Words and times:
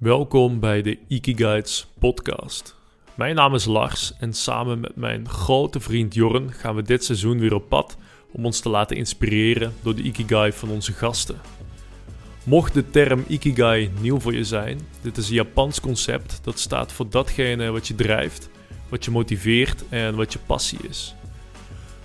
Welkom 0.00 0.60
bij 0.60 0.82
de 0.82 0.98
Ikiguides 1.08 1.86
podcast. 1.98 2.76
Mijn 3.14 3.34
naam 3.34 3.54
is 3.54 3.64
Lars 3.64 4.12
en 4.18 4.32
samen 4.32 4.80
met 4.80 4.96
mijn 4.96 5.28
grote 5.28 5.80
vriend 5.80 6.14
Jorn 6.14 6.52
gaan 6.52 6.74
we 6.74 6.82
dit 6.82 7.04
seizoen 7.04 7.38
weer 7.38 7.54
op 7.54 7.68
pad 7.68 7.96
om 8.32 8.44
ons 8.44 8.60
te 8.60 8.68
laten 8.68 8.96
inspireren 8.96 9.72
door 9.82 9.94
de 9.94 10.02
Ikigai 10.02 10.52
van 10.52 10.70
onze 10.70 10.92
gasten. 10.92 11.40
Mocht 12.44 12.74
de 12.74 12.90
term 12.90 13.24
Ikigai 13.28 13.90
nieuw 14.00 14.20
voor 14.20 14.34
je 14.34 14.44
zijn, 14.44 14.80
dit 15.00 15.16
is 15.16 15.28
een 15.28 15.34
Japans 15.34 15.80
concept 15.80 16.40
dat 16.42 16.58
staat 16.58 16.92
voor 16.92 17.10
datgene 17.10 17.70
wat 17.70 17.88
je 17.88 17.94
drijft, 17.94 18.50
wat 18.88 19.04
je 19.04 19.10
motiveert 19.10 19.84
en 19.88 20.16
wat 20.16 20.32
je 20.32 20.38
passie 20.46 20.78
is. 20.88 21.14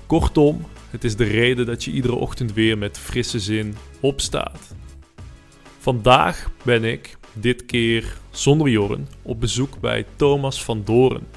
Kortom, 0.06 0.66
het 0.90 1.04
is 1.04 1.16
de 1.16 1.24
reden 1.24 1.66
dat 1.66 1.84
je 1.84 1.92
iedere 1.92 2.16
ochtend 2.16 2.54
weer 2.54 2.78
met 2.78 2.98
frisse 2.98 3.40
zin 3.40 3.76
opstaat. 4.00 4.76
Vandaag 5.86 6.50
ben 6.64 6.84
ik, 6.84 7.15
dit 7.36 7.66
keer 7.66 8.18
zonder 8.30 8.70
Jorn, 8.70 9.08
op 9.22 9.40
bezoek 9.40 9.80
bij 9.80 10.06
Thomas 10.16 10.64
van 10.64 10.82
Doren. 10.84 11.28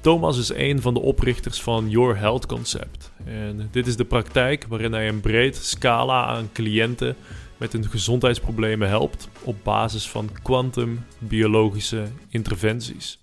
Thomas 0.00 0.38
is 0.38 0.48
een 0.48 0.80
van 0.80 0.94
de 0.94 1.00
oprichters 1.00 1.62
van 1.62 1.90
Your 1.90 2.18
Health 2.18 2.46
Concept. 2.46 3.12
En 3.24 3.68
dit 3.70 3.86
is 3.86 3.96
de 3.96 4.04
praktijk 4.04 4.66
waarin 4.68 4.92
hij 4.92 5.08
een 5.08 5.20
breed 5.20 5.56
scala 5.56 6.26
aan 6.26 6.50
cliënten 6.52 7.16
met 7.56 7.72
hun 7.72 7.88
gezondheidsproblemen 7.88 8.88
helpt 8.88 9.28
op 9.42 9.56
basis 9.62 10.08
van 10.08 10.30
kwantumbiologische 10.42 12.04
interventies. 12.28 13.18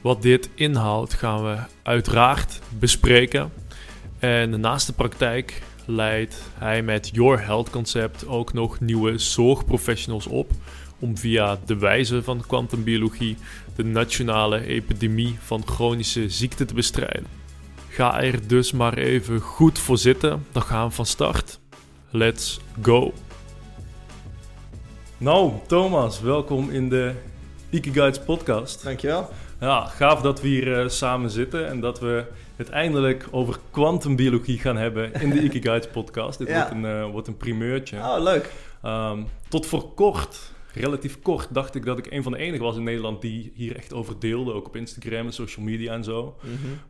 Wat 0.00 0.22
dit 0.22 0.48
inhoudt 0.54 1.14
gaan 1.14 1.44
we 1.44 1.56
uiteraard 1.82 2.60
bespreken. 2.78 3.52
En 4.18 4.60
naast 4.60 4.86
de 4.86 4.92
praktijk 4.92 5.62
leidt 5.86 6.42
hij 6.58 6.82
met 6.82 7.10
Your 7.12 7.44
Health 7.44 7.70
Concept 7.70 8.26
ook 8.26 8.52
nog 8.52 8.80
nieuwe 8.80 9.18
zorgprofessionals 9.18 10.26
op 10.26 10.50
om 11.02 11.16
via 11.16 11.58
de 11.66 11.78
wijze 11.78 12.22
van 12.22 12.44
kwantumbiologie 12.46 13.36
de 13.76 13.84
nationale 13.84 14.66
epidemie 14.66 15.36
van 15.40 15.62
chronische 15.66 16.30
ziekten 16.30 16.66
te 16.66 16.74
bestrijden. 16.74 17.26
Ga 17.88 18.22
er 18.22 18.48
dus 18.48 18.72
maar 18.72 18.98
even 18.98 19.40
goed 19.40 19.78
voor 19.78 19.98
zitten, 19.98 20.46
dan 20.52 20.62
gaan 20.62 20.88
we 20.88 20.94
van 20.94 21.06
start. 21.06 21.60
Let's 22.10 22.60
go! 22.82 23.12
Nou, 25.18 25.52
Thomas, 25.66 26.20
welkom 26.20 26.70
in 26.70 26.88
de 26.88 27.12
Ikiguides 27.70 28.24
podcast. 28.24 28.84
Dankjewel. 28.84 29.30
Ja, 29.60 29.84
gaaf 29.86 30.20
dat 30.20 30.40
we 30.40 30.48
hier 30.48 30.82
uh, 30.82 30.88
samen 30.88 31.30
zitten 31.30 31.68
en 31.68 31.80
dat 31.80 32.00
we 32.00 32.24
het 32.56 32.70
eindelijk 32.70 33.28
over 33.30 33.58
kwantumbiologie 33.70 34.58
gaan 34.58 34.76
hebben 34.76 35.12
in 35.14 35.30
de 35.30 35.42
Ikiguides 35.42 35.90
podcast. 35.90 36.38
Dit 36.38 36.48
Ja. 36.52 36.54
wordt, 36.54 36.70
een, 36.70 36.84
eh, 36.84 37.10
wordt 37.10 37.28
een 37.28 37.36
primeurtje. 37.36 37.96
Oh, 37.96 38.22
leuk. 38.22 38.52
Ehm, 38.82 39.18
tot 39.48 39.66
voor 39.66 39.94
kort, 39.94 40.51
relatief 40.74 41.18
kort, 41.22 41.48
dacht 41.50 41.74
ik 41.74 41.84
dat 41.84 41.98
ik 41.98 42.06
een 42.10 42.22
van 42.22 42.32
de 42.32 42.38
enigen 42.38 42.64
was 42.64 42.76
in 42.76 42.82
Nederland 42.82 43.20
die 43.20 43.52
hier 43.54 43.76
echt 43.76 43.92
over 43.92 44.18
deelde. 44.18 44.52
Ook 44.52 44.66
op 44.66 44.76
Instagram 44.76 45.26
en 45.26 45.32
social 45.32 45.64
media 45.64 45.92
en 45.94 46.04
zo. 46.04 46.36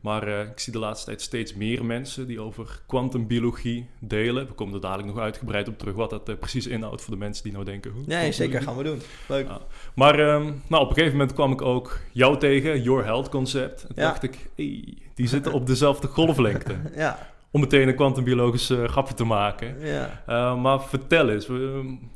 Maar 0.00 0.28
eh, 0.28 0.40
ik 0.50 0.58
zie 0.60 0.72
de 0.72 0.78
laatste 0.78 1.06
tijd 1.06 1.22
steeds 1.22 1.54
meer 1.54 1.84
mensen 1.84 2.26
die 2.26 2.40
over 2.40 2.82
kwantumbiologie 2.86 3.86
delen. 3.98 4.46
We 4.46 4.52
komen 4.52 4.74
er 4.74 4.80
dadelijk 4.80 5.08
nog 5.08 5.18
uitgebreid 5.18 5.68
op 5.68 5.78
terug 5.78 5.94
wat 5.94 6.10
dat 6.10 6.28
eh, 6.28 6.34
precies 6.38 6.66
inhoudt 6.66 7.02
voor 7.02 7.12
de 7.12 7.18
mensen 7.18 7.42
die 7.44 7.52
nou 7.52 7.64
denken... 7.64 7.90
hoe 7.90 8.02
Nee, 8.06 8.32
zeker 8.32 8.62
gaan 8.62 8.76
we 8.76 8.82
doen. 8.82 9.00
Leuk. 9.28 9.46
Ja. 9.46 9.60
Maar 9.94 10.18
ehm, 10.18 10.52
nou, 10.66 10.82
op 10.82 10.88
een 10.88 10.94
gegeven 10.94 11.16
moment 11.18 11.32
kwam 11.34 11.52
ik 11.52 11.62
ook 11.62 11.98
jou 12.12 12.38
tegen, 12.38 12.82
Your 12.82 13.04
Health 13.04 13.28
Concept. 13.28 13.82
En 13.82 13.94
toen 13.94 14.04
Ja. 14.04 14.10
dacht 14.10 14.22
ik, 14.22 14.38
hey, 14.56 14.94
die 15.14 15.28
zitten 15.28 15.52
op 15.52 15.66
dezelfde 15.66 16.06
golflengte. 16.08 16.74
Ja, 16.96 17.31
Om 17.54 17.60
meteen 17.60 17.88
een 17.88 17.94
kwantumbiologisch 17.94 18.70
eh, 18.70 18.84
grapje 18.84 19.14
te 19.14 19.24
maken. 19.24 19.76
ja. 19.80 20.22
Uh, 20.28 20.60
maar 20.62 20.82
vertel 20.82 21.28
eens, 21.30 21.48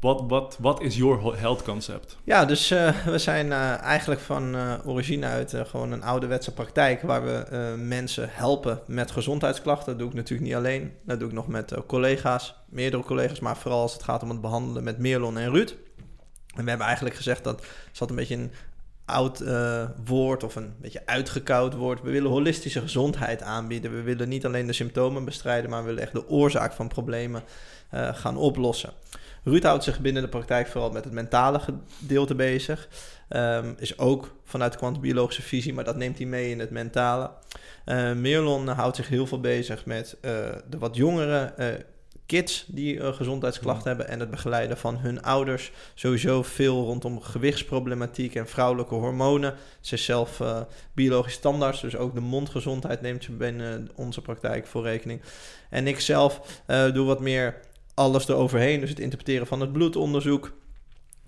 wat, 0.00 0.24
wat, 0.28 0.56
wat 0.60 0.80
is 0.80 0.96
Your 0.96 1.38
Health 1.38 1.62
Concept? 1.62 2.16
ja 2.24 2.44
dus 2.44 2.70
eh, 2.70 3.04
we 3.04 3.18
zijn 3.18 3.52
eh, 3.52 3.82
eigenlijk 3.82 4.20
van 4.20 4.54
eh, 4.54 4.72
origine 4.84 5.26
uit 5.26 5.54
eh, 5.54 5.64
gewoon 5.64 5.92
een 5.92 6.02
ouderwetse 6.02 6.52
praktijk... 6.52 7.02
waar 7.02 7.24
we 7.24 7.32
eh, 7.32 7.74
mensen 7.74 8.28
helpen 8.32 8.80
met 8.86 9.10
gezondheidsklachten. 9.10 9.86
Dat 9.86 9.98
doe 9.98 10.08
ik 10.08 10.14
natuurlijk 10.14 10.48
niet 10.48 10.56
alleen. 10.58 10.92
Dat 11.04 11.19
doe 11.19 11.28
ik 11.28 11.34
nog 11.34 11.48
met 11.48 11.72
eh, 11.72 11.78
collega's, 11.86 12.54
meerdere 12.69 13.02
collega's... 13.02 13.41
maar 13.41 13.56
vooral 13.56 13.80
als 13.80 13.92
het 13.92 14.02
gaat 14.02 14.22
om 14.22 14.30
het 14.30 14.41
behandelen 14.41 14.84
met 14.84 14.98
Meerlon 14.98 15.38
en 15.38 15.50
Ruud. 15.50 15.75
En 16.54 16.62
we 16.62 16.69
hebben 16.69 16.86
eigenlijk 16.86 17.16
gezegd 17.16 17.44
dat... 17.44 17.66
zat 17.92 18.10
een 18.10 18.16
beetje 18.16 18.34
een 18.36 18.52
oud 19.06 19.41
eh, 19.41 19.84
woord 20.05 20.44
of 20.44 20.56
een 20.56 20.75
beetje 20.81 21.06
uitgekoud 21.06 21.75
woord. 21.75 22.03
We 22.03 22.11
willen 22.11 22.31
holistische 22.31 22.81
gezondheid 22.81 23.43
aanbieden. 23.43 23.94
We 23.94 24.03
willen 24.03 24.28
niet 24.28 24.47
alleen 24.47 24.67
de 24.67 24.72
symptomen 24.72 25.25
bestrijden, 25.25 25.71
maar 25.71 25.81
we 25.81 25.87
willen 25.87 26.03
echt 26.03 26.12
de 26.12 26.28
oorzaak 26.28 26.72
van 26.72 26.89
problemen 26.89 27.43
eh, 27.91 28.15
gaan 28.15 28.37
oplossen. 28.37 28.93
Ruud 29.44 29.62
houdt 29.62 29.84
zich 29.84 30.00
binnen 30.00 30.22
de 30.22 30.28
praktijk 30.28 30.67
vooral 30.67 30.91
met 30.91 31.05
het 31.05 31.12
mentale 31.12 31.61
gedeelte 31.99 32.34
bezig. 32.34 32.89
Ehm, 33.28 33.72
is 33.78 33.99
ook 33.99 34.34
vanuit 34.44 34.72
de 34.72 34.78
kwantumbiologische 34.78 35.43
visie, 35.43 35.75
maar 35.75 35.84
dat 35.84 35.97
neemt 35.97 36.19
hij 36.19 36.27
mee 36.27 36.50
in 36.50 36.59
het 36.59 36.71
mentale. 36.71 37.31
Eh 37.84 38.12
Merlon 38.12 38.69
houdt 38.69 38.97
zich 38.97 39.09
heel 39.09 39.27
veel 39.27 39.41
bezig 39.41 39.84
met 39.84 40.17
de 40.69 40.78
wat 40.78 40.97
jongere 40.97 41.53
kids 42.26 42.64
die 42.69 43.00
eh, 43.00 43.12
gezondheidsklachten 43.12 43.88
hebben 43.88 44.09
en 44.09 44.20
het 44.20 44.31
begeleiden 44.31 44.76
van 44.76 44.97
hun 44.97 45.22
ouders. 45.22 45.72
Sowieso 45.94 46.42
veel 46.42 46.84
rondom 46.84 47.20
gewichtsproblematiek 47.20 48.34
en 48.34 48.48
vrouwelijke 48.48 48.94
hormonen. 48.94 49.54
Ze 49.81 49.94
is 49.94 50.04
zelf 50.04 50.41
eh, 50.41 50.60
biologisch 50.92 51.32
standaard, 51.32 51.81
dus 51.81 51.97
ook 51.97 52.14
de 52.14 52.20
mondgezondheid 52.20 53.00
neemt 53.00 53.25
ze 53.25 53.32
binnen 53.32 53.88
onze 53.94 54.20
praktijk 54.20 54.66
voor 54.66 54.82
rekening. 54.82 55.20
En 55.70 55.87
ik 55.87 56.00
zelf 56.00 56.62
eh, 56.66 56.92
doe 56.92 57.06
wat 57.06 57.20
meer 57.20 57.60
alles 57.94 58.28
eroverheen, 58.28 58.81
dus 58.81 58.91
het 58.91 59.00
interpreteren 59.00 59.47
van 59.47 59.60
het 59.60 59.72
bloedonderzoek. 59.72 60.53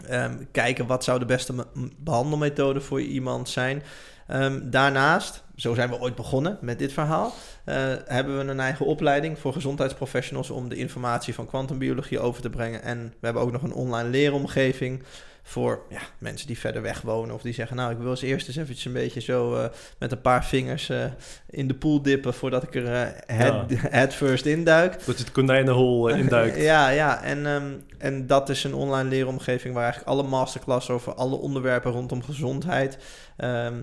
Ehm, 0.07 0.37
kijken 0.53 0.87
wat 0.87 1.05
zou 1.05 1.19
de 1.19 1.25
beste 1.25 1.67
behandelmethode 1.97 2.81
voor 2.81 3.01
iemand 3.01 3.49
zijn. 3.49 3.83
Ehm, 4.29 4.71
daarnaast, 4.71 5.45
zo 5.57 5.75
zijn 5.75 5.89
we 5.89 6.01
ooit 6.01 6.15
begonnen 6.15 6.59
met 6.61 6.79
dit 6.79 6.93
verhaal, 6.93 7.35
eh, 7.65 7.77
hebben 8.05 8.39
we 8.39 8.45
een 8.45 8.61
eigen 8.61 8.87
opleiding 8.87 9.39
voor 9.39 9.53
gezondheidsprofessionals 9.53 10.51
om 10.51 10.69
de 10.69 10.77
informatie 10.77 11.35
van 11.35 11.47
kwantumbiologie 11.47 12.21
over 12.21 12.43
te 12.43 12.51
brengen. 12.51 12.83
En 12.83 13.03
we 13.21 13.25
hebben 13.27 13.43
ook 13.43 13.53
nog 13.53 13.63
een 13.63 13.73
online 13.73 14.09
leeromgeving 14.09 15.03
voor 15.49 15.83
ja, 15.89 16.01
mensen 16.19 16.47
die 16.47 16.59
verder 16.59 16.83
weg 16.83 17.01
wonen 17.01 17.35
of 17.35 17.43
die 17.43 17.53
zeggen, 17.53 17.77
nou 17.77 17.93
ik 17.93 17.99
wil 17.99 18.11
eens 18.11 18.23
eerst 18.23 18.47
eens 18.47 18.57
eventjes 18.57 18.85
een 18.85 18.93
beetje 18.93 19.21
zo 19.21 19.55
eh, 19.55 19.69
met 19.99 20.13
een 20.13 20.21
paar 20.21 20.45
vingers 20.45 20.89
eh, 20.89 21.05
in 21.51 21.69
de 21.69 21.75
pool 21.75 22.03
dippen 22.03 22.35
voordat 22.35 22.63
ik 22.63 22.75
er 22.75 22.87
eh, 22.87 23.37
head, 23.39 23.65
head 23.99 24.15
first 24.15 24.47
induik. 24.47 24.93
Dat 24.93 25.19
je 25.19 25.25
het 25.25 25.33
konijnenhol 25.33 26.09
induikt. 26.09 26.57
Ja, 26.69 26.89
ja. 26.89 27.23
En, 27.23 27.47
ehm, 27.47 27.73
en 27.99 28.27
dat 28.27 28.49
is 28.49 28.65
een 28.65 28.75
online 28.75 29.09
leeromgeving 29.09 29.75
waar 29.75 29.83
eigenlijk 29.83 30.13
alle 30.13 30.29
masterclass 30.29 30.91
over 30.91 31.15
alle 31.15 31.37
onderwerpen 31.37 31.93
rondom 31.93 32.23
gezondheid 32.23 32.99
ehm, 33.37 33.83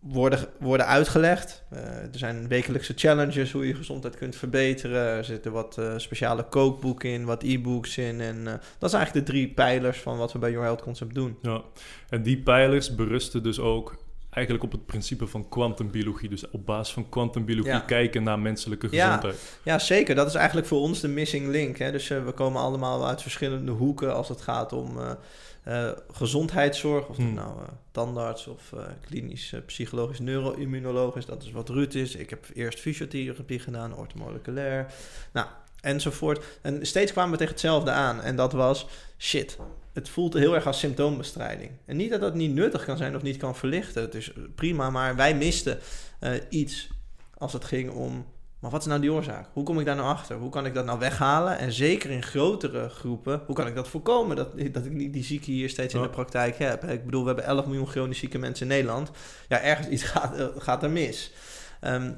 worden, 0.00 0.48
worden 0.58 0.86
uitgelegd. 0.86 1.62
Eh, 1.70 1.80
er 1.80 2.08
zijn 2.18 2.48
wekelijkse 2.48 2.92
challenges 2.96 3.52
hoe 3.52 3.66
je 3.66 3.74
gezondheid 3.74 4.16
kunt 4.16 4.36
verbeteren. 4.36 5.06
Er 5.06 5.24
zitten 5.24 5.52
wat 5.52 5.78
eh, 5.78 5.92
speciale 5.96 6.42
kookboeken 6.42 7.10
in, 7.10 7.24
wat 7.24 7.42
e-books 7.42 7.98
in. 7.98 8.20
En 8.20 8.46
eh, 8.46 8.52
dat 8.78 8.90
zijn 8.90 9.02
eigenlijk 9.02 9.26
de 9.26 9.32
drie 9.32 9.48
pijlers 9.48 9.98
van 9.98 10.18
wat 10.18 10.32
we 10.32 10.38
bij 10.38 10.50
Your 10.50 10.64
Health 10.64 10.82
Concept 10.82 11.14
doen. 11.14 11.38
Ja. 11.42 11.62
En 12.08 12.22
die 12.22 12.38
pijlers 12.42 12.94
berusten 12.94 13.42
dus 13.42 13.60
ook 13.60 13.96
eigenlijk 14.30 14.64
op 14.64 14.72
het 14.72 14.86
principe 14.86 15.26
van 15.26 15.48
kwantumbiologie. 15.48 16.28
Dus 16.28 16.50
op 16.50 16.66
basis 16.66 16.94
van 16.94 17.08
kwantumbiologie 17.08 17.72
Ja. 17.72 17.80
kijken 17.80 18.22
naar 18.22 18.38
menselijke 18.38 18.88
gezondheid. 18.88 19.58
Ja, 19.62 19.78
zeker. 19.78 20.14
Dat 20.14 20.26
is 20.26 20.34
eigenlijk 20.34 20.66
voor 20.66 20.80
ons 20.80 21.00
de 21.00 21.08
missing 21.08 21.48
link. 21.48 21.78
Hè? 21.78 21.92
Dus 21.92 22.08
we 22.08 22.32
komen 22.34 22.60
allemaal 22.60 23.06
uit 23.06 23.22
verschillende 23.22 23.72
hoeken 23.72 24.14
als 24.14 24.28
het 24.28 24.40
gaat 24.40 24.72
om 24.72 24.98
eh, 25.68 25.90
gezondheidszorg. 26.12 27.08
Of 27.08 27.16
dat 27.16 27.24
Hmm. 27.24 27.34
nou 27.34 27.58
eh, 27.58 27.68
tandarts 27.90 28.46
of 28.46 28.72
eh, 28.72 28.84
klinisch 29.00 29.54
psychologisch 29.66 30.18
neuroimmunologisch. 30.18 31.26
Dat 31.26 31.42
is 31.42 31.50
wat 31.50 31.68
Ruud 31.68 31.94
is. 31.94 32.14
Ik 32.14 32.30
heb 32.30 32.46
eerst 32.54 32.80
fysiotherapie 32.80 33.58
gedaan, 33.58 33.96
orthomoleculair. 33.96 34.86
Nou, 35.32 35.46
enzovoort. 35.80 36.44
En 36.62 36.86
steeds 36.86 37.12
kwamen 37.12 37.30
we 37.30 37.36
tegen 37.36 37.52
hetzelfde 37.52 37.90
aan. 37.90 38.22
En 38.22 38.36
dat 38.36 38.52
was, 38.52 38.86
shit, 39.18 39.58
het 39.92 40.08
voelt 40.08 40.34
heel 40.34 40.54
erg 40.54 40.66
als 40.66 40.78
symptoombestrijding. 40.78 41.70
En 41.84 41.96
niet 41.96 42.10
dat 42.10 42.20
dat 42.20 42.34
niet 42.34 42.54
nuttig 42.54 42.84
kan 42.84 42.96
zijn 42.96 43.16
of 43.16 43.22
niet 43.22 43.36
kan 43.36 43.56
verlichten. 43.56 44.02
Het 44.02 44.14
is 44.14 44.32
prima, 44.54 44.90
maar 44.90 45.16
wij 45.16 45.34
misten 45.34 45.78
iets 46.48 46.88
als 47.34 47.52
het 47.52 47.64
ging 47.64 47.90
om 47.90 48.26
maar 48.60 48.70
wat 48.70 48.80
is 48.80 48.86
nou 48.86 49.00
die 49.00 49.12
oorzaak? 49.12 49.46
Hoe 49.52 49.64
kom 49.64 49.78
ik 49.80 49.86
daar 49.86 49.96
nou 49.96 50.08
achter? 50.08 50.36
Hoe 50.36 50.50
kan 50.50 50.66
ik 50.66 50.74
dat 50.74 50.84
nou 50.84 50.98
weghalen? 50.98 51.58
En 51.58 51.72
zeker 51.72 52.10
in 52.10 52.22
grotere 52.22 52.88
groepen, 52.88 53.42
hoe 53.46 53.54
kan 53.54 53.66
ik 53.66 53.74
dat 53.74 53.88
voorkomen? 53.88 54.36
Dat, 54.36 54.48
dat 54.72 54.84
ik 54.84 54.92
niet 54.92 55.12
die 55.12 55.24
zieken 55.24 55.52
hier 55.52 55.68
steeds 55.68 55.94
in 55.94 56.02
de 56.02 56.08
praktijk 56.10 56.58
heb. 56.58 56.84
Ik 56.84 57.04
bedoel, 57.04 57.20
we 57.20 57.26
hebben 57.26 57.44
11 57.44 57.66
miljoen 57.66 57.86
chronisch 57.86 58.18
zieke 58.18 58.38
mensen 58.38 58.66
in 58.66 58.72
Nederland. 58.72 59.10
Ja, 59.48 59.60
ergens 59.60 59.88
iets 59.88 60.02
gaat, 60.12 60.36
eh, 60.36 60.46
gaat 60.58 60.82
er 60.82 60.90
mis. 60.90 61.32
Ehm, 61.80 62.12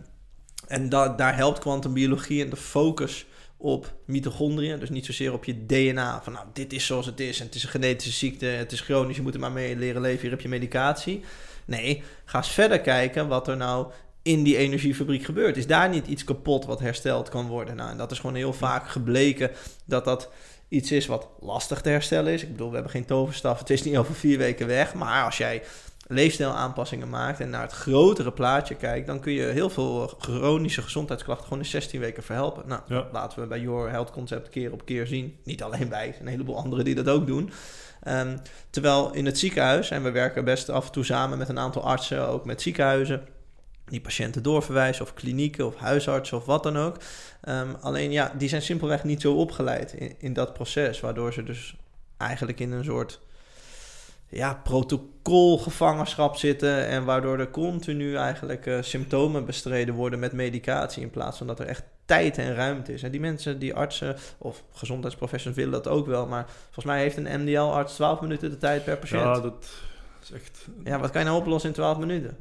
en 0.69 0.89
da- 0.89 1.09
daar 1.09 1.37
helpt 1.37 1.59
kwantumbiologie 1.59 2.45
en 2.45 2.51
de 2.51 2.57
focus 2.57 3.27
op 3.57 3.95
mitochondriën. 4.05 4.79
Dus 4.79 4.91
niet 4.91 5.07
zozeer 5.07 5.33
op 5.33 5.45
je 5.45 5.67
DNA. 5.67 6.21
Van 6.23 6.33
nou, 6.33 6.47
dit 6.53 6.73
is 6.73 6.87
zoals 6.87 7.07
het 7.07 7.21
is. 7.21 7.41
En 7.41 7.47
het 7.47 7.55
is 7.55 7.63
een 7.63 7.69
genetische 7.71 8.13
ziekte. 8.19 8.47
Het 8.47 8.73
is 8.73 8.81
chronisch. 8.81 9.17
Je 9.17 9.23
moet 9.23 9.35
er 9.35 9.41
maar 9.41 9.53
mee 9.53 9.77
leren 9.77 10.01
leven. 10.01 10.21
Hier 10.21 10.31
heb 10.31 10.41
je 10.41 10.49
medicatie. 10.49 11.25
Nee, 11.65 12.03
ga 12.25 12.39
eens 12.39 12.51
verder 12.51 12.81
kijken 12.81 13.29
wat 13.29 13.49
er 13.49 13.57
nou 13.57 13.93
in 14.31 14.43
die 14.43 14.57
energiefabriek 14.57 15.25
gebeurt. 15.25 15.57
Is 15.57 15.67
daar 15.67 15.89
niet 15.89 16.07
iets 16.07 16.25
kapot 16.25 16.65
wat 16.65 16.81
hersteld 16.81 17.29
kan 17.29 17.47
worden? 17.47 17.77
Nou, 17.77 17.91
en 17.91 17.97
dat 17.97 18.11
is 18.11 18.19
gewoon 18.19 18.35
heel 18.37 18.53
vaak 18.53 18.89
gebleken 18.89 19.51
dat 19.85 20.05
dat 20.05 20.29
iets 20.69 20.93
is 20.93 21.07
wat 21.07 21.29
lastig 21.41 21.81
te 21.81 21.89
herstellen 21.89 22.33
is. 22.33 22.43
Ik 22.43 22.51
bedoel, 22.51 22.69
we 22.69 22.75
hebben 22.75 22.93
geen 22.93 23.05
toverstaf, 23.05 23.59
het 23.59 23.71
is 23.71 23.83
niet 23.83 23.97
over 23.97 24.15
vier 24.15 24.39
weken 24.39 24.67
weg. 24.67 24.95
Maar 24.95 25.25
als 25.25 25.37
jij 25.39 25.63
leefstijlaanpassingen 26.07 27.09
maakt 27.09 27.41
en 27.41 27.51
naar 27.51 27.63
het 27.63 27.73
grotere 27.73 28.33
plaatje 28.33 28.75
kijkt, 28.75 29.07
dan 29.07 29.21
kun 29.21 29.33
je 29.33 29.43
heel 29.43 29.71
veel 29.71 30.15
chronische 30.19 30.83
gezondheidsklachten 30.83 31.47
gewoon 31.47 31.63
in 31.63 31.69
16 31.69 32.01
weken 32.01 32.23
verhelpen. 32.23 32.63
Nou, 32.69 32.81
Ja. 32.87 33.07
laten 33.13 33.41
we 33.41 33.47
bij 33.47 33.61
Your 33.61 33.91
Health 33.91 34.11
Concept 34.11 34.49
keer 34.49 34.73
op 34.73 34.85
keer 34.85 35.07
zien. 35.07 35.37
Niet 35.45 35.63
alleen 35.63 35.89
wij, 35.89 36.17
een 36.21 36.27
heleboel 36.27 36.57
anderen 36.57 36.85
die 36.85 36.95
dat 36.95 37.09
ook 37.09 37.27
doen. 37.27 37.51
Ehm, 38.03 38.37
terwijl 38.71 39.13
in 39.15 39.27
het 39.27 39.39
ziekenhuis, 39.39 39.91
en 39.91 40.03
we 40.03 40.11
werken 40.11 40.45
best 40.45 40.69
af 40.69 40.87
en 40.87 40.93
toe 40.93 41.05
samen 41.05 41.39
met 41.39 41.49
een 41.49 41.59
aantal 41.59 41.83
artsen, 41.83 42.29
ook 42.29 42.45
met 42.45 42.63
ziekenhuizen, 42.63 43.23
die 43.85 44.01
patiënten 44.01 44.43
doorverwijzen, 44.43 45.05
of 45.05 45.15
klinieken, 45.15 45.67
of 45.67 45.77
huisartsen, 45.77 46.37
of 46.37 46.45
wat 46.45 46.63
dan 46.63 46.79
ook. 46.79 46.97
Ehm, 47.41 47.75
alleen 47.81 48.11
ja, 48.11 48.33
die 48.39 48.49
zijn 48.49 48.63
simpelweg 48.63 49.05
niet 49.05 49.21
zo 49.21 49.35
opgeleid 49.35 49.93
in, 49.93 50.15
in 50.19 50.33
dat 50.33 50.53
proces, 50.53 51.01
waardoor 51.01 51.33
ze 51.33 51.43
dus 51.43 51.77
eigenlijk 52.17 52.61
in 52.61 52.73
een 52.73 52.85
soort 52.85 53.21
ja, 54.31 54.55
protocolgevangenschap 54.55 56.37
zitten 56.37 56.87
en 56.87 57.05
waardoor 57.05 57.39
er 57.39 57.51
continu 57.51 58.17
eigenlijk 58.17 58.67
eh, 58.67 58.83
symptomen 58.83 59.45
bestreden 59.45 59.95
worden 59.95 60.19
met 60.19 60.33
medicatie 60.33 61.03
in 61.03 61.11
plaats 61.11 61.39
van 61.39 61.47
dat 61.47 61.61
er 61.61 61.67
echt 61.67 61.83
tijd 62.05 62.39
en 62.39 62.55
ruimte 62.55 62.93
is. 62.93 63.03
En 63.03 63.11
die 63.11 63.21
mensen, 63.21 63.59
die 63.59 63.75
artsen 63.75 64.17
of 64.39 64.65
gezondheidsprofessionals 64.73 65.63
willen 65.63 65.83
dat 65.83 65.93
ook 65.93 66.07
wel, 66.07 66.27
maar 66.27 66.47
volgens 66.65 66.85
mij 66.85 67.01
heeft 67.01 67.17
een 67.17 67.41
MDL-arts 67.41 67.95
12 67.95 68.21
minuten 68.21 68.51
de 68.51 68.59
tijd 68.59 68.85
per 68.85 68.97
patiënt. 68.97 69.23
Ja, 69.23 69.35
Ja, 69.35 69.41
dat 69.41 69.71
is 70.23 70.33
echt... 70.33 70.67
wat 71.01 71.11
kan 71.11 71.21
je 71.21 71.27
nou 71.27 71.41
oplossen 71.41 71.71
in 71.71 71.77
12 71.77 71.99
minuten? 71.99 72.37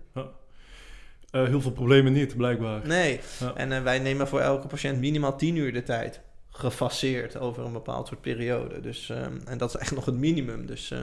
Eh, 1.32 1.44
heel 1.44 1.62
veel 1.62 1.72
problemen 1.72 2.14
niet, 2.14 2.38
blijkbaar. 2.38 2.88
Nee. 2.88 3.20
Ja. 3.40 3.54
En 3.56 3.72
eh, 3.72 3.82
wij 3.82 4.00
nemen 4.00 4.28
voor 4.28 4.40
elke 4.40 4.68
patiënt 4.68 5.00
minimaal 5.00 5.38
10 5.38 5.56
uur 5.56 5.74
de 5.74 5.84
tijd. 5.84 6.22
Gefaseerd 6.50 7.38
over 7.38 7.66
een 7.66 7.74
bepaald 7.74 8.08
soort 8.08 8.22
periode. 8.22 8.82
Dus, 8.82 9.10
ehm, 9.10 9.38
en 9.46 9.58
dat 9.58 9.70
is 9.70 9.82
echt 9.82 9.96
nog 9.96 10.06
het 10.06 10.16
minimum. 10.16 10.66
Dus 10.66 10.92
eh, 10.92 11.00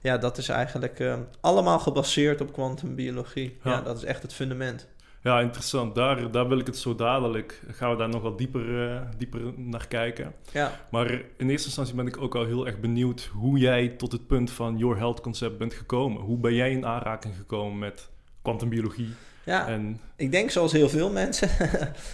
ja, 0.00 0.18
dat 0.18 0.38
is 0.38 0.48
eigenlijk 0.48 1.00
ehm, 1.00 1.20
allemaal 1.40 1.78
gebaseerd 1.78 2.40
op 2.40 2.52
kwantumbiologie. 2.52 3.58
Ja. 3.64 3.70
Ja. 3.70 3.80
dat 3.80 3.96
is 3.96 4.04
echt 4.04 4.22
het 4.22 4.34
fundament. 4.34 4.88
Ja, 5.22 5.40
interessant. 5.40 5.94
Daar, 5.94 6.30
daar 6.30 6.48
wil 6.48 6.58
ik 6.58 6.66
het 6.66 6.76
zo 6.76 6.94
dadelijk... 6.94 7.62
Gaan 7.70 7.90
we 7.90 7.96
daar 7.96 8.08
nog 8.08 8.22
wat 8.22 8.38
dieper, 8.38 9.02
dieper 9.16 9.40
naar 9.56 9.86
kijken. 9.88 10.34
Ja, 10.52 10.80
Maar 10.90 11.10
in 11.36 11.50
eerste 11.50 11.66
instantie 11.66 11.94
ben 11.94 12.06
ik 12.06 12.20
ook 12.20 12.34
al 12.34 12.44
heel 12.44 12.66
erg 12.66 12.80
benieuwd... 12.80 13.30
hoe 13.32 13.58
jij 13.58 13.88
tot 13.88 14.12
het 14.12 14.26
punt 14.26 14.50
van 14.50 14.76
Your 14.76 14.96
Health 14.96 15.20
Concept 15.20 15.58
bent 15.58 15.74
gekomen. 15.74 16.22
Hoe 16.22 16.38
ben 16.38 16.54
jij 16.54 16.70
in 16.70 16.86
aanraking 16.86 17.36
gekomen 17.36 17.78
met 17.78 18.10
kwantumbiologie? 18.42 19.14
Ja. 19.48 19.66
En 19.66 20.00
ik 20.16 20.30
denk 20.30 20.50
zoals 20.50 20.72
heel 20.72 20.88
veel 20.88 21.10
mensen. 21.10 21.48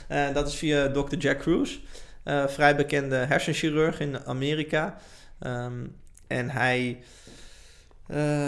Eh, 0.09 0.35
dat 0.35 0.49
is 0.49 0.55
via 0.55 0.89
Dr. 0.89 1.17
Jack 1.17 1.39
Cruz. 1.39 1.79
eh, 2.25 2.47
vrij 2.47 2.77
bekende 2.77 3.17
hersenchirurg 3.17 4.01
in 4.01 4.27
Amerika. 4.27 4.97
Ehm, 5.41 5.87
en 6.27 6.51
hij 6.51 6.99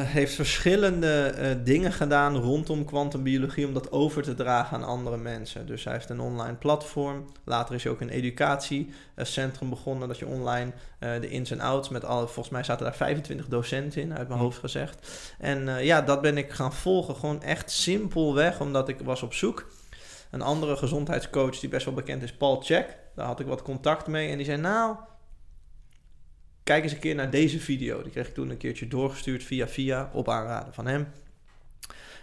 heeft 0.06 0.34
verschillende 0.34 1.22
eh, 1.22 1.50
dingen 1.64 1.92
gedaan 1.92 2.36
rondom 2.36 2.84
kwantumbiologie 2.84 3.66
om 3.66 3.74
dat 3.74 3.92
over 3.92 4.22
te 4.22 4.34
dragen 4.34 4.76
aan 4.76 4.84
andere 4.84 5.16
mensen. 5.16 5.66
Dus 5.66 5.84
hij 5.84 5.92
heeft 5.92 6.08
een 6.08 6.20
online 6.20 6.54
platform. 6.54 7.24
Later 7.44 7.74
is 7.74 7.82
hij 7.82 7.92
ook 7.92 8.00
een 8.00 8.08
educatiecentrum 8.08 9.68
begonnen. 9.70 10.08
Dat 10.08 10.18
je 10.18 10.26
online 10.26 10.72
eh, 10.98 11.20
de 11.20 11.28
ins 11.28 11.50
en 11.50 11.60
outs 11.60 11.88
met 11.88 12.04
alle, 12.04 12.24
volgens 12.24 12.48
mij 12.48 12.64
zaten 12.64 12.84
daar 12.84 12.94
25 12.94 13.48
docenten 13.48 14.02
in, 14.02 14.16
uit 14.16 14.28
mijn 14.28 14.38
Hm. 14.38 14.44
hoofd 14.44 14.58
gezegd. 14.58 15.08
En 15.38 15.68
eh, 15.68 15.84
ja, 15.84 16.02
dat 16.02 16.20
ben 16.20 16.38
ik 16.38 16.50
gaan 16.50 16.72
volgen. 16.72 17.16
Gewoon 17.16 17.42
echt 17.42 17.70
simpelweg, 17.70 18.60
omdat 18.60 18.88
ik 18.88 19.00
was 19.04 19.22
op 19.22 19.34
zoek. 19.34 19.66
Een 20.30 20.42
andere 20.42 20.76
gezondheidscoach 20.76 21.58
die 21.58 21.68
best 21.68 21.84
wel 21.84 21.94
bekend 21.94 22.22
is, 22.22 22.32
Paul 22.32 22.62
Check. 22.62 22.96
Daar 23.14 23.26
had 23.26 23.40
ik 23.40 23.46
wat 23.46 23.62
contact 23.62 24.06
mee. 24.06 24.30
En 24.30 24.36
die 24.36 24.46
zei, 24.46 24.60
nou, 24.60 24.96
kijk 26.66 26.82
eens 26.82 26.92
een 26.92 26.98
keer 26.98 27.14
naar 27.14 27.30
deze 27.30 27.60
video. 27.60 28.02
Die 28.02 28.12
kreeg 28.12 28.28
ik 28.28 28.34
toen 28.34 28.50
een 28.50 28.56
keertje 28.56 28.88
doorgestuurd 28.88 29.42
via 29.42 29.68
via, 29.68 30.10
op 30.12 30.28
aanraden 30.28 30.74
van 30.74 30.86
hem. 30.86 31.08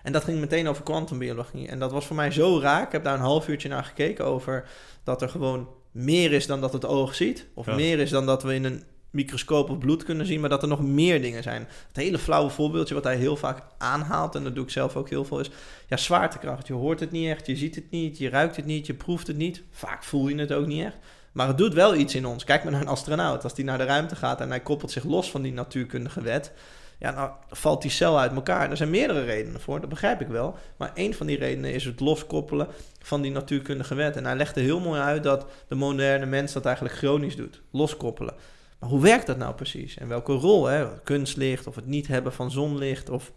En 0.04 0.12
dat 0.12 0.24
ging 0.24 0.40
meteen 0.40 0.68
over 0.68 0.84
kwantumbiologie. 0.84 1.68
En 1.68 1.80
dat 1.80 1.92
was 1.92 2.06
voor 2.06 2.16
mij 2.16 2.32
zo 2.32 2.60
raak. 2.60 2.86
Ik 2.86 2.92
heb 2.92 3.04
daar 3.04 3.14
een 3.14 3.20
half 3.20 3.48
uurtje 3.48 3.70
naar 3.70 3.84
gekeken 3.84 4.26
over 4.26 4.70
dat 5.04 5.22
er 5.22 5.30
gewoon 5.30 5.68
meer 5.92 6.32
is 6.32 6.48
dan 6.48 6.62
dat 6.62 6.74
het 6.74 6.86
oog 6.86 7.16
ziet. 7.16 7.48
Of 7.54 7.66
Ja. 7.66 7.76
meer 7.76 8.00
is 8.00 8.10
dan 8.10 8.26
dat 8.26 8.44
we 8.44 8.54
in 8.54 8.64
een 8.64 8.84
microscoop 9.10 9.70
of 9.70 9.78
bloed 9.78 10.04
kunnen 10.04 10.26
zien, 10.26 10.40
maar 10.40 10.50
dat 10.50 10.62
er 10.62 10.68
nog 10.68 10.82
meer 10.82 11.22
dingen 11.22 11.44
zijn. 11.44 11.68
Het 11.88 11.96
hele 11.98 12.18
flauwe 12.18 12.50
voorbeeldje 12.50 12.94
wat 12.94 13.04
hij 13.04 13.16
heel 13.16 13.36
vaak 13.36 13.64
aanhaalt, 13.78 14.36
en 14.36 14.44
dat 14.44 14.56
doe 14.56 14.64
ik 14.64 14.70
zelf 14.70 14.96
ook 14.96 15.10
heel 15.10 15.26
veel, 15.26 15.40
is 15.40 15.50
ja, 15.88 15.98
zwaartekracht. 15.98 16.68
Je 16.68 16.74
hoort 16.74 17.00
het 17.00 17.12
niet 17.12 17.30
echt, 17.30 17.48
je 17.48 17.56
ziet 17.56 17.76
het 17.76 17.92
niet, 17.92 18.18
je 18.18 18.30
ruikt 18.30 18.56
het 18.56 18.66
niet, 18.66 18.86
je 18.86 18.94
proeft 18.94 19.28
het 19.28 19.38
niet. 19.38 19.64
Vaak 19.72 20.04
voel 20.04 20.28
je 20.28 20.36
het 20.36 20.54
ook 20.54 20.66
niet 20.68 20.84
echt. 20.84 20.98
Maar 21.34 21.48
het 21.48 21.58
doet 21.58 21.74
wel 21.74 21.96
iets 21.96 22.16
in 22.16 22.26
ons. 22.26 22.44
Kijk 22.44 22.64
maar 22.64 22.72
naar 22.72 22.82
een 22.82 22.88
astronaut. 22.88 23.44
Als 23.44 23.54
die 23.54 23.66
naar 23.66 23.78
de 23.78 23.84
ruimte 23.84 24.16
gaat 24.16 24.42
en 24.42 24.50
hij 24.50 24.60
koppelt 24.60 24.92
zich 24.92 25.04
los 25.04 25.32
van 25.32 25.42
die 25.42 25.54
natuurkundige 25.54 26.22
wet, 26.22 26.52
ja, 27.00 27.12
nou 27.12 27.32
valt 27.50 27.82
die 27.82 27.92
cel 27.92 28.20
uit 28.20 28.34
elkaar. 28.34 28.70
Er 28.70 28.78
zijn 28.78 28.90
meerdere 28.90 29.24
redenen 29.24 29.62
voor, 29.62 29.80
dat 29.80 29.90
begrijp 29.90 30.22
ik 30.22 30.28
wel. 30.28 30.58
Maar 30.78 30.92
één 30.94 31.14
van 31.14 31.28
die 31.28 31.38
redenen 31.38 31.74
is 31.74 31.86
het 31.86 32.00
loskoppelen 32.00 32.68
van 33.00 33.22
die 33.22 33.32
natuurkundige 33.32 33.96
wet. 33.96 34.16
En 34.16 34.26
hij 34.26 34.36
legde 34.36 34.62
heel 34.62 34.80
mooi 34.80 35.02
uit 35.02 35.24
dat 35.24 35.46
de 35.68 35.76
moderne 35.76 36.26
mens 36.26 36.54
dat 36.54 36.66
eigenlijk 36.66 36.96
chronisch 36.96 37.36
doet. 37.36 37.62
Loskoppelen. 37.72 38.34
Maar 38.80 38.90
hoe 38.90 39.02
werkt 39.02 39.28
dat 39.28 39.38
nou 39.38 39.56
precies? 39.56 39.98
En 39.98 40.08
welke 40.08 40.34
rol? 40.34 40.66
Hè? 40.66 40.88
Kunstlicht 41.04 41.68
of 41.68 41.76
het 41.76 41.86
niet 41.86 42.08
hebben 42.08 42.34
van 42.34 42.52
zonlicht 42.52 43.10
of 43.10 43.32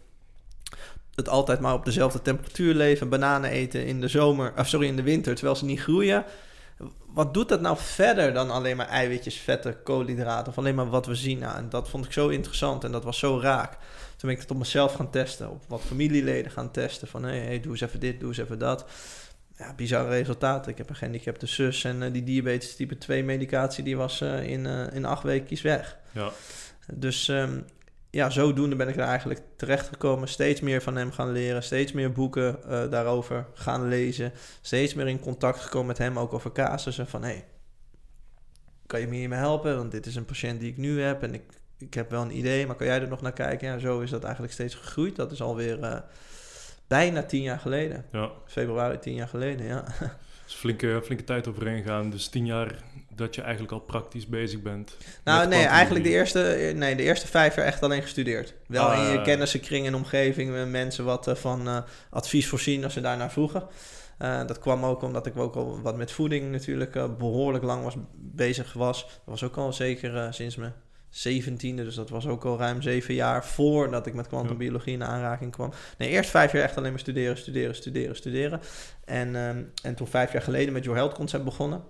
het 1.15 1.29
altijd 1.29 1.59
maar 1.59 1.73
op 1.73 1.85
dezelfde 1.85 2.21
temperatuur 2.21 2.73
leven, 2.73 3.09
bananen 3.09 3.49
eten 3.49 3.85
in 3.85 4.01
de 4.01 4.07
zomer, 4.07 4.53
of 4.57 4.67
sorry, 4.67 4.87
in 4.87 4.95
de 4.95 5.01
winter, 5.01 5.35
terwijl 5.35 5.55
ze 5.55 5.65
niet 5.65 5.79
groeien. 5.81 6.25
Wat 7.13 7.33
doet 7.33 7.49
dat 7.49 7.61
nou 7.61 7.77
verder 7.79 8.33
dan 8.33 8.51
alleen 8.51 8.77
maar 8.77 8.87
eiwitjes, 8.87 9.35
vetten, 9.35 9.83
koolhydraten 9.83 10.47
of 10.47 10.57
alleen 10.57 10.75
maar 10.75 10.89
wat 10.89 11.05
we 11.05 11.15
zien? 11.15 11.39
Nou, 11.39 11.57
en 11.57 11.69
dat 11.69 11.89
vond 11.89 12.05
ik 12.05 12.11
zo 12.11 12.27
interessant 12.27 12.83
en 12.83 12.91
dat 12.91 13.03
was 13.03 13.19
zo 13.19 13.39
raak. 13.39 13.71
Toen 13.71 14.29
ben 14.29 14.31
ik 14.31 14.39
het 14.39 14.51
op 14.51 14.57
mezelf 14.57 14.93
gaan 14.93 15.09
testen, 15.09 15.49
op 15.49 15.63
wat 15.67 15.81
familieleden 15.81 16.51
gaan 16.51 16.71
testen. 16.71 17.07
Van 17.07 17.23
hé, 17.23 17.39
hey, 17.39 17.59
doe 17.59 17.71
eens 17.71 17.81
even 17.81 17.99
dit, 17.99 18.19
doe 18.19 18.29
eens 18.29 18.37
even 18.37 18.59
dat. 18.59 18.85
Ja, 19.57 19.73
bizarre 19.73 20.09
resultaten. 20.09 20.71
Ik 20.71 20.77
heb 20.77 20.89
een 20.89 20.95
gehandicapte 20.95 21.47
zus 21.47 21.83
en 21.83 22.03
eh, 22.03 22.13
die 22.13 22.23
diabetes 22.23 22.75
type 22.75 22.97
2 22.97 23.23
medicatie 23.23 23.83
die 23.83 23.97
was 23.97 24.21
eh, 24.21 24.43
in, 24.43 24.65
eh, 24.65 24.93
in 24.93 25.05
acht 25.05 25.23
weken 25.23 25.63
weg. 25.63 25.97
ja, 26.11 26.31
Dus 26.93 27.27
ehm, 27.27 27.59
ja, 28.09 28.29
zodoende 28.29 28.75
ben 28.75 28.87
ik 28.87 28.95
er 28.95 29.01
eigenlijk 29.01 29.41
terechtgekomen. 29.55 30.27
Steeds 30.27 30.61
meer 30.61 30.81
van 30.81 30.95
hem 30.95 31.11
gaan 31.11 31.31
leren. 31.31 31.63
Steeds 31.63 31.91
meer 31.91 32.11
boeken 32.11 32.63
eh, 32.63 32.89
daarover 32.89 33.45
gaan 33.53 33.87
lezen. 33.87 34.31
Steeds 34.61 34.93
meer 34.93 35.07
in 35.07 35.19
contact 35.19 35.59
gekomen 35.59 35.87
met 35.87 35.97
hem, 35.97 36.19
ook 36.19 36.33
over 36.33 36.51
casussen. 36.51 37.07
Van, 37.07 37.23
hé, 37.23 37.29
hey, 37.29 37.45
kan 38.85 38.99
je 38.99 39.07
me 39.07 39.15
hiermee 39.15 39.39
helpen? 39.39 39.77
Want 39.77 39.91
dit 39.91 40.05
is 40.05 40.15
een 40.15 40.25
patiënt 40.25 40.59
die 40.59 40.71
ik 40.71 40.77
nu 40.77 41.01
heb. 41.01 41.23
En 41.23 41.33
ik, 41.33 41.43
ik 41.77 41.93
heb 41.93 42.09
wel 42.09 42.21
een 42.21 42.37
idee, 42.37 42.67
maar 42.67 42.75
kan 42.75 42.87
jij 42.87 43.01
er 43.01 43.07
nog 43.07 43.21
naar 43.21 43.33
kijken? 43.33 43.67
Ja, 43.67 43.79
zo 43.79 43.99
is 43.99 44.09
dat 44.09 44.23
eigenlijk 44.23 44.53
steeds 44.53 44.75
gegroeid. 44.75 45.15
Dat 45.15 45.31
is 45.31 45.41
alweer 45.41 45.79
eh, 45.79 45.99
bijna 46.87 47.23
tien 47.23 47.41
jaar 47.41 47.59
geleden. 47.59 48.05
ja. 48.11 48.31
Februari 48.45 48.99
tien 48.99 49.13
jaar 49.13 49.27
geleden, 49.27 49.65
ja. 49.65 49.83
Dus 50.45 50.55
flinke, 50.55 51.01
flinke 51.03 51.23
tijd 51.23 51.47
overheen 51.47 51.83
gaan. 51.83 52.09
Dus 52.09 52.27
tien 52.27 52.45
jaar 52.45 52.83
dat 53.17 53.35
je 53.35 53.41
eigenlijk 53.41 53.71
al 53.73 53.79
praktisch 53.79 54.27
bezig 54.27 54.61
bent. 54.61 54.97
Nou, 55.23 55.47
nee, 55.47 55.63
eigenlijk 55.65 56.05
de 56.05 56.11
eerste, 56.11 56.71
nee, 56.75 56.95
de 56.95 57.03
eerste 57.03 57.27
vijf 57.27 57.55
jaar 57.55 57.65
echt 57.65 57.83
alleen 57.83 58.01
gestudeerd. 58.01 58.53
Wel 58.67 58.93
in 58.93 59.11
je 59.11 59.17
Ah. 59.17 59.23
kennissenkring 59.23 59.85
en 59.85 59.95
omgeving 59.95 60.51
met 60.51 60.69
mensen 60.69 61.05
wat 61.05 61.27
eh, 61.27 61.35
van 61.35 61.67
eh, 61.67 61.77
advies 62.09 62.47
voorzien 62.47 62.83
als 62.83 62.93
ze 62.93 63.01
daarnaar 63.01 63.31
vroegen. 63.31 63.67
Eh, 64.17 64.47
dat 64.47 64.59
kwam 64.59 64.85
ook 64.85 65.01
omdat 65.01 65.25
ik 65.25 65.37
ook 65.37 65.55
al 65.55 65.81
wat 65.81 65.97
met 65.97 66.11
voeding 66.11 66.51
natuurlijk 66.51 66.95
eh, 66.95 67.05
behoorlijk 67.17 67.63
lang 67.63 67.83
was, 67.83 67.95
bezig 68.15 68.73
was. 68.73 69.01
Dat 69.01 69.19
was 69.25 69.43
ook 69.43 69.57
al 69.57 69.73
zeker 69.73 70.17
eh, 70.17 70.31
sinds 70.31 70.55
mijn 70.55 70.73
zeventiende, 71.09 71.83
dus 71.83 71.95
dat 71.95 72.09
was 72.09 72.27
ook 72.27 72.45
al 72.45 72.57
ruim 72.57 72.81
zeven 72.81 73.13
jaar 73.13 73.45
voordat 73.45 74.07
ik 74.07 74.13
met 74.13 74.27
kwantumbiologie 74.27 74.93
in 74.93 75.03
aanraking 75.03 75.51
kwam. 75.51 75.71
Nee, 75.97 76.09
eerst 76.09 76.29
vijf 76.29 76.51
jaar 76.51 76.63
echt 76.63 76.77
alleen 76.77 76.91
maar 76.91 76.99
studeren, 76.99 77.37
studeren, 77.37 77.75
studeren, 77.75 78.15
studeren. 78.15 78.59
En, 79.05 79.35
ehm, 79.35 79.63
en 79.83 79.95
toen 79.95 80.07
vijf 80.07 80.31
jaar 80.31 80.41
geleden 80.41 80.73
met 80.73 80.83
Your 80.83 80.99
Health 80.99 81.13
Concept 81.13 81.43
begonnen. 81.43 81.83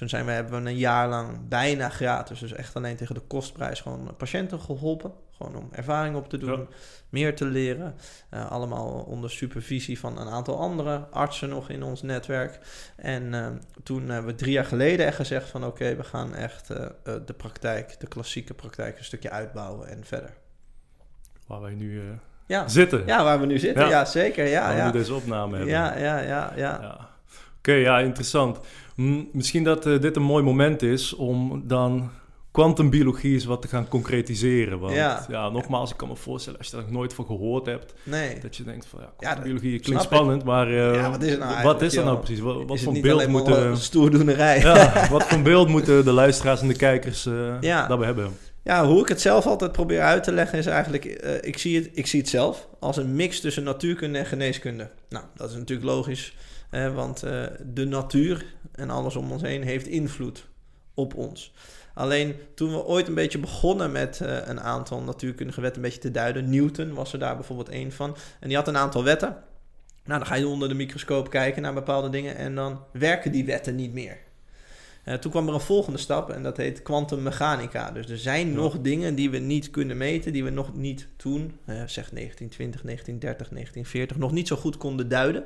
Toen 0.00 0.08
zijn 0.08 0.24
we, 0.24 0.30
hebben 0.32 0.62
we 0.62 0.70
een 0.70 0.76
jaar 0.76 1.08
lang 1.08 1.48
bijna 1.48 1.88
gratis, 1.88 2.38
dus 2.40 2.52
echt 2.52 2.76
alleen 2.76 2.96
tegen 2.96 3.14
de 3.14 3.20
kostprijs, 3.20 3.80
gewoon 3.80 4.14
patiënten 4.16 4.60
geholpen. 4.60 5.12
Gewoon 5.36 5.56
om 5.56 5.68
ervaring 5.72 6.16
op 6.16 6.28
te 6.28 6.38
doen, 6.38 6.60
Ja. 6.60 6.66
meer 7.08 7.36
te 7.36 7.44
leren. 7.44 7.94
Eh, 8.30 8.50
allemaal 8.50 8.88
onder 8.88 9.30
supervisie 9.30 9.98
van 9.98 10.18
een 10.18 10.28
aantal 10.28 10.58
andere 10.60 11.06
artsen 11.10 11.48
nog 11.48 11.68
in 11.70 11.82
ons 11.82 12.02
netwerk. 12.02 12.58
En 12.96 13.34
ehm, 13.34 13.54
toen 13.82 14.08
hebben 14.08 14.30
we 14.30 14.36
drie 14.36 14.52
jaar 14.52 14.64
geleden 14.64 15.06
echt 15.06 15.16
gezegd 15.16 15.48
van 15.48 15.64
oké, 15.64 15.96
we 15.96 16.04
gaan 16.04 16.34
echt 16.34 16.70
eh, 16.70 16.84
eh, 16.84 17.14
de 17.26 17.32
praktijk, 17.32 18.00
de 18.00 18.06
klassieke 18.06 18.54
praktijk, 18.54 18.98
een 18.98 19.04
stukje 19.04 19.30
uitbouwen 19.30 19.88
en 19.88 20.04
verder. 20.04 20.30
Waar 21.46 21.60
wij 21.60 21.74
nu 21.74 22.00
eh, 22.00 22.04
Ja, 22.46 22.68
zitten. 22.68 23.06
ja 23.06 23.24
waar 23.24 23.40
we 23.40 23.46
nu 23.46 23.58
zitten, 23.58 23.82
ja, 23.84 23.88
Ja. 23.90 24.04
zeker. 24.04 24.46
Ja, 24.46 24.60
waar 24.60 24.70
we 24.74 24.78
ja. 24.78 24.86
nu 24.86 24.92
deze 24.92 25.14
opname 25.14 25.56
hebben. 25.56 25.74
ja, 25.74 25.96
ja, 25.98 26.18
ja, 26.18 26.52
ja. 26.56 27.08
Ja. 27.62 27.72
Oké, 27.72 27.72
ja, 27.72 27.98
interessant. 27.98 28.58
Misschien 29.32 29.64
dat 29.64 29.86
eh, 29.86 30.00
dit 30.00 30.16
een 30.16 30.22
mooi 30.22 30.44
moment 30.44 30.82
is 30.82 31.14
om 31.14 31.62
dan 31.66 32.10
kwantumbiologie 32.52 33.34
is 33.36 33.44
wat 33.44 33.62
te 33.62 33.68
gaan 33.68 33.88
concretiseren. 33.88 34.78
Want 34.78 34.94
Ja. 34.94 35.26
ja. 35.28 35.48
nogmaals, 35.48 35.90
ik 35.90 35.96
kan 35.96 36.08
me 36.08 36.16
voorstellen 36.16 36.58
als 36.58 36.68
je 36.70 36.76
er 36.76 36.82
nog 36.82 36.90
nooit 36.90 37.14
van 37.14 37.26
gehoord 37.26 37.66
hebt, 37.66 37.94
Nee. 38.02 38.38
dat 38.40 38.56
je 38.56 38.62
denkt 38.62 38.86
van 38.86 38.98
ja, 39.00 39.04
dat 39.06 39.14
kwantumbiologie 39.18 39.70
snap 39.70 39.82
klinkt 39.84 40.02
ik. 40.02 40.08
spannend, 40.10 40.44
maar 40.44 40.66
eh, 40.68 40.94
Ja, 40.94 41.10
wat 41.10 41.22
is 41.22 41.38
nou 41.38 41.62
wat 41.62 41.82
is 41.82 41.96
er 41.96 42.04
nou 42.04 42.18
precies? 42.18 42.40
Wat, 42.40 42.80
voor 42.80 43.00
beeld 43.00 43.26
moeten... 43.28 43.76
stoerdoenerij? 43.78 44.58
Ja, 44.60 45.08
wat 45.10 45.24
voor 45.24 45.42
beeld 45.42 45.68
moeten 45.68 46.04
de 46.04 46.12
luisteraars 46.12 46.60
en 46.60 46.68
de 46.68 46.76
kijkers 46.76 47.26
eh 47.26 47.54
Ja. 47.60 47.86
daarbij 47.86 48.06
hebben? 48.06 48.30
Ja, 48.64 48.86
hoe 48.86 49.00
ik 49.00 49.08
het 49.08 49.20
zelf 49.20 49.46
altijd 49.46 49.72
probeer 49.72 50.00
uit 50.00 50.24
te 50.24 50.32
leggen 50.32 50.58
is 50.58 50.66
eigenlijk... 50.66 51.04
ik, 51.40 51.58
zie 51.58 51.76
het, 51.76 51.90
ik 51.92 52.06
zie 52.06 52.20
het 52.20 52.28
zelf 52.28 52.68
als 52.80 52.96
een 52.96 53.14
mix 53.14 53.40
tussen 53.40 53.62
natuurkunde 53.62 54.18
en 54.18 54.26
geneeskunde. 54.26 54.90
Nou, 55.08 55.24
dat 55.36 55.50
is 55.50 55.56
natuurlijk 55.56 55.88
logisch. 55.88 56.34
Eh, 56.70 56.94
want 56.94 57.22
eh, 57.22 57.42
de 57.64 57.84
natuur 57.84 58.44
en 58.72 58.90
alles 58.90 59.16
om 59.16 59.32
ons 59.32 59.42
heen 59.42 59.62
heeft 59.62 59.86
invloed 59.86 60.48
op 60.94 61.14
ons. 61.14 61.52
Alleen 61.94 62.34
toen 62.54 62.70
we 62.70 62.84
ooit 62.84 63.08
een 63.08 63.14
beetje 63.14 63.38
begonnen 63.38 63.92
met 63.92 64.20
eh, 64.20 64.36
een 64.44 64.60
aantal 64.60 65.02
natuurkundige 65.02 65.60
wetten 65.60 65.82
een 65.82 65.88
beetje 65.88 66.02
te 66.02 66.10
duiden... 66.10 66.50
Newton 66.50 66.94
was 66.94 67.12
er 67.12 67.18
daar 67.18 67.34
bijvoorbeeld 67.36 67.68
één 67.68 67.92
van. 67.92 68.16
En 68.40 68.48
die 68.48 68.56
had 68.56 68.68
een 68.68 68.76
aantal 68.76 69.04
wetten. 69.04 69.36
Nou, 70.04 70.18
dan 70.18 70.26
ga 70.26 70.34
je 70.34 70.46
onder 70.46 70.68
de 70.68 70.74
microscoop 70.74 71.30
kijken 71.30 71.62
naar 71.62 71.74
bepaalde 71.74 72.08
dingen... 72.08 72.36
en 72.36 72.54
dan 72.54 72.80
werken 72.92 73.32
die 73.32 73.44
wetten 73.44 73.74
niet 73.74 73.92
meer. 73.92 74.18
Eh, 75.04 75.14
toen 75.14 75.30
kwam 75.30 75.48
er 75.48 75.54
een 75.54 75.60
volgende 75.60 75.98
stap 75.98 76.30
en 76.30 76.42
dat 76.42 76.56
heet 76.56 76.82
kwantummechanica. 76.82 77.90
Dus 77.90 78.10
er 78.10 78.18
zijn 78.18 78.48
Ja. 78.48 78.54
nog 78.54 78.80
dingen 78.80 79.14
die 79.14 79.30
we 79.30 79.38
niet 79.38 79.70
kunnen 79.70 79.96
meten, 79.96 80.32
die 80.32 80.44
we 80.44 80.50
nog 80.50 80.74
niet 80.74 81.08
toen, 81.16 81.58
eh, 81.64 81.74
zeg 81.86 82.12
1920, 82.12 82.82
1930, 82.84 83.50
1940, 83.50 84.16
nog 84.16 84.32
niet 84.32 84.48
zo 84.48 84.56
goed 84.56 84.76
konden 84.76 85.08
duiden. 85.08 85.44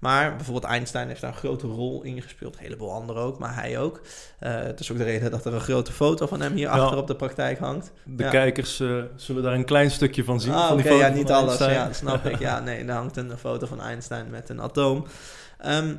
Maar 0.00 0.36
bijvoorbeeld 0.36 0.72
Einstein 0.72 1.08
heeft 1.08 1.20
daar 1.20 1.30
een 1.30 1.36
grote 1.36 1.66
rol 1.66 2.02
in 2.02 2.22
gespeeld. 2.22 2.54
Een 2.56 2.62
heleboel 2.62 2.92
anderen 2.92 3.22
ook, 3.22 3.38
maar 3.38 3.54
hij 3.54 3.78
ook. 3.78 4.00
Eh, 4.38 4.54
het 4.54 4.80
is 4.80 4.92
ook 4.92 4.98
de 4.98 5.04
reden 5.04 5.30
dat 5.30 5.44
er 5.44 5.54
een 5.54 5.60
grote 5.60 5.92
foto 5.92 6.26
van 6.26 6.40
hem 6.40 6.52
hier 6.52 6.66
Ja. 6.66 6.78
achter 6.78 6.98
op 6.98 7.06
de 7.06 7.16
praktijk 7.16 7.58
hangt. 7.58 7.92
De 8.04 8.22
Ja. 8.22 8.30
kijkers 8.30 8.80
eh, 8.80 9.02
zullen 9.16 9.42
daar 9.42 9.54
een 9.54 9.64
klein 9.64 9.90
stukje 9.90 10.24
van 10.24 10.40
zien. 10.40 10.52
Ah, 10.52 10.68
van 10.68 10.72
oké, 10.72 10.82
die 10.82 10.90
foto 10.90 11.00
ja, 11.02 11.08
van 11.08 11.16
niet 11.16 11.30
alles. 11.30 11.48
Einstein. 11.60 11.72
Ja, 11.86 11.92
snap 11.92 12.24
ik. 12.26 12.38
Ja, 12.48 12.60
nee, 12.60 12.84
er 12.84 12.92
hangt 12.94 13.16
een 13.16 13.38
foto 13.38 13.66
van 13.66 13.80
Einstein 13.80 14.30
met 14.30 14.48
een 14.48 14.60
atoom. 14.60 15.06
Ehm, 15.58 15.94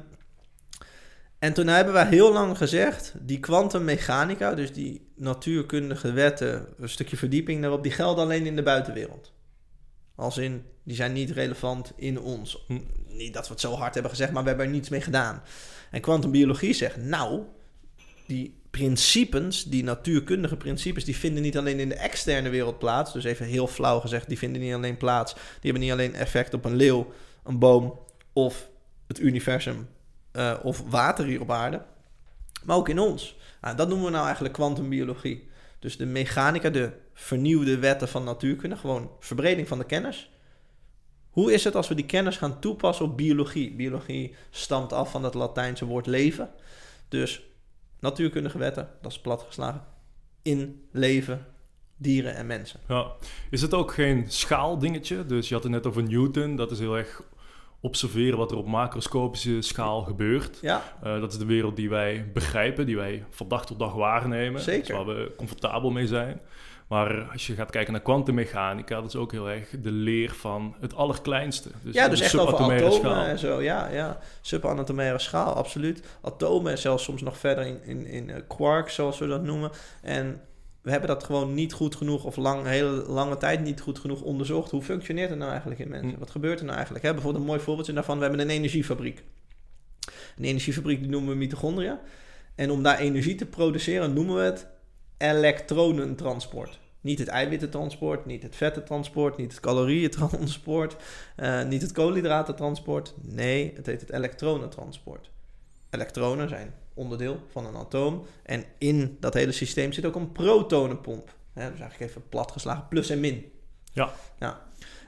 en 1.40 1.54
toen 1.54 1.68
hebben 1.68 1.94
wij 1.94 2.06
heel 2.08 2.34
lang 2.34 2.58
gezegd, 2.58 3.14
die 3.20 3.40
kwantummechanica, 3.40 4.54
dus 4.54 4.74
die 4.74 5.12
natuurkundige 5.16 6.12
wetten, 6.12 6.66
een 6.80 6.90
stukje 6.90 7.18
verdieping 7.18 7.62
daarop, 7.62 7.84
die 7.84 7.92
gelden 7.92 8.24
alleen 8.24 8.46
in 8.46 8.56
de 8.56 8.64
buitenwereld. 8.64 9.32
Als 10.22 10.38
in, 10.38 10.66
die 10.84 10.96
zijn 10.96 11.14
niet 11.14 11.32
relevant 11.32 11.92
in 11.96 12.20
ons. 12.20 12.64
Hm. 12.68 12.80
Niet 13.08 13.34
dat 13.34 13.48
we 13.48 13.52
het 13.52 13.62
zo 13.62 13.74
hard 13.74 13.94
hebben 13.94 14.12
gezegd, 14.12 14.32
maar 14.32 14.42
we 14.42 14.48
hebben 14.48 14.66
er 14.66 14.72
niets 14.72 14.90
mee 14.90 15.02
gedaan. 15.02 15.42
En 15.92 16.02
kwantumbiologie 16.02 16.74
zegt, 16.74 16.98
nou, 16.98 17.42
die 18.28 18.60
principes, 18.70 19.64
die 19.64 19.84
natuurkundige 19.84 20.58
principes, 20.58 21.06
die 21.06 21.18
vinden 21.18 21.44
niet 21.44 21.58
alleen 21.58 21.80
in 21.80 21.90
de 21.90 21.96
externe 21.96 22.50
wereld 22.50 22.80
plaats. 22.80 23.14
Dus 23.14 23.24
even 23.24 23.46
heel 23.46 23.68
flauw 23.68 24.00
gezegd, 24.00 24.28
die 24.28 24.38
vinden 24.38 24.62
niet 24.62 24.74
alleen 24.74 24.98
plaats. 24.98 25.34
Die 25.34 25.72
hebben 25.72 25.82
niet 25.82 25.92
alleen 25.92 26.16
effect 26.16 26.54
op 26.54 26.66
een 26.66 26.76
leeuw, 26.76 27.12
een 27.44 27.60
boom 27.60 28.00
of 28.34 28.70
het 29.08 29.20
universum 29.20 29.88
eh, 30.32 30.54
of 30.64 30.84
water 30.90 31.26
hier 31.26 31.42
op 31.42 31.52
aarde. 31.52 31.82
Maar 32.64 32.76
ook 32.76 32.90
in 32.90 33.00
ons. 33.00 33.38
Nou, 33.62 33.76
dat 33.76 33.88
noemen 33.88 34.06
we 34.06 34.12
nou 34.12 34.26
eigenlijk 34.26 34.54
kwantumbiologie. 34.54 35.50
Dus 35.82 35.98
de 35.98 36.06
mechanica, 36.06 36.70
de 36.70 36.92
vernieuwde 37.14 37.78
wetten 37.78 38.08
van 38.08 38.24
natuurkunde, 38.24 38.76
gewoon 38.76 39.12
verbreding 39.20 39.68
van 39.68 39.78
de 39.78 39.86
kennis. 39.86 40.30
Hoe 41.30 41.54
is 41.54 41.64
het 41.64 41.76
als 41.76 41.88
we 41.88 41.96
die 41.96 42.06
kennis 42.06 42.38
gaan 42.38 42.60
toepassen 42.60 43.06
op 43.06 43.18
biologie? 43.18 43.76
Biologie 43.76 44.36
stamt 44.50 44.94
af 44.94 45.12
van 45.12 45.24
het 45.24 45.34
Latijnse 45.34 45.86
woord 45.86 46.06
leven. 46.06 46.50
Dus 47.08 47.42
natuurkundige 48.00 48.58
wetten, 48.58 48.90
dat 49.02 49.12
is 49.12 49.20
platgeslagen, 49.20 49.84
in 50.42 50.88
leven, 50.92 51.46
dieren 51.98 52.36
en 52.36 52.48
mensen. 52.48 52.80
Ja. 52.88 53.12
Is 53.50 53.62
het 53.62 53.74
ook 53.74 53.94
geen 53.94 54.32
schaaldingetje? 54.32 55.26
Dus 55.26 55.48
je 55.48 55.54
had 55.54 55.64
het 55.64 55.72
net 55.72 55.88
over 55.88 56.04
Newton. 56.04 56.56
Dat 56.56 56.72
is 56.72 56.80
heel 56.80 56.98
erg 56.98 57.24
observeren 57.82 58.38
wat 58.38 58.52
er 58.52 58.58
op 58.58 58.68
macroscopische 58.68 59.62
schaal 59.62 60.02
gebeurt. 60.02 60.58
Ja, 60.62 60.82
Eh, 61.04 61.20
dat 61.20 61.32
is 61.32 61.38
de 61.38 61.46
wereld 61.46 61.76
die 61.76 61.90
wij 61.90 62.30
begrijpen, 62.34 62.86
die 62.86 62.96
wij 62.96 63.24
van 63.30 63.48
dag 63.48 63.66
tot 63.66 63.80
dag 63.80 63.94
waarnemen. 63.94 64.62
Zeker. 64.62 64.88
Dus 64.88 64.96
waar 64.96 65.16
we 65.16 65.32
comfortabel 65.38 65.92
mee 65.92 66.08
zijn. 66.08 66.42
Maar 66.88 67.24
als 67.32 67.48
je 67.48 67.54
gaat 67.54 67.70
kijken 67.72 67.94
naar 67.94 68.02
kwantummechanica, 68.02 68.96
dat 69.02 69.06
is 69.10 69.16
ook 69.16 69.32
heel 69.32 69.50
erg 69.50 69.70
de 69.82 69.92
leer 69.92 70.32
van 70.34 70.76
het 70.80 70.96
allerkleinste. 70.96 71.70
Dus 71.84 71.94
ja 71.94 72.08
dus 72.08 72.22
echt 72.22 72.36
over 72.36 72.48
subatomaire 72.48 72.86
atomen 72.86 73.12
schaal. 73.12 73.24
en 73.26 73.40
zo. 73.40 73.62
Ja, 73.62 73.88
ja. 73.88 74.18
Subanatomaire 74.42 75.20
schaal, 75.20 75.54
absoluut. 75.54 76.04
Atomen 76.22 76.72
en 76.72 76.78
zelfs 76.78 77.04
soms 77.04 77.22
nog 77.22 77.38
verder 77.38 77.66
in, 77.66 77.84
in, 77.84 78.06
in 78.06 78.30
eh, 78.30 78.42
quarks, 78.48 78.96
zoals 78.96 79.20
we 79.20 79.28
dat 79.28 79.44
noemen. 79.44 79.72
En 80.02 80.42
we 80.82 80.92
hebben 80.92 81.10
dat 81.10 81.24
gewoon 81.24 81.54
niet 81.54 81.74
goed 81.74 81.96
genoeg, 81.96 82.24
of 82.24 82.36
lang, 82.36 82.66
hele 82.66 82.90
lange 83.08 83.38
tijd 83.38 83.62
niet 83.62 83.82
goed 83.82 84.00
genoeg 84.00 84.22
onderzocht. 84.22 84.72
Hoe 84.72 84.82
functioneert 84.82 85.30
het 85.30 85.40
nou 85.40 85.52
eigenlijk 85.52 85.80
in 85.80 85.90
mensen? 85.90 86.14
Hm. 86.14 86.20
Wat 86.20 86.30
gebeurt 86.30 86.60
er 86.60 86.66
nou 86.66 86.76
eigenlijk? 86.76 87.06
Hè? 87.06 87.14
Bijvoorbeeld 87.14 87.44
een 87.44 87.50
mooi 87.50 87.62
voorbeeldje 87.62 87.94
daarvan, 87.94 88.18
we 88.18 88.24
hebben 88.24 88.42
een 88.42 88.50
energiefabriek. 88.50 89.24
Een 90.38 90.44
energiefabriek 90.44 91.00
die 91.00 91.10
noemen 91.10 91.30
we 91.30 91.36
mitochondria. 91.36 92.02
En 92.56 92.72
om 92.72 92.84
daar 92.84 93.00
energie 93.00 93.36
te 93.36 93.46
produceren 93.46 94.14
noemen 94.14 94.36
we 94.36 94.42
het 94.42 94.68
elektronentransport. 95.18 96.80
Niet 97.02 97.20
het 97.20 97.28
eiwittentransport, 97.28 98.26
niet 98.26 98.44
het 98.44 98.56
vettentransport, 98.56 99.38
niet 99.38 99.52
het 99.52 99.60
calorieëntransport, 99.60 100.96
eh, 101.36 101.64
niet 101.64 101.82
het 101.82 101.92
koolhydratentransport. 101.92 103.14
Nee, 103.22 103.74
het 103.76 103.86
heet 103.86 104.02
het 104.02 104.12
elektronentransport. 104.12 105.30
Elektronen 105.90 106.50
zijn 106.50 106.74
onderdeel 106.94 107.40
van 107.52 107.66
een 107.66 107.76
atoom. 107.76 108.26
En 108.44 108.64
in 108.78 109.18
dat 109.20 109.34
hele 109.34 109.52
systeem 109.52 109.94
zit 109.94 110.06
ook 110.06 110.16
een 110.16 110.32
protonenpomp. 110.32 111.36
Hè, 111.54 111.70
dus 111.70 111.80
eigenlijk 111.80 112.10
even 112.10 112.30
platgeslagen 112.30 112.88
plus 112.88 113.10
en 113.10 113.20
min. 113.20 113.52
Ja. 113.94 114.14
ja. 114.40 114.62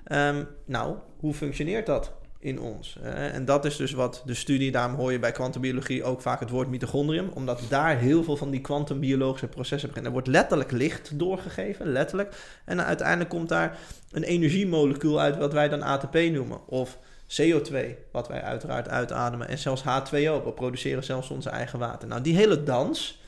Ehm, 0.04 0.44
nou, 0.66 0.96
hoe 1.20 1.34
functioneert 1.34 1.86
dat 1.86 2.12
in 2.40 2.60
ons? 2.60 2.98
En 3.04 3.46
dat 3.46 3.66
is 3.66 3.76
dus 3.76 3.92
wat 3.92 4.24
de 4.26 4.34
studie, 4.34 4.72
daarom 4.72 4.96
hoor 4.96 5.12
je 5.12 5.20
bij 5.20 5.32
kwantumbiologie 5.32 6.04
ook 6.04 6.22
vaak 6.22 6.40
het 6.40 6.50
woord 6.50 6.68
mitochondrium, 6.68 7.30
omdat 7.34 7.62
daar 7.70 7.98
heel 7.98 8.24
veel 8.24 8.38
van 8.38 8.50
die 8.50 8.62
kwantumbiologische 8.62 9.48
processen 9.48 9.90
beginnen. 9.90 10.12
Er 10.12 10.18
wordt 10.18 10.38
letterlijk 10.38 10.72
licht 10.72 11.20
doorgegeven, 11.20 11.92
letterlijk. 11.92 12.62
En 12.66 12.86
uiteindelijk 12.86 13.30
komt 13.30 13.50
daar 13.50 13.78
een 14.12 14.24
energiemolecuul 14.24 15.20
uit 15.20 15.38
wat 15.38 15.54
wij 15.54 15.70
dan 15.70 15.82
ATP 15.82 16.14
noemen. 16.14 16.68
Of 16.68 16.98
CO2, 17.42 17.78
wat 18.12 18.28
wij 18.28 18.42
uiteraard 18.42 18.90
uitademen. 18.90 19.48
En 19.48 19.58
zelfs 19.58 19.82
H2O, 19.82 20.44
we 20.44 20.52
produceren 20.56 21.04
zelfs 21.04 21.30
onze 21.30 21.50
eigen 21.50 21.80
water. 21.80 22.08
Nou, 22.08 22.22
die 22.22 22.36
hele 22.36 22.64
dans, 22.64 23.22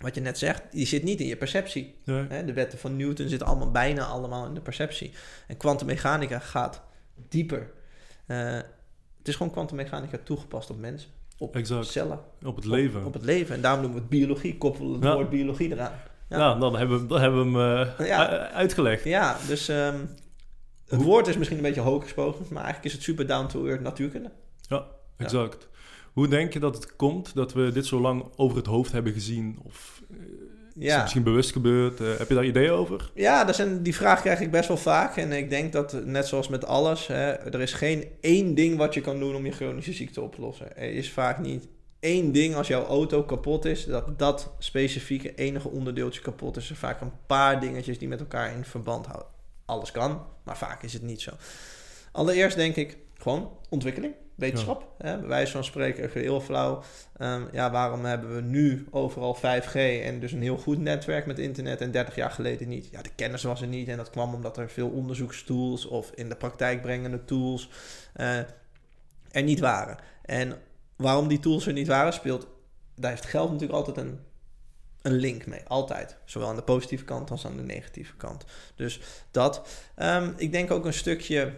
wat 0.00 0.14
je 0.14 0.20
net 0.20 0.38
zegt, 0.38 0.62
die 0.70 0.86
zit 0.86 1.02
niet 1.02 1.20
in 1.20 1.26
je 1.26 1.36
perceptie. 1.36 1.94
Nee. 2.04 2.44
De 2.44 2.52
wetten 2.52 2.78
van 2.78 2.96
Newton 2.96 3.28
zitten 3.28 3.46
allemaal 3.46 3.70
bijna 3.70 4.04
allemaal 4.04 4.46
in 4.46 4.54
de 4.54 4.60
perceptie. 4.60 5.12
En 5.46 5.56
kwantummechanica 5.56 6.38
gaat 6.38 6.82
dieper. 7.28 7.70
Eh, 8.26 8.52
het 9.18 9.28
is 9.28 9.36
gewoon 9.36 9.52
kwantummechanica 9.52 10.18
toegepast 10.24 10.70
op 10.70 10.78
mensen, 10.78 11.10
op 11.38 11.56
Exact. 11.56 11.86
cellen, 11.86 12.20
Op 12.44 12.56
het 12.56 12.64
leven. 12.64 13.04
Op, 13.04 13.12
het 13.12 13.24
leven. 13.24 13.54
En 13.54 13.60
daarom 13.60 13.80
noemen 13.80 13.98
we 14.00 14.06
het 14.08 14.18
biologie, 14.18 14.58
koppelen 14.58 14.92
het 14.92 15.02
Ja. 15.02 15.14
woord 15.14 15.30
biologie 15.30 15.72
eraan. 15.72 15.92
ja. 16.28 16.38
Ja. 16.38 16.54
dan 16.54 16.76
hebben 16.76 17.00
we, 17.00 17.06
dan 17.06 17.20
hebben 17.20 17.52
we 17.52 17.58
hem 17.58 17.88
eh, 17.98 18.06
Ja. 18.06 18.26
uitgelegd. 18.48 19.04
Ja, 19.04 19.36
dus 19.48 19.68
ehm, 19.68 19.96
het 20.88 21.02
woord 21.02 21.26
is 21.26 21.36
misschien 21.36 21.58
een 21.58 21.64
beetje 21.64 21.80
hoog 21.80 22.02
gesproken, 22.02 22.44
maar 22.50 22.62
eigenlijk 22.62 22.84
is 22.84 22.92
het 22.92 23.02
super 23.02 23.26
down 23.26 23.46
to 23.46 23.66
earth 23.66 23.80
natuurkunde. 23.82 24.30
Exact. 25.16 25.68
Hoe 26.12 26.28
denk 26.28 26.52
je 26.52 26.58
dat 26.60 26.74
het 26.74 26.96
komt 26.96 27.34
dat 27.34 27.52
we 27.52 27.72
dit 27.72 27.86
zo 27.86 28.00
lang 28.00 28.24
over 28.36 28.56
het 28.56 28.66
hoofd 28.66 28.92
hebben 28.92 29.12
gezien? 29.12 29.58
Of 29.62 30.02
eh, 30.10 30.16
is 30.16 30.22
het 30.74 30.82
Ja. 30.82 31.00
misschien 31.00 31.22
bewust 31.22 31.52
gebeurd? 31.52 32.00
Eh, 32.00 32.16
heb 32.16 32.28
je 32.28 32.34
daar 32.34 32.44
ideeën 32.44 32.70
over? 32.70 33.10
Ja, 33.14 33.44
dat 33.44 33.54
zijn, 33.54 33.82
die 33.82 33.94
vraag 33.94 34.20
krijg 34.20 34.40
ik 34.40 34.50
best 34.50 34.68
wel 34.68 34.76
vaak. 34.76 35.16
En 35.16 35.32
ik 35.32 35.50
denk 35.50 35.72
dat, 35.72 36.04
net 36.04 36.26
zoals 36.26 36.48
met 36.48 36.64
alles, 36.66 37.06
hè, 37.06 37.30
er 37.32 37.60
is 37.60 37.72
geen 37.72 38.04
één 38.20 38.54
ding 38.54 38.76
wat 38.76 38.94
je 38.94 39.00
kan 39.00 39.18
doen 39.18 39.34
om 39.34 39.44
je 39.46 39.52
chronische 39.52 39.92
ziekte 39.92 40.20
op 40.20 40.34
te 40.34 40.40
lossen. 40.40 40.76
Er 40.76 40.92
is 40.92 41.10
vaak 41.12 41.38
niet 41.38 41.68
één 42.00 42.32
ding 42.32 42.54
als 42.54 42.68
jouw 42.68 42.84
auto 42.84 43.22
kapot 43.22 43.64
is, 43.64 43.84
dat 43.84 44.18
dat 44.18 44.54
specifieke 44.58 45.34
enige 45.34 45.68
onderdeeltje 45.68 46.20
kapot 46.20 46.56
is. 46.56 46.62
Er 46.70 46.76
zijn 46.76 46.92
vaak 46.92 47.00
een 47.00 47.12
paar 47.26 47.60
dingetjes 47.60 47.98
die 47.98 48.08
met 48.08 48.20
elkaar 48.20 48.52
in 48.56 48.64
verband 48.64 49.06
houden. 49.06 49.28
Alles 49.64 49.90
kan, 49.90 50.26
maar 50.42 50.56
vaak 50.56 50.82
is 50.82 50.92
het 50.92 51.02
niet 51.02 51.20
zo. 51.20 51.30
Allereerst 52.12 52.56
denk 52.56 52.76
ik 52.76 52.96
gewoon 53.18 53.58
ontwikkeling, 53.68 54.14
wetenschap. 54.34 54.94
Hè, 54.98 55.18
bij 55.18 55.28
wijze 55.28 55.52
van 55.52 55.64
spreken, 55.64 56.04
even 56.04 56.20
heel 56.20 56.40
flauw. 56.40 56.82
Ehm, 57.16 57.42
ja, 57.52 57.70
waarom 57.70 58.04
hebben 58.04 58.34
we 58.34 58.40
nu 58.40 58.86
overal 58.90 59.34
5G 59.34 59.74
en 59.74 60.20
dus 60.20 60.32
een 60.32 60.42
heel 60.42 60.58
goed 60.58 60.78
netwerk 60.78 61.26
met 61.26 61.38
internet 61.38 61.80
en 61.80 61.90
30 61.90 62.14
jaar 62.14 62.30
geleden 62.30 62.68
niet? 62.68 62.88
Ja, 62.90 63.02
de 63.02 63.14
kennis 63.14 63.42
was 63.42 63.60
er 63.60 63.66
niet 63.66 63.88
en 63.88 63.96
dat 63.96 64.10
kwam 64.10 64.34
omdat 64.34 64.56
er 64.56 64.70
veel 64.70 64.88
onderzoekstools 64.88 65.86
of 65.86 66.10
in 66.14 66.28
de 66.28 66.36
praktijk 66.36 66.82
brengende 66.82 67.24
tools 67.24 67.70
eh, 68.12 68.38
er 69.30 69.42
niet 69.42 69.60
waren. 69.60 69.98
En 70.22 70.58
waarom 70.96 71.28
die 71.28 71.40
tools 71.40 71.66
er 71.66 71.72
niet 71.72 71.88
waren, 71.88 72.12
speelt, 72.12 72.46
daar 72.94 73.10
heeft 73.10 73.26
geld 73.26 73.50
natuurlijk 73.50 73.78
altijd 73.78 74.06
een, 74.06 74.18
een 75.04 75.12
link 75.12 75.46
mee. 75.46 75.60
Altijd. 75.66 76.16
Zowel 76.24 76.48
aan 76.48 76.56
de 76.56 76.62
positieve 76.62 77.04
kant 77.04 77.30
als 77.30 77.46
aan 77.46 77.56
de 77.56 77.62
negatieve 77.62 78.16
kant. 78.16 78.44
Dus 78.74 79.00
dat. 79.30 79.68
Ehm, 79.94 80.32
ik 80.36 80.52
denk 80.52 80.70
ook 80.70 80.84
een 80.84 80.92
stukje. 80.94 81.52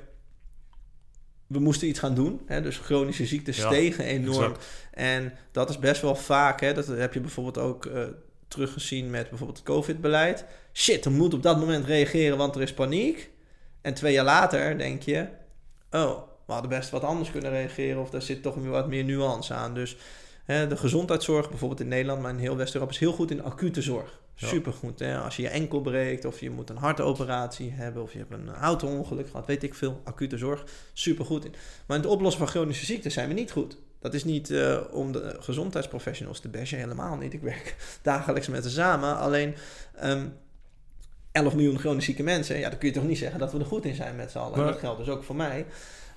We 1.47 1.59
moesten 1.59 1.89
iets 1.89 1.99
gaan 1.99 2.15
doen. 2.15 2.41
Hè? 2.47 2.63
Dus 2.63 2.77
chronische 2.79 3.27
ziektes 3.27 3.57
Ja, 3.57 3.67
stegen 3.67 4.05
enorm. 4.05 4.43
exact. 4.43 4.67
En 4.93 5.33
dat 5.53 5.71
is 5.71 5.79
best 5.79 6.03
wel 6.03 6.17
vaak. 6.17 6.61
Hè? 6.61 6.75
Dat 6.75 6.87
heb 6.87 7.15
je 7.15 7.21
bijvoorbeeld 7.21 7.59
ook 7.59 7.87
eh, 7.87 8.03
teruggezien 8.49 9.11
met 9.11 9.29
bijvoorbeeld 9.29 9.59
het 9.59 9.67
COVID-beleid. 9.67 10.45
Shit, 10.73 11.05
we 11.05 11.11
moeten 11.11 11.39
op 11.39 11.45
dat 11.45 11.59
moment 11.59 11.87
reageren, 11.87 12.37
want 12.37 12.55
er 12.55 12.63
is 12.63 12.75
paniek. 12.75 13.31
En 13.81 13.95
twee 13.95 14.13
jaar 14.13 14.25
later 14.25 14.79
denk 14.79 15.03
je, 15.03 15.29
oh, 15.91 16.23
we 16.47 16.53
hadden 16.53 16.71
best 16.71 16.91
wat 16.91 17.03
anders 17.03 17.31
kunnen 17.31 17.51
reageren 17.51 18.01
of 18.01 18.11
daar 18.11 18.23
zit 18.23 18.43
toch 18.43 18.55
weer 18.55 18.71
wat 18.71 18.89
meer 18.89 19.05
nuance 19.05 19.55
aan. 19.55 19.75
Dus 19.75 19.97
de 20.47 20.77
gezondheidszorg, 20.77 21.49
bijvoorbeeld 21.49 21.81
in 21.81 21.89
Nederland, 21.89 22.23
maar 22.23 22.31
in 22.31 22.39
heel 22.39 22.57
West-Europa, 22.57 22.93
is 22.93 22.99
heel 22.99 23.13
goed 23.13 23.31
in 23.31 23.43
acute 23.43 23.83
zorg. 23.83 24.21
Supergoed. 24.35 24.99
Hè? 24.99 25.19
Als 25.19 25.37
je 25.37 25.43
je 25.43 25.49
enkel 25.49 25.81
breekt 25.81 26.25
of 26.25 26.41
je 26.41 26.51
moet 26.51 26.71
een 26.71 26.77
hartoperatie 26.77 27.71
hebben 27.71 28.03
of 28.03 28.13
je 28.13 28.19
hebt 28.19 28.33
een 28.33 28.55
auto-ongeluk 28.55 29.31
gehad, 29.31 29.47
weet 29.47 29.63
ik 29.63 29.75
veel, 29.75 30.01
acute 30.05 30.37
zorg, 30.37 30.65
supergoed 30.93 31.45
in. 31.45 31.55
Maar 31.87 31.97
in 31.97 32.03
het 32.03 32.13
oplossen 32.13 32.41
van 32.41 32.49
chronische 32.51 32.85
ziekten 32.85 33.11
zijn 33.11 33.29
we 33.29 33.35
niet 33.35 33.51
goed. 33.51 33.77
Dat 34.01 34.15
is 34.15 34.25
niet 34.25 34.51
eh, 34.51 34.81
om 34.91 35.13
de 35.13 35.37
gezondheidsprofessionals 35.39 36.41
te 36.41 36.49
bashen, 36.49 36.79
helemaal 36.79 37.17
niet. 37.17 37.33
Ik 37.33 37.41
werk 37.41 37.77
dagelijks 38.03 38.49
met 38.49 38.65
ze 38.65 38.71
samen. 38.71 39.17
Alleen 39.19 39.55
ehm 39.95 40.27
11 41.33 41.55
miljoen 41.55 41.79
chronisch 41.79 42.05
zieke 42.05 42.23
mensen, 42.23 42.59
ja, 42.59 42.69
dan 42.69 42.79
kun 42.79 42.89
je 42.89 42.95
toch 42.95 43.05
niet 43.07 43.19
zeggen 43.19 43.39
dat 43.39 43.53
we 43.53 43.59
er 43.59 43.65
goed 43.65 43.85
in 43.85 43.95
zijn 43.95 44.17
met 44.17 44.31
z'n 44.31 44.39
allen. 44.39 44.67
Dat 44.67 44.79
geldt 44.79 44.99
dus 44.99 45.09
ook 45.09 45.25
voor 45.25 45.37
mij. 45.37 45.67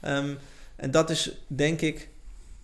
Ehm, 0.01 0.35
en 0.75 0.91
dat 0.91 1.09
is 1.09 1.31
denk 1.47 1.81
ik 1.81 2.09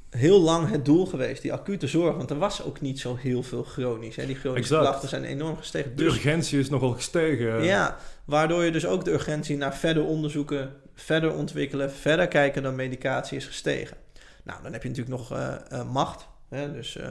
heel 0.10 0.42
lang 0.42 0.70
het 0.70 0.86
doel 0.86 1.06
geweest, 1.06 1.42
die 1.42 1.54
acute 1.54 1.88
zorg. 1.88 2.16
Want 2.16 2.30
er 2.30 2.38
was 2.38 2.64
ook 2.64 2.82
niet 2.82 3.00
zo 3.00 3.16
heel 3.16 3.44
veel 3.44 3.64
chronisch. 3.64 4.16
Hè. 4.16 4.26
Die 4.26 4.36
chronische 4.36 4.78
klachten 4.78 5.10
zijn 5.10 5.24
enorm 5.24 5.58
gestegen. 5.58 5.96
De 5.96 6.04
Dus, 6.04 6.14
urgentie 6.14 6.60
is 6.60 6.70
nogal 6.70 6.92
gestegen. 6.94 7.64
ja, 7.64 7.98
waardoor 8.26 8.64
je 8.64 8.72
dus 8.72 8.86
ook 8.86 9.06
de 9.06 9.12
urgentie 9.12 9.58
naar 9.58 9.76
verder 9.76 10.04
onderzoeken, 10.04 10.74
verder 10.94 11.34
ontwikkelen, 11.34 11.92
verder 11.92 12.28
kijken 12.28 12.64
naar 12.64 12.74
medicatie 12.74 13.38
is 13.38 13.46
gestegen. 13.46 13.98
Nou, 14.44 14.64
dan 14.64 14.74
heb 14.74 14.84
je 14.84 14.90
natuurlijk 14.90 15.18
nog 15.18 15.32
eh, 15.32 15.56
eh, 15.70 15.92
macht. 15.92 16.28
Hè? 16.50 16.72
Dus 16.72 16.98
eh, 16.98 17.10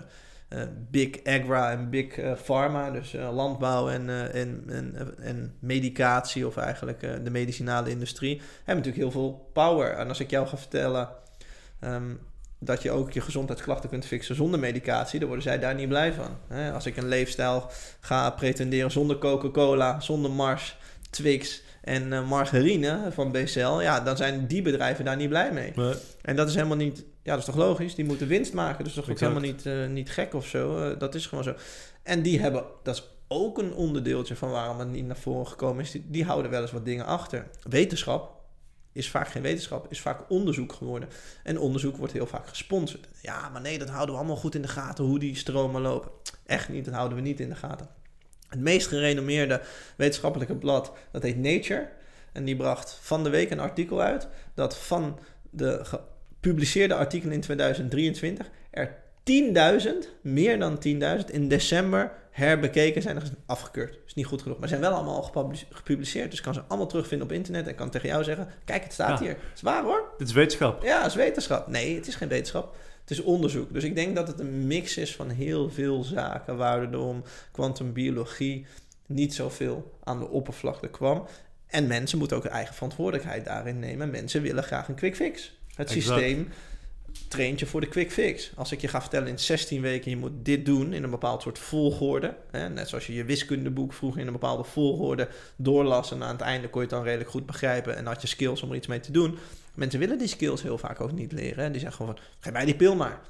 Big 0.90 1.24
Agra 1.24 1.70
en 1.70 1.90
Big 1.90 2.20
Pharma, 2.44 2.90
dus 2.90 3.12
landbouw 3.12 3.88
en, 3.88 4.32
en, 4.32 4.64
en, 4.68 5.14
en 5.18 5.54
medicatie, 5.58 6.46
of 6.46 6.56
eigenlijk 6.56 7.00
de 7.00 7.30
medicinale 7.30 7.90
industrie, 7.90 8.40
hebben 8.64 8.84
natuurlijk 8.84 9.02
heel 9.02 9.10
veel 9.10 9.50
power. 9.52 9.90
En 9.90 10.08
als 10.08 10.20
ik 10.20 10.30
jou 10.30 10.46
ga 10.46 10.56
vertellen 10.56 11.08
ehm, 11.80 12.14
dat 12.58 12.82
je 12.82 12.90
ook 12.90 13.12
je 13.12 13.20
gezondheidsklachten 13.20 13.88
kunt 13.88 14.06
fixen 14.06 14.34
zonder 14.34 14.61
medicatie, 14.61 15.18
dan 15.18 15.28
worden 15.28 15.46
zij 15.46 15.58
daar 15.58 15.75
niet 15.75 15.88
blij 15.88 16.12
van. 16.12 16.37
Hè? 16.49 16.73
Als 16.73 16.87
ik 16.87 16.96
een 16.96 17.08
leefstijl 17.08 17.70
ga 18.00 18.30
pretenderen 18.30 18.90
zonder 18.90 19.18
Coca-Cola, 19.18 20.00
zonder 20.00 20.30
Mars, 20.30 20.76
Twix 21.11 21.62
en 21.82 22.12
eh, 22.12 22.28
margarine 22.28 23.08
van 23.11 23.32
BCL, 23.32 23.80
ja, 23.80 24.00
dan 24.00 24.16
zijn 24.16 24.46
die 24.46 24.62
bedrijven 24.62 25.04
daar 25.04 25.16
niet 25.16 25.28
blij 25.28 25.52
mee. 25.52 25.73
En 26.23 26.37
dat 26.37 26.49
is 26.49 26.54
helemaal 26.54 26.76
niet, 26.76 27.04
ja, 27.23 27.30
dat 27.30 27.38
is 27.38 27.44
toch 27.44 27.56
logisch? 27.56 27.94
Die 27.94 28.04
moeten 28.04 28.26
winst 28.26 28.52
maken, 28.52 28.84
dus 28.84 28.94
dat 28.94 29.04
is 29.04 29.11
toch 29.11 29.20
helemaal 29.20 29.50
niet, 29.50 29.66
eh, 29.66 29.87
niet 29.87 30.11
gek 30.11 30.34
of 30.34 30.46
zo. 30.46 30.78
Eh, 30.78 30.99
dat 30.99 31.14
is 31.14 31.26
gewoon 31.26 31.44
zo. 31.44 31.54
En 32.02 32.23
die 32.23 32.40
hebben, 32.40 32.64
dat 32.82 32.94
is 32.94 33.08
ook 33.28 33.58
een 33.58 33.75
onderdeeltje 33.75 34.37
van 34.37 34.50
waarom 34.50 34.78
het 34.78 34.90
niet 34.90 35.06
naar 35.06 35.16
voren 35.16 35.46
gekomen 35.46 35.84
is. 35.84 35.90
Die, 35.90 36.04
die 36.06 36.25
houden 36.25 36.50
wel 36.50 36.62
eens 36.62 36.73
wat 36.73 36.84
dingen 36.84 37.06
achter. 37.06 37.46
Wetenschap 37.68 38.43
is 38.94 39.10
vaak 39.10 39.28
geen 39.28 39.42
wetenschap, 39.42 39.86
is 39.90 40.00
vaak 40.00 40.30
onderzoek 40.30 40.72
geworden. 40.72 41.08
En 41.42 41.58
onderzoek 41.58 41.96
wordt 41.96 42.12
heel 42.12 42.26
vaak 42.26 42.48
gesponsord. 42.48 43.08
Ja, 43.20 43.48
maar 43.48 43.60
nee, 43.60 43.78
dat 43.78 43.88
houden 43.88 44.14
we 44.14 44.20
allemaal 44.20 44.36
goed 44.36 44.54
in 44.54 44.62
de 44.62 44.68
gaten, 44.68 45.04
hoe 45.04 45.18
die 45.18 45.36
stromen 45.36 45.82
lopen. 45.82 46.10
Echt 46.46 46.68
niet, 46.68 46.84
dat 46.84 46.94
houden 46.94 47.16
we 47.16 47.22
niet 47.22 47.40
in 47.40 47.48
de 47.48 47.54
gaten. 47.54 47.88
Het 48.48 48.60
meest 48.60 48.86
gerenommeerde 48.86 49.60
wetenschappelijke 49.96 50.56
blad, 50.56 50.92
dat 51.10 51.22
heet 51.22 51.38
Nature. 51.38 51.88
En 52.32 52.44
die 52.44 52.56
bracht 52.56 52.98
van 53.00 53.24
de 53.24 53.30
week 53.30 53.50
een 53.50 53.60
artikel 53.60 54.00
uit 54.00 54.28
dat 54.54 54.76
van 54.78 55.18
de 55.50 55.80
gepubliceerde 55.84 56.94
artikelen 56.94 57.34
in 57.34 57.40
2023 57.40 58.50
er 58.70 58.96
10.000, 59.84 59.90
meer 60.20 60.58
dan 60.58 60.78
10.000, 61.20 61.30
in 61.30 61.48
december 61.48 62.12
herbekeken 62.34 63.02
zijn. 63.02 63.16
Is 63.16 63.30
afgekeurd. 63.46 63.98
is 64.06 64.14
niet 64.14 64.26
goed 64.26 64.42
genoeg. 64.42 64.58
Maar 64.58 64.68
ze 64.68 64.74
zijn 64.76 64.88
wel 64.90 64.96
allemaal 64.98 65.16
al 65.16 65.22
gepublice- 65.22 65.66
gepubliceerd. 65.70 66.28
Dus 66.30 66.38
ik 66.38 66.44
kan 66.44 66.54
ze 66.54 66.62
allemaal 66.68 66.86
terugvinden 66.86 67.26
op 67.26 67.32
internet. 67.32 67.66
En 67.66 67.74
kan 67.74 67.90
tegen 67.90 68.08
jou 68.08 68.24
zeggen: 68.24 68.48
Kijk, 68.64 68.82
het 68.82 68.92
staat 68.92 69.18
Ja. 69.18 69.24
hier. 69.24 69.28
Het 69.34 69.54
is 69.54 69.62
waar 69.62 69.82
hoor. 69.82 70.12
dit 70.18 70.28
is 70.28 70.34
wetenschap. 70.34 70.82
Ja, 70.82 70.96
het 70.98 71.06
is 71.10 71.14
wetenschap. 71.14 71.66
Nee, 71.68 71.94
het 71.96 72.06
is 72.06 72.14
geen 72.14 72.28
wetenschap. 72.28 72.76
Het 73.00 73.10
is 73.10 73.22
onderzoek. 73.22 73.72
Dus 73.72 73.84
ik 73.84 73.94
denk 73.94 74.16
dat 74.16 74.28
het 74.28 74.40
een 74.40 74.66
mix 74.66 74.96
is 74.96 75.16
van 75.16 75.30
heel 75.30 75.70
veel 75.70 76.02
zaken. 76.04 76.56
Waarom 76.56 77.22
kwantumbiologie 77.52 78.66
niet 79.06 79.34
zoveel 79.34 79.98
aan 80.04 80.18
de 80.18 80.28
oppervlakte 80.28 80.88
kwam. 80.88 81.26
En 81.66 81.86
mensen 81.86 82.18
moeten 82.18 82.36
ook 82.36 82.42
hun 82.42 82.52
eigen 82.52 82.74
verantwoordelijkheid 82.74 83.44
daarin 83.44 83.78
nemen. 83.78 84.10
Mensen 84.10 84.42
willen 84.42 84.62
graag 84.62 84.88
een 84.88 84.94
quick 84.94 85.16
fix. 85.16 85.58
Het 85.74 85.90
Exact. 85.90 86.18
systeem 86.20 86.48
traint 87.35 87.61
je 87.61 87.66
voor 87.66 87.81
de 87.81 87.88
quick 87.88 88.12
fix. 88.12 88.53
Als 88.57 88.73
ik 88.73 88.81
je 88.81 88.88
ga 88.88 89.01
vertellen 89.01 89.29
in 89.29 89.38
16 89.38 89.81
weken 89.81 90.11
je 90.11 90.16
moet 90.16 90.33
dit 90.35 90.66
doen 90.66 90.92
in 90.92 91.03
een 91.03 91.11
bepaald 91.11 91.42
soort 91.42 91.59
volgorde. 91.59 92.37
Hè, 92.51 92.68
net 92.68 92.88
zoals 92.88 93.07
je 93.07 93.14
je 93.14 93.25
wiskundeboek 93.25 93.92
vroeger 93.92 94.20
in 94.20 94.27
een 94.27 94.33
bepaalde 94.33 94.64
volgorde 94.64 95.29
doorlas. 95.57 96.12
En 96.12 96.23
aan 96.23 96.33
het 96.33 96.40
einde 96.40 96.68
kon 96.68 96.81
je 96.81 96.87
het 96.87 96.97
dan 96.97 97.05
redelijk 97.05 97.31
goed 97.31 97.47
begrijpen. 97.47 97.97
En 97.97 98.07
had 98.07 98.23
je 98.23 98.27
skills 98.27 98.62
om 98.62 98.70
er 98.70 98.77
iets 98.77 98.87
mee 98.87 99.01
te 99.01 99.12
doen. 99.12 99.38
Mensen 99.75 99.99
willen 100.01 100.18
die 100.18 100.29
skills 100.29 100.62
heel 100.62 100.79
vaak 100.79 101.01
ook 101.01 101.12
niet 101.12 101.33
leren. 101.33 101.64
Hè. 101.64 101.70
Die 101.70 101.81
zeggen 101.81 101.99
gewoon 101.99 102.16
van, 102.16 102.25
geef 102.40 102.53
mij 102.53 102.64
die 102.64 102.77
pil 102.77 102.97
maar. 102.97 103.20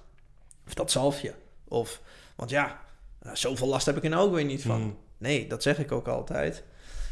Of 0.66 0.74
dat 0.74 0.90
zalfje. 0.90 1.34
Of, 1.68 2.00
want 2.36 2.50
ja, 2.50 2.80
eh, 3.22 3.34
zoveel 3.34 3.68
last 3.68 3.86
heb 3.86 3.96
ik 3.96 4.04
er 4.04 4.10
nou 4.10 4.26
ook 4.26 4.34
weer 4.34 4.44
niet 4.44 4.62
van. 4.62 4.80
Hmm. 4.80 4.96
Nee, 5.18 5.46
dat 5.46 5.62
zeg 5.62 5.78
ik 5.78 5.92
ook 5.92 6.08
altijd. 6.08 6.62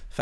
95% 0.09 0.15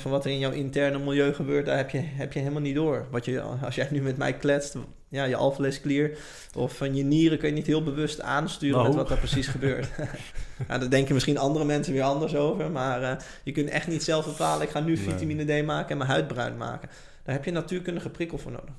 van 0.00 0.10
wat 0.10 0.24
er 0.24 0.30
in 0.30 0.38
jouw 0.38 0.50
interne 0.50 0.98
milieu 0.98 1.34
gebeurt, 1.34 1.66
daar 1.66 1.76
heb 1.76 1.90
je, 1.90 1.98
heb 1.98 2.32
je 2.32 2.38
helemaal 2.38 2.60
niet 2.60 2.74
door. 2.74 3.06
Wat 3.10 3.24
je, 3.24 3.40
als 3.40 3.74
jij 3.74 3.88
nu 3.90 4.00
met 4.00 4.16
mij 4.16 4.36
kletst, 4.36 4.74
ja, 5.12 5.24
je 5.24 5.36
alvleesklier 5.36 6.18
of 6.56 6.76
van 6.76 6.94
je 6.94 7.02
nieren 7.02 7.38
kun 7.38 7.48
je 7.48 7.54
niet 7.54 7.66
heel 7.66 7.82
bewust 7.82 8.20
aansturen 8.20 8.76
Nou. 8.76 8.86
met 8.88 8.96
wat 8.96 9.10
er 9.10 9.16
precies 9.18 9.46
gebeurt. 9.46 9.88
ja, 10.68 10.78
daar 10.78 10.90
denken 10.90 11.14
misschien 11.14 11.38
andere 11.38 11.64
mensen 11.64 11.92
weer 11.92 12.02
anders 12.02 12.34
over, 12.34 12.70
maar 12.70 13.02
eh, 13.02 13.16
je 13.44 13.52
kunt 13.52 13.68
echt 13.68 13.86
niet 13.86 14.02
zelf 14.02 14.24
bepalen, 14.24 14.62
ik 14.66 14.72
ga 14.72 14.80
nu 14.80 14.94
Nee. 14.94 15.02
vitamine 15.04 15.60
D 15.62 15.64
maken 15.66 15.90
en 15.90 15.96
mijn 15.96 16.10
huid 16.10 16.26
bruin 16.26 16.56
maken. 16.56 16.88
Daar 17.24 17.34
heb 17.34 17.44
je 17.44 17.50
natuurkundige 17.50 18.10
prikkel 18.10 18.38
voor 18.38 18.52
nodig, 18.52 18.74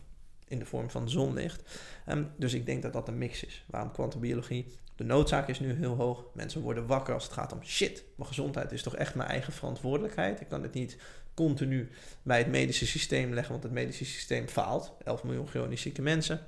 in 0.47 0.59
de 0.59 0.65
vorm 0.65 0.89
van 0.89 1.09
zonlicht. 1.09 1.79
Ehm, 2.05 2.23
dus 2.37 2.53
ik 2.53 2.65
denk 2.65 2.81
dat 2.81 2.93
dat 2.93 3.07
een 3.07 3.17
mix 3.17 3.43
is. 3.45 3.63
Waarom 3.67 3.91
kwantumbiologie? 3.91 4.77
De 4.95 5.03
noodzaak 5.03 5.47
is 5.47 5.59
nu 5.59 5.73
heel 5.73 5.95
hoog. 5.95 6.23
Mensen 6.33 6.61
worden 6.61 6.87
wakker 6.87 7.13
als 7.13 7.23
het 7.23 7.33
gaat 7.33 7.53
om 7.53 7.63
shit. 7.63 8.03
Mijn 8.15 8.27
gezondheid 8.29 8.71
is 8.71 8.83
toch 8.83 8.95
echt 8.95 9.15
mijn 9.15 9.29
eigen 9.29 9.53
verantwoordelijkheid. 9.53 10.41
Ik 10.41 10.47
kan 10.47 10.63
het 10.63 10.73
niet 10.73 10.97
continu 11.33 11.89
bij 12.23 12.37
het 12.37 12.47
medische 12.47 12.85
systeem 12.87 13.33
leggen, 13.33 13.51
want 13.51 13.63
het 13.63 13.71
medische 13.73 14.05
systeem 14.05 14.47
faalt. 14.47 14.93
11 15.03 15.23
miljoen 15.23 15.47
chronisch 15.47 15.81
zieke 15.81 16.01
mensen. 16.01 16.39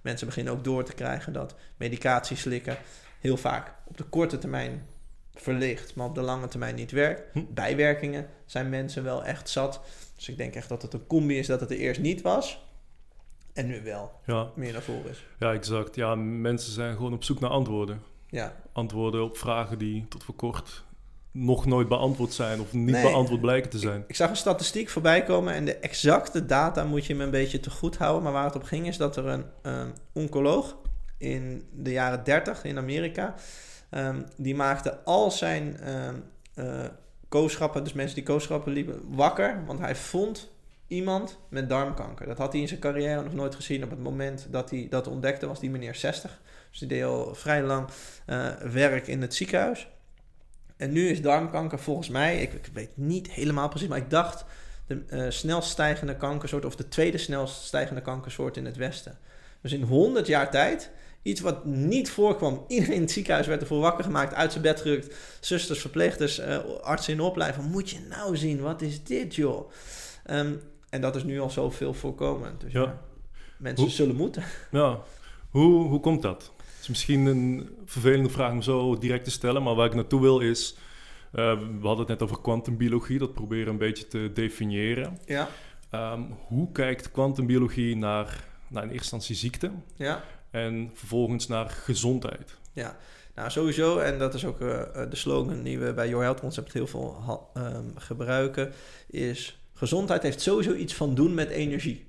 Mensen 0.00 0.26
beginnen 0.26 0.52
ook 0.52 0.64
door 0.64 0.84
te 0.84 0.92
krijgen 0.92 1.32
dat 1.32 1.54
medicatie 1.76 2.36
slikken 2.36 2.76
heel 3.20 3.36
vaak 3.36 3.72
op 3.84 3.96
de 3.96 4.04
korte 4.04 4.38
termijn 4.38 4.86
verlicht, 5.34 5.94
maar 5.94 6.06
op 6.06 6.14
de 6.14 6.20
lange 6.20 6.48
termijn 6.48 6.74
niet 6.74 6.90
werkt. 6.90 7.22
Hm. 7.32 7.44
Bijwerkingen 7.50 8.28
zijn 8.46 8.68
mensen 8.68 9.04
wel 9.04 9.24
echt 9.24 9.48
zat. 9.48 9.80
Dus 10.16 10.28
ik 10.28 10.36
denk 10.36 10.54
echt 10.54 10.68
dat 10.68 10.82
het 10.82 10.92
een 10.92 11.06
combi 11.06 11.38
is 11.38 11.46
dat 11.46 11.60
het 11.60 11.70
er 11.70 11.76
eerst 11.76 12.00
niet 12.00 12.22
was 12.22 12.66
en 13.52 13.66
nu 13.66 13.82
wel 13.82 14.20
Ja, 14.26 14.50
meer 14.54 14.72
naar 14.72 14.82
voren 14.82 15.10
is. 15.10 15.24
ja, 15.38 15.52
exact. 15.52 15.94
Ja, 15.94 16.14
mensen 16.14 16.72
zijn 16.72 16.96
gewoon 16.96 17.12
op 17.12 17.24
zoek 17.24 17.40
naar 17.40 17.50
antwoorden. 17.50 18.02
Ja, 18.30 18.56
Antwoorden 18.72 19.22
op 19.24 19.36
vragen 19.36 19.78
die 19.78 20.06
tot 20.08 20.24
voor 20.24 20.34
kort 20.34 20.84
nog 21.44 21.66
nooit 21.66 21.88
beantwoord 21.88 22.32
zijn 22.32 22.60
of 22.60 22.72
niet 22.72 22.90
Nee. 22.90 23.02
beantwoord 23.02 23.40
blijken 23.40 23.70
te 23.70 23.78
zijn. 23.78 24.04
Ik 24.06 24.16
zag 24.16 24.30
een 24.30 24.36
statistiek 24.36 24.88
voorbij 24.88 25.22
komen 25.24 25.54
en 25.54 25.64
de 25.64 25.76
exacte 25.76 26.46
data 26.46 26.84
moet 26.84 27.06
je 27.06 27.14
me 27.14 27.24
een 27.24 27.30
beetje 27.30 27.60
te 27.60 27.70
goed 27.70 27.96
houden. 27.96 28.22
Maar 28.22 28.32
waar 28.32 28.44
het 28.44 28.56
op 28.56 28.62
ging 28.62 28.86
is 28.86 28.96
dat 28.96 29.16
er 29.16 29.26
een 29.26 29.44
oncoloog 30.12 30.76
in 31.18 31.64
de 31.72 31.92
jaren 31.92 32.24
30 32.24 32.64
in 32.64 32.78
Amerika, 32.78 33.34
ehm, 33.90 34.20
die 34.36 34.54
maakte 34.54 35.04
al 35.04 35.30
zijn 35.30 35.76
ehm 35.80 36.14
eh, 36.54 36.84
kooschappen, 37.28 37.84
dus 37.84 37.92
mensen 37.92 38.14
die 38.14 38.24
kooschappen 38.24 38.72
liepen, 38.72 39.00
wakker. 39.08 39.62
Want 39.66 39.78
hij 39.78 39.96
vond 39.96 40.50
iemand 40.86 41.38
met 41.48 41.68
darmkanker. 41.68 42.26
Dat 42.26 42.38
had 42.38 42.52
hij 42.52 42.60
in 42.60 42.68
zijn 42.68 42.80
carrière 42.80 43.22
nog 43.22 43.34
nooit 43.34 43.54
gezien. 43.54 43.84
Op 43.84 43.90
het 43.90 43.98
moment 44.02 44.46
dat 44.50 44.70
hij 44.70 44.86
dat 44.90 45.06
ontdekte 45.06 45.46
was 45.46 45.60
die 45.60 45.70
meneer 45.70 45.94
60. 45.94 46.40
Dus 46.70 46.78
die 46.78 46.88
deed 46.88 47.04
al 47.04 47.34
vrij 47.34 47.62
lang 47.62 47.88
eh, 48.26 48.46
werk 48.72 49.06
in 49.06 49.20
het 49.20 49.34
ziekenhuis. 49.34 49.88
En 50.78 50.92
nu 50.92 51.08
is 51.08 51.22
darmkanker 51.22 51.78
volgens 51.78 52.08
mij, 52.08 52.40
ik, 52.42 52.52
ik 52.52 52.68
weet 52.72 52.90
niet 52.94 53.30
helemaal 53.30 53.68
precies, 53.68 53.88
maar 53.88 53.98
ik 53.98 54.10
dacht 54.10 54.44
de 54.86 55.02
eh, 55.08 55.24
snelst 55.28 55.70
stijgende 55.70 56.16
kankersoort 56.16 56.64
of 56.64 56.76
de 56.76 56.88
tweede 56.88 57.18
snelst 57.18 57.62
stijgende 57.64 58.00
kankersoort 58.02 58.56
in 58.56 58.64
het 58.64 58.76
Westen. 58.76 59.18
Dus 59.62 59.72
in 59.72 59.82
100 59.82 60.26
jaar 60.26 60.50
tijd, 60.50 60.90
iets 61.22 61.40
wat 61.40 61.64
niet 61.64 62.10
voorkwam, 62.10 62.64
iedereen 62.68 62.94
in 62.94 63.00
het 63.00 63.10
ziekenhuis 63.10 63.46
werd 63.46 63.60
ervoor 63.60 63.80
wakker 63.80 64.04
gemaakt, 64.04 64.34
uit 64.34 64.50
zijn 64.50 64.62
bed 64.62 64.80
gerukt, 64.80 65.14
zusters, 65.40 65.80
verpleegsters, 65.80 66.38
eh, 66.38 66.58
artsen 66.82 67.12
in 67.12 67.20
opleiding. 67.20 67.64
Moet 67.70 67.90
je 67.90 67.98
nou 68.08 68.36
zien, 68.36 68.60
wat 68.60 68.82
is 68.82 69.04
dit 69.04 69.34
joh? 69.34 69.70
Ehm, 70.24 70.52
en 70.90 71.00
dat 71.00 71.16
is 71.16 71.24
nu 71.24 71.40
al 71.40 71.50
zoveel 71.50 71.94
voorkomend. 71.94 72.60
Dus 72.60 72.72
Ja. 72.72 72.80
ja, 72.82 72.98
mensen 73.58 73.84
Hoe- 73.84 73.94
zullen 73.94 74.16
moeten. 74.16 74.42
Ja, 74.70 74.98
hoe, 75.50 75.88
hoe 75.88 76.00
komt 76.00 76.22
dat? 76.22 76.52
Is 76.88 76.94
misschien 76.94 77.26
een 77.26 77.68
vervelende 77.84 78.28
vraag 78.28 78.52
om 78.52 78.62
zo 78.62 78.98
direct 78.98 79.24
te 79.24 79.30
stellen, 79.30 79.62
maar 79.62 79.74
waar 79.74 79.86
ik 79.86 79.94
naartoe 79.94 80.20
wil 80.20 80.40
is... 80.40 80.76
eh, 81.32 81.58
we 81.58 81.86
hadden 81.86 81.98
het 81.98 82.08
net 82.08 82.22
over 82.22 82.40
kwantumbiologie, 82.40 83.18
dat 83.18 83.32
proberen 83.32 83.68
een 83.68 83.78
beetje 83.78 84.08
te 84.08 84.30
definiëren. 84.34 85.18
Ja, 85.26 85.48
Ehm, 85.90 86.22
hoe 86.46 86.72
kijkt 86.72 87.10
kwantumbiologie 87.10 87.96
naar, 87.96 88.44
naar 88.68 88.82
in 88.82 88.88
eerste 88.88 89.02
instantie 89.02 89.34
ziekte 89.34 89.70
ja. 89.94 90.24
en 90.50 90.90
vervolgens 90.94 91.46
naar 91.46 91.70
gezondheid? 91.70 92.56
Ja, 92.72 92.96
nou 93.34 93.50
sowieso, 93.50 93.98
en 93.98 94.18
dat 94.18 94.34
is 94.34 94.44
ook 94.44 94.60
uh, 94.60 94.82
de 95.10 95.16
slogan 95.16 95.62
die 95.62 95.78
we 95.78 95.92
bij 95.92 96.08
Your 96.08 96.22
Health 96.24 96.40
Concept 96.40 96.72
heel 96.72 96.86
veel 96.86 97.24
um, 97.56 97.92
gebruiken, 97.96 98.72
is 99.06 99.58
gezondheid 99.74 100.22
heeft 100.22 100.40
sowieso 100.40 100.74
iets 100.74 100.94
van 100.94 101.14
doen 101.14 101.34
met 101.34 101.48
energie. 101.48 102.06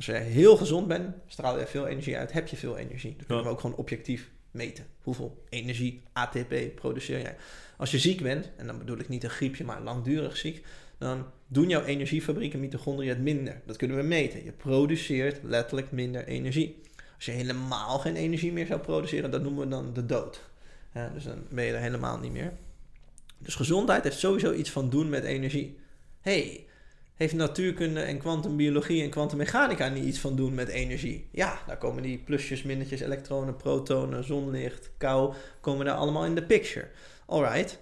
Als 0.00 0.08
je 0.08 0.14
heel 0.14 0.56
gezond 0.56 0.86
bent, 0.86 1.14
straal 1.26 1.58
je 1.58 1.66
veel 1.66 1.86
energie 1.86 2.16
uit, 2.16 2.32
heb 2.32 2.48
je 2.48 2.56
veel 2.56 2.76
energie. 2.76 3.14
Dat 3.16 3.26
kunnen 3.26 3.44
we 3.44 3.50
ook 3.50 3.60
gewoon 3.60 3.76
objectief 3.76 4.30
meten. 4.50 4.86
Hoeveel 5.02 5.44
energie, 5.48 6.02
ATP, 6.12 6.54
produceer 6.74 7.20
jij? 7.20 7.36
Als 7.76 7.90
je 7.90 7.98
ziek 7.98 8.22
bent, 8.22 8.50
en 8.56 8.66
dan 8.66 8.78
bedoel 8.78 8.98
ik 8.98 9.08
niet 9.08 9.24
een 9.24 9.30
griepje, 9.30 9.64
maar 9.64 9.80
langdurig 9.80 10.36
ziek, 10.36 10.66
dan 10.98 11.26
doen 11.46 11.68
jouw 11.68 11.84
energiefabrieken, 11.84 12.60
mitochondriën 12.60 13.08
het 13.08 13.20
minder. 13.20 13.60
Dat 13.66 13.76
kunnen 13.76 13.96
we 13.96 14.02
meten. 14.02 14.44
Je 14.44 14.52
produceert 14.52 15.40
letterlijk 15.42 15.92
minder 15.92 16.26
energie. 16.26 16.80
Als 17.16 17.24
je 17.24 17.32
helemaal 17.32 17.98
geen 17.98 18.16
energie 18.16 18.52
meer 18.52 18.66
zou 18.66 18.80
produceren, 18.80 19.30
dat 19.30 19.42
noemen 19.42 19.62
we 19.62 19.68
dan 19.68 19.92
de 19.92 20.06
dood. 20.06 20.42
Ja, 20.94 21.08
dus 21.08 21.24
dan 21.24 21.42
ben 21.48 21.64
je 21.64 21.72
er 21.72 21.80
helemaal 21.80 22.18
niet 22.18 22.32
meer. 22.32 22.52
Dus 23.38 23.54
gezondheid 23.54 24.04
heeft 24.04 24.18
sowieso 24.18 24.52
iets 24.52 24.70
van 24.70 24.90
doen 24.90 25.08
met 25.08 25.24
energie. 25.24 25.78
hey, 26.20 26.64
heeft 27.20 27.34
natuurkunde 27.34 28.00
en 28.00 28.18
kwantumbiologie 28.18 29.02
en 29.02 29.10
kwantummechanica 29.10 29.88
niet 29.88 30.04
iets 30.04 30.18
van 30.18 30.36
doen 30.36 30.54
met 30.54 30.68
energie? 30.68 31.28
Ja, 31.32 31.58
daar 31.66 31.76
komen 31.76 32.02
die 32.02 32.18
plusjes, 32.18 32.62
minnetjes, 32.62 33.00
elektronen, 33.00 33.56
protonen, 33.56 34.24
zonlicht, 34.24 34.90
kou, 34.96 35.34
komen 35.60 35.86
daar 35.86 35.94
allemaal 35.94 36.24
in 36.24 36.34
de 36.34 36.42
picture. 36.42 36.88
Alright. 37.26 37.78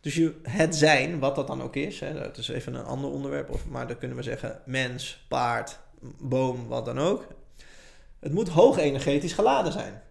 Dus 0.00 0.14
je, 0.14 0.34
het 0.42 0.76
zijn, 0.76 1.18
wat 1.18 1.34
dat 1.34 1.46
dan 1.46 1.62
ook 1.62 1.76
is, 1.76 2.00
hè, 2.00 2.14
dat 2.14 2.36
is 2.36 2.48
even 2.48 2.74
een 2.74 2.84
ander 2.84 3.10
onderwerp, 3.10 3.50
of, 3.50 3.66
maar 3.66 3.86
dan 3.86 3.98
kunnen 3.98 4.16
we 4.16 4.22
zeggen 4.22 4.60
mens, 4.64 5.24
paard, 5.28 5.78
boom, 6.20 6.66
wat 6.68 6.84
dan 6.84 6.98
ook. 6.98 7.26
Het 8.18 8.32
moet 8.32 8.48
hoog 8.48 8.78
energetisch 8.78 9.32
geladen 9.32 9.72
zijn. 9.72 10.02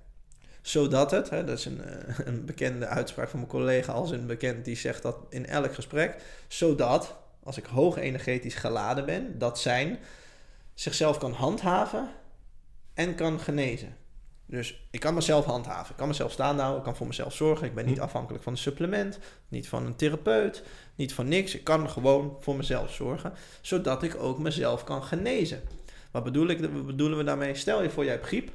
Zodat 0.62 1.12
het, 1.12 1.30
hè, 1.30 1.44
dat 1.44 1.58
is 1.58 1.66
een, 1.66 1.84
eh, 1.84 2.20
een 2.28 2.46
bekende 2.46 2.86
uitspraak 2.86 3.30
van 3.30 3.40
mijn 3.40 3.52
collega 3.52 3.94
als 3.94 4.12
een 4.12 4.28
bekend 4.28 4.66
die 4.66 4.76
zegt 4.78 5.02
dat 5.02 5.18
in 5.30 5.46
elk 5.46 5.74
gesprek, 5.74 6.16
zodat 6.48 7.16
als 7.46 7.58
ik 7.58 7.66
hoog 7.66 7.98
energetisch 7.98 8.56
geladen 8.56 9.06
ben, 9.06 9.40
dat 9.40 9.60
zijn 9.60 10.00
zichzelf 10.74 11.18
kan 11.18 11.32
handhaven 11.32 12.10
en 12.94 13.16
kan 13.16 13.40
genezen. 13.40 13.96
Dus 14.46 14.88
ik 14.92 15.00
kan 15.00 15.14
mezelf 15.14 15.46
handhaven, 15.46 15.92
ik 15.92 15.98
kan 15.98 16.08
mezelf 16.08 16.32
staan 16.32 16.58
houden, 16.60 16.78
ik 16.78 16.84
kan 16.84 16.96
voor 16.96 17.08
mezelf 17.08 17.34
zorgen. 17.34 17.68
Ik 17.68 17.76
ben 17.76 17.86
niet 17.86 17.98
hm. 17.98 18.04
afhankelijk 18.04 18.44
van 18.44 18.54
een 18.54 18.60
supplement, 18.60 19.20
niet 19.48 19.68
van 19.68 19.86
een 19.86 19.96
therapeut, 19.96 20.64
niet 20.96 21.14
van 21.14 21.28
niks. 21.28 21.56
Ik 21.56 21.64
kan 21.64 21.90
gewoon 21.90 22.38
voor 22.40 22.56
mezelf 22.56 22.94
zorgen, 22.94 23.34
zodat 23.62 24.04
ik 24.04 24.16
ook 24.16 24.40
mezelf 24.40 24.84
kan 24.84 25.04
genezen. 25.04 25.62
Wat 26.12 26.24
bedoel 26.24 26.48
ik, 26.48 26.60
wat 26.60 26.86
bedoelen 26.86 27.18
we 27.18 27.24
daarmee? 27.24 27.56
Stel 27.56 27.84
je 27.84 27.90
voor, 27.90 28.04
jij 28.04 28.14
hebt 28.14 28.26
griep. 28.26 28.52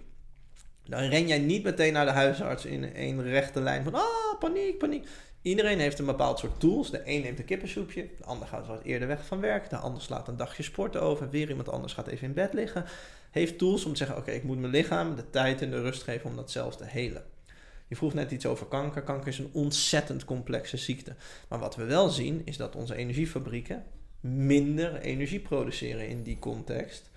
Dan 0.85 1.01
ren 1.01 1.27
jij 1.27 1.39
niet 1.39 1.63
meteen 1.63 1.93
naar 1.93 2.05
de 2.05 2.13
huisarts 2.13 2.65
in 2.65 2.83
een 2.95 3.23
rechte 3.23 3.61
lijn 3.61 3.85
van, 3.85 3.95
ah, 3.95 4.39
paniek, 4.39 4.79
paniek. 4.79 5.09
Iedereen 5.43 5.79
heeft 5.79 5.99
een 5.99 6.07
bepaald 6.07 6.39
soort 6.39 6.61
tools. 6.61 6.91
De 6.91 7.03
een 7.05 7.23
neemt 7.23 7.39
een 7.39 7.45
kippensoepje, 7.45 8.09
de 8.17 8.25
ander 8.25 8.49
gaat 8.49 8.67
wat 8.67 8.83
eerder 8.83 9.09
weg 9.09 9.27
van 9.27 9.41
werk, 9.41 9.71
de 9.71 9.77
ander 9.77 10.03
slaat 10.03 10.29
een 10.29 10.37
dagje 10.37 10.63
sporten 10.63 11.03
over, 11.03 11.31
weer 11.31 11.49
iemand 11.49 11.69
anders 11.69 11.93
gaat 11.93 12.07
even 12.07 12.27
in 12.27 12.35
bed 12.35 12.53
liggen. 12.53 12.85
Heeft 13.31 13.59
tools 13.59 13.85
om 13.85 13.91
te 13.91 13.99
zeggen: 13.99 14.17
Oké, 14.17 14.31
ik 14.31 14.43
moet 14.43 14.59
mijn 14.59 14.73
lichaam 14.73 15.17
de 15.17 15.31
tijd 15.31 15.63
en 15.63 15.71
de 15.71 15.81
rust 15.81 16.03
geven 16.03 16.31
om 16.31 16.37
dat 16.37 16.51
zelf 16.51 16.77
te 16.77 16.85
helen. 16.85 17.25
Je 17.89 17.97
vroeg 17.97 18.15
net 18.15 18.31
iets 18.31 18.47
over 18.47 18.67
kanker. 18.67 19.03
Kanker 19.03 19.29
is 19.29 19.39
een 19.39 19.51
ontzettend 19.53 20.25
complexe 20.25 20.77
ziekte. 20.77 21.15
Maar 21.49 21.59
wat 21.59 21.77
we 21.77 21.85
wel 21.85 22.09
zien 22.09 22.43
is 22.45 22.57
dat 22.57 22.77
onze 22.77 22.95
energiefabrieken 22.95 23.85
minder 24.21 25.01
energie 25.01 25.41
produceren 25.41 26.09
in 26.09 26.23
die 26.23 26.39
context. 26.39 27.11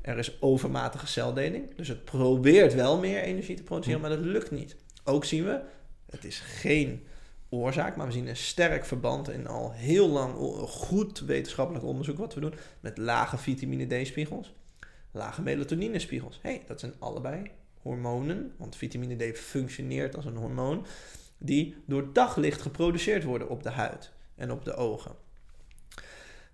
Er 0.00 0.18
is 0.18 0.42
overmatige 0.42 1.06
celdeling, 1.06 1.76
dus 1.76 1.88
het 1.88 2.04
probeert 2.04 2.74
wel 2.74 2.98
meer 2.98 3.22
energie 3.22 3.56
te 3.56 3.62
produceren, 3.62 4.00
hm. 4.00 4.06
maar 4.06 4.16
dat 4.16 4.26
lukt 4.26 4.50
niet. 4.50 4.76
Ook 5.04 5.24
zien 5.24 5.44
we, 5.44 5.60
het 6.10 6.24
is 6.24 6.38
geen 6.38 7.06
oorzaak, 7.52 7.96
maar 7.96 8.06
we 8.06 8.12
zien 8.12 8.28
een 8.28 8.36
sterk 8.36 8.84
verband 8.84 9.30
in 9.30 9.46
al 9.46 9.72
heel 9.72 10.08
lang 10.08 10.34
goed 10.68 11.20
wetenschappelijk 11.20 11.84
onderzoek 11.84 12.18
wat 12.18 12.34
we 12.34 12.40
doen 12.40 12.54
met 12.80 12.98
lage 12.98 13.38
vitamine 13.38 14.02
D-spiegels, 14.02 14.54
lage 15.10 15.42
melatonine-spiegels. 15.42 16.38
hey, 16.42 16.62
dat 16.66 16.80
zijn 16.80 16.92
allebei 16.98 17.50
hormonen, 17.82 18.52
want 18.56 18.76
vitamine 18.76 19.32
D 19.32 19.38
functioneert 19.38 20.16
als 20.16 20.24
een 20.24 20.36
hormoon, 20.36 20.86
die 21.38 21.76
door 21.86 22.12
daglicht 22.12 22.62
geproduceerd 22.62 23.24
worden 23.24 23.48
op 23.48 23.62
de 23.62 23.70
huid 23.70 24.12
en 24.34 24.50
op 24.50 24.64
de 24.64 24.74
ogen. 24.74 25.14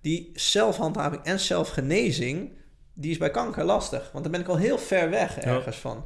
Die 0.01 0.31
zelfhandhaving 0.35 1.23
en 1.23 1.41
zelfgenezing, 1.41 2.53
die 2.93 3.11
is 3.11 3.19
bij 3.19 3.31
kanker 3.31 3.65
lastig, 3.65 4.13
want 4.13 4.25
dan 4.25 4.33
ben 4.33 4.41
ik 4.41 4.49
al 4.49 4.57
heel 4.57 4.79
ver 4.79 5.11
weg 5.11 5.39
ergens 5.39 5.77
van. 5.77 6.05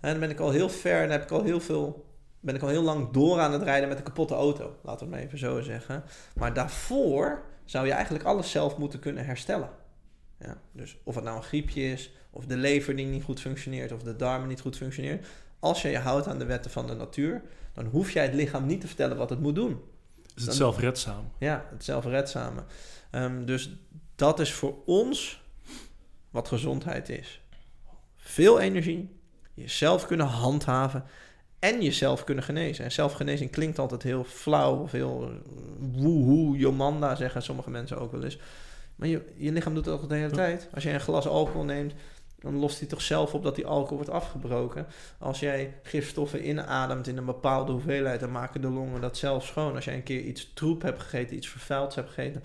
En 0.00 0.10
dan 0.10 0.20
ben 0.20 0.30
ik 0.30 0.40
al 0.40 0.50
heel 0.50 0.68
ver 0.68 1.02
en 1.02 1.10
heb 1.10 1.22
ik 1.22 1.30
al 1.30 1.42
heel 1.42 1.60
veel 1.60 2.09
ben 2.40 2.54
ik 2.54 2.62
al 2.62 2.68
heel 2.68 2.82
lang 2.82 3.10
door 3.10 3.38
aan 3.38 3.52
het 3.52 3.62
rijden 3.62 3.88
met 3.88 3.98
een 3.98 4.04
kapotte 4.04 4.34
auto. 4.34 4.76
Laten 4.82 4.98
we 4.98 5.04
het 5.04 5.10
maar 5.10 5.18
even 5.18 5.38
zo 5.38 5.60
zeggen. 5.60 6.04
Maar 6.34 6.54
daarvoor 6.54 7.42
zou 7.64 7.86
je 7.86 7.92
eigenlijk 7.92 8.24
alles 8.24 8.50
zelf 8.50 8.76
moeten 8.76 8.98
kunnen 8.98 9.24
herstellen. 9.24 9.70
Ja, 10.38 10.60
dus 10.72 10.96
of 11.04 11.14
het 11.14 11.24
nou 11.24 11.36
een 11.36 11.42
griepje 11.42 11.82
is, 11.82 12.12
of 12.30 12.46
de 12.46 12.56
lever 12.56 12.96
die 12.96 13.06
niet 13.06 13.22
goed 13.22 13.40
functioneert, 13.40 13.92
of 13.92 14.02
de 14.02 14.16
darmen 14.16 14.48
niet 14.48 14.60
goed 14.60 14.76
functioneert. 14.76 15.26
Als 15.58 15.82
je 15.82 15.88
je 15.88 15.98
houdt 15.98 16.26
aan 16.26 16.38
de 16.38 16.44
wetten 16.44 16.70
van 16.70 16.86
de 16.86 16.94
natuur, 16.94 17.42
dan 17.72 17.86
hoef 17.86 18.10
jij 18.10 18.22
het 18.22 18.34
lichaam 18.34 18.66
niet 18.66 18.80
te 18.80 18.86
vertellen 18.86 19.16
wat 19.16 19.30
het 19.30 19.40
moet 19.40 19.54
doen. 19.54 19.80
Is 20.34 20.44
het 20.44 20.54
zelfredzaam? 20.54 21.30
Ja, 21.38 21.66
het 21.70 21.84
zelfredzame. 21.84 22.64
Um, 23.12 23.46
dus 23.46 23.76
dat 24.14 24.40
is 24.40 24.52
voor 24.52 24.74
ons 24.86 25.42
wat 26.30 26.48
gezondheid 26.48 27.08
is. 27.08 27.42
Veel 28.16 28.60
energie, 28.60 29.20
jezelf 29.54 30.06
kunnen 30.06 30.26
handhaven 30.26 31.04
en 31.60 31.82
jezelf 31.82 32.24
kunnen 32.24 32.44
genezen. 32.44 32.84
En 32.84 32.92
zelfgenezing 32.92 33.50
klinkt 33.50 33.78
altijd 33.78 34.02
heel 34.02 34.24
flauw 34.24 34.76
of 34.82 34.92
heel 34.92 35.22
eh, 35.22 35.34
woehoe, 36.02 36.56
jomanda, 36.56 37.14
zeggen 37.14 37.42
sommige 37.42 37.70
mensen 37.70 37.98
ook 37.98 38.12
wel 38.12 38.24
eens. 38.24 38.38
Maar 38.96 39.08
je, 39.08 39.22
je 39.36 39.52
lichaam 39.52 39.74
doet 39.74 39.88
ook 39.88 40.08
de 40.08 40.14
hele 40.14 40.30
tijd. 40.30 40.68
Als 40.74 40.82
je 40.82 40.90
een 40.90 41.00
glas 41.00 41.26
alcohol 41.26 41.64
neemt, 41.64 41.94
dan 42.38 42.56
lost 42.56 42.78
hij 42.78 42.88
toch 42.88 43.02
zelf 43.02 43.34
op 43.34 43.42
dat 43.42 43.54
die 43.54 43.66
alcohol 43.66 43.96
wordt 43.96 44.10
afgebroken. 44.10 44.86
Als 45.18 45.40
jij 45.40 45.74
gifstoffen 45.82 46.48
inademt 46.48 47.06
in 47.06 47.16
een 47.16 47.24
bepaalde 47.24 47.72
hoeveelheid, 47.72 48.20
dan 48.20 48.30
maken 48.30 48.60
de 48.60 48.68
longen 48.68 49.00
dat 49.00 49.16
zelf 49.16 49.44
schoon. 49.46 49.74
Als 49.74 49.84
jij 49.84 49.94
een 49.94 50.02
keer 50.02 50.20
iets 50.20 50.52
troep 50.54 50.82
hebt 50.82 51.00
gegeten, 51.00 51.36
iets 51.36 51.48
vervuilds 51.48 51.94
hebt 51.94 52.08
gegeten, 52.08 52.42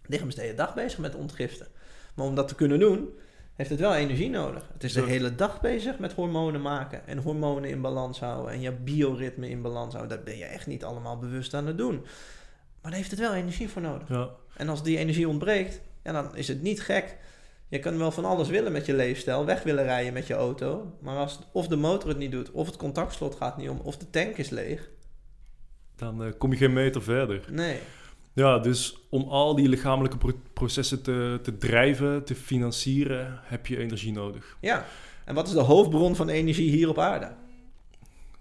het 0.00 0.10
lichaam 0.10 0.28
is 0.28 0.34
de 0.34 0.40
hele 0.40 0.54
dag 0.54 0.74
bezig 0.74 0.98
met 0.98 1.14
ontgiften. 1.14 1.66
Maar 2.14 2.26
om 2.26 2.34
dat 2.34 2.48
te 2.48 2.54
kunnen 2.54 2.78
doen, 2.78 3.08
heeft 3.56 3.70
het 3.70 3.80
wel 3.80 3.94
energie 3.94 4.30
nodig. 4.30 4.68
Het 4.72 4.84
is 4.84 4.92
de 4.92 5.02
hele 5.02 5.34
dag 5.34 5.60
bezig 5.60 5.98
met 5.98 6.12
hormonen 6.12 6.60
maken 6.60 7.06
en 7.06 7.18
hormonen 7.18 7.70
in 7.70 7.80
balans 7.80 8.20
houden 8.20 8.52
en 8.52 8.60
je 8.60 8.72
bioritme 8.72 9.48
in 9.48 9.62
balans 9.62 9.94
houden. 9.94 10.16
Dat 10.16 10.24
ben 10.24 10.36
je 10.36 10.44
echt 10.44 10.66
niet 10.66 10.84
allemaal 10.84 11.18
bewust 11.18 11.54
aan 11.54 11.66
het 11.66 11.78
doen. 11.78 11.94
Maar 12.80 12.90
daar 12.90 13.00
heeft 13.00 13.10
het 13.10 13.20
wel 13.20 13.34
energie 13.34 13.68
voor 13.68 13.82
nodig. 13.82 14.08
Ja. 14.08 14.30
En 14.56 14.68
als 14.68 14.82
die 14.82 14.98
energie 14.98 15.28
ontbreekt, 15.28 15.80
ja, 16.02 16.12
dan 16.12 16.36
is 16.36 16.48
het 16.48 16.62
niet 16.62 16.82
gek. 16.82 17.16
Je 17.68 17.78
kan 17.78 17.98
wel 17.98 18.10
van 18.10 18.24
alles 18.24 18.48
willen 18.48 18.72
met 18.72 18.86
je 18.86 18.94
leefstijl, 18.94 19.44
weg 19.44 19.62
willen 19.62 19.84
rijden 19.84 20.12
met 20.12 20.26
je 20.26 20.34
auto. 20.34 20.96
Maar 21.00 21.16
als 21.16 21.38
of 21.52 21.68
de 21.68 21.76
motor 21.76 22.08
het 22.08 22.18
niet 22.18 22.30
doet, 22.30 22.50
of 22.50 22.66
het 22.66 22.76
contactslot 22.76 23.34
gaat 23.34 23.56
niet 23.56 23.68
om, 23.68 23.80
of 23.82 23.96
de 23.96 24.10
tank 24.10 24.36
is 24.36 24.50
leeg. 24.50 24.88
Dan 25.96 26.22
uh, 26.22 26.32
kom 26.38 26.50
je 26.50 26.56
geen 26.56 26.72
meter 26.72 27.02
verder. 27.02 27.44
Nee. 27.50 27.78
Ja, 28.36 28.58
dus 28.58 28.96
om 29.08 29.28
al 29.28 29.54
die 29.54 29.68
lichamelijke 29.68 30.16
processen 30.52 31.02
te, 31.02 31.38
te 31.42 31.58
drijven, 31.58 32.24
te 32.24 32.34
financieren, 32.34 33.40
heb 33.42 33.66
je 33.66 33.78
energie 33.78 34.12
nodig. 34.12 34.56
Ja, 34.60 34.84
en 35.24 35.34
wat 35.34 35.46
is 35.46 35.52
de 35.52 35.60
hoofdbron 35.60 36.16
van 36.16 36.28
energie 36.28 36.70
hier 36.70 36.88
op 36.88 36.98
aarde? 36.98 37.28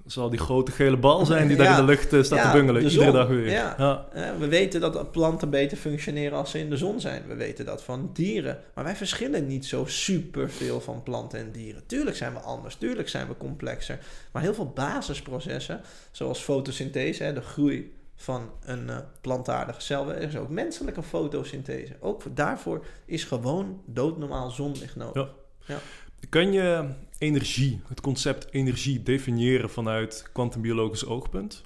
Zal 0.05 0.29
die 0.29 0.39
grote 0.39 0.71
gele 0.71 0.97
bal 0.97 1.25
zijn 1.25 1.47
die 1.47 1.57
daar 1.57 1.79
in 1.79 1.85
de 1.85 1.91
lucht 1.91 2.13
eh, 2.13 2.23
staat 2.23 2.51
te 2.51 2.57
bungelen, 2.57 2.83
iedere 2.83 3.11
dag 3.11 3.27
weer. 3.27 3.49
Ja. 3.49 4.07
We 4.39 4.47
weten 4.47 4.81
dat 4.81 5.11
planten 5.11 5.49
beter 5.49 5.77
functioneren 5.77 6.37
als 6.37 6.51
ze 6.51 6.59
in 6.59 6.69
de 6.69 6.77
zon 6.77 6.99
zijn. 6.99 7.23
We 7.27 7.35
weten 7.35 7.65
dat 7.65 7.83
van 7.83 8.09
dieren. 8.13 8.59
Maar 8.73 8.83
wij 8.83 8.95
verschillen 8.95 9.47
niet 9.47 9.65
zo 9.65 9.85
super 9.85 10.49
veel 10.49 10.81
van 10.81 11.03
planten 11.03 11.39
en 11.39 11.51
dieren. 11.51 11.85
Tuurlijk 11.85 12.17
zijn 12.17 12.33
we 12.33 12.39
anders, 12.39 12.75
tuurlijk 12.75 13.09
zijn 13.09 13.27
we 13.27 13.37
complexer. 13.37 13.99
Maar 14.31 14.41
heel 14.41 14.53
veel 14.53 14.71
basisprocessen, 14.75 15.81
zoals 16.11 16.39
fotosynthese, 16.39 17.33
de 17.33 17.41
groei 17.41 17.93
van 18.15 18.51
een 18.61 18.87
uh, 18.87 18.97
plantaardige 19.21 19.81
cel. 19.81 20.13
Er 20.13 20.21
is 20.21 20.35
ook 20.35 20.49
menselijke 20.49 21.03
fotosynthese. 21.03 21.95
Ook 21.99 22.35
daarvoor 22.35 22.85
is 23.05 23.23
gewoon 23.23 23.81
doodnormaal 23.85 24.49
zonlicht 24.49 24.95
nodig. 24.95 25.33
Ja. 25.65 25.73
ja. 25.73 25.79
Kan 26.29 26.51
je 26.51 26.89
energie, 27.17 27.81
het 27.87 28.01
concept 28.01 28.47
energie, 28.51 29.03
definiëren 29.03 29.69
vanuit 29.69 30.29
kwantumbiologisch 30.33 31.05
oogpunt? 31.05 31.63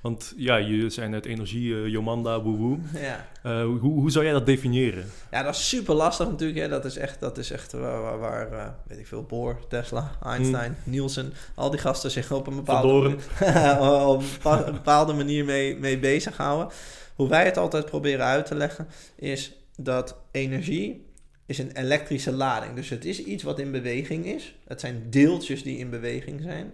Want 0.00 0.32
ja, 0.36 0.56
je 0.56 0.90
zijn 0.90 1.10
net 1.10 1.26
energie, 1.26 1.70
uh, 1.70 1.86
Jomanda, 1.86 2.42
woewoe. 2.42 2.78
Ja. 3.00 3.26
Uh, 3.46 3.62
hoe, 3.62 3.78
hoe 3.78 4.10
zou 4.10 4.24
jij 4.24 4.32
dat 4.32 4.46
definiëren? 4.46 5.04
Ja, 5.30 5.42
dat 5.42 5.54
is 5.54 5.68
super 5.68 5.94
lastig 5.94 6.28
natuurlijk. 6.28 6.58
Hè. 6.58 6.68
Dat 6.68 6.84
is 6.84 6.96
echt, 6.96 7.20
dat 7.20 7.38
is 7.38 7.50
echt 7.50 7.72
waar, 7.72 8.02
waar, 8.02 8.18
waar 8.18 8.52
uh, 8.52 8.66
weet 8.86 8.98
ik 8.98 9.06
veel, 9.06 9.22
Bohr, 9.22 9.66
Tesla, 9.68 10.10
Einstein, 10.22 10.76
hmm. 10.82 10.92
Nielsen, 10.92 11.32
al 11.54 11.70
die 11.70 11.80
gasten 11.80 12.10
zich 12.10 12.32
op 12.32 12.46
een 12.46 12.56
bepaalde, 12.56 13.16
op 14.06 14.22
een 14.44 14.72
bepaalde 14.72 15.12
manier 15.12 15.44
mee, 15.44 15.76
mee 15.76 15.98
bezighouden. 15.98 16.68
Hoe 17.14 17.28
wij 17.28 17.44
het 17.44 17.56
altijd 17.56 17.84
proberen 17.84 18.24
uit 18.24 18.46
te 18.46 18.54
leggen, 18.54 18.88
is 19.16 19.52
dat 19.76 20.16
energie 20.30 21.06
is 21.46 21.58
een 21.58 21.72
elektrische 21.72 22.32
lading. 22.32 22.74
Dus 22.74 22.88
het 22.88 23.04
is 23.04 23.24
iets 23.24 23.42
wat 23.42 23.58
in 23.58 23.70
beweging 23.70 24.26
is. 24.26 24.54
Het 24.66 24.80
zijn 24.80 25.10
deeltjes 25.10 25.62
die 25.62 25.78
in 25.78 25.90
beweging 25.90 26.40
zijn 26.42 26.72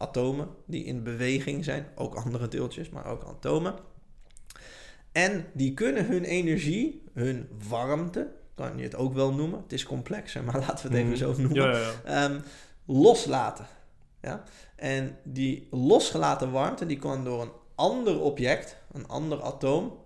atomen 0.00 0.48
die 0.66 0.84
in 0.84 1.02
beweging 1.02 1.64
zijn. 1.64 1.86
Ook 1.94 2.14
andere 2.14 2.48
deeltjes, 2.48 2.88
maar 2.90 3.06
ook 3.06 3.24
atomen. 3.24 3.74
En 5.12 5.46
die 5.54 5.74
kunnen 5.74 6.06
hun 6.06 6.24
energie, 6.24 7.02
hun 7.12 7.48
warmte, 7.68 8.32
kan 8.54 8.76
je 8.76 8.82
het 8.82 8.96
ook 8.96 9.12
wel 9.14 9.32
noemen. 9.34 9.62
Het 9.62 9.72
is 9.72 9.84
complexer, 9.84 10.44
maar 10.44 10.58
laten 10.58 10.90
we 10.90 10.96
het 10.96 11.06
even 11.06 11.28
Mhm. 11.28 11.36
zo 11.36 11.42
noemen. 11.42 11.62
Ja, 11.62 11.70
ja, 11.78 11.78
ja. 12.04 12.24
Ehm, 12.28 12.40
loslaten. 12.86 13.66
Ja? 14.22 14.42
En 14.76 15.16
die 15.24 15.68
losgelaten 15.70 16.50
warmte 16.50 16.86
die 16.86 16.98
kan 16.98 17.24
door 17.24 17.42
een 17.42 17.52
ander 17.74 18.20
object, 18.20 18.76
een 18.92 19.08
ander 19.08 19.42
atoom, 19.42 19.98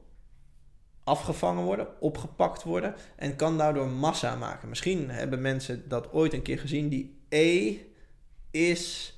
afgevangen 1.05 1.65
worden, 1.65 2.01
opgepakt 2.01 2.63
worden 2.63 2.95
en 3.17 3.37
kan 3.37 3.59
daardoor 3.59 3.89
massa 3.89 4.37
maken. 4.37 4.69
Misschien 4.69 5.11
hebben 5.11 5.41
mensen 5.41 5.89
dat 5.89 6.13
ooit 6.13 6.33
een 6.33 6.43
keer 6.43 6.59
gezien. 6.59 6.89
Die 6.89 7.19
E 7.29 7.77
is 8.51 9.13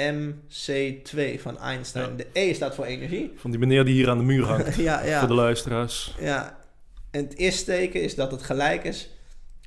MC2 0.00 1.40
van 1.40 1.58
Einstein. 1.58 2.10
Ja. 2.10 2.16
De 2.16 2.26
E 2.32 2.54
staat 2.54 2.74
voor 2.74 2.84
energie. 2.84 3.32
Van 3.36 3.50
die 3.50 3.60
meneer 3.60 3.84
die 3.84 3.94
hier 3.94 4.08
aan 4.10 4.18
de 4.18 4.24
muur 4.24 4.44
hangt. 4.44 4.74
ja, 4.90 5.04
ja. 5.04 5.18
Voor 5.18 5.28
de 5.28 5.34
luisteraars. 5.34 6.14
Ja, 6.20 6.58
en 7.10 7.22
het 7.24 7.36
is-teken 7.36 8.02
is 8.02 8.14
dat 8.14 8.30
het 8.30 8.42
gelijk 8.42 8.84
is 8.84 9.08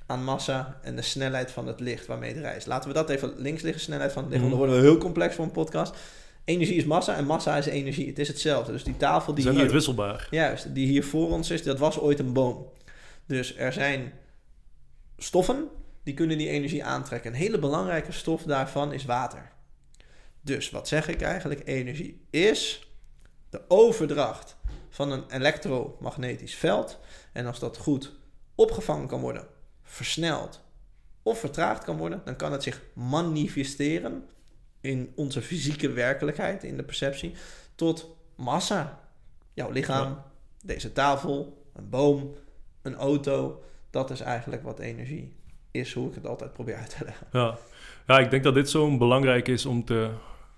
aan 0.06 0.24
massa 0.24 0.80
en 0.82 0.96
de 0.96 1.02
snelheid 1.02 1.52
van 1.52 1.68
het 1.68 1.80
licht 1.80 2.06
waarmee 2.06 2.34
het 2.34 2.42
reist. 2.44 2.68
Laten 2.68 2.88
we 2.90 2.96
dat 2.96 3.10
even 3.10 3.34
links 3.38 3.62
liggen, 3.62 3.82
snelheid 3.82 4.12
van 4.12 4.22
het 4.24 4.32
licht, 4.32 4.42
want 4.44 4.54
dan 4.56 4.62
Mhm. 4.64 4.70
worden 4.72 4.86
we 4.86 4.92
heel 4.92 5.02
complex 5.02 5.36
voor 5.36 5.46
een 5.46 5.52
podcast. 5.52 5.96
Energie 6.46 6.76
is 6.76 6.86
massa 6.86 7.16
en 7.16 7.26
massa 7.26 7.58
is 7.58 7.66
energie. 7.66 8.08
Het 8.08 8.20
is 8.20 8.28
hetzelfde. 8.28 8.72
Dus 8.72 8.84
die 8.84 8.98
tafel 8.98 9.26
Die 9.26 9.34
die 9.34 9.44
zijn 9.44 9.56
hier, 9.56 9.64
uitwisselbaar. 9.64 10.28
juist, 10.32 10.74
die 10.76 10.88
hier 10.88 11.04
voor 11.04 11.30
ons 11.32 11.50
is, 11.50 11.64
dat 11.64 11.80
was 11.80 12.00
ooit 12.00 12.20
een 12.20 12.34
boom. 12.34 12.66
Dus 13.26 13.56
er 13.56 13.74
zijn 13.74 14.14
stoffen 15.18 15.68
die 16.04 16.14
kunnen 16.14 16.38
die 16.38 16.50
energie 16.50 16.84
aantrekken. 16.84 17.32
Een 17.32 17.38
hele 17.38 17.60
belangrijke 17.60 18.12
stof 18.12 18.44
daarvan 18.44 18.94
is 18.94 19.06
water. 19.06 19.52
Dus 20.48 20.70
wat 20.70 20.88
zeg 20.88 21.08
ik 21.08 21.22
eigenlijk? 21.22 21.62
Energie 21.66 22.26
is 22.30 22.90
de 23.50 23.62
overdracht 23.68 24.58
van 24.90 25.12
een 25.12 25.24
elektromagnetisch 25.30 26.56
veld. 26.56 27.00
En 27.34 27.46
als 27.46 27.60
dat 27.60 27.78
goed 27.78 28.14
opgevangen 28.56 29.08
kan 29.08 29.20
worden, 29.20 29.48
versneld 29.84 30.64
of 31.24 31.40
vertraagd 31.40 31.84
kan 31.84 31.98
worden, 31.98 32.22
dan 32.26 32.36
kan 32.36 32.52
het 32.52 32.64
zich 32.64 32.82
manifesteren 32.94 34.26
in 34.82 35.12
onze 35.16 35.42
fysieke 35.42 35.92
werkelijkheid, 35.92 36.64
in 36.64 36.78
de 36.78 36.84
perceptie, 36.84 37.34
tot 37.76 38.16
massa. 38.36 39.00
Jouw 39.54 39.72
lichaam, 39.72 40.22
deze 40.64 40.92
tafel, 40.92 41.66
een 41.74 41.90
boom, 41.90 42.36
een 42.82 42.96
auto. 42.96 43.64
Dat 43.90 44.10
is 44.10 44.20
eigenlijk 44.20 44.64
wat 44.64 44.80
energie 44.80 45.36
is, 45.72 45.94
hoe 45.94 46.10
ik 46.10 46.16
het 46.16 46.28
altijd 46.28 46.54
probeer 46.54 46.76
uit 46.76 46.96
te 46.98 47.04
leggen. 47.04 47.28
Ja. 47.32 47.58
ja, 48.08 48.20
ik 48.20 48.30
denk 48.30 48.44
dat 48.44 48.54
dit 48.54 48.70
zo 48.70 48.98
belangrijk 48.98 49.48
is 49.48 49.66
om 49.66 49.86
te 49.86 50.12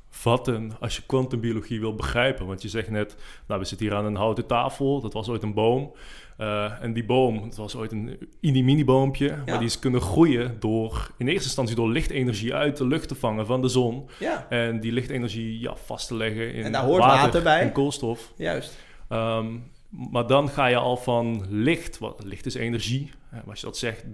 vatten 0.10 0.72
als 0.80 0.96
je 0.96 1.02
kwantumbiologie 1.06 1.80
wil 1.80 1.96
begrijpen. 1.96 2.46
Want 2.46 2.62
je 2.62 2.68
zegt 2.70 2.90
net, 2.90 3.16
nou, 3.48 3.60
we 3.60 3.66
zitten 3.66 3.88
hier 3.88 3.96
aan 3.96 4.06
een 4.06 4.16
houten 4.16 4.46
tafel, 4.46 5.02
dat 5.02 5.14
was 5.14 5.30
ooit 5.30 5.44
een 5.44 5.54
boom. 5.54 5.92
Eh, 6.38 6.84
en 6.84 6.94
die 6.94 7.06
boom, 7.06 7.42
dat 7.42 7.56
was 7.56 7.76
ooit 7.76 7.92
een 7.92 8.18
mini-mini 8.42 8.86
boompje, 8.86 9.26
Ja. 9.28 9.42
maar 9.46 9.58
die 9.58 9.68
is 9.68 9.80
kunnen 9.80 10.02
groeien 10.02 10.56
door, 10.60 11.12
in 11.18 11.28
eerste 11.28 11.44
instantie 11.44 11.76
door 11.76 11.90
lichtenergie 11.90 12.54
uit 12.54 12.78
de 12.78 12.88
lucht 12.88 13.08
te 13.08 13.16
vangen 13.16 13.46
van 13.46 13.62
de 13.62 13.68
zon. 13.68 14.10
Ja, 14.20 14.46
En 14.50 14.80
die 14.80 14.92
lichtenergie 14.92 15.60
ja, 15.60 15.76
vast 15.76 16.08
te 16.08 16.16
leggen 16.16 16.54
in 16.54 16.64
En 16.64 16.72
daar 16.72 16.84
hoort 16.84 17.04
water 17.04 17.44
bij. 17.44 17.62
en 17.62 17.72
koolstof. 17.72 18.34
juist. 18.38 18.78
Ehm, 19.10 19.58
maar 19.90 20.28
dan 20.28 20.50
ga 20.50 20.66
je 20.66 20.76
al 20.78 20.98
van 20.98 21.46
licht, 21.50 21.98
wat 21.98 22.22
licht 22.24 22.46
is 22.46 22.54
energie. 22.56 23.12
maar 23.32 23.44
als 23.48 23.60
je 23.60 23.66
dat 23.66 23.78
zegt, 23.78 24.06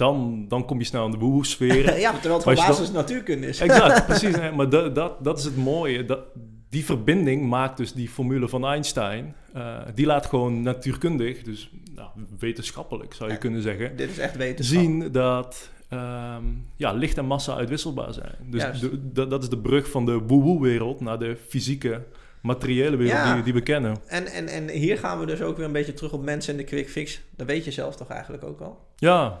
dan, 0.00 0.44
dan 0.48 0.64
kom 0.64 0.78
je 0.78 0.84
snel 0.84 1.04
in 1.04 1.10
de 1.10 1.18
woehoe-sfeer. 1.18 1.98
ja, 1.98 2.12
terwijl 2.12 2.34
het 2.44 2.58
je 2.58 2.66
basis 2.66 2.90
natuurkunde 2.90 3.46
is. 3.46 3.60
exact, 3.60 4.06
precies. 4.06 4.36
hè, 4.36 4.52
maar 4.52 4.68
dat, 4.68 4.94
dat, 4.94 5.24
dat 5.24 5.38
is 5.38 5.44
het 5.44 5.56
mooie. 5.56 6.04
Dat, 6.04 6.20
die 6.68 6.84
verbinding 6.84 7.48
maakt 7.48 7.76
dus 7.76 7.92
die 7.92 8.08
formule 8.08 8.48
van 8.48 8.64
Einstein. 8.66 9.34
eh, 9.54 9.76
die 9.94 10.06
laat 10.06 10.26
gewoon 10.26 10.62
natuurkundig, 10.62 11.42
dus 11.42 11.70
nou, 11.94 12.08
wetenschappelijk 12.38 13.14
zou 13.14 13.28
je 13.28 13.34
Ja. 13.34 13.40
kunnen 13.40 13.62
zeggen, 13.62 13.96
Dit 13.96 14.10
is 14.10 14.18
echt 14.18 14.36
wetenschap. 14.36 14.80
zien 14.80 15.12
dat 15.12 15.70
ehm, 15.88 16.44
ja, 16.76 16.92
licht 16.92 17.18
en 17.18 17.24
massa 17.26 17.54
uitwisselbaar 17.56 18.12
zijn. 18.12 18.34
Dus 18.44 18.62
Juist. 18.62 18.80
de- 18.80 19.12
de- 19.12 19.26
dat 19.26 19.42
is 19.42 19.48
de 19.48 19.58
brug 19.58 19.90
van 19.90 20.06
de 20.06 20.18
woe-woe-wereld 20.18 21.00
naar 21.00 21.18
de 21.18 21.36
fysieke, 21.48 22.02
materiële 22.42 22.96
wereld 22.96 23.18
Ja. 23.24 23.34
die, 23.34 23.42
die 23.42 23.52
we 23.52 23.60
kennen. 23.60 23.96
En, 24.06 24.26
en, 24.26 24.46
en 24.48 24.68
hier 24.68 24.98
gaan 24.98 25.18
we 25.20 25.26
dus 25.26 25.40
ook 25.42 25.56
weer 25.56 25.66
een 25.66 25.72
beetje 25.72 25.94
terug 25.94 26.12
op 26.12 26.24
mensen 26.24 26.52
en 26.52 26.58
de 26.58 26.64
quick 26.64 26.88
fix. 26.90 27.20
Dat 27.36 27.46
weet 27.46 27.64
je 27.64 27.70
zelf 27.70 27.96
toch 27.96 28.08
eigenlijk 28.08 28.44
ook 28.44 28.60
al. 28.60 28.78
Ja, 28.96 29.40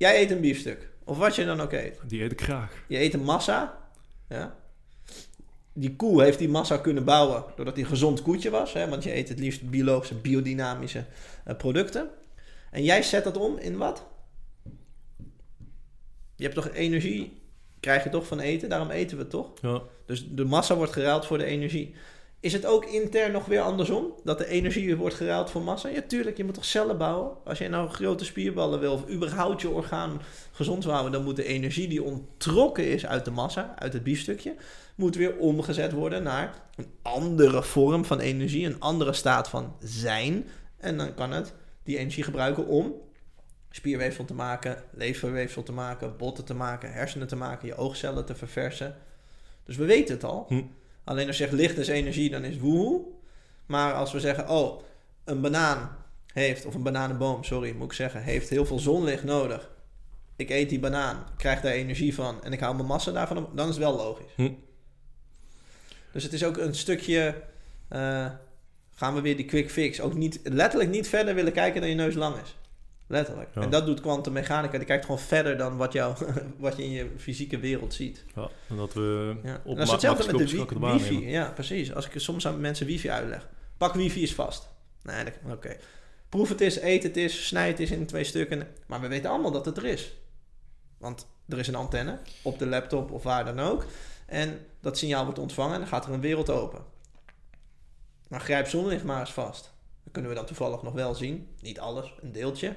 Jij 0.00 0.20
eet 0.20 0.30
een 0.30 0.40
biefstuk. 0.40 0.88
Of 1.04 1.18
wat 1.18 1.34
je 1.34 1.44
dan 1.44 1.60
ook 1.60 1.72
eet. 1.72 2.00
die 2.06 2.22
eet 2.22 2.32
ik 2.32 2.40
graag. 2.40 2.84
Je 2.86 2.98
eet 2.98 3.14
een 3.14 3.22
massa. 3.22 3.78
Ja. 4.28 4.56
Die 5.72 5.96
koe 5.96 6.22
heeft 6.22 6.38
die 6.38 6.48
massa 6.48 6.76
kunnen 6.76 7.04
bouwen 7.04 7.44
doordat 7.56 7.74
hij 7.74 7.82
een 7.82 7.90
gezond 7.90 8.22
koetje 8.22 8.50
was. 8.50 8.72
Hè, 8.72 8.88
want 8.88 9.04
je 9.04 9.14
eet 9.14 9.28
het 9.28 9.38
liefst 9.38 9.70
biologische, 9.70 10.14
biodynamische 10.14 11.04
eh, 11.44 11.56
producten. 11.56 12.10
En 12.70 12.82
jij 12.82 13.02
zet 13.02 13.24
dat 13.24 13.36
om 13.36 13.58
in 13.58 13.76
wat? 13.76 14.06
Je 16.36 16.44
hebt 16.44 16.54
toch 16.54 16.70
energie, 16.70 17.42
krijg 17.80 18.04
je 18.04 18.10
toch 18.10 18.26
van 18.26 18.40
eten, 18.40 18.68
daarom 18.68 18.90
eten 18.90 19.16
we 19.16 19.22
het 19.22 19.30
toch? 19.30 19.52
Ja. 19.60 19.82
Dus 20.06 20.28
de 20.28 20.44
massa 20.44 20.74
wordt 20.74 20.92
geruild 20.92 21.26
voor 21.26 21.38
de 21.38 21.44
energie. 21.44 21.94
Is 22.40 22.52
het 22.52 22.66
ook 22.66 22.84
intern 22.84 23.32
nog 23.32 23.46
weer 23.46 23.60
andersom? 23.60 24.12
Dat 24.24 24.38
de 24.38 24.46
energie 24.46 24.96
wordt 24.96 25.14
geruild 25.14 25.50
voor 25.50 25.62
massa? 25.62 25.88
Ja, 25.88 26.00
tuurlijk. 26.06 26.36
Je 26.36 26.44
moet 26.44 26.54
toch 26.54 26.64
cellen 26.64 26.98
bouwen? 26.98 27.30
Als 27.44 27.58
je 27.58 27.68
nou 27.68 27.88
grote 27.88 28.24
spierballen 28.24 28.80
wil... 28.80 28.92
of 28.92 29.08
überhaupt 29.10 29.60
je 29.60 29.68
orgaan 29.68 30.20
gezond 30.52 30.84
houden... 30.84 31.12
dan 31.12 31.24
moet 31.24 31.36
de 31.36 31.44
energie 31.44 31.88
die 31.88 32.02
ontrokken 32.02 32.86
is 32.88 33.06
uit 33.06 33.24
de 33.24 33.30
massa... 33.30 33.74
uit 33.78 33.92
het 33.92 34.02
biefstukje... 34.02 34.54
moet 34.94 35.16
weer 35.16 35.36
omgezet 35.36 35.92
worden 35.92 36.22
naar 36.22 36.54
een 36.76 36.90
andere 37.02 37.62
vorm 37.62 38.04
van 38.04 38.20
energie... 38.20 38.66
een 38.66 38.80
andere 38.80 39.12
staat 39.12 39.48
van 39.48 39.76
zijn. 39.80 40.48
En 40.76 40.96
dan 40.96 41.14
kan 41.14 41.32
het 41.32 41.54
die 41.82 41.98
energie 41.98 42.24
gebruiken 42.24 42.66
om... 42.66 42.94
spierweefsel 43.70 44.24
te 44.24 44.34
maken, 44.34 44.82
leverweefsel 44.90 45.62
te 45.62 45.72
maken... 45.72 46.16
botten 46.16 46.44
te 46.44 46.54
maken, 46.54 46.92
hersenen 46.92 47.28
te 47.28 47.36
maken... 47.36 47.68
je 47.68 47.76
oogcellen 47.76 48.24
te 48.24 48.34
verversen. 48.34 48.96
Dus 49.64 49.76
we 49.76 49.84
weten 49.84 50.14
het 50.14 50.24
al... 50.24 50.44
Hm. 50.48 50.62
Alleen 51.04 51.26
als 51.26 51.36
je 51.36 51.42
zegt 51.42 51.56
licht 51.56 51.78
is 51.78 51.88
energie, 51.88 52.30
dan 52.30 52.44
is 52.44 52.58
woehoe. 52.58 53.02
Maar 53.66 53.94
als 53.94 54.12
we 54.12 54.20
zeggen, 54.20 54.48
oh, 54.48 54.82
een 55.24 55.40
banaan 55.40 55.96
heeft, 56.32 56.66
of 56.66 56.74
een 56.74 56.82
bananenboom, 56.82 57.44
sorry, 57.44 57.72
moet 57.72 57.86
ik 57.86 57.92
zeggen, 57.92 58.22
heeft 58.22 58.48
heel 58.48 58.66
veel 58.66 58.78
zonlicht 58.78 59.24
nodig. 59.24 59.70
Ik 60.36 60.50
eet 60.50 60.68
die 60.68 60.78
banaan, 60.78 61.24
krijg 61.36 61.60
daar 61.60 61.72
energie 61.72 62.14
van 62.14 62.44
en 62.44 62.52
ik 62.52 62.60
hou 62.60 62.74
mijn 62.74 62.86
massa 62.86 63.12
daarvan 63.12 63.36
op, 63.36 63.56
dan 63.56 63.68
is 63.68 63.74
het 63.74 63.84
wel 63.84 63.96
logisch. 63.96 64.32
Hm. 64.36 64.52
Dus 66.12 66.22
het 66.22 66.32
is 66.32 66.44
ook 66.44 66.56
een 66.56 66.74
stukje, 66.74 67.42
eh, 67.88 68.30
gaan 68.94 69.14
we 69.14 69.20
weer 69.20 69.36
die 69.36 69.44
quick 69.44 69.70
fix, 69.70 70.00
ook 70.00 70.14
niet, 70.14 70.40
letterlijk 70.42 70.90
niet 70.90 71.08
verder 71.08 71.34
willen 71.34 71.52
kijken 71.52 71.80
dan 71.80 71.90
je 71.90 71.96
neus 71.96 72.14
lang 72.14 72.36
is. 72.36 72.56
Letterlijk. 73.10 73.48
Ja. 73.54 73.60
En 73.60 73.70
dat 73.70 73.86
doet 73.86 74.00
kwantummechanica, 74.00 74.76
die 74.78 74.86
kijkt 74.86 75.04
gewoon 75.04 75.20
verder 75.20 75.56
dan 75.58 75.76
wat, 75.76 75.92
jou, 75.92 76.16
wat 76.58 76.76
je 76.76 76.82
in 76.84 76.90
je 76.90 77.10
fysieke 77.16 77.58
wereld 77.58 77.94
ziet. 77.94 78.24
Ja, 78.34 78.48
en 78.68 78.76
dat 78.76 78.92
we 78.94 79.36
Ja. 79.42 79.60
op 79.64 79.76
dat 79.76 79.86
is 79.86 79.92
hetzelfde 79.92 80.32
met 80.36 80.48
de 80.48 80.56
wi- 80.78 80.92
wifi. 80.92 81.28
Ja, 81.28 81.50
precies. 81.50 81.94
Als 81.94 82.08
ik 82.08 82.12
soms 82.20 82.46
aan 82.46 82.60
mensen 82.60 82.86
wifi 82.86 83.10
uitleg. 83.10 83.48
Pak 83.76 83.94
wifi 83.94 84.22
is 84.22 84.34
vast. 84.34 84.68
Nee, 85.02 85.24
dat- 85.24 85.52
oké. 85.52 85.76
Proef 86.28 86.48
het 86.48 86.60
is, 86.60 86.80
eet 86.80 87.02
het 87.02 87.16
is, 87.16 87.46
snij 87.46 87.68
het 87.68 87.80
is 87.80 87.90
in 87.90 88.06
twee 88.06 88.24
stukken. 88.24 88.66
Maar 88.86 89.00
we 89.00 89.08
weten 89.08 89.30
allemaal 89.30 89.50
dat 89.50 89.64
het 89.64 89.76
er 89.76 89.84
is. 89.86 90.12
Want 90.98 91.26
er 91.48 91.58
is 91.58 91.68
een 91.68 91.74
antenne 91.74 92.18
op 92.42 92.58
de 92.58 92.66
laptop 92.66 93.10
of 93.10 93.22
waar 93.22 93.44
dan 93.44 93.60
ook. 93.60 93.84
En 94.26 94.58
dat 94.80 94.98
signaal 94.98 95.24
wordt 95.24 95.38
ontvangen 95.38 95.74
en 95.74 95.80
dan 95.80 95.88
gaat 95.88 96.06
er 96.06 96.12
een 96.12 96.20
wereld 96.20 96.50
open. 96.50 96.84
Maar 98.28 98.40
grijp 98.40 98.66
zonlicht 98.68 99.04
maar 99.04 99.20
eens 99.20 99.32
vast. 99.32 99.69
Dat 100.12 100.22
kunnen 100.22 100.30
we 100.30 100.46
dan 100.46 100.56
toevallig 100.56 100.82
nog 100.82 100.92
wel 100.92 101.14
zien. 101.14 101.48
Niet 101.60 101.80
alles, 101.80 102.14
een 102.22 102.32
deeltje. 102.32 102.74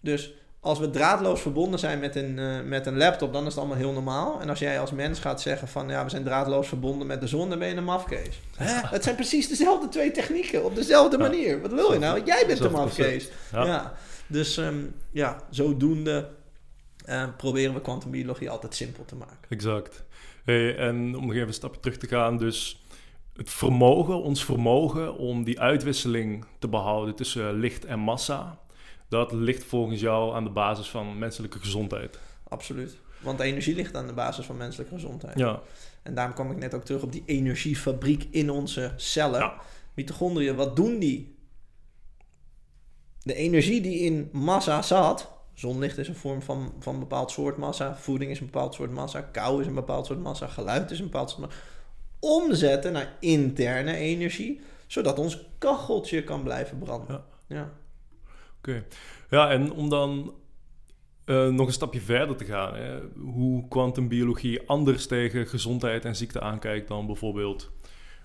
Dus 0.00 0.34
als 0.60 0.78
we 0.78 0.90
draadloos 0.90 1.40
verbonden 1.40 1.78
zijn 1.78 1.98
met 2.00 2.16
een, 2.16 2.38
eh, 2.38 2.60
met 2.60 2.86
een 2.86 2.96
laptop, 2.96 3.32
dan 3.32 3.42
is 3.42 3.48
het 3.48 3.58
allemaal 3.58 3.76
heel 3.76 3.92
normaal. 3.92 4.40
En 4.40 4.48
als 4.48 4.58
jij 4.58 4.80
als 4.80 4.90
mens 4.90 5.18
gaat 5.18 5.40
zeggen 5.40 5.68
van 5.68 5.88
ja, 5.88 6.04
we 6.04 6.10
zijn 6.10 6.24
draadloos 6.24 6.68
verbonden 6.68 7.06
met 7.06 7.20
de 7.20 7.26
zon, 7.26 7.48
dan 7.48 7.58
ben 7.58 7.68
je 7.68 7.74
een 7.74 7.84
mafkees. 7.84 8.40
Het 8.56 9.02
zijn 9.02 9.14
precies 9.14 9.48
dezelfde 9.48 9.88
twee 9.88 10.10
technieken, 10.10 10.64
op 10.64 10.74
dezelfde 10.74 11.16
Ja. 11.16 11.22
manier. 11.22 11.60
Wat 11.60 11.72
wil 11.72 11.92
je 11.92 11.98
nou? 11.98 12.22
Jij 12.24 12.46
bent 12.46 12.58
de 12.58 12.64
Hetzelfde 12.64 12.76
mafkees. 12.76 13.28
Ja. 13.52 13.64
Ja. 13.64 13.94
Dus 14.26 14.56
ehm, 14.56 14.84
ja, 15.10 15.40
zodoende 15.50 16.28
eh, 17.04 17.28
proberen 17.36 17.74
we 17.74 17.80
kwantumbiologie 17.80 18.50
altijd 18.50 18.74
simpel 18.74 19.04
te 19.04 19.14
maken. 19.16 19.36
Exact. 19.48 20.04
Hey, 20.44 20.76
en 20.76 21.16
om 21.16 21.26
nog 21.26 21.34
even 21.34 21.46
een 21.46 21.54
stapje 21.54 21.80
terug 21.80 21.98
te 21.98 22.06
gaan, 22.06 22.38
dus 22.38 22.83
het 23.36 23.50
vermogen, 23.50 24.22
ons 24.22 24.44
vermogen 24.44 25.16
om 25.16 25.44
die 25.44 25.60
uitwisseling 25.60 26.44
te 26.58 26.68
behouden 26.68 27.14
tussen 27.14 27.58
licht 27.58 27.84
en 27.84 27.98
massa, 27.98 28.58
dat 29.08 29.32
ligt 29.32 29.64
volgens 29.64 30.00
jou 30.00 30.34
aan 30.34 30.44
de 30.44 30.50
basis 30.50 30.90
van 30.90 31.18
menselijke 31.18 31.58
gezondheid. 31.58 32.18
Absoluut. 32.48 32.96
Want 33.20 33.40
energie 33.40 33.74
ligt 33.74 33.96
aan 33.96 34.06
de 34.06 34.12
basis 34.12 34.46
van 34.46 34.56
menselijke 34.56 34.94
gezondheid. 34.94 35.38
Ja, 35.38 35.60
En 36.02 36.14
daarom 36.14 36.34
kwam 36.34 36.50
ik 36.50 36.56
net 36.56 36.74
ook 36.74 36.84
terug 36.84 37.02
op 37.02 37.12
die 37.12 37.22
energiefabriek 37.26 38.26
in 38.30 38.50
onze 38.50 38.92
cellen. 38.96 39.40
Ja. 39.40 39.54
Mitochondriën, 39.94 40.56
wat 40.56 40.76
doen 40.76 40.98
die? 40.98 41.36
De 43.22 43.34
energie 43.34 43.80
die 43.80 43.98
in 43.98 44.28
massa 44.32 44.82
zat, 44.82 45.34
Zonlicht 45.54 45.98
is 45.98 46.08
een 46.08 46.14
vorm 46.14 46.42
van, 46.42 46.72
van 46.78 46.94
een 46.94 47.00
bepaald 47.00 47.30
soort 47.30 47.56
massa. 47.56 47.96
Voeding 47.96 48.30
is 48.30 48.40
een 48.40 48.46
bepaald 48.46 48.74
soort 48.74 48.90
massa. 48.90 49.20
Kou 49.20 49.60
is 49.60 49.66
een 49.66 49.74
bepaald 49.74 50.06
soort 50.06 50.20
massa. 50.20 50.46
Geluid 50.46 50.90
is 50.90 50.98
een 50.98 51.04
bepaald 51.04 51.30
soort 51.30 51.40
massa. 51.40 51.56
Omzetten 52.24 52.92
naar 52.92 53.16
interne 53.20 53.96
energie, 53.96 54.60
zodat 54.86 55.18
ons 55.18 55.46
kacheltje 55.58 56.22
kan 56.22 56.42
blijven 56.42 56.78
branden. 56.78 57.24
Ja. 57.46 57.56
ja. 57.56 57.72
Oké. 58.58 58.84
Ja, 59.30 59.50
en 59.50 59.72
om 59.72 59.88
dan 59.88 60.34
uh, 61.26 61.48
nog 61.48 61.66
een 61.66 61.72
stapje 61.72 62.00
verder 62.00 62.36
te 62.36 62.44
gaan. 62.44 62.74
Hè? 62.74 63.00
Hoe 63.16 63.68
kwantumbiologie 63.68 64.68
anders 64.68 65.06
tegen 65.06 65.46
gezondheid 65.46 66.04
en 66.04 66.16
ziekte 66.16 66.40
aankijkt 66.40 66.88
dan 66.88 67.06
bijvoorbeeld, 67.06 67.70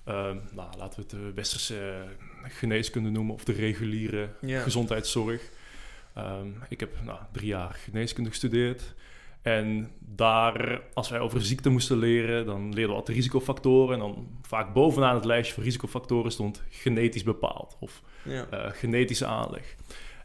uh, 0.07 0.13
nou, 0.51 0.77
laten 0.77 0.95
we 0.95 1.01
het 1.01 1.09
de 1.09 1.31
westerse 1.35 2.03
geneeskunde 2.43 3.09
noemen 3.09 3.33
of 3.33 3.43
de 3.43 3.53
reguliere 3.53 4.29
gezondheidszorg. 4.41 5.41
Um, 6.17 6.55
ik 6.69 6.79
heb 6.79 6.95
nou, 7.05 7.19
drie 7.31 7.47
jaar 7.47 7.73
geneeskunde 7.73 8.29
gestudeerd. 8.29 8.93
En 9.41 9.91
daar, 9.99 10.82
als 10.93 11.10
wij 11.10 11.19
over 11.19 11.41
ziekte 11.41 11.69
moesten 11.69 11.97
leren, 11.97 12.45
dan 12.45 12.63
leerden 12.63 12.89
we 12.89 12.99
altijd 12.99 13.17
risicofactoren. 13.17 13.93
En 13.93 13.99
dan 13.99 14.28
vaak 14.41 14.73
bovenaan 14.73 15.15
het 15.15 15.25
lijstje 15.25 15.54
van 15.54 15.63
risicofactoren 15.63 16.32
stond 16.32 16.63
genetisch 16.69 17.23
bepaald 17.23 17.78
of 17.80 18.02
ja. 18.23 18.47
uh, 18.54 18.65
genetische 18.71 19.25
aanleg. 19.25 19.75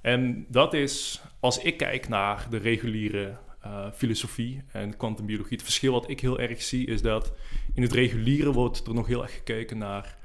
En 0.03 0.47
dat 0.49 0.75
is, 0.75 1.23
als 1.41 1.59
ik 1.59 1.77
kijk 1.77 2.09
naar 2.09 2.47
de 2.51 2.57
reguliere 2.57 3.37
uh, 3.67 3.87
filosofie 3.95 4.63
en 4.73 4.97
kwantumbiologie, 4.97 5.57
het 5.57 5.63
verschil 5.63 5.93
wat 5.93 6.11
ik 6.11 6.21
heel 6.21 6.39
erg 6.39 6.63
zie 6.63 6.87
is 6.87 7.03
dat 7.03 7.33
in 7.75 7.83
het 7.83 7.93
reguliere 7.93 8.53
wordt 8.53 8.87
er 8.87 8.95
nog 8.95 9.07
heel 9.07 9.23
erg 9.23 9.35
gekeken 9.35 9.79
naar 9.79 10.17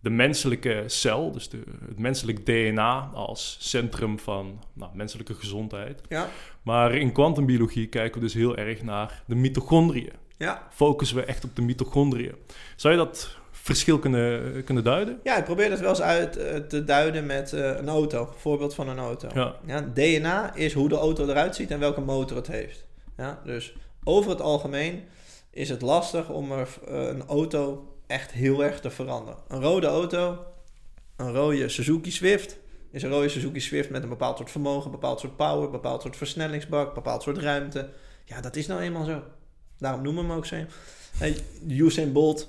de 0.00 0.10
menselijke 0.10 0.84
cel, 0.86 1.32
dus 1.32 1.48
de, 1.48 1.62
het 1.88 1.98
menselijk 1.98 2.46
DNA 2.46 3.10
als 3.14 3.56
centrum 3.60 4.18
van 4.18 4.62
nou, 4.72 4.90
menselijke 4.94 5.34
gezondheid. 5.34 6.00
Ja. 6.08 6.28
Maar 6.62 6.94
in 6.94 7.12
kwantumbiologie 7.12 7.88
kijken 7.88 8.20
we 8.20 8.26
dus 8.26 8.34
heel 8.34 8.56
erg 8.56 8.82
naar 8.82 9.22
de 9.26 9.34
mitochondriën. 9.34 10.12
Ja. 10.36 10.68
Focussen 10.70 11.16
we 11.16 11.24
echt 11.24 11.44
op 11.44 11.56
de 11.56 11.62
mitochondriën. 11.62 12.34
Zou 12.76 12.94
je 12.94 13.00
dat 13.00 13.36
verschil 13.50 13.98
kunnen, 13.98 14.64
kunnen 14.64 14.84
duiden? 14.84 15.20
Ja, 15.22 15.36
ik 15.36 15.44
probeer 15.44 15.70
dat 15.70 15.80
wel 15.80 15.88
eens 15.88 16.00
uit 16.00 16.36
eh, 16.36 16.56
te 16.56 16.84
duiden 16.84 17.26
met 17.26 17.52
uh, 17.52 17.76
een 17.76 17.88
auto. 17.88 18.34
Voorbeeld 18.36 18.74
van 18.74 18.88
een 18.88 18.98
auto. 18.98 19.28
Ja. 19.34 19.56
ja. 19.66 19.80
DNA 19.80 20.54
is 20.54 20.72
hoe 20.72 20.88
de 20.88 20.96
auto 20.96 21.28
eruit 21.28 21.54
ziet 21.54 21.70
en 21.70 21.78
welke 21.78 22.00
motor 22.00 22.36
het 22.36 22.46
heeft. 22.46 22.86
Ja, 23.16 23.40
dus 23.44 23.74
over 24.04 24.30
het 24.30 24.40
algemeen 24.40 25.02
is 25.50 25.68
het 25.68 25.82
lastig 25.82 26.28
om 26.28 26.52
er, 26.52 26.68
uh, 26.88 27.06
een 27.08 27.26
auto 27.26 27.90
echt 28.06 28.30
heel 28.30 28.64
erg 28.64 28.80
te 28.80 28.90
veranderen. 28.90 29.40
Een 29.48 29.60
rode 29.60 29.86
auto, 29.86 30.44
een 31.16 31.32
rode 31.32 31.68
Suzuki 31.68 32.10
Swift, 32.10 32.58
is 32.90 33.02
een 33.02 33.10
rode 33.10 33.28
Suzuki 33.28 33.60
Swift 33.60 33.90
met 33.90 34.02
een 34.02 34.08
bepaald 34.08 34.36
soort 34.36 34.50
vermogen, 34.50 34.90
bepaald 34.90 35.20
soort 35.20 35.36
power, 35.36 35.64
een 35.64 35.70
bepaald 35.70 36.02
soort 36.02 36.16
versnellingsbak, 36.16 36.94
bepaald 36.94 37.22
soort 37.22 37.38
ruimte. 37.38 37.90
Ja, 38.24 38.40
dat 38.40 38.56
is 38.56 38.66
nou 38.66 38.80
eenmaal 38.80 39.04
zo. 39.04 39.22
Daarom 39.78 40.02
noemen 40.02 40.22
we 40.22 40.28
hem 40.28 40.38
ook 40.38 40.46
zo. 40.46 40.56
Usain 41.68 42.12
Bolt 42.12 42.48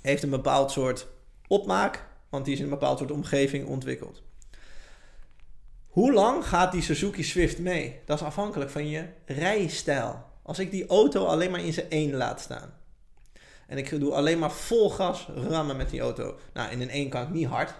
heeft 0.00 0.22
een 0.22 0.30
bepaald 0.30 0.70
soort 0.70 1.06
opmaak, 1.46 2.04
want 2.28 2.44
die 2.44 2.54
is 2.54 2.60
in 2.60 2.64
een 2.64 2.78
bepaald 2.78 2.98
soort 2.98 3.10
omgeving 3.10 3.66
ontwikkeld. 3.66 4.22
Hoe 5.86 6.12
lang 6.12 6.46
gaat 6.46 6.72
die 6.72 6.82
Suzuki 6.82 7.22
Swift 7.22 7.58
mee? 7.58 8.00
Dat 8.04 8.20
is 8.20 8.26
afhankelijk 8.26 8.70
van 8.70 8.88
je 8.88 9.04
rijstijl. 9.26 10.24
Als 10.42 10.58
ik 10.58 10.70
die 10.70 10.86
auto 10.86 11.24
alleen 11.24 11.50
maar 11.50 11.64
in 11.64 11.72
zijn 11.72 11.90
één 11.90 12.14
laat 12.14 12.40
staan. 12.40 12.74
En 13.72 13.78
ik 13.78 14.00
doe 14.00 14.12
alleen 14.12 14.38
maar 14.38 14.52
vol 14.52 14.90
gas 14.90 15.28
rammen 15.34 15.76
met 15.76 15.90
die 15.90 16.00
auto. 16.00 16.38
Nou, 16.52 16.70
in 16.70 16.80
een 16.80 16.90
één 16.90 17.08
kan 17.08 17.22
ik 17.22 17.30
niet 17.30 17.46
hard. 17.46 17.74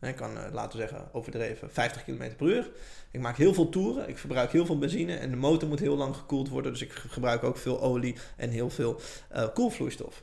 Ik 0.00 0.16
kan, 0.16 0.38
eh, 0.38 0.52
laten 0.52 0.78
we 0.78 0.86
zeggen, 0.86 1.08
overdreven 1.12 1.70
50 1.70 2.04
km 2.04 2.36
per 2.36 2.46
uur. 2.46 2.70
Ik 3.10 3.20
maak 3.20 3.36
heel 3.36 3.54
veel 3.54 3.68
toeren. 3.68 4.08
Ik 4.08 4.18
verbruik 4.18 4.52
heel 4.52 4.66
veel 4.66 4.78
benzine. 4.78 5.14
En 5.14 5.30
de 5.30 5.36
motor 5.36 5.68
moet 5.68 5.80
heel 5.80 5.96
lang 5.96 6.16
gekoeld 6.16 6.48
worden. 6.48 6.72
Dus 6.72 6.82
ik 6.82 6.92
gebruik 6.92 7.42
ook 7.42 7.56
veel 7.56 7.80
olie 7.80 8.16
en 8.36 8.50
heel 8.50 8.70
veel 8.70 9.00
uh, 9.32 9.48
koelvloeistof. 9.54 10.22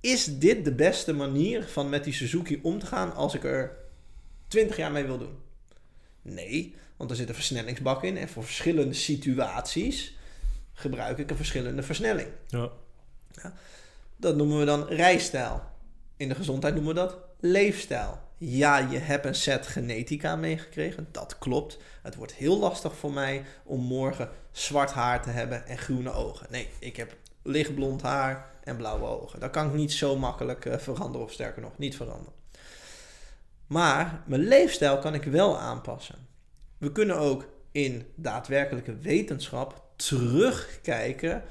Is 0.00 0.38
dit 0.38 0.64
de 0.64 0.74
beste 0.74 1.12
manier 1.12 1.64
van 1.64 1.88
met 1.88 2.04
die 2.04 2.12
Suzuki 2.12 2.60
om 2.62 2.78
te 2.78 2.86
gaan 2.86 3.14
als 3.14 3.34
ik 3.34 3.44
er 3.44 3.76
20 4.48 4.76
jaar 4.76 4.92
mee 4.92 5.04
wil 5.04 5.18
doen? 5.18 5.38
Nee, 6.22 6.74
want 6.96 7.10
er 7.10 7.16
zit 7.16 7.28
een 7.28 7.34
versnellingsbak 7.34 8.02
in 8.02 8.16
en 8.16 8.28
voor 8.28 8.44
verschillende 8.44 8.94
situaties 8.94 10.16
gebruik 10.72 11.18
ik 11.18 11.30
een 11.30 11.36
verschillende 11.36 11.82
versnelling. 11.82 12.28
Ja. 12.48 12.70
ja. 13.42 13.54
Dat 14.22 14.36
noemen 14.36 14.58
we 14.58 14.64
dan 14.64 14.86
rijstijl. 14.86 15.62
In 16.16 16.28
de 16.28 16.34
gezondheid 16.34 16.74
noemen 16.74 16.94
we 16.94 17.00
dat 17.00 17.16
leefstijl. 17.40 18.18
Ja, 18.38 18.78
je 18.78 18.98
hebt 18.98 19.24
een 19.24 19.34
set 19.34 19.66
genetica 19.66 20.36
meegekregen, 20.36 21.08
dat 21.10 21.38
klopt. 21.38 21.78
Het 22.02 22.14
wordt 22.14 22.32
heel 22.32 22.58
lastig 22.58 22.96
voor 22.96 23.12
mij 23.12 23.44
om 23.64 23.80
morgen 23.80 24.30
zwart 24.52 24.92
haar 24.92 25.22
te 25.22 25.30
hebben 25.30 25.66
en 25.66 25.78
groene 25.78 26.12
ogen. 26.12 26.46
Nee, 26.50 26.68
ik 26.78 26.96
heb 26.96 27.16
lichtblond 27.42 28.02
haar, 28.02 28.50
en 28.64 28.76
blauwe 28.76 29.06
ogen. 29.06 29.40
Dat 29.40 29.50
kan 29.50 29.66
ik 29.66 29.74
niet 29.74 29.92
zo 29.92 30.16
makkelijk 30.16 30.64
uh, 30.64 30.78
veranderen, 30.78 31.26
of 31.26 31.32
sterker 31.32 31.62
nog, 31.62 31.78
niet 31.78 31.96
veranderen. 31.96 32.32
Maar 33.66 34.22
mijn 34.26 34.42
leefstijl 34.42 34.98
kan 34.98 35.14
ik 35.14 35.24
wel 35.24 35.58
aanpassen. 35.58 36.26
We 36.78 36.92
kunnen 36.92 37.18
ook 37.18 37.46
in 37.72 38.06
daadwerkelijke 38.14 38.96
wetenschap 38.96 39.84
terugkijken 39.96 41.42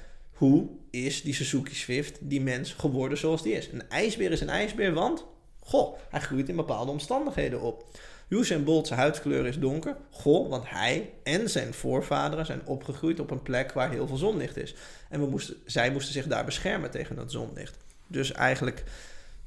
hoe 0.42 0.68
is 0.90 1.22
die 1.22 1.34
Suzuki 1.34 1.76
Swift, 1.76 2.18
die 2.22 2.42
mens, 2.42 2.74
geworden 2.74 3.18
zoals 3.18 3.44
die 3.44 3.54
is. 3.54 3.72
Een 3.72 3.90
ijsbeer 3.90 4.32
is 4.32 4.42
een 4.42 4.50
ijsbeer, 4.50 4.94
want 4.94 5.26
goh, 5.60 5.98
hij 6.10 6.20
groeit 6.20 6.50
in 6.50 6.56
bepaalde 6.56 6.92
omstandigheden 6.92 7.62
op. 7.62 8.00
Usain 8.30 8.64
Bolt 8.64 8.88
zijn 8.88 9.00
huidskleur 9.00 9.46
is 9.46 9.60
donker. 9.60 9.98
Goh, 10.10 10.50
want 10.50 10.70
hij 10.70 11.14
en 11.24 11.50
zijn 11.50 11.74
voorvaderen 11.74 12.46
zijn 12.46 12.66
opgegroeid 12.66 13.20
op 13.20 13.32
een 13.32 13.42
plek 13.42 13.72
waar 13.72 13.92
heel 13.92 14.08
veel 14.08 14.18
zonlicht 14.18 14.58
is. 14.58 14.76
En 15.10 15.20
we 15.20 15.26
moesten, 15.26 15.56
zij 15.66 15.92
moesten 15.92 16.14
zich 16.14 16.28
daar 16.28 16.46
beschermen 16.46 16.92
tegen 16.92 17.16
dat 17.16 17.32
zonlicht. 17.32 17.78
Dus 18.08 18.32
eigenlijk 18.32 18.84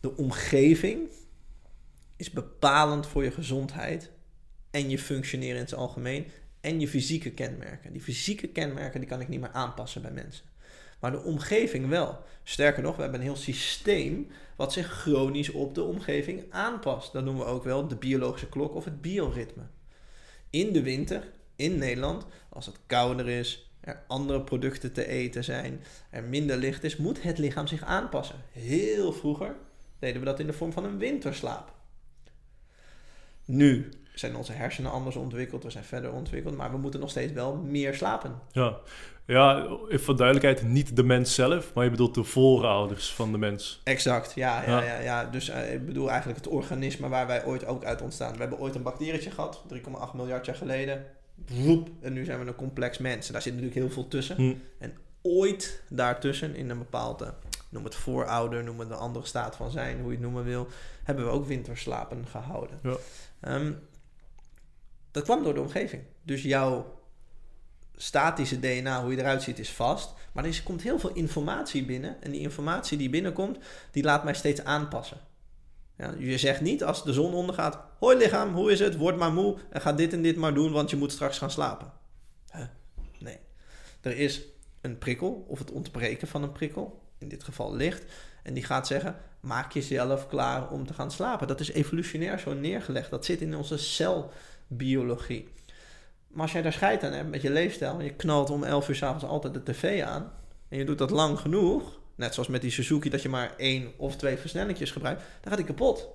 de 0.00 0.16
omgeving 0.16 1.08
is 2.16 2.30
bepalend 2.30 3.06
voor 3.06 3.24
je 3.24 3.30
gezondheid 3.30 4.10
en 4.70 4.90
je 4.90 4.98
functioneren 4.98 5.56
in 5.56 5.62
het 5.62 5.74
algemeen 5.74 6.26
en 6.60 6.80
je 6.80 6.88
fysieke 6.88 7.30
kenmerken. 7.30 7.92
Die 7.92 8.02
fysieke 8.02 8.48
kenmerken 8.48 9.00
die 9.00 9.08
kan 9.08 9.20
ik 9.20 9.28
niet 9.28 9.40
meer 9.40 9.52
aanpassen 9.52 10.02
bij 10.02 10.12
mensen. 10.12 10.52
Maar 11.04 11.12
de 11.12 11.22
omgeving 11.22 11.88
wel. 11.88 12.18
Sterker 12.42 12.82
nog, 12.82 12.96
we 12.96 13.02
hebben 13.02 13.20
een 13.20 13.26
heel 13.26 13.36
systeem 13.36 14.30
wat 14.56 14.72
zich 14.72 14.90
chronisch 14.90 15.50
op 15.50 15.74
de 15.74 15.82
omgeving 15.82 16.44
aanpast. 16.50 17.12
Dat 17.12 17.24
noemen 17.24 17.44
we 17.44 17.50
ook 17.50 17.64
wel 17.64 17.88
de 17.88 17.96
biologische 17.96 18.48
klok 18.48 18.74
of 18.74 18.84
het 18.84 19.00
bioritme. 19.00 19.62
In 20.50 20.72
de 20.72 20.82
winter, 20.82 21.22
in 21.56 21.78
Nederland, 21.78 22.26
als 22.48 22.66
het 22.66 22.78
kouder 22.86 23.28
is, 23.28 23.70
er 23.80 24.02
andere 24.06 24.42
producten 24.42 24.92
te 24.92 25.06
eten 25.06 25.44
zijn, 25.44 25.80
er 26.10 26.22
minder 26.22 26.56
licht 26.56 26.84
is, 26.84 26.96
moet 26.96 27.22
het 27.22 27.38
lichaam 27.38 27.66
zich 27.66 27.82
aanpassen. 27.82 28.36
Heel 28.52 29.12
vroeger 29.12 29.56
deden 29.98 30.20
we 30.20 30.26
dat 30.26 30.40
in 30.40 30.46
de 30.46 30.52
vorm 30.52 30.72
van 30.72 30.84
een 30.84 30.98
winterslaap. 30.98 31.72
Nu 33.44 33.88
zijn 34.14 34.36
onze 34.36 34.52
hersenen 34.52 34.90
anders 34.90 35.16
ontwikkeld, 35.16 35.62
we 35.62 35.70
zijn 35.70 35.84
verder 35.84 36.12
ontwikkeld, 36.12 36.56
maar 36.56 36.70
we 36.70 36.78
moeten 36.78 37.00
nog 37.00 37.10
steeds 37.10 37.32
wel 37.32 37.56
meer 37.56 37.94
slapen. 37.94 38.40
Ja, 38.52 38.78
ja 39.26 39.66
voor 39.88 40.16
duidelijkheid, 40.16 40.62
niet 40.62 40.96
de 40.96 41.02
mens 41.02 41.34
zelf, 41.34 41.74
maar 41.74 41.84
je 41.84 41.90
bedoelt 41.90 42.14
de 42.14 42.24
voorouders 42.24 43.12
van 43.12 43.32
de 43.32 43.38
mens. 43.38 43.80
Exact, 43.84 44.32
ja. 44.34 44.62
ja, 44.66 44.82
ja. 44.82 45.00
ja, 45.00 45.24
Dus 45.24 45.48
uh, 45.48 45.72
ik 45.72 45.86
bedoel 45.86 46.10
eigenlijk 46.10 46.38
het 46.38 46.48
organisme 46.48 47.08
waar 47.08 47.26
wij 47.26 47.44
ooit 47.44 47.66
ook 47.66 47.84
uit 47.84 48.02
ontstaan. 48.02 48.32
We 48.32 48.38
hebben 48.38 48.58
ooit 48.58 48.74
een 48.74 48.82
bacterietje 48.82 49.30
gehad, 49.30 49.62
3,8 49.74 49.80
miljard 50.14 50.46
jaar 50.46 50.56
geleden. 50.56 51.04
Woep, 51.46 51.88
en 52.00 52.12
nu 52.12 52.24
zijn 52.24 52.40
we 52.40 52.46
een 52.46 52.54
complex 52.54 52.98
mens. 52.98 53.28
daar 53.28 53.42
zit 53.42 53.52
natuurlijk 53.52 53.80
heel 53.80 53.90
veel 53.90 54.08
tussen. 54.08 54.36
Hm. 54.36 54.54
En 54.78 54.94
ooit 55.22 55.82
daartussen, 55.88 56.56
in 56.56 56.70
een 56.70 56.78
bepaalde, 56.78 57.34
noem 57.68 57.84
het 57.84 57.94
voorouder, 57.94 58.64
noem 58.64 58.78
het 58.78 58.90
een 58.90 58.96
andere 58.96 59.26
staat 59.26 59.56
van 59.56 59.70
zijn, 59.70 59.96
hoe 60.00 60.06
je 60.06 60.12
het 60.12 60.20
noemen 60.20 60.44
wil, 60.44 60.66
hebben 61.04 61.24
we 61.24 61.30
ook 61.30 61.46
winterslapen 61.46 62.26
gehouden. 62.26 62.78
Ja. 62.82 62.96
Ehm, 63.40 63.72
dat 65.10 65.22
kwam 65.22 65.42
door 65.42 65.54
de 65.54 65.60
omgeving. 65.60 66.02
Dus 66.22 66.42
jouw 66.42 67.02
statische 67.96 68.60
DNA, 68.60 69.02
hoe 69.02 69.12
je 69.12 69.18
eruit 69.18 69.42
ziet, 69.42 69.58
is 69.58 69.70
vast. 69.70 70.12
Maar 70.32 70.44
er 70.44 70.62
komt 70.64 70.82
heel 70.82 70.98
veel 70.98 71.14
informatie 71.14 71.84
binnen. 71.84 72.22
En 72.22 72.30
die 72.30 72.40
informatie 72.40 72.98
die 72.98 73.10
binnenkomt, 73.10 73.58
die 73.90 74.02
laat 74.02 74.24
mij 74.24 74.34
steeds 74.34 74.64
aanpassen. 74.64 75.18
Ja, 75.96 76.14
je 76.18 76.38
zegt 76.38 76.60
niet 76.60 76.84
als 76.84 77.04
de 77.04 77.12
zon 77.12 77.34
ondergaat: 77.34 77.78
Hoi 77.98 78.16
lichaam, 78.16 78.54
hoe 78.54 78.72
is 78.72 78.80
het? 78.80 78.96
Word 78.96 79.16
maar 79.16 79.32
moe 79.32 79.56
en 79.70 79.80
ga 79.80 79.92
dit 79.92 80.12
en 80.12 80.22
dit 80.22 80.36
maar 80.36 80.54
doen, 80.54 80.72
want 80.72 80.90
je 80.90 80.96
moet 80.96 81.12
straks 81.12 81.38
gaan 81.38 81.50
slapen. 81.50 81.92
Nee. 83.18 83.38
Er 84.00 84.16
is 84.16 84.42
een 84.80 84.98
prikkel 84.98 85.44
of 85.48 85.58
het 85.58 85.70
ontbreken 85.70 86.28
van 86.28 86.42
een 86.42 86.52
prikkel, 86.52 87.02
in 87.18 87.28
dit 87.28 87.44
geval 87.44 87.74
licht. 87.74 88.04
En 88.42 88.54
die 88.54 88.64
gaat 88.64 88.86
zeggen: 88.86 89.16
Maak 89.40 89.72
jezelf 89.72 90.28
klaar 90.28 90.70
om 90.70 90.86
te 90.86 90.94
gaan 90.94 91.10
slapen. 91.10 91.46
Dat 91.46 91.60
is 91.60 91.70
evolutionair 91.70 92.38
zo 92.38 92.54
neergelegd. 92.54 93.10
Dat 93.10 93.24
zit 93.24 93.40
in 93.40 93.56
onze 93.56 93.78
celbiologie. 93.78 95.48
Maar 96.34 96.42
als 96.42 96.52
jij 96.52 96.62
daar 96.62 96.72
scheid 96.72 97.04
aan 97.04 97.12
hebt 97.12 97.30
met 97.30 97.42
je 97.42 97.50
leefstijl, 97.50 97.98
en 97.98 98.04
je 98.04 98.14
knalt 98.14 98.50
om 98.50 98.64
11 98.64 98.88
uur 98.88 98.94
s'avonds 98.94 99.24
altijd 99.24 99.54
de 99.54 99.62
tv 99.62 100.02
aan, 100.02 100.32
en 100.68 100.78
je 100.78 100.84
doet 100.84 100.98
dat 100.98 101.10
lang 101.10 101.38
genoeg, 101.38 102.00
net 102.14 102.34
zoals 102.34 102.48
met 102.48 102.60
die 102.60 102.70
Suzuki 102.70 103.10
dat 103.10 103.22
je 103.22 103.28
maar 103.28 103.54
één 103.56 103.92
of 103.96 104.16
twee 104.16 104.36
versnellingjes 104.36 104.90
gebruikt, 104.90 105.20
dan 105.20 105.48
gaat 105.48 105.56
die 105.56 105.66
kapot. 105.66 106.08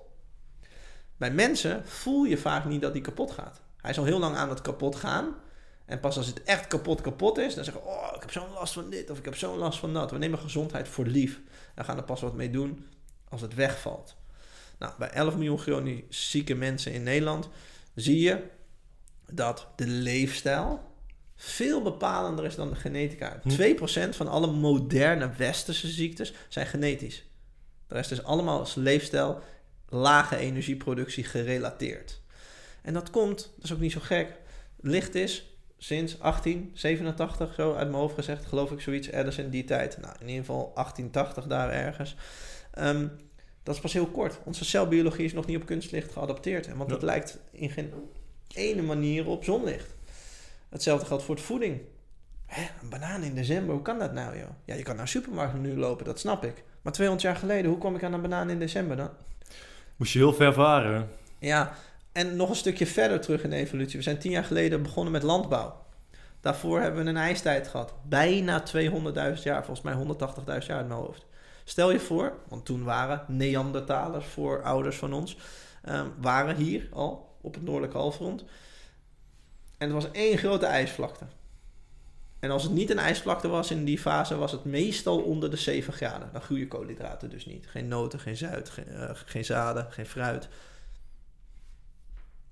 Bij 1.16 1.30
mensen 1.30 1.82
voel 1.86 2.24
je 2.24 2.36
vaak 2.36 2.64
niet 2.64 2.80
dat 2.80 2.92
die 2.92 3.02
kapot 3.02 3.30
gaat. 3.30 3.60
Hij 3.76 3.90
is 3.90 3.98
al 3.98 4.04
heel 4.04 4.18
lang 4.18 4.36
aan 4.36 4.48
het 4.48 4.60
kapot 4.60 4.96
gaan. 4.96 5.34
En 5.84 6.00
pas 6.00 6.16
als 6.16 6.26
het 6.26 6.42
echt 6.42 6.66
kapot 6.66 7.00
kapot 7.00 7.38
is, 7.38 7.54
dan 7.54 7.64
zeggen 7.64 7.82
we, 7.82 7.88
oh, 7.88 8.12
ik 8.14 8.20
heb 8.20 8.30
zo'n 8.30 8.52
last 8.52 8.72
van 8.72 8.90
dit 8.90 9.10
of 9.10 9.18
ik 9.18 9.24
heb 9.24 9.36
zo'n 9.36 9.58
last 9.58 9.78
van 9.78 9.94
dat. 9.94 10.10
We 10.10 10.18
nemen 10.18 10.38
gezondheid 10.38 10.88
voor 10.88 11.06
lief. 11.06 11.40
En 11.74 11.84
gaan 11.84 11.96
er 11.96 12.02
pas 12.02 12.20
wat 12.20 12.34
mee 12.34 12.50
doen 12.50 12.86
als 13.28 13.40
het 13.40 13.54
wegvalt. 13.54 14.16
Nou, 14.78 14.92
bij 14.98 15.10
11 15.10 15.34
miljoen 15.34 15.58
chronisch 15.58 16.30
zieke 16.30 16.54
mensen 16.54 16.92
in 16.92 17.02
Nederland 17.02 17.48
zie 17.94 18.20
je 18.20 18.42
dat 19.32 19.68
de 19.76 19.86
leefstijl 19.86 20.88
veel 21.36 21.82
bepalender 21.82 22.44
is 22.44 22.54
dan 22.54 22.68
de 22.68 22.74
genetica. 22.74 23.40
2% 23.48 24.08
van 24.10 24.28
alle 24.28 24.46
moderne 24.52 25.30
westerse 25.36 25.88
ziektes 25.88 26.32
zijn 26.48 26.66
genetisch. 26.66 27.24
De 27.86 27.94
rest 27.94 28.10
is 28.10 28.24
allemaal 28.24 28.58
als 28.58 28.74
leefstijl, 28.74 29.42
lage 29.88 30.36
energieproductie 30.36 31.24
gerelateerd. 31.24 32.20
En 32.82 32.94
dat 32.94 33.10
komt, 33.10 33.52
dat 33.54 33.64
is 33.64 33.72
ook 33.72 33.80
niet 33.80 33.92
zo 33.92 34.00
gek, 34.02 34.36
licht 34.80 35.14
is 35.14 35.50
sinds 35.78 36.18
1887, 36.18 37.54
zo 37.54 37.74
uit 37.74 37.88
mijn 37.88 38.00
hoofd 38.00 38.14
gezegd, 38.14 38.46
geloof 38.46 38.70
ik 38.70 38.80
zoiets, 38.80 39.10
ergens 39.10 39.38
in 39.38 39.50
die 39.50 39.64
tijd. 39.64 39.98
Nou, 40.00 40.14
in 40.20 40.28
ieder 40.28 40.44
geval 40.44 40.72
1880 40.74 41.46
daar 41.46 41.70
ergens. 41.70 42.16
Ehm, 42.70 43.06
dat 43.62 43.74
is 43.74 43.80
pas 43.80 43.92
heel 43.92 44.06
kort. 44.06 44.38
Onze 44.44 44.64
celbiologie 44.64 45.24
is 45.24 45.32
nog 45.32 45.46
niet 45.46 45.56
op 45.56 45.66
kunstlicht 45.66 46.12
geadapteerd. 46.12 46.76
Want 46.76 46.90
dat 46.90 47.02
lijkt 47.02 47.38
in 47.50 47.70
geen 47.70 47.92
ene 48.54 48.82
manier 48.82 49.26
op 49.26 49.44
zonlicht. 49.44 49.94
Hetzelfde 50.68 51.06
geldt 51.06 51.22
voor 51.22 51.36
de 51.36 51.42
voeding. 51.42 51.80
Hè, 52.46 52.62
een 52.82 52.88
banaan 52.88 53.22
in 53.22 53.34
december, 53.34 53.74
hoe 53.74 53.82
kan 53.82 53.98
dat 53.98 54.12
nou, 54.12 54.38
joh? 54.38 54.48
Ja, 54.64 54.74
je 54.74 54.82
kan 54.82 54.96
naar 54.96 55.04
de 55.04 55.10
supermarkt 55.10 55.54
nu 55.54 55.76
lopen, 55.76 56.04
dat 56.04 56.18
snap 56.18 56.44
ik. 56.44 56.64
Maar 56.82 56.92
200 56.92 57.28
jaar 57.28 57.36
geleden, 57.36 57.70
hoe 57.70 57.80
kom 57.80 57.94
ik 57.94 58.02
aan 58.02 58.12
een 58.12 58.22
banaan 58.22 58.50
in 58.50 58.58
december 58.58 58.96
dan? 58.96 59.10
Moest 59.96 60.12
je 60.12 60.18
heel 60.18 60.32
ver 60.32 60.52
varen. 60.52 61.08
Ja, 61.38 61.74
en 62.12 62.36
nog 62.36 62.48
een 62.48 62.56
stukje 62.56 62.86
verder 62.86 63.20
terug 63.20 63.42
in 63.42 63.50
de 63.50 63.56
evolutie. 63.56 63.96
We 63.96 64.02
zijn 64.02 64.18
tien 64.18 64.30
jaar 64.30 64.44
geleden 64.44 64.82
begonnen 64.82 65.12
met 65.12 65.22
landbouw. 65.22 65.84
Daarvoor 66.40 66.80
hebben 66.80 67.04
we 67.04 67.10
een 67.10 67.16
ijstijd 67.16 67.68
gehad. 67.68 67.94
Bijna 68.08 68.62
200.000 69.36 69.42
jaar, 69.42 69.64
volgens 69.64 69.80
mij 69.80 69.94
180.000 69.94 70.66
jaar 70.66 70.80
in 70.80 70.86
mijn 70.86 71.00
hoofd. 71.00 71.26
Stel 71.64 71.90
je 71.92 72.00
voor, 72.00 72.32
want 72.48 72.64
toen 72.64 72.84
waren 72.84 73.24
Neandertalers, 73.28 74.26
voor 74.26 74.62
ouders 74.62 74.96
van 74.96 75.12
ons, 75.12 75.36
um, 75.88 76.12
waren 76.20 76.56
hier 76.56 76.88
al 76.92 77.29
op 77.40 77.54
het 77.54 77.62
noordelijke 77.62 77.96
halfrond. 77.96 78.44
En 79.78 79.88
er 79.88 79.94
was 79.94 80.10
één 80.10 80.38
grote 80.38 80.66
ijsvlakte. 80.66 81.24
En 82.38 82.50
als 82.50 82.62
het 82.62 82.72
niet 82.72 82.90
een 82.90 82.98
ijsvlakte 82.98 83.48
was 83.48 83.70
in 83.70 83.84
die 83.84 83.98
fase, 83.98 84.36
was 84.36 84.52
het 84.52 84.64
meestal 84.64 85.18
onder 85.22 85.50
de 85.50 85.56
7 85.56 85.92
graden. 85.92 86.28
Dan 86.32 86.40
groeien 86.40 86.68
koolhydraten 86.68 87.30
dus 87.30 87.46
niet. 87.46 87.66
Geen 87.66 87.88
noten, 87.88 88.20
geen 88.20 88.36
zuid, 88.36 88.70
geen, 88.70 88.86
uh, 88.88 89.10
geen 89.12 89.44
zaden, 89.44 89.92
geen 89.92 90.06
fruit. 90.06 90.48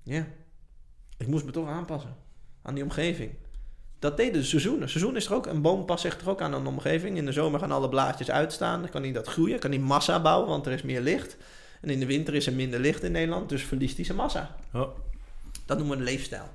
Ja, 0.03 0.25
ik 1.17 1.27
moest 1.27 1.45
me 1.45 1.51
toch 1.51 1.67
aanpassen 1.67 2.15
aan 2.61 2.73
die 2.73 2.83
omgeving. 2.83 3.31
Dat 3.99 4.17
deden 4.17 4.33
de 4.33 4.43
seizoenen. 4.43 4.89
Seizoen 4.89 5.15
is 5.15 5.25
er 5.25 5.33
ook. 5.33 5.45
Een 5.45 5.61
boom 5.61 5.85
past 5.85 6.01
zich 6.01 6.21
er 6.21 6.29
ook 6.29 6.41
aan 6.41 6.53
een 6.53 6.67
omgeving. 6.67 7.17
In 7.17 7.25
de 7.25 7.31
zomer 7.31 7.59
gaan 7.59 7.71
alle 7.71 7.89
blaadjes 7.89 8.31
uitstaan. 8.31 8.81
Dan 8.81 8.89
kan 8.89 9.03
hij 9.03 9.11
dat 9.11 9.27
groeien. 9.27 9.59
Kan 9.59 9.71
hij 9.71 9.79
massa 9.79 10.21
bouwen, 10.21 10.49
want 10.49 10.65
er 10.65 10.71
is 10.71 10.81
meer 10.81 11.01
licht. 11.01 11.37
En 11.81 11.89
in 11.89 11.99
de 11.99 12.05
winter 12.05 12.35
is 12.35 12.47
er 12.47 12.53
minder 12.53 12.79
licht 12.79 13.03
in 13.03 13.11
Nederland. 13.11 13.49
Dus 13.49 13.63
verliest 13.63 13.95
hij 13.95 14.05
zijn 14.05 14.17
massa. 14.17 14.55
Oh. 14.73 14.89
Dat 15.65 15.77
noemen 15.77 15.97
we 15.97 16.03
een 16.03 16.09
leefstijl. 16.09 16.49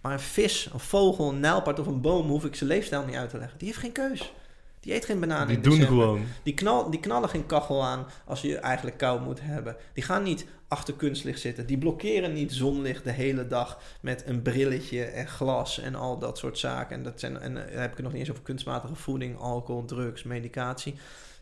Maar 0.00 0.12
een 0.12 0.20
vis, 0.20 0.68
een 0.72 0.80
vogel, 0.80 1.28
een 1.28 1.40
nijlpaard 1.40 1.78
of 1.78 1.86
een 1.86 2.00
boom 2.00 2.28
hoef 2.28 2.44
ik 2.44 2.54
zijn 2.54 2.70
leefstijl 2.70 3.04
niet 3.04 3.16
uit 3.16 3.30
te 3.30 3.38
leggen. 3.38 3.58
Die 3.58 3.68
heeft 3.68 3.80
geen 3.80 3.92
keus. 3.92 4.32
Die 4.80 4.94
eet 4.94 5.04
geen 5.04 5.20
bananen. 5.20 5.46
Die 5.46 5.60
doen 5.60 5.80
gewoon. 5.80 6.22
Die, 6.42 6.54
knal, 6.54 6.90
die 6.90 7.00
knallen 7.00 7.28
geen 7.28 7.46
kachel 7.46 7.84
aan 7.84 8.06
als 8.24 8.40
je 8.40 8.56
eigenlijk 8.58 8.96
kou 8.96 9.20
moet 9.20 9.40
hebben. 9.40 9.76
Die 9.92 10.04
gaan 10.04 10.22
niet 10.22 10.46
achter 10.68 10.94
kunstlicht 10.94 11.40
zitten. 11.40 11.66
Die 11.66 11.78
blokkeren 11.78 12.32
niet 12.32 12.52
zonlicht 12.52 13.04
de 13.04 13.10
hele 13.10 13.46
dag 13.46 13.80
met 14.00 14.22
een 14.26 14.42
brilletje 14.42 15.04
en 15.04 15.28
glas 15.28 15.78
en 15.78 15.94
al 15.94 16.18
dat 16.18 16.38
soort 16.38 16.58
zaken. 16.58 16.96
En, 16.96 17.02
dat 17.02 17.20
zijn, 17.20 17.38
en 17.38 17.54
dan 17.54 17.62
heb 17.62 17.90
ik 17.90 17.96
het 17.96 18.02
nog 18.02 18.12
niet 18.12 18.20
eens 18.20 18.30
over 18.30 18.42
kunstmatige 18.42 18.94
voeding, 18.94 19.38
alcohol, 19.38 19.84
drugs, 19.84 20.22
medicatie. 20.22 20.94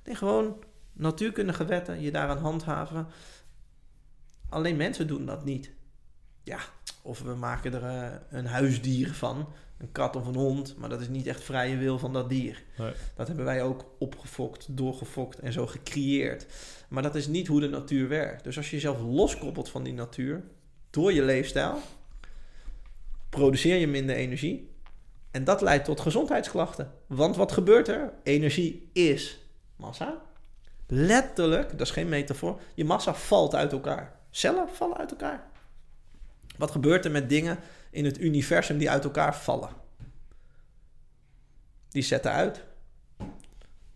Nee, 0.05 0.15
gewoon 0.15 0.57
natuurkundige 0.99 1.65
wetten, 1.65 2.01
je 2.01 2.11
daaraan 2.11 2.39
handhaven. 2.39 3.07
Alleen 4.49 4.77
mensen 4.77 5.07
doen 5.07 5.27
dat 5.27 5.45
niet. 5.45 5.71
Ja, 6.43 6.59
of 7.03 7.23
we 7.23 7.35
maken 7.35 7.75
er 7.75 7.83
uh, 7.83 8.17
een 8.31 8.47
huisdier 8.47 9.13
van, 9.13 9.49
een 9.79 9.93
kat 9.93 10.17
of 10.17 10.27
een 10.27 10.35
hond, 10.35 10.77
maar 10.77 10.89
dat 10.89 11.01
is 11.01 11.09
niet 11.09 11.27
echt 11.27 11.43
vrije 11.43 11.77
wil 11.77 11.99
van 11.99 12.13
dat 12.13 12.29
dier. 12.29 12.63
Nee. 12.79 12.93
Dat 13.15 13.27
hebben 13.27 13.45
wij 13.45 13.63
ook 13.63 13.85
opgefokt, 13.99 14.77
doorgefokt 14.77 15.39
en 15.39 15.53
zo 15.53 15.67
gecreëerd. 15.67 16.47
Maar 16.89 17.03
dat 17.03 17.15
is 17.15 17.27
niet 17.27 17.47
hoe 17.47 17.61
de 17.61 17.69
natuur 17.69 18.09
werkt. 18.09 18.45
Dus 18.45 18.57
als 18.57 18.71
je 18.71 18.77
jezelf 18.77 19.01
loskoppelt 19.01 19.69
van 19.69 19.83
die 19.83 19.93
natuur, 19.93 20.43
door 20.91 21.13
je 21.13 21.23
leefstijl, 21.23 21.79
produceer 23.29 23.77
je 23.77 23.87
minder 23.87 24.17
energie. 24.17 24.77
En 25.31 25.45
dat 25.45 25.61
leidt 25.61 25.85
tot 25.85 26.01
gezondheidsklachten. 26.01 26.93
Want 27.07 27.37
wat 27.37 27.53
gebeurt 27.53 27.89
er? 27.89 28.13
Energie 28.23 28.91
is 28.93 29.39
massa. 29.77 30.23
Letterlijk, 30.91 31.71
dat 31.71 31.81
is 31.81 31.91
geen 31.91 32.09
metafoor, 32.09 32.61
je 32.75 32.85
massa 32.85 33.15
valt 33.15 33.55
uit 33.55 33.73
elkaar. 33.73 34.17
Cellen 34.31 34.69
vallen 34.69 34.97
uit 34.97 35.11
elkaar. 35.11 35.47
Wat 36.57 36.71
gebeurt 36.71 37.05
er 37.05 37.11
met 37.11 37.29
dingen 37.29 37.59
in 37.91 38.05
het 38.05 38.21
universum 38.21 38.79
die 38.79 38.91
uit 38.91 39.05
elkaar 39.05 39.37
vallen? 39.37 39.71
Die 41.89 42.03
zetten 42.03 42.33
uit. 42.33 42.65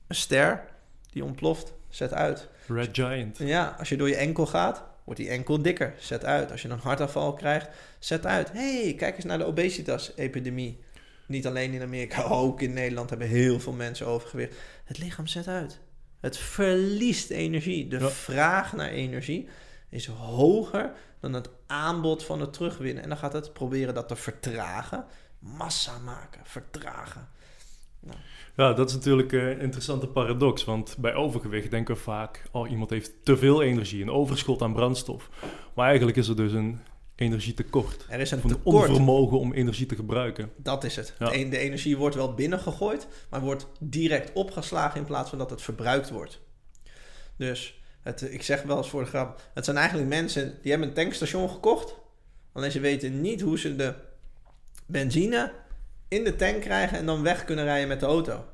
Een 0.07 0.15
ster 0.15 0.65
die 1.11 1.25
ontploft, 1.25 1.73
zet 1.89 2.13
uit. 2.13 2.49
Red 2.67 2.89
Giant. 2.93 3.39
Ja, 3.39 3.77
als 3.79 3.89
je 3.89 3.97
door 3.97 4.09
je 4.09 4.17
enkel 4.17 4.47
gaat, 4.47 4.85
wordt 5.05 5.21
die 5.21 5.29
enkel 5.29 5.63
dikker. 5.63 5.95
Zet 5.99 6.25
uit. 6.25 6.51
Als 6.51 6.63
je 6.63 6.69
een 6.69 6.79
hartaanval 6.79 7.35
krijgt, 7.35 7.69
zet 7.99 8.27
uit. 8.27 8.53
hey, 8.53 8.95
kijk 8.97 9.17
eens 9.17 9.25
naar 9.25 9.39
de 9.39 9.45
obesitas-epidemie. 9.45 10.81
Niet 11.27 11.47
alleen 11.47 11.73
in 11.73 11.83
Amerika, 11.83 12.23
ook 12.23 12.61
in 12.61 12.73
Nederland 12.73 13.11
hebben 13.11 13.29
heel 13.29 13.61
veel 13.61 13.73
mensen 13.73 14.07
overgewicht. 14.07 14.57
Het 14.85 14.99
lichaam 14.99 15.27
zet 15.27 15.49
uit. 15.49 15.81
Het 16.23 16.37
verliest 16.37 17.31
energie. 17.31 17.89
De 17.89 17.99
Ja. 17.99 18.09
vraag 18.09 18.73
naar 18.73 18.89
energie 18.89 19.49
is 19.89 20.07
hoger 20.07 20.93
dan 21.21 21.33
het 21.33 21.51
aanbod 21.67 22.25
van 22.25 22.41
het 22.41 22.53
terugwinnen. 22.53 23.03
En 23.03 23.09
dan 23.09 23.19
gaat 23.19 23.33
het 23.33 23.53
proberen 23.53 23.95
dat 23.95 24.09
te 24.09 24.17
vertragen. 24.17 25.05
Massa 25.39 25.99
maken, 25.99 26.41
vertragen. 26.45 27.29
Ja, 28.57 28.73
dat 28.73 28.89
is 28.89 28.95
natuurlijk 28.95 29.33
eh, 29.33 29.49
een 29.49 29.61
interessante 29.61 30.07
paradox. 30.07 30.65
Want 30.65 30.97
bij 30.99 31.15
overgewicht 31.15 31.71
denken 31.71 31.95
we 31.95 32.01
vaak... 32.01 32.43
oh, 32.51 32.71
iemand 32.71 32.91
heeft 32.91 33.25
te 33.25 33.37
veel 33.37 33.63
energie, 33.63 34.03
een 34.03 34.11
overschot 34.11 34.63
aan 34.63 34.73
brandstof. 34.73 35.29
Maar 35.75 35.87
eigenlijk 35.87 36.17
is 36.17 36.29
er 36.29 36.37
dus 36.37 36.53
een 36.53 36.81
energietekort. 37.23 38.07
Er 38.09 38.21
is 38.21 38.31
een 38.31 38.41
tekort. 38.41 38.89
onvermogen 38.89 39.39
om 39.39 39.53
energie 39.53 39.87
te 39.87 39.95
gebruiken. 39.95 40.51
Dat 40.57 40.85
is 40.85 40.97
het. 40.97 41.15
Ja. 41.19 41.31
De, 41.31 41.59
energie 41.59 41.97
wordt 41.97 42.15
wel 42.15 42.35
binnengegooid, 42.35 43.07
maar 43.31 43.41
wordt 43.41 43.67
direct 43.81 44.33
opgeslagen 44.33 45.01
in 45.01 45.07
plaats 45.07 45.29
van 45.31 45.39
dat 45.39 45.51
het 45.51 45.63
verbruikt 45.63 46.11
wordt. 46.11 46.41
Dus 47.37 47.81
het, 48.03 48.33
ik 48.33 48.43
zeg 48.43 48.63
wel 48.63 48.77
eens 48.77 48.89
voor 48.89 49.03
de 49.03 49.09
grap: 49.09 49.51
het 49.55 49.65
zijn 49.65 49.77
eigenlijk 49.77 50.09
mensen 50.09 50.59
die 50.63 50.71
hebben 50.71 50.89
een 50.89 50.95
tankstation 50.95 51.51
gekocht, 51.51 51.95
alleen 52.53 52.71
ze 52.71 52.81
weten 52.81 53.21
niet 53.21 53.41
hoe 53.41 53.59
ze 53.59 53.77
de 53.77 53.95
benzine 54.87 55.53
in 56.09 56.25
de 56.25 56.37
tank 56.37 56.61
krijgen 56.61 56.99
en 56.99 57.07
dan 57.07 57.23
weg 57.23 57.45
kunnen 57.45 57.65
rijden 57.65 57.89
met 57.89 58.01
de 58.01 58.07
auto. 58.07 58.45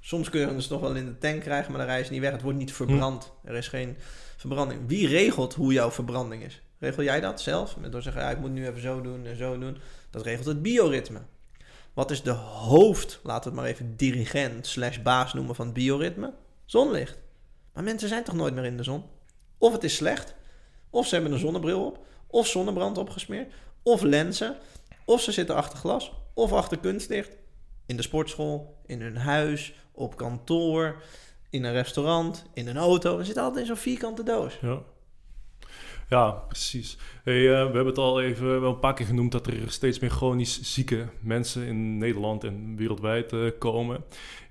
Soms 0.00 0.30
kunnen 0.30 0.48
ze 0.48 0.54
het 0.56 0.70
nog 0.70 0.80
wel 0.80 0.94
in 0.94 1.06
de 1.06 1.18
tank 1.18 1.40
krijgen, 1.40 1.70
maar 1.70 1.78
dan 1.78 1.88
rijden 1.88 2.06
ze 2.06 2.12
niet 2.12 2.20
weg. 2.20 2.32
Het 2.32 2.42
wordt 2.42 2.58
niet 2.58 2.72
verbrand. 2.72 3.32
Er 3.44 3.54
is 3.54 3.68
geen 3.68 3.96
verbranding. 4.36 4.80
Wie 4.86 5.08
regelt 5.08 5.54
hoe 5.54 5.72
jouw 5.72 5.90
verbranding 5.90 6.44
is? 6.44 6.62
Regel 6.82 7.02
jij 7.02 7.20
dat 7.20 7.40
zelf? 7.40 7.76
Door 7.80 7.90
te 7.90 8.00
zeggen, 8.00 8.22
ja, 8.22 8.30
ik 8.30 8.38
moet 8.38 8.50
nu 8.50 8.66
even 8.66 8.80
zo 8.80 9.00
doen 9.00 9.26
en 9.26 9.36
zo 9.36 9.58
doen. 9.58 9.78
Dat 10.10 10.22
regelt 10.22 10.46
het 10.46 10.62
bioritme. 10.62 11.20
Wat 11.92 12.10
is 12.10 12.22
de 12.22 12.30
hoofd, 12.30 13.20
laten 13.22 13.42
we 13.42 13.48
het 13.48 13.58
maar 13.58 13.74
even 13.74 13.96
dirigent 13.96 14.66
slash 14.66 14.98
baas 14.98 15.32
noemen 15.32 15.54
van 15.54 15.64
het 15.64 15.74
bioritme? 15.74 16.32
Zonlicht. 16.64 17.18
Maar 17.72 17.84
mensen 17.84 18.08
zijn 18.08 18.24
toch 18.24 18.34
nooit 18.34 18.54
meer 18.54 18.64
in 18.64 18.76
de 18.76 18.82
zon? 18.82 19.04
Of 19.58 19.72
het 19.72 19.84
is 19.84 19.94
slecht, 19.94 20.34
of 20.90 21.06
ze 21.06 21.14
hebben 21.14 21.32
een 21.32 21.38
zonnebril 21.38 21.86
op, 21.86 22.06
of 22.26 22.46
zonnebrand 22.46 22.98
opgesmeerd, 22.98 23.52
of 23.82 24.02
lenzen, 24.02 24.56
of 25.04 25.20
ze 25.20 25.32
zitten 25.32 25.56
achter 25.56 25.78
glas, 25.78 26.12
of 26.34 26.52
achter 26.52 26.78
kunstlicht. 26.78 27.36
In 27.86 27.96
de 27.96 28.02
sportschool, 28.02 28.76
in 28.86 29.00
hun 29.00 29.16
huis, 29.16 29.74
op 29.92 30.16
kantoor, 30.16 31.02
in 31.50 31.64
een 31.64 31.72
restaurant, 31.72 32.44
in 32.54 32.68
een 32.68 32.76
auto. 32.76 33.16
We 33.16 33.24
zitten 33.24 33.42
altijd 33.42 33.60
in 33.60 33.66
zo'n 33.66 33.82
vierkante 33.82 34.22
doos. 34.22 34.58
Ja, 34.60 34.82
ja 36.12 36.30
precies. 36.30 36.96
Hey, 37.24 37.36
eh, 37.36 37.66
we 37.66 37.74
hebben 37.74 37.86
het 37.86 37.98
al 37.98 38.22
even 38.22 38.60
wel 38.60 38.70
een 38.72 38.78
paar 38.78 38.94
keer 38.94 39.06
genoemd... 39.06 39.32
dat 39.32 39.46
er 39.46 39.70
steeds 39.70 39.98
meer 39.98 40.10
chronisch 40.10 40.62
zieke 40.62 41.06
mensen 41.20 41.66
in 41.66 41.98
Nederland 41.98 42.44
en 42.44 42.76
wereldwijd 42.76 43.32
eh, 43.32 43.46
komen. 43.58 44.04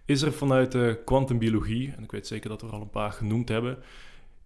Is 0.05 0.21
er 0.21 0.33
vanuit 0.33 0.71
de 0.71 1.01
kwantumbiologie... 1.05 1.93
en 1.97 2.03
ik 2.03 2.11
weet 2.11 2.27
zeker 2.27 2.49
dat 2.49 2.61
we 2.61 2.67
er 2.67 2.73
al 2.73 2.81
een 2.81 2.89
paar 2.89 3.11
genoemd 3.11 3.49
hebben... 3.49 3.77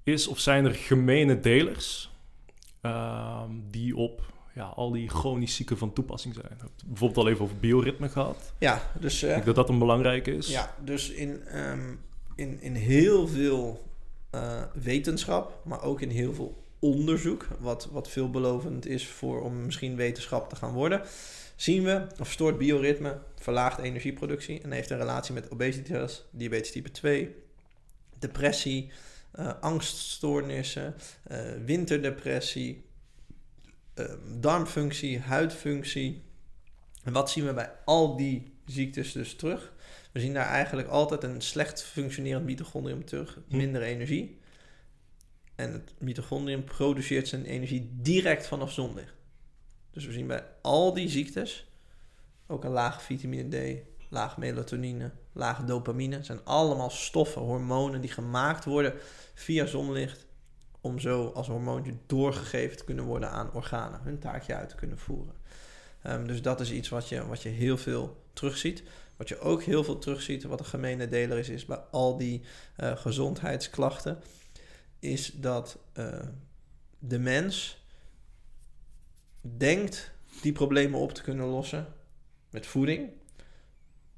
is 0.03 0.27
of 0.27 0.39
zijn 0.39 0.65
er 0.65 0.73
gemene 0.73 1.39
delers... 1.39 2.11
ehm, 2.81 3.49
die 3.69 3.95
op 3.95 4.33
ja, 4.55 4.63
al 4.63 4.91
die 4.91 5.09
chronisch 5.09 5.55
zieken 5.55 5.77
van 5.77 5.93
toepassing 5.93 6.33
zijn? 6.33 6.45
We 6.45 6.53
hebben 6.53 6.71
het 6.75 6.87
bijvoorbeeld 6.87 7.25
al 7.25 7.31
even 7.31 7.43
over 7.43 7.57
bioritme 7.57 8.09
gehad. 8.09 8.53
Ja, 8.59 8.81
dus... 8.99 9.23
Ik 9.23 9.29
eh, 9.29 9.35
denk 9.35 9.45
dat 9.45 9.55
dat 9.55 9.69
een 9.69 9.79
belangrijke 9.79 10.35
is. 10.35 10.47
Ja, 10.47 10.75
dus 10.83 11.09
in, 11.09 11.43
ehm, 11.45 11.95
in, 12.35 12.61
in 12.61 12.75
heel 12.75 13.27
veel 13.27 13.83
eh, 14.29 14.61
wetenschap, 14.73 15.61
maar 15.63 15.83
ook 15.83 16.01
in 16.01 16.09
heel 16.09 16.33
veel 16.33 16.64
onderzoek, 16.85 17.47
wat, 17.59 17.87
wat 17.91 18.09
veelbelovend 18.09 18.85
is 18.85 19.07
voor 19.07 19.41
om 19.41 19.65
misschien 19.65 19.95
wetenschap 19.95 20.49
te 20.49 20.55
gaan 20.55 20.73
worden, 20.73 21.01
zien 21.55 21.83
we 21.83 21.91
een 21.91 22.25
verstoord 22.25 22.57
bioritme, 22.57 23.19
verlaagde 23.35 23.81
energieproductie 23.81 24.61
en 24.61 24.71
heeft 24.71 24.89
een 24.89 24.97
relatie 24.97 25.33
met 25.33 25.51
obesitas, 25.51 26.25
diabetes 26.31 26.71
type 26.71 26.91
2, 26.91 27.35
depressie, 28.19 28.91
uh, 29.39 29.51
angststoornissen, 29.61 30.95
uh, 31.31 31.39
winterdepressie, 31.65 32.85
uh, 33.95 34.05
darmfunctie, 34.39 35.19
huidfunctie. 35.19 36.23
En 37.03 37.13
wat 37.13 37.31
zien 37.31 37.45
we 37.45 37.53
bij 37.53 37.71
al 37.85 38.17
die 38.17 38.53
ziektes 38.65 39.11
dus 39.11 39.35
terug? 39.35 39.73
We 40.11 40.19
zien 40.19 40.33
daar 40.33 40.47
eigenlijk 40.47 40.87
altijd 40.87 41.23
een 41.23 41.41
slecht 41.41 41.83
functionerend 41.83 42.45
mitochondrium 42.45 43.05
terug, 43.05 43.39
hm. 43.47 43.57
minder 43.57 43.81
energie. 43.81 44.37
En 45.55 45.71
het 45.71 45.93
mitochondrium 45.99 46.63
produceert 46.63 47.27
zijn 47.27 47.45
energie 47.45 47.89
direct 47.93 48.47
vanaf 48.47 48.71
zonlicht. 48.71 49.13
Dus 49.91 50.05
we 50.05 50.11
zien 50.11 50.27
bij 50.27 50.43
al 50.61 50.93
die 50.93 51.09
ziektes 51.09 51.69
ook 52.47 52.63
een 52.63 52.71
lage 52.71 52.99
vitamine 52.99 53.77
D, 53.77 53.83
laag 54.09 54.37
melatonine, 54.37 55.11
lage 55.31 55.63
dopamine. 55.63 56.23
Zijn 56.23 56.39
allemaal 56.43 56.89
stoffen, 56.89 57.41
hormonen 57.41 58.01
die 58.01 58.11
gemaakt 58.11 58.65
worden 58.65 58.93
via 59.33 59.65
zonlicht 59.65 60.25
om 60.81 60.99
zo 60.99 61.31
als 61.33 61.47
hormoontje 61.47 61.93
doorgegeven 62.05 62.77
te 62.77 62.83
kunnen 62.83 63.05
worden 63.05 63.31
aan 63.31 63.53
organen, 63.53 63.99
hun 64.03 64.19
taakje 64.19 64.55
uit 64.55 64.69
te 64.69 64.75
kunnen 64.75 64.97
voeren. 64.97 65.33
Um, 66.07 66.27
dus 66.27 66.41
dat 66.41 66.59
is 66.59 66.71
iets 66.71 66.89
wat 66.89 67.09
je, 67.09 67.27
wat 67.27 67.41
je 67.41 67.49
heel 67.49 67.77
veel 67.77 68.23
terugziet. 68.33 68.83
Wat 69.17 69.29
je 69.29 69.39
ook 69.39 69.63
heel 69.63 69.83
veel 69.83 69.97
terugziet, 69.97 70.43
wat 70.43 70.59
een 70.59 70.65
gemene 70.65 71.07
deler 71.07 71.37
is, 71.37 71.49
is 71.49 71.65
bij 71.65 71.79
al 71.91 72.17
die 72.17 72.41
uh, 72.79 72.97
gezondheidsklachten, 72.97 74.19
is 74.99 75.31
dat 75.33 75.77
uh, 75.93 76.19
de 76.99 77.19
mens 77.19 77.83
denkt 79.41 80.11
die 80.41 80.51
problemen 80.51 80.99
op 80.99 81.13
te 81.13 81.21
kunnen 81.21 81.45
lossen 81.45 81.93
met 82.49 82.67
voeding. 82.67 83.09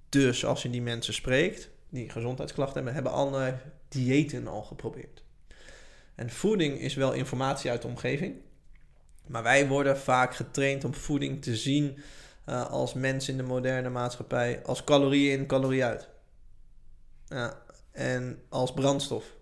Dus 0.09 0.45
als 0.45 0.61
je 0.61 0.69
die 0.69 0.81
mensen 0.81 1.13
spreekt, 1.13 1.69
die 1.89 2.09
gezondheidsklachten 2.09 2.75
hebben, 2.75 2.93
hebben 2.93 3.11
andere 3.11 3.57
diëten 3.87 4.47
al 4.47 4.63
geprobeerd. 4.63 5.23
En 6.15 6.29
voeding 6.29 6.79
is 6.79 6.95
wel 6.95 7.13
informatie 7.13 7.69
uit 7.69 7.81
de 7.81 7.87
omgeving. 7.87 8.35
Maar 9.27 9.43
wij 9.43 9.67
worden 9.67 9.97
vaak 9.97 10.35
getraind 10.35 10.83
om 10.83 10.93
voeding 10.93 11.41
te 11.41 11.55
zien 11.55 11.97
uh, 12.49 12.69
als 12.69 12.93
mens 12.93 13.29
in 13.29 13.37
de 13.37 13.43
moderne 13.43 13.89
maatschappij 13.89 14.63
als 14.63 14.83
calorie 14.83 15.31
in, 15.31 15.45
calorie 15.45 15.83
uit. 15.83 16.09
Ja, 17.27 17.61
en 17.91 18.41
als 18.49 18.73
brandstof. 18.73 19.36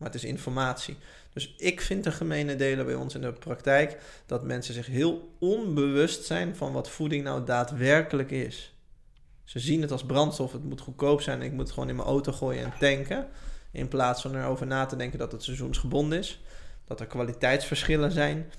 Maar 0.00 0.08
het 0.08 0.22
is 0.22 0.28
informatie. 0.28 0.96
Dus 1.32 1.54
ik 1.56 1.80
vind 1.80 2.04
de 2.04 2.12
gemene 2.12 2.56
delen 2.56 2.86
bij 2.86 2.94
ons 2.94 3.14
in 3.14 3.20
de 3.20 3.32
praktijk 3.32 3.98
dat 4.26 4.44
mensen 4.44 4.74
zich 4.74 4.86
heel 4.86 5.34
onbewust 5.38 6.24
zijn 6.24 6.56
van 6.56 6.72
wat 6.72 6.90
voeding 6.90 7.24
nou 7.24 7.44
daadwerkelijk 7.44 8.30
is. 8.30 8.74
Ze 9.44 9.58
zien 9.58 9.82
het 9.82 9.92
als 9.92 10.04
brandstof, 10.04 10.52
het 10.52 10.64
moet 10.64 10.80
goedkoop 10.80 11.20
zijn, 11.20 11.42
ik 11.42 11.52
moet 11.52 11.60
het 11.62 11.72
gewoon 11.72 11.88
in 11.88 11.96
mijn 11.96 12.08
auto 12.08 12.32
gooien 12.32 12.64
en 12.64 12.72
tanken. 12.78 13.28
In 13.70 13.88
plaats 13.88 14.22
van 14.22 14.36
erover 14.36 14.66
na 14.66 14.86
te 14.86 14.96
denken 14.96 15.18
dat 15.18 15.32
het 15.32 15.42
seizoensgebonden 15.42 16.18
is. 16.18 16.40
Dat 16.84 17.00
er 17.00 17.06
kwaliteitsverschillen 17.06 18.12
zijn. 18.12 18.52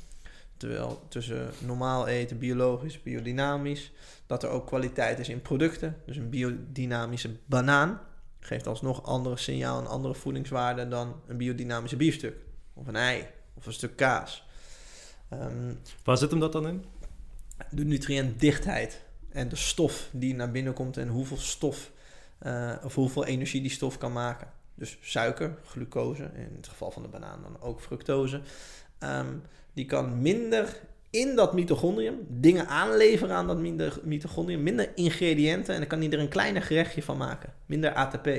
Terwijl 0.58 1.06
tussen 1.08 1.50
normaal 1.60 2.08
eten, 2.08 2.38
biologisch, 2.38 3.02
biodynamisch. 3.02 3.92
Dat 4.26 4.44
er 4.44 4.50
ook 4.50 4.68
kwaliteit 4.68 5.20
is 5.20 5.30
in 5.30 5.42
producten. 5.42 5.98
Dus 6.06 6.18
een 6.18 6.30
biodynamische 6.30 7.30
banaan 7.46 8.00
geeft 8.42 8.68
alsnog 8.68 9.04
andere 9.04 9.38
signaal 9.38 9.80
en 9.80 9.88
andere 9.88 10.14
voedingswaarden 10.14 10.90
dan 10.90 11.22
een 11.28 11.38
biodynamische 11.38 11.96
biefstuk. 11.96 12.36
Of 12.74 12.88
een 12.88 12.96
ei. 12.96 13.26
Of 13.54 13.66
een 13.66 13.74
stuk 13.74 13.96
kaas. 13.96 14.48
Um, 15.34 15.80
Waar 16.04 16.18
zit 16.18 16.32
hem 16.32 16.40
dat 16.40 16.52
dan 16.52 16.68
in? 16.68 16.86
De 17.70 17.86
nutriëntdichtheid. 17.86 19.02
En 19.30 19.50
de 19.50 19.56
stof 19.56 20.10
die 20.12 20.36
naar 20.36 20.52
binnen 20.52 20.74
komt 20.74 20.98
en 20.98 21.08
hoeveel 21.08 21.38
stof 21.38 21.92
uh, 22.42 22.74
of 22.84 22.96
hoeveel 22.96 23.26
energie 23.26 23.62
die 23.62 23.72
stof 23.72 23.98
kan 23.98 24.14
maken. 24.14 24.48
Dus 24.76 24.98
suiker, 25.02 25.58
glucose, 25.66 26.24
in 26.24 26.54
het 26.56 26.68
geval 26.68 26.92
van 26.92 27.02
de 27.02 27.08
banaan 27.08 27.42
dan 27.42 27.62
ook 27.62 27.82
fructose. 27.82 28.42
Um, 29.00 29.42
die 29.74 29.86
kan 29.86 30.22
minder 30.22 30.80
in 31.12 31.36
dat 31.36 31.54
mitochondrium 31.54 32.26
dingen 32.28 32.68
aanleveren 32.68 33.36
aan 33.36 33.48
dat 33.48 33.60
mitochondrium, 34.04 34.64
minder 34.64 34.92
ingrediënten 34.96 35.74
en 35.74 35.80
dan 35.80 35.90
kan 35.90 36.00
hij 36.00 36.10
er 36.10 36.20
een 36.20 36.28
kleiner 36.28 36.62
gerechtje 36.62 37.04
van 37.04 37.18
maken, 37.18 37.54
minder 37.66 37.94
ATP. 37.94 38.30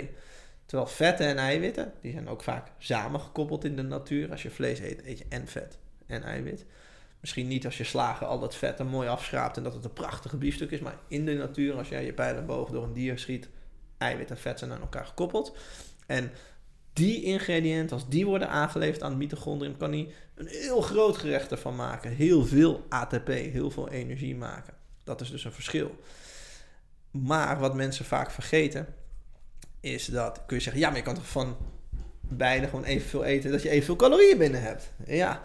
Terwijl 0.66 0.90
vetten 0.90 1.26
en 1.26 1.38
eiwitten, 1.38 1.92
die 2.00 2.12
zijn 2.12 2.28
ook 2.28 2.42
vaak 2.42 2.68
samengekoppeld 2.78 3.64
in 3.64 3.76
de 3.76 3.82
natuur. 3.82 4.30
Als 4.30 4.42
je 4.42 4.50
vlees 4.50 4.80
eet, 4.80 5.04
eet 5.04 5.18
je 5.18 5.24
en 5.28 5.46
vet 5.46 5.78
en 6.06 6.22
eiwit. 6.22 6.64
Misschien 7.20 7.48
niet 7.48 7.64
als 7.64 7.78
je 7.78 7.84
slagen 7.84 8.26
al 8.26 8.38
dat 8.38 8.54
vet 8.54 8.78
er 8.78 8.86
mooi 8.86 9.08
afschraapt 9.08 9.56
en 9.56 9.62
dat 9.62 9.74
het 9.74 9.84
een 9.84 9.92
prachtige 9.92 10.36
biefstuk 10.36 10.70
is, 10.70 10.80
maar 10.80 10.96
in 11.08 11.24
de 11.24 11.34
natuur, 11.34 11.74
als 11.74 11.88
jij 11.88 12.04
je 12.04 12.12
pijlenboog 12.12 12.70
door 12.70 12.84
een 12.84 12.92
dier 12.92 13.18
schiet, 13.18 13.48
eiwit 13.98 14.30
en 14.30 14.38
vet 14.38 14.58
zijn 14.58 14.72
aan 14.72 14.80
elkaar 14.80 15.06
gekoppeld. 15.06 15.56
En 16.06 16.30
die 16.92 17.22
ingrediënten, 17.22 17.96
als 17.96 18.08
die 18.08 18.26
worden 18.26 18.48
aangeleverd 18.48 19.02
aan 19.02 19.10
het 19.10 19.18
mitochondrium, 19.18 19.76
kan 19.76 19.92
hij 19.92 20.08
een 20.34 20.46
heel 20.46 20.80
groot 20.80 21.16
gerecht 21.16 21.50
ervan 21.50 21.76
maken. 21.76 22.10
Heel 22.10 22.44
veel 22.44 22.86
ATP, 22.88 23.28
heel 23.28 23.70
veel 23.70 23.88
energie 23.88 24.36
maken. 24.36 24.74
Dat 25.04 25.20
is 25.20 25.30
dus 25.30 25.44
een 25.44 25.52
verschil. 25.52 25.98
Maar 27.10 27.58
wat 27.58 27.74
mensen 27.74 28.04
vaak 28.04 28.30
vergeten, 28.30 28.86
is 29.80 30.06
dat, 30.06 30.42
kun 30.46 30.56
je 30.56 30.62
zeggen, 30.62 30.82
ja, 30.82 30.88
maar 30.88 30.98
je 30.98 31.04
kan 31.04 31.14
toch 31.14 31.28
van 31.28 31.56
beide 32.20 32.68
gewoon 32.68 32.84
evenveel 32.84 33.24
eten, 33.24 33.50
dat 33.50 33.62
je 33.62 33.68
evenveel 33.68 33.96
calorieën 33.96 34.38
binnen 34.38 34.62
hebt. 34.62 34.92
Ja, 35.06 35.40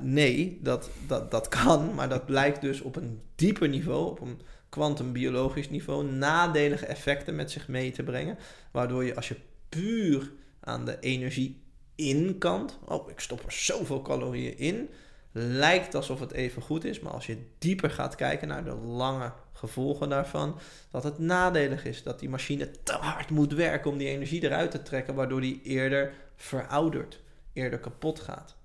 nee, 0.00 0.58
dat, 0.62 0.90
dat, 1.06 1.30
dat 1.30 1.48
kan, 1.48 1.94
maar 1.94 2.08
dat 2.08 2.26
blijkt 2.26 2.60
dus 2.60 2.80
op 2.80 2.96
een 2.96 3.20
dieper 3.34 3.68
niveau, 3.68 4.10
op 4.10 4.20
een 4.20 4.40
kwantumbiologisch 4.68 5.70
niveau, 5.70 6.04
nadelige 6.04 6.86
effecten 6.86 7.36
met 7.36 7.50
zich 7.50 7.68
mee 7.68 7.90
te 7.90 8.02
brengen. 8.02 8.38
Waardoor 8.70 9.04
je 9.04 9.14
als 9.14 9.28
je 9.28 9.36
puur 9.68 10.32
aan 10.66 10.84
de 10.84 11.00
energie 11.00 11.62
inkant, 11.94 12.78
oh, 12.84 13.10
ik 13.10 13.20
stop 13.20 13.44
er 13.44 13.52
zoveel 13.52 14.02
calorieën 14.02 14.58
in, 14.58 14.88
lijkt 15.32 15.94
alsof 15.94 16.20
het 16.20 16.32
even 16.32 16.62
goed 16.62 16.84
is. 16.84 17.00
Maar 17.00 17.12
als 17.12 17.26
je 17.26 17.38
dieper 17.58 17.90
gaat 17.90 18.14
kijken 18.14 18.48
naar 18.48 18.64
de 18.64 18.74
lange 18.74 19.32
gevolgen 19.52 20.08
daarvan, 20.08 20.58
dat 20.90 21.04
het 21.04 21.18
nadelig 21.18 21.84
is. 21.84 22.02
Dat 22.02 22.18
die 22.18 22.28
machine 22.28 22.70
te 22.82 22.92
hard 22.92 23.30
moet 23.30 23.52
werken 23.52 23.90
om 23.90 23.98
die 23.98 24.08
energie 24.08 24.42
eruit 24.42 24.70
te 24.70 24.82
trekken, 24.82 25.14
waardoor 25.14 25.40
die 25.40 25.60
eerder 25.62 26.12
veroudert, 26.36 27.20
eerder 27.52 27.78
kapot 27.78 28.20
gaat. 28.20 28.56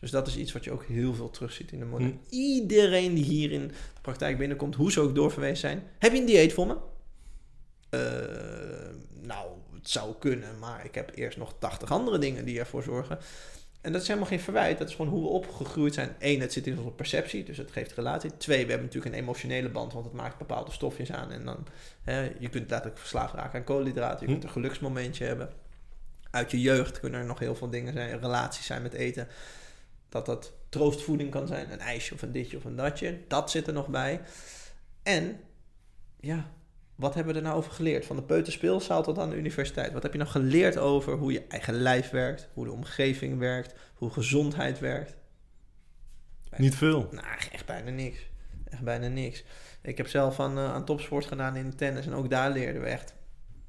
Dus 0.00 0.10
dat 0.10 0.26
is 0.26 0.36
iets 0.36 0.52
wat 0.52 0.64
je 0.64 0.72
ook 0.72 0.84
heel 0.84 1.14
veel 1.14 1.30
terugziet 1.30 1.72
in 1.72 1.78
de 1.78 1.84
moderne. 1.84 2.12
Hm. 2.12 2.34
Iedereen 2.34 3.14
die 3.14 3.24
hier 3.24 3.52
in 3.52 3.68
de 3.68 4.00
praktijk 4.00 4.38
binnenkomt, 4.38 4.74
hoe 4.74 4.92
ze 4.92 5.00
ook 5.00 5.14
doorverwezen 5.14 5.56
zijn. 5.56 5.82
Heb 5.98 6.12
je 6.12 6.18
een 6.18 6.26
dieet 6.26 6.52
voor 6.52 6.66
me? 6.66 6.76
Uh, 7.90 8.00
nou, 9.26 9.48
het 9.84 9.92
zou 9.92 10.14
kunnen, 10.18 10.58
maar 10.58 10.84
ik 10.84 10.94
heb 10.94 11.10
eerst 11.14 11.38
nog 11.38 11.54
80 11.58 11.90
andere 11.90 12.18
dingen 12.18 12.44
die 12.44 12.58
ervoor 12.58 12.82
zorgen. 12.82 13.18
En 13.80 13.92
dat 13.92 14.02
is 14.02 14.06
helemaal 14.06 14.28
geen 14.28 14.40
verwijt. 14.40 14.78
Dat 14.78 14.88
is 14.88 14.94
gewoon 14.94 15.10
hoe 15.10 15.22
we 15.22 15.28
opgegroeid 15.28 15.94
zijn. 15.94 16.16
Eén, 16.18 16.40
het 16.40 16.52
zit 16.52 16.66
in 16.66 16.78
onze 16.78 16.90
perceptie, 16.90 17.44
dus 17.44 17.56
het 17.56 17.70
geeft 17.70 17.92
relatie. 17.92 18.36
Twee, 18.36 18.64
we 18.64 18.70
hebben 18.70 18.86
natuurlijk 18.86 19.14
een 19.14 19.20
emotionele 19.20 19.68
band, 19.68 19.92
want 19.92 20.04
het 20.04 20.14
maakt 20.14 20.38
bepaalde 20.38 20.70
stofjes 20.70 21.12
aan. 21.12 21.30
En 21.30 21.44
dan, 21.44 21.66
hè, 22.02 22.22
je 22.38 22.48
kunt 22.48 22.70
letterlijk 22.70 22.98
verslaafd 22.98 23.34
raken 23.34 23.58
aan 23.58 23.64
koolhydraten. 23.64 24.20
Je 24.20 24.26
hm. 24.26 24.32
kunt 24.32 24.44
een 24.44 24.50
geluksmomentje 24.50 25.24
hebben. 25.24 25.52
Uit 26.30 26.50
je 26.50 26.60
jeugd 26.60 27.00
kunnen 27.00 27.20
er 27.20 27.26
nog 27.26 27.38
heel 27.38 27.54
veel 27.54 27.70
dingen 27.70 27.92
zijn, 27.92 28.20
relaties 28.20 28.66
zijn 28.66 28.82
met 28.82 28.92
eten. 28.92 29.28
Dat 30.08 30.26
dat 30.26 30.52
troostvoeding 30.68 31.30
kan 31.30 31.46
zijn, 31.46 31.72
een 31.72 31.80
ijsje 31.80 32.14
of 32.14 32.22
een 32.22 32.32
ditje 32.32 32.56
of 32.56 32.64
een 32.64 32.76
datje. 32.76 33.18
Dat 33.28 33.50
zit 33.50 33.66
er 33.66 33.72
nog 33.72 33.88
bij. 33.88 34.20
En, 35.02 35.40
ja, 36.20 36.50
wat 36.94 37.14
hebben 37.14 37.32
we 37.32 37.38
er 37.38 37.44
nou 37.44 37.56
over 37.56 37.72
geleerd? 37.72 38.06
Van 38.06 38.16
de 38.16 38.22
peuterspeelzaal 38.22 39.02
tot 39.02 39.18
aan 39.18 39.30
de 39.30 39.36
universiteit. 39.36 39.92
Wat 39.92 40.02
heb 40.02 40.12
je 40.12 40.18
nou 40.18 40.30
geleerd 40.30 40.78
over 40.78 41.16
hoe 41.16 41.32
je 41.32 41.46
eigen 41.48 41.74
lijf 41.74 42.10
werkt, 42.10 42.48
hoe 42.52 42.64
de 42.64 42.72
omgeving 42.72 43.38
werkt, 43.38 43.74
hoe 43.94 44.10
gezondheid 44.10 44.78
werkt? 44.78 45.16
Niet 46.56 46.74
veel. 46.74 47.08
Nou, 47.10 47.26
echt 47.52 47.66
bijna 47.66 47.90
niks. 47.90 48.18
Echt 48.64 48.82
bijna 48.82 49.08
niks. 49.08 49.44
Ik 49.82 49.96
heb 49.96 50.08
zelf 50.08 50.40
aan, 50.40 50.58
uh, 50.58 50.72
aan 50.72 50.84
topsport 50.84 51.26
gedaan 51.26 51.56
in 51.56 51.76
tennis 51.76 52.06
en 52.06 52.14
ook 52.14 52.30
daar 52.30 52.50
leerden 52.50 52.82
we 52.82 52.88
echt 52.88 53.14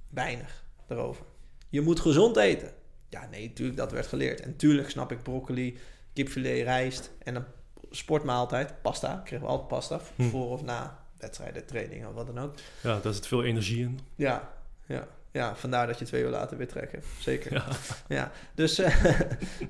weinig 0.10 0.64
erover. 0.88 1.26
Je 1.70 1.82
moet 1.82 2.00
gezond 2.00 2.38
eten. 2.38 2.72
Ja, 3.10 3.28
nee, 3.32 3.48
natuurlijk, 3.48 3.78
dat 3.78 3.92
werd 3.92 4.08
geleerd. 4.08 4.42
En 4.42 4.56
tuurlijk 4.56 4.90
snap 4.90 5.12
ik 5.12 5.24
broccoli, 5.24 5.78
kipfilet, 6.14 6.64
rijst 6.64 7.12
en 7.24 7.36
een 7.36 7.46
sportmaaltijd, 7.92 8.82
pasta. 8.82 9.22
Kregen 9.26 9.46
we 9.46 9.52
altijd 9.52 9.68
pasta, 9.68 10.02
hm. 10.16 10.24
voor 10.24 10.50
of 10.50 10.64
na 10.64 11.05
wedstrijden, 11.26 11.66
trainingen 11.66 12.08
of 12.08 12.14
wat 12.14 12.26
dan 12.26 12.40
ook. 12.40 12.54
Ja, 12.82 13.00
daar 13.00 13.14
zit 13.14 13.28
veel 13.28 13.44
energie 13.44 13.80
in. 13.80 14.00
Ja, 14.16 14.52
ja. 14.86 15.08
Ja, 15.32 15.56
vandaar 15.56 15.88
dat 15.88 16.00
je 16.00 16.06
twee 16.06 16.24
uur 16.24 16.30
later 16.30 16.58
weer 16.58 16.68
trekken. 16.68 17.02
Zeker. 17.20 17.54
Ja. 17.54 17.66
ja. 18.08 18.32
Dus, 18.54 18.80
uh, 18.80 19.10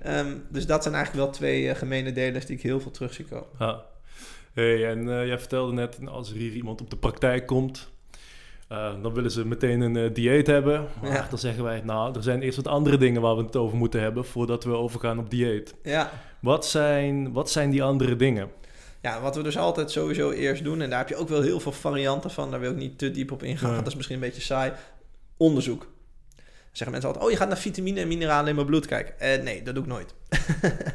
um, 0.20 0.45
dus 0.49 0.66
dat 0.66 0.84
zijn 0.84 0.95
eigenlijk 0.95 1.26
wel 1.26 1.34
twee 1.34 1.64
uh, 1.64 1.76
gemene 1.76 2.12
delers 2.12 2.45
die 2.45 2.56
ik 2.56 2.62
heel 2.62 2.80
veel 2.80 2.91
terug 2.91 3.14
zie 3.14 3.26
komen. 3.26 3.47
Ja. 3.60 3.84
Hey, 4.53 4.89
en 4.89 5.08
uh, 5.08 5.28
jij 5.28 5.39
vertelde 5.39 5.74
net, 5.74 5.99
als 6.08 6.30
er 6.30 6.36
hier 6.36 6.51
iemand 6.51 6.82
op 6.82 6.89
de 6.89 6.97
praktijk 6.97 7.45
komt, 7.45 7.89
dan 9.01 9.14
willen 9.14 9.32
ze 9.32 9.45
meteen 9.45 9.82
een 9.82 10.14
dieet 10.14 10.47
hebben. 10.47 10.88
Maar 11.01 11.12
ja. 11.12 11.28
dan 11.30 11.39
zeggen 11.39 11.64
wij, 11.64 11.82
nou, 11.84 12.16
er 12.16 12.24
zijn 12.24 12.41
eerst 12.41 12.56
wat 12.56 12.68
andere 12.68 12.97
dingen 12.97 13.22
waar 13.22 13.36
we 13.36 13.43
het 13.43 13.56
over 13.56 13.78
moeten 13.78 14.01
hebben 14.01 14.26
voordat 14.26 14.64
we 14.64 14.72
overgaan 14.72 15.20
op 15.20 15.30
dieet. 15.30 15.76
Ja. 15.84 16.12
Wat 16.39 16.66
zijn, 16.66 17.32
wat 17.32 17.51
zijn 17.51 17.70
die 17.70 17.84
andere 17.84 18.16
dingen? 18.16 18.51
Ja, 19.06 19.22
wat 19.22 19.36
we 19.36 19.43
dus 19.43 19.58
altijd 19.58 19.91
sowieso 19.91 20.32
eerst 20.32 20.64
doen, 20.64 20.82
en 20.82 20.89
daar 20.89 20.99
heb 20.99 21.10
je 21.10 21.16
ook 21.16 21.30
wel 21.30 21.41
heel 21.41 21.60
veel 21.60 21.72
varianten 21.72 22.32
van, 22.32 22.51
daar 22.51 22.60
wil 22.60 22.72
ik 22.72 22.78
niet 22.78 22.97
te 22.97 23.12
diep 23.12 23.32
op 23.32 23.43
ingaan, 23.43 23.70
want 23.70 23.80
dat 23.80 23.88
is 23.88 23.95
misschien 23.95 24.16
een 24.16 24.22
beetje 24.22 24.41
saai. 24.41 24.72
Onderzoek. 25.38 25.88
Zeggen 26.72 26.91
mensen 26.91 27.10
altijd, 27.10 27.26
oh 27.26 27.32
je 27.32 27.38
gaat 27.38 27.47
naar 27.47 27.58
vitamine 27.58 27.99
en 27.99 28.08
mineralen 28.08 28.49
in 28.49 28.56
mijn 28.56 28.68
bloed 28.68 28.86
kijken. 28.86 29.20
Eh, 29.20 29.43
nee, 29.43 29.64
dat 29.64 29.74
doe 29.76 29.84
ik 29.84 29.89
nooit. 29.89 30.14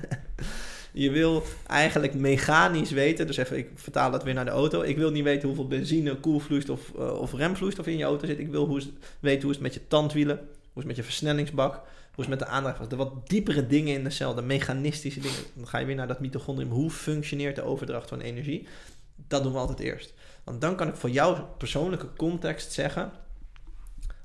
je 1.04 1.10
wil 1.10 1.42
eigenlijk 1.66 2.14
mechanisch 2.14 2.90
weten, 2.90 3.26
dus 3.26 3.36
even, 3.36 3.56
ik 3.56 3.70
vertaal 3.74 4.10
dat 4.10 4.24
weer 4.24 4.34
naar 4.34 4.44
de 4.44 4.50
auto. 4.50 4.82
Ik 4.82 4.96
wil 4.96 5.10
niet 5.10 5.24
weten 5.24 5.48
hoeveel 5.48 5.68
benzine, 5.68 6.16
koelvloeistof 6.16 6.92
eh, 6.98 7.20
of 7.20 7.32
remvloeistof 7.32 7.86
in 7.86 7.96
je 7.96 8.04
auto 8.04 8.26
zit. 8.26 8.38
Ik 8.38 8.50
wil 8.50 8.66
hoe, 8.66 8.82
weten 9.20 9.42
hoe 9.42 9.50
is 9.50 9.56
het 9.56 9.66
met 9.66 9.74
je 9.74 9.86
tandwielen, 9.88 10.36
hoe 10.36 10.46
is 10.48 10.74
het 10.74 10.86
met 10.86 10.96
je 10.96 11.02
versnellingsbak, 11.02 11.82
het 12.16 12.28
met 12.28 12.38
de 12.38 12.46
aandrijfgas. 12.46 12.88
De 12.88 12.96
wat 12.96 13.28
diepere 13.28 13.66
dingen 13.66 13.94
in 13.94 14.04
de 14.04 14.10
cel, 14.10 14.34
de 14.34 14.42
mechanistische 14.42 15.20
dingen. 15.20 15.38
Dan 15.54 15.68
ga 15.68 15.78
je 15.78 15.86
weer 15.86 15.94
naar 15.94 16.06
dat 16.06 16.20
mitochondrium. 16.20 16.70
Hoe 16.70 16.90
functioneert 16.90 17.56
de 17.56 17.62
overdracht 17.62 18.08
van 18.08 18.20
energie? 18.20 18.68
Dat 19.28 19.42
doen 19.42 19.52
we 19.52 19.58
altijd 19.58 19.80
eerst. 19.80 20.14
Want 20.44 20.60
dan 20.60 20.76
kan 20.76 20.88
ik 20.88 20.96
voor 20.96 21.10
jouw 21.10 21.54
persoonlijke 21.58 22.12
context 22.16 22.72
zeggen... 22.72 23.12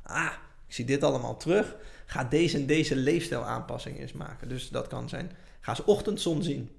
Ah, 0.03 0.31
ik 0.67 0.73
zie 0.73 0.85
dit 0.85 1.03
allemaal 1.03 1.37
terug. 1.37 1.75
Ga 2.05 2.23
deze 2.23 2.57
en 2.57 2.65
deze 2.65 2.95
leefstijlaanpassingen 2.95 4.01
eens 4.01 4.13
maken. 4.13 4.49
Dus 4.49 4.69
dat 4.69 4.87
kan 4.87 5.09
zijn, 5.09 5.31
ga 5.61 5.71
eens 5.71 5.83
ochtendzon 5.83 6.43
zien. 6.43 6.69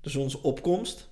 De 0.00 0.10
zonsopkomst, 0.10 1.08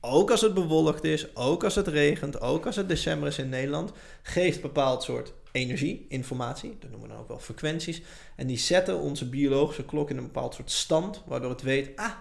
ook 0.00 0.30
als 0.30 0.40
het 0.40 0.54
bewolkt 0.54 1.04
is, 1.04 1.36
ook 1.36 1.64
als 1.64 1.74
het 1.74 1.88
regent, 1.88 2.40
ook 2.40 2.66
als 2.66 2.76
het 2.76 2.88
december 2.88 3.28
is 3.28 3.38
in 3.38 3.48
Nederland, 3.48 3.92
geeft 4.22 4.62
bepaald 4.62 5.02
soort 5.02 5.32
energie, 5.52 6.06
informatie, 6.08 6.76
dat 6.78 6.90
noemen 6.90 7.08
we 7.08 7.14
dan 7.14 7.22
ook 7.22 7.28
wel 7.28 7.38
frequenties. 7.38 8.02
En 8.36 8.46
die 8.46 8.58
zetten 8.58 8.98
onze 8.98 9.28
biologische 9.28 9.84
klok 9.84 10.10
in 10.10 10.16
een 10.16 10.26
bepaald 10.26 10.54
soort 10.54 10.70
stand, 10.70 11.22
waardoor 11.26 11.50
het 11.50 11.62
weet, 11.62 11.96
ah, 11.96 12.12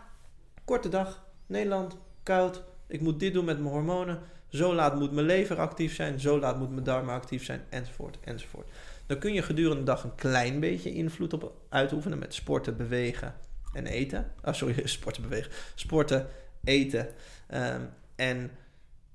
korte 0.66 0.90
dag, 0.90 1.26
Nederland, 1.46 1.98
koud, 2.24 2.64
ik 2.88 3.02
moet 3.02 3.20
dit 3.20 3.34
doen 3.34 3.46
met 3.46 3.60
mijn 3.60 3.74
hormonen, 3.74 4.20
zo 4.48 4.74
laat 4.74 5.00
moet 5.00 5.12
mijn 5.12 5.26
lever 5.26 5.60
actief 5.60 5.96
zijn, 5.96 6.20
zo 6.20 6.40
laat 6.40 6.60
moet 6.60 6.72
mijn 6.72 6.84
darmen 6.84 7.14
actief 7.14 7.46
zijn, 7.46 7.64
enzovoort, 7.70 8.18
enzovoort. 8.24 8.70
Dan 9.06 9.20
kun 9.20 9.34
je 9.34 9.42
gedurende 9.42 9.80
de 9.80 9.84
dag 9.86 10.04
een 10.04 10.16
klein 10.16 10.60
beetje 10.60 10.94
invloed 10.94 11.34
op 11.34 11.54
uitoefenen 11.70 12.20
met 12.20 12.34
sporten, 12.34 12.78
bewegen 12.78 13.36
en 13.74 13.86
eten. 13.86 14.32
Ah, 14.42 14.54
sorry, 14.54 14.88
sporten, 14.88 15.22
bewegen. 15.22 15.52
Sporten, 15.76 16.28
eten 16.64 17.08
ehm, 17.48 17.82
en 18.16 18.52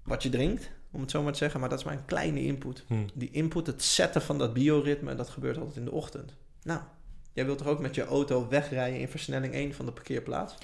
wat 0.02 0.22
je 0.22 0.28
drinkt, 0.28 0.70
om 0.90 1.00
het 1.00 1.10
zo 1.10 1.22
maar 1.22 1.32
te 1.32 1.38
zeggen. 1.38 1.60
Maar 1.60 1.68
dat 1.68 1.78
is 1.78 1.84
maar 1.84 1.94
een 1.94 2.04
kleine 2.04 2.42
input. 2.42 2.84
Hm. 2.86 2.94
Die 3.14 3.30
input, 3.30 3.66
het 3.66 3.82
zetten 3.82 4.22
van 4.22 4.38
dat 4.38 4.52
bioritme, 4.52 5.14
dat 5.14 5.28
gebeurt 5.28 5.58
altijd 5.58 5.76
in 5.76 5.84
de 5.84 5.90
ochtend. 5.90 6.34
Nou, 6.62 6.80
jij 7.32 7.44
wilt 7.44 7.58
toch 7.58 7.66
ook 7.66 7.80
met 7.80 7.94
je 7.94 8.04
auto 8.04 8.48
wegrijden 8.48 9.00
in 9.00 9.08
versnelling 9.08 9.54
1 9.54 9.74
van 9.74 9.86
de 9.86 9.92
parkeerplaats? 9.92 10.54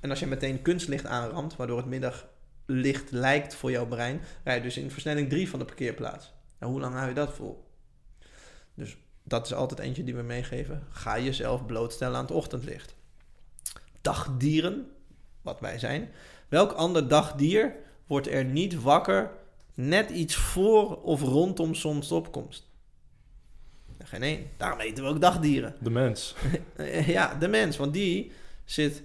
En 0.00 0.10
als 0.10 0.20
je 0.20 0.26
meteen 0.26 0.62
kunstlicht 0.62 1.06
aanramt, 1.06 1.56
waardoor 1.56 1.76
het 1.76 1.86
middaglicht 1.86 3.10
lijkt 3.10 3.54
voor 3.54 3.70
jouw 3.70 3.86
brein, 3.86 4.20
rij 4.44 4.56
je 4.56 4.62
dus 4.62 4.76
in 4.76 4.90
versnelling 4.90 5.28
3 5.28 5.48
van 5.48 5.58
de 5.58 5.64
parkeerplaats. 5.64 6.32
Nou, 6.58 6.72
hoe 6.72 6.80
lang 6.80 6.94
hou 6.94 7.08
je 7.08 7.14
dat 7.14 7.34
vol? 7.34 7.66
Dus 8.74 8.96
dat 9.22 9.46
is 9.46 9.54
altijd 9.54 9.80
eentje 9.80 10.04
die 10.04 10.14
we 10.14 10.22
meegeven. 10.22 10.82
Ga 10.90 11.18
jezelf 11.18 11.66
blootstellen 11.66 12.16
aan 12.16 12.24
het 12.24 12.30
ochtendlicht. 12.30 12.94
Dagdieren, 14.00 14.90
wat 15.42 15.60
wij 15.60 15.78
zijn. 15.78 16.10
Welk 16.48 16.72
ander 16.72 17.08
dagdier 17.08 17.74
wordt 18.08 18.28
er 18.28 18.44
niet 18.44 18.82
wakker 18.82 19.30
net 19.74 20.10
iets 20.10 20.34
voor 20.34 21.02
of 21.02 21.22
rondom 21.22 21.74
zonsopkomst? 21.74 22.66
Geen 23.98 24.22
één. 24.22 24.50
Daarom 24.56 24.80
eten 24.80 25.04
we 25.04 25.10
ook 25.10 25.20
dagdieren. 25.20 25.74
De 25.80 25.90
mens. 25.90 26.34
Ja, 27.06 27.34
de 27.34 27.48
mens, 27.48 27.76
want 27.76 27.92
die 27.92 28.32
zit 28.64 29.02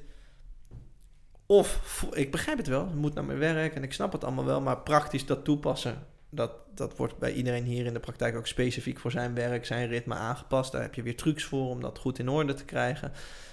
of, 1.45 2.05
ik 2.13 2.31
begrijp 2.31 2.57
het 2.57 2.67
wel, 2.67 2.85
moet 2.85 3.13
naar 3.13 3.25
mijn 3.25 3.39
werk 3.39 3.75
en 3.75 3.83
ik 3.83 3.93
snap 3.93 4.11
het 4.11 4.23
allemaal 4.23 4.45
wel, 4.45 4.61
maar 4.61 4.79
praktisch 4.79 5.25
dat 5.25 5.43
toepassen, 5.43 6.07
dat, 6.29 6.51
dat 6.75 6.97
wordt 6.97 7.17
bij 7.17 7.33
iedereen 7.33 7.63
hier 7.63 7.85
in 7.85 7.93
de 7.93 7.99
praktijk 7.99 8.35
ook 8.35 8.47
specifiek 8.47 8.99
voor 8.99 9.11
zijn 9.11 9.33
werk, 9.33 9.65
zijn 9.65 9.87
ritme 9.87 10.13
aangepast. 10.13 10.71
Daar 10.71 10.81
heb 10.81 10.95
je 10.95 11.01
weer 11.01 11.15
trucs 11.15 11.43
voor 11.43 11.69
om 11.69 11.81
dat 11.81 11.97
goed 11.97 12.19
in 12.19 12.29
orde 12.29 12.53
te 12.53 12.65
krijgen. 12.65 13.11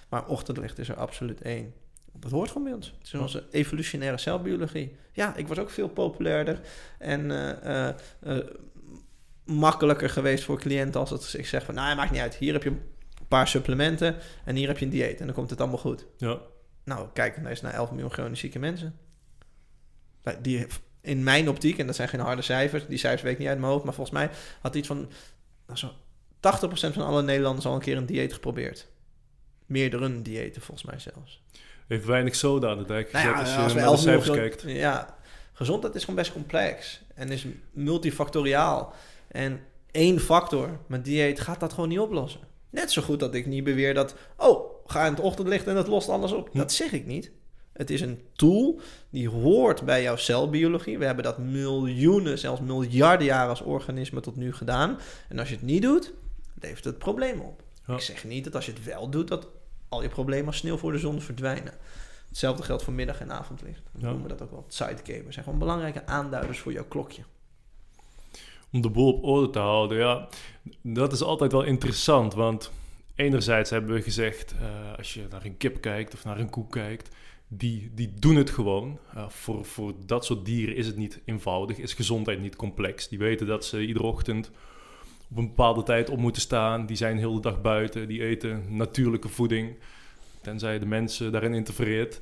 Maar 0.08 0.26
ochtendlicht 0.26 0.78
is 0.78 0.88
er 0.88 0.96
absoluut 0.96 1.40
één. 1.40 1.74
Dat 2.12 2.30
hoort 2.30 2.48
gewoon 2.48 2.64
bij 2.64 2.72
ons. 2.72 2.94
Het 2.98 3.06
is 3.06 3.14
onze 3.14 3.44
evolutionaire 3.50 4.18
celbiologie. 4.18 4.96
Ja, 5.12 5.36
ik 5.36 5.48
was 5.48 5.58
ook 5.58 5.70
veel 5.70 5.88
populairder 5.88 6.60
en 6.98 7.30
eh, 7.30 7.88
eh, 7.88 7.94
eh, 8.20 8.46
makkelijker 9.44 10.10
geweest 10.10 10.44
voor 10.44 10.58
cliënten 10.58 11.00
als 11.00 11.10
het, 11.10 11.34
ik 11.38 11.46
zeg 11.46 11.64
van, 11.64 11.74
nou, 11.74 11.96
maakt 11.96 12.10
niet 12.10 12.20
uit. 12.20 12.34
Hier 12.34 12.52
heb 12.52 12.62
je 12.62 12.70
een 12.70 13.26
paar 13.28 13.48
supplementen 13.48 14.16
en 14.44 14.56
hier 14.56 14.68
heb 14.68 14.78
je 14.78 14.84
een 14.84 14.90
dieet 14.90 15.20
en 15.20 15.26
dan 15.26 15.34
komt 15.34 15.50
het 15.50 15.60
allemaal 15.60 15.78
goed. 15.78 16.06
Ja. 16.16 16.38
Nou, 16.84 17.08
kijk 17.12 17.36
eens 17.36 17.60
naar 17.60 17.74
11 17.74 17.90
miljoen 17.90 18.12
chronisch 18.12 18.40
zieke 18.40 18.58
mensen. 18.58 18.98
Nou, 20.22 20.40
Die, 20.40 20.66
in 21.00 21.22
mijn 21.22 21.48
optiek, 21.48 21.78
en 21.78 21.86
dat 21.86 21.96
zijn 21.96 22.08
geen 22.08 22.20
harde 22.20 22.42
cijfers, 22.42 22.86
die 22.86 22.98
cijfers 22.98 23.22
weet 23.22 23.32
ik 23.32 23.38
niet 23.38 23.48
uit 23.48 23.58
mijn 23.58 23.72
hoofd, 23.72 23.84
maar 23.84 23.94
volgens 23.94 24.16
mij 24.16 24.30
had 24.60 24.74
iets 24.74 24.86
van 24.86 25.10
nou, 25.66 25.78
zo 25.78 25.92
80% 26.36 26.92
van 26.92 27.04
alle 27.06 27.22
Nederlanders 27.22 27.66
al 27.66 27.74
een 27.74 27.80
keer 27.80 27.96
een 27.96 28.06
dieet 28.06 28.32
geprobeerd. 28.32 28.88
Meerdere 29.66 30.22
diëten 30.22 30.62
volgens 30.62 30.86
mij 30.86 30.98
zelfs. 30.98 31.42
Heeft 31.90 32.04
weinig 32.04 32.34
soda 32.34 32.68
aan 32.70 32.78
de 32.78 32.84
dijk 32.84 33.12
Nou 33.12 33.24
gezet 33.24 33.36
ja, 33.36 33.42
als 33.42 33.54
je 33.54 33.62
als 33.62 33.74
naar 33.74 33.82
de 33.82 33.88
11 33.88 34.04
miljoen 34.04 34.22
cijfers 34.22 34.38
kijkt. 34.38 34.78
Ja, 34.78 35.16
gezondheid 35.52 35.94
is 35.94 36.00
gewoon 36.00 36.16
best 36.16 36.32
complex 36.32 37.02
en 37.14 37.30
is 37.30 37.46
multifactoriaal. 37.72 38.92
En 39.28 39.60
één 39.90 40.20
factor 40.20 40.78
met 40.86 41.04
dieet 41.04 41.40
gaat 41.40 41.60
dat 41.60 41.72
gewoon 41.72 41.88
niet 41.88 41.98
oplossen. 41.98 42.40
Net 42.70 42.92
zo 42.92 43.02
goed 43.02 43.20
dat 43.20 43.34
ik 43.34 43.46
niet 43.46 43.64
beweer 43.64 43.94
dat, 43.94 44.14
oh, 44.36 44.70
ga 44.86 45.06
in 45.06 45.12
het 45.12 45.20
ochtendlicht 45.20 45.66
en 45.66 45.76
het 45.76 45.86
lost 45.86 46.08
alles 46.08 46.32
op. 46.32 46.48
Hm. 46.52 46.58
Dat 46.58 46.72
zeg 46.72 46.92
ik 46.92 47.06
niet. 47.06 47.30
Het 47.72 47.90
is 47.90 48.00
een 48.00 48.20
tool 48.32 48.80
die 49.10 49.28
hoort 49.28 49.82
bij 49.82 50.02
jouw 50.02 50.16
celbiologie. 50.16 50.98
We 50.98 51.04
hebben 51.04 51.24
dat 51.24 51.38
miljoenen, 51.38 52.38
zelfs 52.38 52.60
miljarden 52.60 53.26
jaren 53.26 53.48
als 53.48 53.60
organisme 53.60 54.20
tot 54.20 54.36
nu 54.36 54.52
gedaan. 54.52 54.98
En 55.28 55.38
als 55.38 55.48
je 55.48 55.54
het 55.54 55.64
niet 55.64 55.82
doet, 55.82 56.12
levert 56.60 56.84
het 56.84 56.98
problemen 56.98 57.46
op. 57.46 57.62
Ja. 57.86 57.94
Ik 57.94 58.00
zeg 58.00 58.24
niet 58.24 58.44
dat 58.44 58.54
als 58.54 58.66
je 58.66 58.72
het 58.72 58.84
wel 58.84 59.08
doet, 59.08 59.28
dat 59.28 59.48
al 59.90 60.02
je 60.02 60.08
problemen 60.08 60.46
als 60.46 60.56
sneeuw 60.56 60.76
voor 60.76 60.92
de 60.92 60.98
zon 60.98 61.20
verdwijnen. 61.20 61.74
Hetzelfde 62.28 62.62
geldt 62.62 62.82
voor 62.82 62.92
middag- 62.92 63.20
en 63.20 63.32
avondlicht. 63.32 63.82
Ja. 63.96 64.06
noemen 64.06 64.22
we 64.22 64.28
dat 64.28 64.42
ook 64.42 64.50
wel 64.50 64.64
sidecabers. 64.68 65.32
zijn 65.34 65.44
gewoon 65.44 65.58
belangrijke 65.58 66.06
aanduiders 66.06 66.58
voor 66.58 66.72
jouw 66.72 66.84
klokje. 66.84 67.22
Om 68.72 68.80
de 68.80 68.90
boel 68.90 69.12
op 69.12 69.24
orde 69.24 69.50
te 69.50 69.58
houden, 69.58 69.98
ja. 69.98 70.28
Dat 70.82 71.12
is 71.12 71.22
altijd 71.22 71.52
wel 71.52 71.62
interessant, 71.62 72.34
want 72.34 72.70
enerzijds 73.14 73.70
hebben 73.70 73.94
we 73.94 74.02
gezegd, 74.02 74.54
eh, 74.60 74.96
als 74.96 75.14
je 75.14 75.26
naar 75.30 75.44
een 75.44 75.56
kip 75.56 75.80
kijkt 75.80 76.14
of 76.14 76.24
naar 76.24 76.38
een 76.38 76.50
koe 76.50 76.68
kijkt, 76.68 77.16
die, 77.48 77.90
die 77.94 78.14
doen 78.18 78.36
het 78.36 78.50
gewoon. 78.50 78.98
Eh, 79.14 79.28
voor, 79.28 79.64
voor 79.64 79.94
dat 80.06 80.24
soort 80.24 80.44
dieren 80.44 80.76
is 80.76 80.86
het 80.86 80.96
niet 80.96 81.20
eenvoudig, 81.24 81.78
is 81.78 81.94
gezondheid 81.94 82.40
niet 82.40 82.56
complex. 82.56 83.08
Die 83.08 83.18
weten 83.18 83.46
dat 83.46 83.64
ze 83.64 83.86
iedere 83.86 84.06
ochtend 84.06 84.50
op 85.30 85.36
een 85.36 85.46
bepaalde 85.46 85.82
tijd 85.82 86.10
op 86.10 86.18
moeten 86.18 86.42
staan. 86.42 86.86
Die 86.86 86.96
zijn 86.96 87.18
heel 87.18 87.34
de 87.34 87.40
dag 87.40 87.60
buiten, 87.60 88.08
die 88.08 88.24
eten 88.24 88.64
natuurlijke 88.68 89.28
voeding, 89.28 89.76
tenzij 90.42 90.78
de 90.78 90.86
mensen 90.86 91.32
daarin 91.32 91.54
interfereert. 91.54 92.20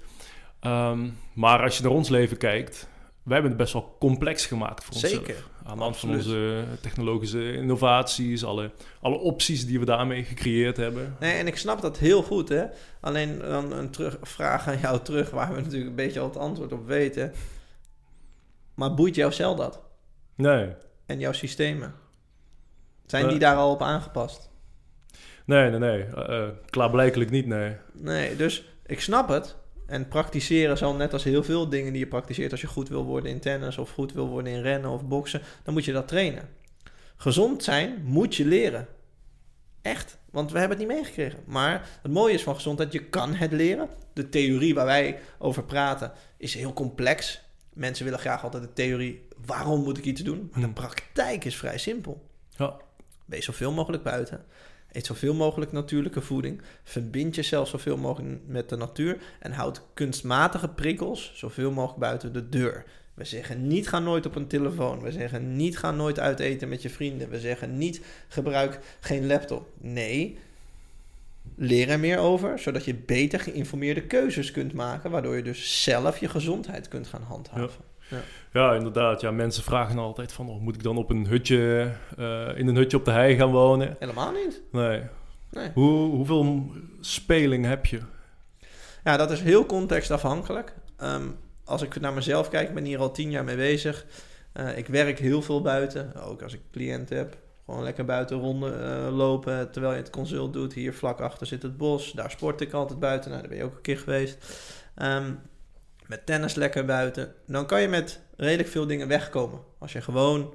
Ehm, 0.61 1.09
maar 1.33 1.63
als 1.63 1.77
je 1.77 1.83
naar 1.83 1.93
ons 1.93 2.09
leven 2.09 2.37
kijkt, 2.37 2.89
wij 3.23 3.33
hebben 3.37 3.51
het 3.51 3.61
best 3.61 3.73
wel 3.73 3.97
complex 3.99 4.47
gemaakt 4.47 4.85
voor 4.85 4.95
onszelf. 4.95 5.13
Zeker. 5.13 5.47
Aan 5.65 5.77
de 5.77 5.83
hand 5.83 5.97
van 5.97 6.11
onze 6.11 6.65
technologische 6.81 7.53
innovaties, 7.53 8.45
alle, 8.45 8.71
alle 9.01 9.19
opties 9.19 9.67
die 9.67 9.79
we 9.79 9.85
daarmee 9.85 10.25
gecreëerd 10.25 10.77
hebben. 10.77 11.17
Nee, 11.21 11.39
en 11.39 11.47
ik 11.47 11.57
snap 11.57 11.81
dat 11.81 11.99
heel 11.99 12.23
goed, 12.23 12.49
hè. 12.49 12.65
Alleen 13.01 13.39
dan 13.39 13.73
een 13.73 13.91
terug, 13.91 14.19
vraag 14.23 14.69
aan 14.69 14.79
jou 14.79 15.01
terug, 15.03 15.31
waar 15.31 15.55
we 15.55 15.61
natuurlijk 15.61 15.91
een 15.91 15.95
beetje 15.95 16.21
al 16.21 16.27
het 16.27 16.37
antwoord 16.37 16.73
op 16.73 16.87
weten. 16.87 17.33
Maar 18.75 18.95
boeit 18.95 19.15
jouw 19.15 19.31
cel 19.31 19.57
dat? 19.57 19.83
Nee, 20.35 20.69
En 21.07 21.19
jouw 21.19 21.33
systemen? 21.33 21.95
Zijn 23.11 23.25
Eh. 23.25 23.31
die 23.31 23.39
daar 23.39 23.57
al 23.57 23.71
op 23.71 23.83
aangepast? 23.83 24.51
nee, 25.45 25.71
nee, 25.71 25.79
nee. 25.79 26.03
Eh, 26.05 26.43
eh, 26.43 26.49
klaarblijkelijk 26.71 27.31
niet, 27.31 27.47
nee. 27.47 27.77
Nee, 27.93 28.37
dus 28.37 28.65
ik 28.87 29.01
snap 29.01 29.29
het. 29.29 29.57
En 29.87 30.09
praktiseren 30.09 30.79
zal 30.79 30.95
net 30.95 31.13
als 31.13 31.25
heel 31.25 31.43
veel 31.45 31.69
dingen 31.69 31.93
die 31.93 32.03
je 32.03 32.09
praktiseert... 32.09 32.51
als 32.51 32.61
je 32.61 32.67
goed 32.67 32.89
wil 32.89 33.05
worden 33.05 33.31
in 33.31 33.41
tennis 33.41 33.79
of 33.79 33.91
goed 33.91 34.13
wil 34.13 34.27
worden 34.29 34.53
in 34.53 34.61
rennen 34.63 34.91
of 34.91 35.05
boksen... 35.05 35.41
dan 35.63 35.75
moet 35.75 35.85
je 35.85 35.93
dat 35.93 36.09
trainen. 36.09 36.49
Gezond 37.17 37.65
zijn 37.65 38.03
moet 38.05 38.35
je 38.35 38.45
leren. 38.47 38.87
Echt. 39.83 40.19
Want 40.31 40.53
we 40.53 40.59
hebben 40.59 40.79
het 40.79 40.87
niet 40.87 40.97
meegekregen. 40.97 41.39
Maar 41.47 41.89
het 42.03 42.13
mooie 42.13 42.35
is 42.35 42.43
van 42.43 42.55
gezondheid, 42.55 42.93
je 42.93 43.05
kan 43.05 43.35
het 43.35 43.53
leren. 43.53 43.89
De 44.13 44.29
theorie 44.29 44.75
waar 44.75 44.87
wij 44.87 45.19
over 45.39 45.65
praten 45.65 46.13
is 46.37 46.55
heel 46.55 46.73
complex. 46.73 47.43
Mensen 47.73 48.05
willen 48.05 48.19
graag 48.21 48.43
altijd 48.45 48.63
de 48.63 48.73
theorie... 48.73 49.27
waarom 49.47 49.83
moet 49.83 49.99
ik 49.99 50.05
iets 50.05 50.23
doen? 50.23 50.39
Maar 50.39 50.61
de 50.61 50.65
Hmm. 50.67 50.73
praktijk 50.75 51.45
is 51.45 51.57
vrij 51.57 51.79
simpel. 51.79 52.27
Ja. 52.57 52.77
Wees 53.29 53.45
zoveel 53.45 53.73
mogelijk 53.73 54.03
buiten. 54.03 54.45
Eet 54.93 55.07
zoveel 55.07 55.35
mogelijk 55.35 55.73
natuurlijke 55.73 56.21
voeding. 56.21 56.63
Verbind 56.85 57.35
jezelf 57.35 57.69
zoveel 57.69 57.97
mogelijk 57.97 58.41
met 58.47 58.69
de 58.69 58.77
natuur. 58.77 59.19
En 59.41 59.53
houd 59.53 59.83
kunstmatige 59.95 60.69
prikkels 60.69 61.33
zoveel 61.35 61.71
mogelijk 61.71 62.01
buiten 62.01 62.33
de 62.33 62.49
deur. 62.49 62.85
We 63.15 63.25
zeggen 63.25 63.67
niet 63.67 63.89
ga 63.89 63.99
nooit 63.99 64.27
op 64.27 64.35
een 64.37 64.47
telefoon. 64.47 65.01
We 65.01 65.13
zeggen 65.13 65.57
niet 65.57 65.79
ga 65.79 65.91
nooit 65.91 66.19
uit 66.19 66.41
eten 66.41 66.69
met 66.69 66.83
je 66.83 66.91
vrienden. 66.91 67.31
We 67.31 67.41
zeggen 67.41 67.79
niet 67.79 68.01
gebruik 68.29 68.81
geen 69.01 69.27
laptop. 69.27 69.69
Nee, 69.79 70.39
leer 71.57 71.89
er 71.89 72.01
meer 72.01 72.19
over, 72.19 72.59
zodat 72.59 72.85
je 72.85 72.95
beter 72.95 73.41
geïnformeerde 73.41 74.03
keuzes 74.03 74.51
kunt 74.51 74.73
maken, 74.73 75.11
waardoor 75.11 75.37
je 75.37 75.43
dus 75.43 75.83
zelf 75.83 76.19
je 76.19 76.29
gezondheid 76.29 76.89
kunt 76.89 77.07
gaan 77.07 77.23
handhaven. 77.23 77.85
Ja, 78.53 78.75
inderdaad. 78.75 79.21
Ja, 79.21 79.31
mensen 79.31 79.63
vragen 79.63 79.99
altijd 79.99 80.33
van, 80.33 80.49
oh, 80.49 80.61
moet 80.61 80.75
ik 80.75 80.83
dan 80.83 80.97
op 80.97 81.11
een 81.11 81.27
hutje, 81.27 81.93
eh, 82.17 82.59
in 82.59 82.69
een 82.69 82.77
hutje 82.77 82.97
op 82.97 83.05
de 83.05 83.11
hei 83.11 83.37
gaan 83.37 83.51
wonen? 83.51 83.97
Helemaal 83.99 84.33
niet. 84.33 84.63
Nee. 84.73 85.03
nee. 85.51 85.71
Hoe, 85.75 86.11
hoeveel 86.11 86.71
speling 87.01 87.67
heb 87.67 87.87
je? 87.87 88.01
Ja, 89.05 89.17
dat 89.17 89.31
is 89.31 89.41
heel 89.41 89.67
contextafhankelijk. 89.67 90.75
Um, 91.03 91.37
als 91.65 91.83
ik 91.83 92.01
naar 92.01 92.13
mezelf 92.13 92.49
kijk, 92.49 92.69
ik 92.69 92.75
ben 92.75 92.85
hier 92.85 92.99
al 92.99 93.13
tien 93.13 93.31
jaar 93.31 93.45
mee 93.45 93.57
bezig. 93.57 94.07
Uh, 94.55 94.79
ik 94.79 94.87
werk 94.87 95.19
heel 95.19 95.43
veel 95.43 95.63
buiten, 95.63 96.15
ook 96.15 96.43
als 96.43 96.55
ik 96.55 96.61
cliënten 96.73 97.17
heb. 97.17 97.37
Gewoon 97.65 97.83
lekker 97.83 98.05
buiten 98.05 98.39
ronden 98.39 98.81
uh, 98.81 99.17
lopen 99.17 99.71
terwijl 99.71 99.93
je 99.93 99.99
het 99.99 100.11
consult 100.11 100.53
doet. 100.53 100.73
Hier 100.73 100.95
vlak 100.95 101.21
achter 101.21 101.47
zit 101.47 101.63
het 101.63 101.77
bos. 101.77 102.13
Daar 102.13 102.31
sport 102.31 102.61
ik 102.61 102.73
altijd 102.73 102.99
buiten. 102.99 103.31
Nou, 103.31 103.41
daar 103.41 103.51
ben 103.51 103.59
je 103.59 103.65
ook 103.65 103.77
een 103.77 103.81
keer 103.81 103.99
geweest. 103.99 104.39
Um, 105.03 105.39
met 106.09 106.27
tennis 106.27 106.55
lekker 106.55 106.85
buiten. 106.85 107.35
Dan 107.47 107.67
kan 107.67 107.81
je 107.81 107.89
met 107.89 108.21
redelijk 108.37 108.69
veel 108.69 108.87
dingen 108.87 109.09
wegkomen. 109.09 109.61
Als 109.79 109.93
je 109.93 110.01
gewoon 110.01 110.55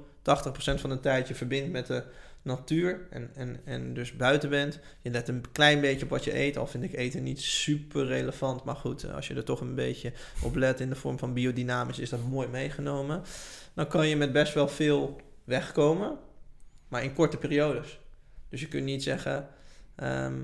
van 0.56 0.90
de 0.90 1.00
tijd 1.00 1.28
je 1.28 1.34
verbindt 1.34 1.72
met 1.72 1.86
de 1.86 2.04
natuur 2.42 3.06
en, 3.10 3.30
en, 3.34 3.60
en 3.64 3.94
dus 3.94 4.16
buiten 4.16 4.50
bent. 4.50 4.78
Je 5.00 5.10
let 5.10 5.28
een 5.28 5.44
klein 5.52 5.80
beetje 5.80 6.04
op 6.04 6.10
wat 6.10 6.24
je 6.24 6.38
eet. 6.38 6.56
Al 6.56 6.66
vind 6.66 6.84
ik 6.84 6.94
eten 6.94 7.22
niet 7.22 7.40
super 7.40 8.06
relevant. 8.06 8.64
Maar 8.64 8.76
goed, 8.76 9.12
als 9.12 9.28
je 9.28 9.34
er 9.34 9.44
toch 9.44 9.60
een 9.60 9.74
beetje 9.74 10.12
op 10.42 10.54
let 10.54 10.80
in 10.80 10.88
de 10.88 10.94
vorm 10.94 11.18
van 11.18 11.32
biodynamisch, 11.32 11.98
is 11.98 12.10
dat 12.10 12.28
mooi 12.28 12.48
meegenomen. 12.48 13.22
Dan 13.74 13.86
kan 13.86 14.08
je 14.08 14.16
met 14.16 14.32
best 14.32 14.54
wel 14.54 14.68
veel 14.68 15.20
wegkomen. 15.44 16.18
Maar 16.88 17.02
in 17.04 17.14
korte 17.14 17.36
periodes. 17.36 17.98
Dus 18.48 18.60
je 18.60 18.68
kunt 18.68 18.84
niet 18.84 19.02
zeggen. 19.02 19.48
Ehm, 19.94 20.42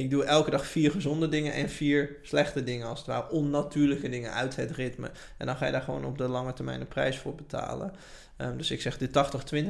ik 0.00 0.10
doe 0.10 0.24
elke 0.24 0.50
dag 0.50 0.66
vier 0.66 0.90
gezonde 0.90 1.28
dingen 1.28 1.52
en 1.52 1.68
vier 1.68 2.16
slechte 2.22 2.64
dingen, 2.64 2.86
als 2.86 2.98
het 2.98 3.08
ware 3.08 3.30
onnatuurlijke 3.30 4.08
dingen 4.08 4.32
uit 4.32 4.56
het 4.56 4.70
ritme. 4.70 5.10
En 5.36 5.46
dan 5.46 5.56
ga 5.56 5.66
je 5.66 5.72
daar 5.72 5.82
gewoon 5.82 6.04
op 6.04 6.18
de 6.18 6.28
lange 6.28 6.52
termijn 6.52 6.80
een 6.80 6.88
prijs 6.88 7.18
voor 7.18 7.34
betalen. 7.34 7.92
Um, 8.36 8.56
dus 8.56 8.70
ik 8.70 8.80
zeg, 8.80 8.98
de 8.98 9.08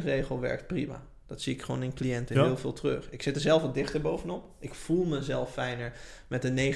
80-20 0.00 0.04
regel 0.04 0.40
werkt 0.40 0.66
prima. 0.66 1.02
Dat 1.26 1.40
zie 1.40 1.54
ik 1.54 1.62
gewoon 1.62 1.82
in 1.82 1.94
cliënten 1.94 2.42
heel 2.44 2.56
veel 2.56 2.72
terug. 2.72 3.10
Ik 3.10 3.22
zit 3.22 3.34
er 3.34 3.40
zelf 3.40 3.62
wat 3.62 3.74
dichter 3.74 4.00
bovenop. 4.00 4.44
Ik 4.58 4.74
voel 4.74 5.04
mezelf 5.04 5.52
fijner 5.52 5.92
met 6.28 6.42
de 6.42 6.74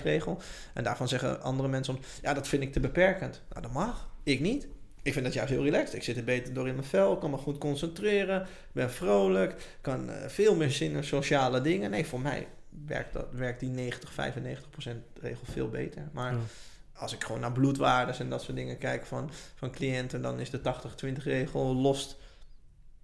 90-95-5 0.00 0.02
regel. 0.02 0.40
En 0.74 0.84
daarvan 0.84 1.08
zeggen 1.08 1.42
andere 1.42 1.68
mensen 1.68 1.94
soms, 1.94 2.06
ja, 2.22 2.34
dat 2.34 2.48
vind 2.48 2.62
ik 2.62 2.72
te 2.72 2.80
beperkend. 2.80 3.42
Nou, 3.48 3.62
dat 3.62 3.72
mag. 3.72 4.08
Ik 4.22 4.40
niet. 4.40 4.66
Ik 5.02 5.12
vind 5.12 5.24
dat 5.24 5.34
juist 5.34 5.50
heel 5.50 5.64
relaxed. 5.64 5.94
Ik 5.94 6.02
zit 6.02 6.16
er 6.16 6.24
beter 6.24 6.54
door 6.54 6.68
in 6.68 6.74
mijn 6.74 6.86
vel, 6.86 7.18
kan 7.18 7.30
me 7.30 7.36
goed 7.36 7.58
concentreren, 7.58 8.46
ben 8.72 8.90
vrolijk, 8.90 9.76
kan 9.80 10.10
uh, 10.10 10.14
veel 10.26 10.54
meer 10.54 10.70
zin 10.70 10.90
in 10.90 11.04
sociale 11.04 11.60
dingen. 11.60 11.90
Nee, 11.90 12.06
voor 12.06 12.20
mij 12.20 12.46
werkt, 12.86 13.12
dat, 13.12 13.26
werkt 13.32 13.60
die 13.60 13.92
90-95% 13.92 13.96
regel 15.20 15.44
veel 15.50 15.68
beter. 15.68 16.08
Maar 16.12 16.34
als 16.94 17.12
ik 17.12 17.24
gewoon 17.24 17.40
naar 17.40 17.52
bloedwaardes 17.52 18.18
en 18.18 18.30
dat 18.30 18.42
soort 18.42 18.56
dingen 18.56 18.78
kijk 18.78 19.06
van, 19.06 19.30
van 19.54 19.70
cliënten, 19.70 20.22
dan 20.22 20.40
is 20.40 20.50
de 20.50 20.60
80-20 20.60 21.22
regel 21.22 21.74
lost 21.74 22.16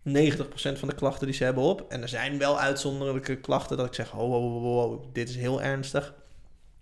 90% 0.09 0.12
van 0.53 0.88
de 0.88 0.94
klachten 0.94 1.26
die 1.26 1.36
ze 1.36 1.44
hebben 1.44 1.62
op. 1.62 1.90
En 1.92 2.03
er 2.03 2.09
zijn 2.09 2.38
wel 2.38 2.61
uitzonderlijke 2.61 3.36
klachten 3.36 3.76
dat 3.76 3.86
ik 3.86 3.94
zeg: 3.94 4.14
oh, 4.14 4.64
oh 4.64 5.05
dit 5.12 5.28
is 5.28 5.36
heel 5.36 5.62
ernstig. 5.62 6.14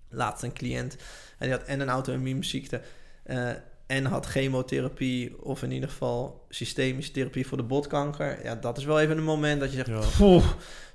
Laatst 0.08 0.42
een 0.42 0.52
cliënt 0.52 0.96
en 1.38 1.48
die 1.48 1.50
had 1.50 1.62
en 1.62 1.80
een 1.80 1.88
auto-immuunziekte. 1.88 2.80
Uh, 3.26 3.50
en 3.87 4.05
had 4.05 4.26
chemotherapie 4.26 5.43
of 5.43 5.62
in 5.62 5.70
ieder 5.70 5.89
geval 5.89 6.47
systemische 6.49 7.12
therapie 7.12 7.47
voor 7.47 7.57
de 7.57 7.62
botkanker. 7.62 8.45
Ja, 8.45 8.55
dat 8.55 8.78
is 8.78 8.85
wel 8.85 9.01
even 9.01 9.16
een 9.16 9.24
moment 9.24 9.61
dat 9.61 9.72
je 9.72 9.76
zegt, 9.85 10.18
ja. 10.18 10.41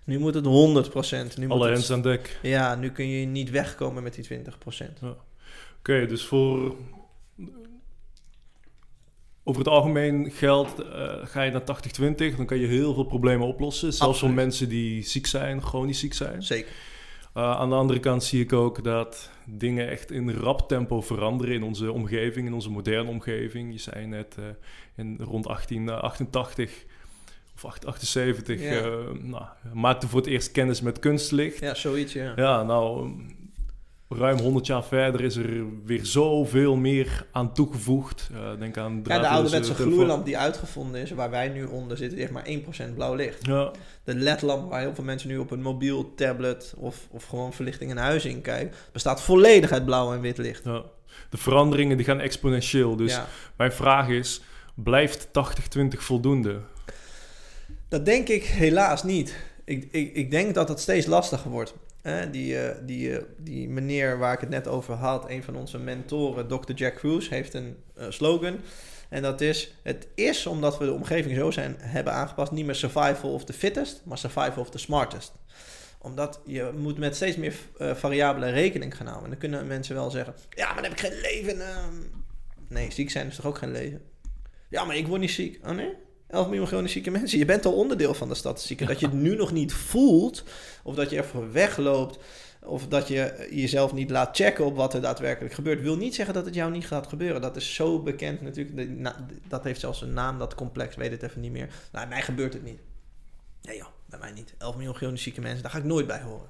nu 0.03 0.19
moet 0.19 0.33
het 0.33 0.45
100%. 1.35 1.37
Nu 1.37 1.49
Alle 1.49 1.71
hands 1.71 1.91
aan 1.91 2.01
dek. 2.01 2.39
Ja, 2.41 2.75
nu 2.75 2.91
kun 2.91 3.07
je 3.07 3.25
niet 3.25 3.49
wegkomen 3.49 4.03
met 4.03 4.13
die 4.13 4.39
20%. 4.39 4.43
Ja. 5.01 5.15
Oké, 5.79 6.05
dus 6.05 6.25
voor... 6.25 6.75
Over 9.43 9.61
het 9.61 9.71
algemeen 9.71 10.31
geldt, 10.31 10.79
uh, 10.79 11.13
ga 11.23 11.41
je 11.41 11.51
naar 11.51 11.61
80-20, 12.31 12.35
dan 12.35 12.45
kan 12.45 12.57
je 12.57 12.67
heel 12.67 12.93
veel 12.93 13.03
problemen 13.03 13.47
oplossen. 13.47 13.93
Zelfs 13.93 14.19
voor 14.19 14.29
mensen 14.29 14.69
die 14.69 15.03
ziek 15.03 15.27
zijn, 15.27 15.61
chronisch 15.61 15.99
ziek 15.99 16.13
zijn. 16.13 16.43
Zeker. 16.43 16.71
Uh, 17.37 17.43
aan 17.43 17.69
de 17.69 17.75
andere 17.75 17.99
kant 17.99 18.23
zie 18.23 18.41
ik 18.41 18.53
ook 18.53 18.83
dat 18.83 19.29
dingen 19.45 19.89
echt 19.89 20.11
in 20.11 20.31
rap 20.31 20.67
tempo 20.67 21.01
veranderen 21.01 21.55
in 21.55 21.63
onze 21.63 21.91
omgeving, 21.91 22.47
in 22.47 22.53
onze 22.53 22.69
moderne 22.69 23.09
omgeving. 23.09 23.71
Je 23.71 23.79
zei 23.79 24.05
net 24.05 24.35
uh, 24.39 24.45
in 24.95 25.17
rond 25.21 25.43
1888 25.45 26.85
of 27.55 27.85
78 27.85 28.61
ja. 28.61 28.81
uh, 28.81 29.21
nou, 29.21 29.43
maakte 29.73 30.07
voor 30.07 30.19
het 30.19 30.29
eerst 30.29 30.51
kennis 30.51 30.81
met 30.81 30.99
kunstlicht. 30.99 31.59
Ja, 31.59 31.73
zoiets, 31.73 32.13
ja. 32.13 32.33
Ja, 32.35 32.63
nou, 32.63 33.11
ruim 34.09 34.39
100 34.39 34.65
jaar 34.65 34.83
verder 34.83 35.21
is 35.21 35.35
er 35.35 35.65
weer 35.85 36.05
zoveel 36.05 36.75
meer 36.75 37.25
aan 37.31 37.53
toegevoegd. 37.53 38.29
Uh, 38.31 38.59
denk 38.59 38.77
aan 38.77 39.01
ja, 39.03 39.19
de 39.19 39.27
ouderwetse 39.27 39.73
gloeilamp 39.73 40.25
die 40.25 40.37
uitgevonden 40.37 41.01
is, 41.01 41.11
waar 41.11 41.29
wij 41.29 41.49
nu 41.49 41.65
onder 41.65 41.97
zitten, 41.97 42.17
heeft 42.17 42.31
maar 42.31 42.47
1% 42.91 42.93
blauw 42.95 43.13
licht. 43.13 43.45
Ja. 43.45 43.71
De 44.03 44.15
ledlamp 44.15 44.69
waar 44.69 44.79
heel 44.79 44.95
veel 44.95 45.03
mensen 45.03 45.29
nu 45.29 45.37
op 45.37 45.51
een 45.51 45.61
mobiel, 45.61 46.13
tablet 46.15 46.73
of, 46.77 47.07
of 47.09 47.25
gewoon 47.25 47.53
verlichting 47.53 47.91
in 47.91 47.97
huis 47.97 48.25
in 48.25 48.41
kijken, 48.41 48.75
bestaat 48.91 49.21
volledig 49.21 49.71
uit 49.71 49.85
blauw 49.85 50.13
en 50.13 50.21
wit 50.21 50.37
licht. 50.37 50.63
Ja. 50.63 50.83
De 51.29 51.37
veranderingen 51.37 51.97
die 51.97 52.05
gaan 52.05 52.19
exponentieel. 52.19 52.95
Dus 52.95 53.19
mijn 53.55 53.71
vraag 53.71 54.07
is, 54.07 54.41
blijft 54.73 55.27
80-20 55.27 55.31
voldoende? 55.89 56.59
Dat 57.87 58.05
denk 58.05 58.27
ik 58.27 58.43
helaas 58.43 59.03
niet. 59.03 59.35
Ik, 59.65 59.87
ik, 59.91 60.13
ik 60.13 60.31
denk 60.31 60.53
dat 60.53 60.69
het 60.69 60.79
steeds 60.79 61.05
lastiger 61.05 61.51
wordt 61.51 61.73
die, 62.31 62.53
uh, 62.53 62.69
die, 62.81 63.09
uh, 63.09 63.17
die 63.37 63.69
meneer 63.69 64.17
waar 64.17 64.33
ik 64.33 64.39
het 64.39 64.49
net 64.49 64.67
over 64.67 64.93
had, 64.93 65.29
een 65.29 65.43
van 65.43 65.55
onze 65.55 65.77
mentoren, 65.77 66.47
Dr. 66.47 66.73
Jack 66.73 66.95
Cruz, 66.95 67.29
heeft 67.29 67.53
een 67.53 67.77
uh, 67.97 68.05
slogan. 68.09 68.59
En 69.09 69.21
dat 69.21 69.41
is: 69.41 69.75
Het 69.83 70.07
is 70.15 70.45
omdat 70.45 70.77
we 70.77 70.85
de 70.85 70.93
omgeving 70.93 71.35
zo 71.35 71.51
zijn 71.51 71.75
hebben 71.79 72.13
aangepast, 72.13 72.51
niet 72.51 72.65
meer 72.65 72.75
survival 72.75 73.33
of 73.33 73.43
the 73.43 73.53
fittest, 73.53 74.01
maar 74.05 74.17
survival 74.17 74.61
of 74.61 74.69
the 74.69 74.77
smartest. 74.77 75.31
Omdat 76.01 76.39
je 76.45 76.71
moet 76.77 76.97
met 76.97 77.15
steeds 77.15 77.37
meer 77.37 77.53
variabelen 77.77 78.51
rekening 78.51 78.97
gaan 78.97 79.05
houden. 79.07 79.25
En 79.25 79.29
dan 79.31 79.39
kunnen 79.39 79.67
mensen 79.67 79.95
wel 79.95 80.09
zeggen: 80.09 80.33
Ja, 80.49 80.65
maar 80.65 80.81
dan 80.81 80.83
heb 80.83 80.91
ik 80.91 80.99
geen 80.99 81.21
leven. 81.21 81.67
Ehm. 81.67 81.95
Nee, 82.67 82.91
ziek 82.91 83.11
zijn 83.11 83.27
is 83.27 83.35
toch 83.35 83.45
ook 83.45 83.57
geen 83.57 83.71
leven? 83.71 84.01
Ja, 84.69 84.85
maar 84.85 84.95
ik 84.95 85.07
word 85.07 85.21
niet 85.21 85.31
ziek. 85.31 85.59
Oh 85.63 85.71
nee? 85.71 85.93
11 86.29 86.47
miljoen 86.47 86.67
chronisch 86.67 86.91
zieke 86.91 87.11
mensen. 87.11 87.39
Je 87.39 87.45
bent 87.45 87.65
al 87.65 87.73
onderdeel 87.73 88.13
van 88.13 88.27
de 88.27 88.35
statistieken. 88.35 88.87
Dat 88.87 88.99
je 88.99 89.05
het 89.05 89.15
nu 89.15 89.35
nog 89.35 89.51
niet 89.51 89.73
voelt, 89.73 90.43
of 90.83 90.95
dat 90.95 91.09
je 91.09 91.17
ervoor 91.17 91.51
wegloopt, 91.51 92.19
of 92.63 92.87
dat 92.87 93.07
je 93.07 93.47
jezelf 93.51 93.93
niet 93.93 94.09
laat 94.09 94.35
checken 94.35 94.65
op 94.65 94.75
wat 94.75 94.93
er 94.93 95.01
daadwerkelijk 95.01 95.53
gebeurt, 95.53 95.81
wil 95.81 95.97
niet 95.97 96.15
zeggen 96.15 96.33
dat 96.33 96.45
het 96.45 96.55
jou 96.55 96.71
niet 96.71 96.87
gaat 96.87 97.07
gebeuren. 97.07 97.41
Dat 97.41 97.55
is 97.55 97.73
zo 97.73 97.99
bekend 97.99 98.41
natuurlijk. 98.41 99.11
Dat 99.47 99.63
heeft 99.63 99.79
zelfs 99.79 100.01
een 100.01 100.13
naam, 100.13 100.37
dat 100.37 100.55
complex, 100.55 100.95
weet 100.95 101.11
het 101.11 101.23
even 101.23 101.41
niet 101.41 101.51
meer. 101.51 101.69
Nou, 101.91 102.07
mij 102.07 102.21
gebeurt 102.21 102.53
het 102.53 102.63
niet. 102.63 102.79
Nee 103.61 103.77
joh, 103.77 103.87
bij 104.05 104.19
mij 104.19 104.31
niet. 104.31 104.53
11 104.57 104.75
miljoen 104.75 104.95
chronisch 104.95 105.23
zieke 105.23 105.41
mensen, 105.41 105.61
daar 105.61 105.71
ga 105.71 105.77
ik 105.77 105.83
nooit 105.83 106.07
bij 106.07 106.21
horen. 106.21 106.49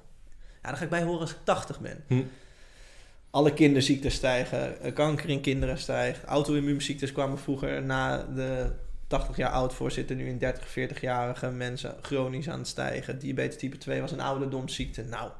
Ja, 0.62 0.68
daar 0.68 0.76
ga 0.76 0.84
ik 0.84 0.90
bij 0.90 1.02
horen 1.02 1.20
als 1.20 1.30
ik 1.30 1.38
80 1.44 1.80
ben. 1.80 2.04
Hm. 2.06 2.22
Alle 3.30 3.52
kinderziektes 3.52 4.14
stijgen, 4.14 4.80
eh, 4.80 4.94
kanker 4.94 5.28
in 5.28 5.40
kinderen 5.40 5.78
stijgt, 5.78 6.24
auto-immuunziektes 6.24 7.12
kwamen 7.12 7.38
vroeger 7.38 7.82
na 7.82 8.22
de 8.34 8.72
80 9.10 9.36
jaar 9.36 9.50
oud 9.50 9.74
voor 9.74 9.90
zitten 9.90 10.16
nu 10.16 10.28
in 10.28 10.38
30, 10.38 10.68
40-jarige 10.68 11.50
mensen 11.50 11.96
chronisch 12.02 12.48
aan 12.48 12.58
het 12.58 12.68
stijgen. 12.68 13.18
Diabetes 13.18 13.58
type 13.58 13.78
2 13.78 14.00
was 14.00 14.12
een 14.12 14.20
ouderdomsziekte. 14.20 15.02
Nou, 15.02 15.30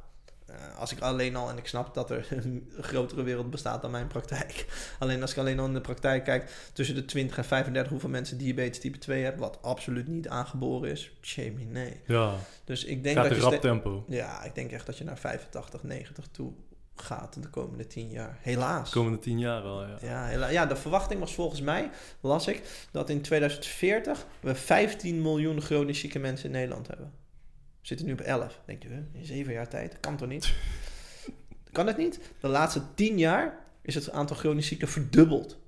uh, 0.51 0.79
als 0.79 0.93
ik 0.93 1.01
alleen 1.01 1.37
al, 1.37 1.51
en 1.51 1.59
ik 1.59 1.67
snap 1.67 1.95
dat 1.95 2.11
er 2.11 2.27
een 2.45 2.71
grotere 2.81 3.23
wereld 3.23 3.51
bestaat 3.51 3.83
dan 3.83 3.91
mijn 3.91 4.07
praktijk. 4.07 4.67
Alleen 4.99 5.23
als 5.23 5.31
ik 5.31 5.37
alleen 5.37 5.59
al 5.59 5.67
in 5.67 5.73
de 5.73 5.81
praktijk 5.81 6.25
kijk, 6.25 6.71
tussen 6.73 6.95
de 6.95 7.05
20 7.05 7.37
en 7.37 7.45
35 7.45 7.91
hoeveel 7.91 8.09
mensen 8.09 8.39
diabetes 8.39 8.81
type 8.81 8.99
2 8.99 9.23
hebben, 9.23 9.41
wat 9.41 9.63
absoluut 9.63 10.09
niet 10.09 10.29
aangeboren 10.29 10.91
is. 10.91 11.11
Jamie, 11.21 11.67
nee. 11.67 12.01
Ja. 12.07 12.35
Dus 12.65 12.85
ik 12.85 13.03
denk 13.03 13.17
Gaat 13.17 13.29
dat 13.29 13.37
je 13.37 13.43
rap 13.43 13.61
tempo. 13.61 14.05
Ja, 14.09 14.45
ik 14.45 14.55
denk 14.55 14.73
echt 14.73 14.87
dat 14.87 14.99
je 14.99 15.05
naar 15.05 15.19
85, 15.19 15.83
90 15.83 16.25
toe 16.31 16.53
gaat 16.97 17.43
de 17.43 17.49
komende 17.49 17.87
tien 17.87 18.09
jaar. 18.09 18.39
Helaas. 18.41 18.91
De 18.91 18.97
komende 18.97 19.19
tien 19.19 19.39
jaar 19.39 19.63
wel, 19.63 19.87
ja. 19.87 19.99
Ja, 20.01 20.49
ja, 20.49 20.67
de 20.67 20.77
verwachting 20.77 21.21
was 21.21 21.35
volgens 21.35 21.61
mij, 21.61 21.91
las 22.21 22.47
ik, 22.47 22.87
dat 22.91 23.11
in 23.11 23.21
2040 23.21 24.27
we 24.41 24.55
15 24.55 25.23
miljoen 25.23 25.61
chronisch 25.61 26.01
zieke 26.01 26.19
mensen 26.19 26.47
in 26.47 26.53
Nederland 26.53 26.87
hebben. 26.87 27.13
We 27.81 27.87
zitten 27.87 28.07
nu 28.07 28.13
op 28.13 28.21
11. 28.21 28.61
Denk 28.65 28.83
je, 28.83 28.89
in 29.13 29.25
zeven 29.25 29.53
jaar 29.53 29.69
tijd? 29.69 30.01
kan 30.01 30.17
toch 30.17 30.29
niet? 30.29 30.55
kan 31.73 31.87
het 31.87 31.97
niet? 31.97 32.21
De 32.41 32.49
laatste 32.49 32.83
tien 32.95 33.19
jaar 33.19 33.59
is 33.83 33.95
het 33.95 34.11
aantal 34.11 34.37
chronisch 34.37 34.67
zieken 34.67 34.89
verdubbeld. 34.89 35.59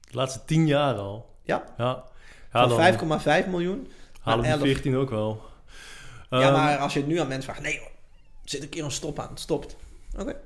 De 0.00 0.16
laatste 0.16 0.44
tien 0.44 0.66
jaar 0.66 0.94
al? 0.94 1.36
Ja. 1.42 1.64
ja. 1.76 2.04
Van 2.50 3.42
5,5 3.44 3.50
miljoen 3.50 3.88
Halen 4.20 4.58
we 4.58 4.64
14 4.64 4.96
ook 4.96 5.10
wel. 5.10 5.42
Ja, 6.30 6.46
um, 6.46 6.52
maar 6.52 6.78
als 6.78 6.92
je 6.92 6.98
het 6.98 7.08
nu 7.08 7.18
aan 7.18 7.28
mensen 7.28 7.52
vraagt, 7.52 7.66
nee 7.66 7.80
zit 8.50 8.62
een 8.62 8.68
keer 8.68 8.84
een 8.84 8.90
stop 8.90 9.18
aan. 9.18 9.28
Het 9.28 9.40
stopt. 9.40 9.76
Oké. 10.16 10.36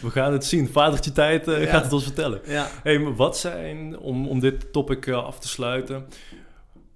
We 0.00 0.10
gaan 0.10 0.32
het 0.32 0.44
zien. 0.44 0.68
Vadertje 0.68 1.12
tijd 1.12 1.48
uh, 1.48 1.68
gaat 1.68 1.84
het 1.84 1.92
ons 1.92 2.04
vertellen. 2.04 2.40
Ja. 2.46 2.68
Hey, 2.82 2.98
maar 2.98 3.14
wat 3.14 3.38
zijn, 3.38 3.98
om, 3.98 4.28
om 4.28 4.40
dit 4.40 4.72
topic 4.72 5.06
uh, 5.06 5.24
af 5.24 5.38
te 5.38 5.48
sluiten, 5.48 6.06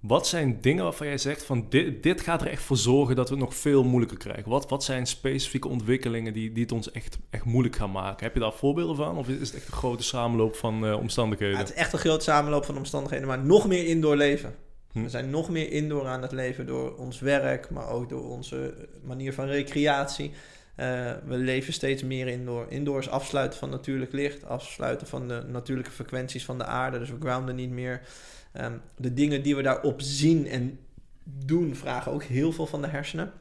Wat 0.00 0.26
zijn 0.26 0.58
dingen 0.60 0.84
waarvan 0.84 1.06
jij 1.06 1.18
zegt 1.18 1.44
van 1.44 1.66
dit, 1.68 2.02
dit 2.02 2.20
gaat 2.20 2.40
er 2.40 2.48
echt 2.48 2.62
voor 2.62 2.76
zorgen 2.76 3.16
dat 3.16 3.28
we 3.28 3.34
het 3.34 3.44
nog 3.44 3.54
veel 3.54 3.84
moeilijker 3.84 4.18
krijgen? 4.18 4.50
Wat, 4.50 4.68
wat 4.68 4.84
zijn 4.84 5.06
specifieke 5.06 5.68
ontwikkelingen 5.68 6.32
die, 6.32 6.52
die 6.52 6.62
het 6.62 6.72
ons 6.72 6.90
echt, 6.90 7.18
echt 7.30 7.44
moeilijk 7.44 7.76
gaan 7.76 7.90
maken? 7.90 8.24
Heb 8.24 8.34
je 8.34 8.40
daar 8.40 8.52
voorbeelden 8.52 8.96
van? 8.96 9.18
Of 9.18 9.28
is 9.28 9.48
het 9.48 9.54
echt 9.54 9.66
een 9.66 9.72
grote 9.72 10.02
samenloop 10.02 10.56
van 10.56 10.84
uh, 10.84 10.98
omstandigheden? 10.98 11.54
Ja, 11.54 11.60
het 11.60 11.70
is 11.70 11.76
echt 11.76 11.92
een 11.92 11.98
grote 11.98 12.24
samenloop 12.24 12.64
van 12.64 12.76
omstandigheden, 12.76 13.26
maar 13.26 13.44
nog 13.44 13.66
meer 13.66 13.86
indoor 13.86 14.16
leven. 14.16 14.54
Hm. 14.92 15.02
We 15.02 15.08
zijn 15.08 15.30
nog 15.30 15.50
meer 15.50 15.72
indoor 15.72 16.06
aan 16.06 16.22
het 16.22 16.32
leven 16.32 16.66
door 16.66 16.96
ons 16.96 17.20
werk, 17.20 17.70
maar 17.70 17.88
ook 17.88 18.08
door 18.08 18.30
onze 18.30 18.74
manier 19.02 19.32
van 19.32 19.46
recreatie. 19.46 20.32
Uh, 20.76 21.12
we 21.24 21.36
leven 21.36 21.72
steeds 21.72 22.02
meer 22.02 22.28
indoor. 22.28 22.66
Indoors 22.68 23.08
afsluiten 23.08 23.58
van 23.58 23.70
natuurlijk 23.70 24.12
licht, 24.12 24.44
afsluiten 24.44 25.06
van 25.06 25.28
de 25.28 25.44
natuurlijke 25.46 25.90
frequenties 25.90 26.44
van 26.44 26.58
de 26.58 26.64
aarde. 26.64 26.98
Dus 26.98 27.10
we 27.10 27.16
grounden 27.20 27.54
niet 27.54 27.70
meer. 27.70 28.00
Um, 28.60 28.80
de 28.96 29.14
dingen 29.14 29.42
die 29.42 29.56
we 29.56 29.62
daarop 29.62 30.00
zien 30.00 30.46
en 30.46 30.78
doen, 31.24 31.76
vragen 31.76 32.12
ook 32.12 32.22
heel 32.22 32.52
veel 32.52 32.66
van 32.66 32.82
de 32.82 32.88
hersenen. 32.88 33.32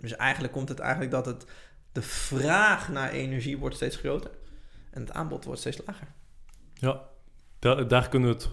Dus 0.00 0.16
eigenlijk 0.16 0.52
komt 0.52 0.68
het 0.68 0.78
eigenlijk 0.78 1.10
dat 1.10 1.26
het, 1.26 1.44
de 1.92 2.02
vraag 2.02 2.88
naar 2.88 3.10
energie 3.10 3.58
wordt 3.58 3.76
steeds 3.76 3.96
groter 3.96 4.30
en 4.90 5.00
het 5.00 5.12
aanbod 5.12 5.44
wordt 5.44 5.60
steeds 5.60 5.80
lager. 5.86 6.08
Ja, 6.74 7.02
daar, 7.58 7.88
daar 7.88 8.08
kunnen 8.08 8.28
we 8.28 8.34
het 8.34 8.50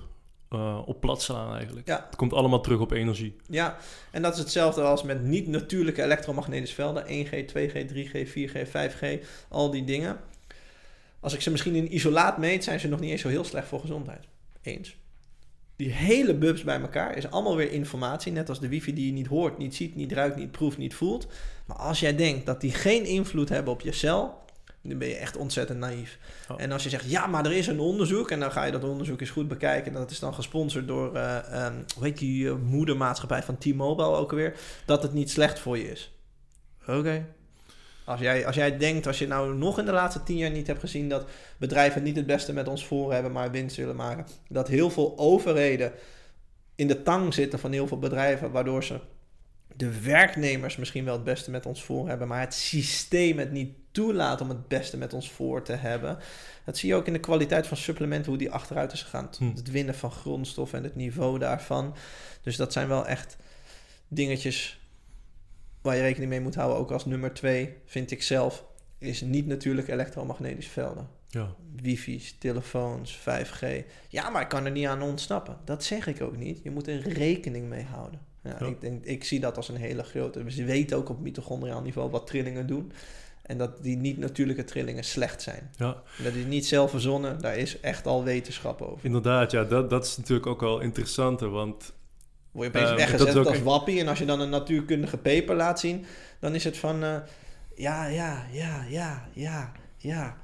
uh, 0.53 0.79
op 0.85 1.01
plat 1.01 1.21
slaan 1.21 1.55
eigenlijk. 1.55 1.87
Ja. 1.87 2.05
Het 2.05 2.15
komt 2.15 2.33
allemaal 2.33 2.61
terug 2.61 2.79
op 2.79 2.91
energie. 2.91 3.35
Ja, 3.47 3.77
en 4.11 4.21
dat 4.21 4.33
is 4.33 4.39
hetzelfde 4.39 4.81
als 4.81 5.03
met 5.03 5.23
niet-natuurlijke 5.23 6.03
elektromagnetische 6.03 6.75
velden. 6.75 7.05
1G, 7.05 7.29
2G, 7.29 7.85
3G, 7.93 8.27
4G, 8.27 8.67
5G, 8.67 9.25
al 9.49 9.71
die 9.71 9.83
dingen. 9.83 10.19
Als 11.19 11.33
ik 11.33 11.41
ze 11.41 11.51
misschien 11.51 11.75
in 11.75 11.93
isolaat 11.95 12.37
meet, 12.37 12.63
zijn 12.63 12.79
ze 12.79 12.87
nog 12.87 12.99
niet 12.99 13.11
eens 13.11 13.21
zo 13.21 13.27
heel 13.27 13.43
slecht 13.43 13.67
voor 13.67 13.79
gezondheid. 13.79 14.27
Eens. 14.61 14.95
Die 15.75 15.91
hele 15.91 16.33
bubs 16.33 16.63
bij 16.63 16.81
elkaar 16.81 17.17
is 17.17 17.31
allemaal 17.31 17.55
weer 17.55 17.71
informatie. 17.71 18.31
Net 18.31 18.49
als 18.49 18.59
de 18.59 18.67
wifi 18.67 18.93
die 18.93 19.05
je 19.05 19.11
niet 19.11 19.27
hoort, 19.27 19.57
niet 19.57 19.75
ziet, 19.75 19.95
niet 19.95 20.11
ruikt, 20.11 20.35
niet 20.35 20.51
proeft, 20.51 20.77
niet 20.77 20.93
voelt. 20.93 21.27
Maar 21.65 21.77
als 21.77 21.99
jij 21.99 22.15
denkt 22.15 22.45
dat 22.45 22.61
die 22.61 22.71
geen 22.71 23.05
invloed 23.05 23.49
hebben 23.49 23.73
op 23.73 23.81
je 23.81 23.91
cel, 23.91 24.41
dan 24.81 24.97
ben 24.97 25.07
je 25.07 25.15
echt 25.15 25.37
ontzettend 25.37 25.79
naïef. 25.79 26.17
Oh. 26.49 26.61
En 26.61 26.71
als 26.71 26.83
je 26.83 26.89
zegt, 26.89 27.09
ja, 27.09 27.27
maar 27.27 27.45
er 27.45 27.51
is 27.51 27.67
een 27.67 27.79
onderzoek... 27.79 28.31
en 28.31 28.39
dan 28.39 28.51
ga 28.51 28.63
je 28.63 28.71
dat 28.71 28.83
onderzoek 28.83 29.21
eens 29.21 29.29
goed 29.29 29.47
bekijken... 29.47 29.93
en 29.93 29.99
dat 29.99 30.11
is 30.11 30.19
dan 30.19 30.33
gesponsord 30.33 30.87
door, 30.87 31.15
uh, 31.15 31.65
um, 31.65 31.85
hoe 31.95 32.03
heet 32.03 32.17
die 32.17 32.43
uh, 32.43 32.53
moedermaatschappij 32.63 33.43
van 33.43 33.57
T-Mobile 33.57 34.15
ook 34.15 34.31
alweer... 34.31 34.55
dat 34.85 35.03
het 35.03 35.13
niet 35.13 35.29
slecht 35.29 35.59
voor 35.59 35.77
je 35.77 35.91
is. 35.91 36.13
Oké. 36.87 37.25
Als, 38.05 38.19
jij, 38.19 38.45
als 38.45 38.55
jij 38.55 38.77
denkt, 38.77 39.07
als 39.07 39.19
je 39.19 39.27
nou 39.27 39.55
nog 39.55 39.79
in 39.79 39.85
de 39.85 39.91
laatste 39.91 40.23
tien 40.23 40.37
jaar 40.37 40.51
niet 40.51 40.67
hebt 40.67 40.79
gezien... 40.79 41.09
dat 41.09 41.25
bedrijven 41.57 42.03
niet 42.03 42.15
het 42.15 42.25
beste 42.25 42.53
met 42.53 42.67
ons 42.67 42.85
voor 42.85 43.13
hebben, 43.13 43.31
maar 43.31 43.51
winst 43.51 43.77
willen 43.77 43.95
maken... 43.95 44.25
dat 44.49 44.67
heel 44.67 44.89
veel 44.89 45.13
overheden 45.17 45.91
in 46.75 46.87
de 46.87 47.03
tang 47.03 47.33
zitten 47.33 47.59
van 47.59 47.71
heel 47.71 47.87
veel 47.87 47.99
bedrijven... 47.99 48.51
waardoor 48.51 48.83
ze 48.83 48.99
de 49.75 50.01
werknemers 50.01 50.77
misschien 50.77 51.05
wel 51.05 51.13
het 51.13 51.23
beste 51.23 51.51
met 51.51 51.65
ons 51.65 51.83
voor 51.83 52.07
hebben, 52.07 52.27
maar 52.27 52.39
het 52.39 52.53
systeem 52.53 53.39
het 53.39 53.51
niet 53.51 53.73
toelaat 53.91 54.41
om 54.41 54.49
het 54.49 54.67
beste 54.67 54.97
met 54.97 55.13
ons 55.13 55.31
voor 55.31 55.61
te 55.61 55.73
hebben. 55.73 56.17
Dat 56.65 56.77
zie 56.77 56.89
je 56.89 56.95
ook 56.95 57.07
in 57.07 57.13
de 57.13 57.19
kwaliteit 57.19 57.67
van 57.67 57.77
supplementen, 57.77 58.29
hoe 58.29 58.39
die 58.39 58.51
achteruit 58.51 58.91
is 58.91 59.03
gegaan. 59.03 59.29
Hm. 59.37 59.55
Het 59.55 59.71
winnen 59.71 59.95
van 59.95 60.11
grondstoffen 60.11 60.77
en 60.77 60.83
het 60.83 60.95
niveau 60.95 61.39
daarvan. 61.39 61.95
Dus 62.41 62.55
dat 62.55 62.73
zijn 62.73 62.87
wel 62.87 63.07
echt 63.07 63.37
dingetjes 64.07 64.79
waar 65.81 65.95
je 65.95 66.01
rekening 66.01 66.29
mee 66.29 66.41
moet 66.41 66.55
houden. 66.55 66.77
Ook 66.77 66.91
als 66.91 67.05
nummer 67.05 67.33
twee, 67.33 67.73
vind 67.85 68.11
ik 68.11 68.23
zelf, 68.23 68.65
is 68.97 69.21
niet 69.21 69.47
natuurlijk 69.47 69.87
elektromagnetische 69.87 70.71
velden. 70.71 71.07
Ja. 71.27 71.55
Wifi's, 71.75 72.35
telefoons, 72.37 73.19
5G. 73.19 73.65
Ja, 74.09 74.29
maar 74.29 74.41
ik 74.41 74.49
kan 74.49 74.65
er 74.65 74.71
niet 74.71 74.87
aan 74.87 75.01
ontsnappen. 75.01 75.57
Dat 75.65 75.83
zeg 75.83 76.07
ik 76.07 76.21
ook 76.21 76.37
niet. 76.37 76.63
Je 76.63 76.71
moet 76.71 76.87
er 76.87 76.99
rekening 76.99 77.69
mee 77.69 77.83
houden. 77.83 78.19
Ja, 78.43 78.59
Ik, 78.59 78.81
denk, 78.81 79.05
ik 79.05 79.23
zie 79.23 79.39
dat 79.39 79.57
als 79.57 79.69
een 79.69 79.75
hele 79.75 80.03
grote. 80.03 80.43
We 80.43 80.65
weten 80.65 80.97
ook 80.97 81.09
op 81.09 81.19
mitochondriaal 81.19 81.81
niveau 81.81 82.09
wat 82.09 82.27
trillingen 82.27 82.67
doen. 82.67 82.91
En 83.41 83.57
dat 83.57 83.83
die 83.83 83.97
niet-natuurlijke 83.97 84.63
trillingen 84.63 85.03
slecht 85.03 85.41
zijn. 85.41 85.71
Ja. 85.77 86.01
Dat 86.23 86.33
is 86.33 86.45
niet 86.45 86.65
zelf 86.65 86.89
verzonnen, 86.89 87.41
daar 87.41 87.57
is 87.57 87.79
echt 87.79 88.07
al 88.07 88.23
wetenschap 88.23 88.81
over. 88.81 89.05
Inderdaad, 89.05 89.51
ja, 89.51 89.63
dat, 89.63 89.89
dat 89.89 90.05
is 90.05 90.17
natuurlijk 90.17 90.47
ook 90.47 90.61
wel 90.61 90.79
interessanter, 90.79 91.49
want... 91.49 91.93
Word 92.51 92.73
je 92.73 92.79
opeens 92.79 92.91
uh, 92.91 92.97
weggezet 92.97 93.47
als 93.47 93.61
wappie 93.61 93.99
en 93.99 94.07
als 94.07 94.19
je 94.19 94.25
dan 94.25 94.39
een 94.39 94.49
natuurkundige 94.49 95.17
paper 95.17 95.55
laat 95.55 95.79
zien, 95.79 96.05
dan 96.39 96.55
is 96.55 96.63
het 96.63 96.77
van... 96.77 97.03
Uh, 97.03 97.17
ja, 97.75 98.07
ja, 98.07 98.45
ja, 98.51 98.85
ja, 98.89 99.27
ja, 99.33 99.71
ja. 99.97 100.37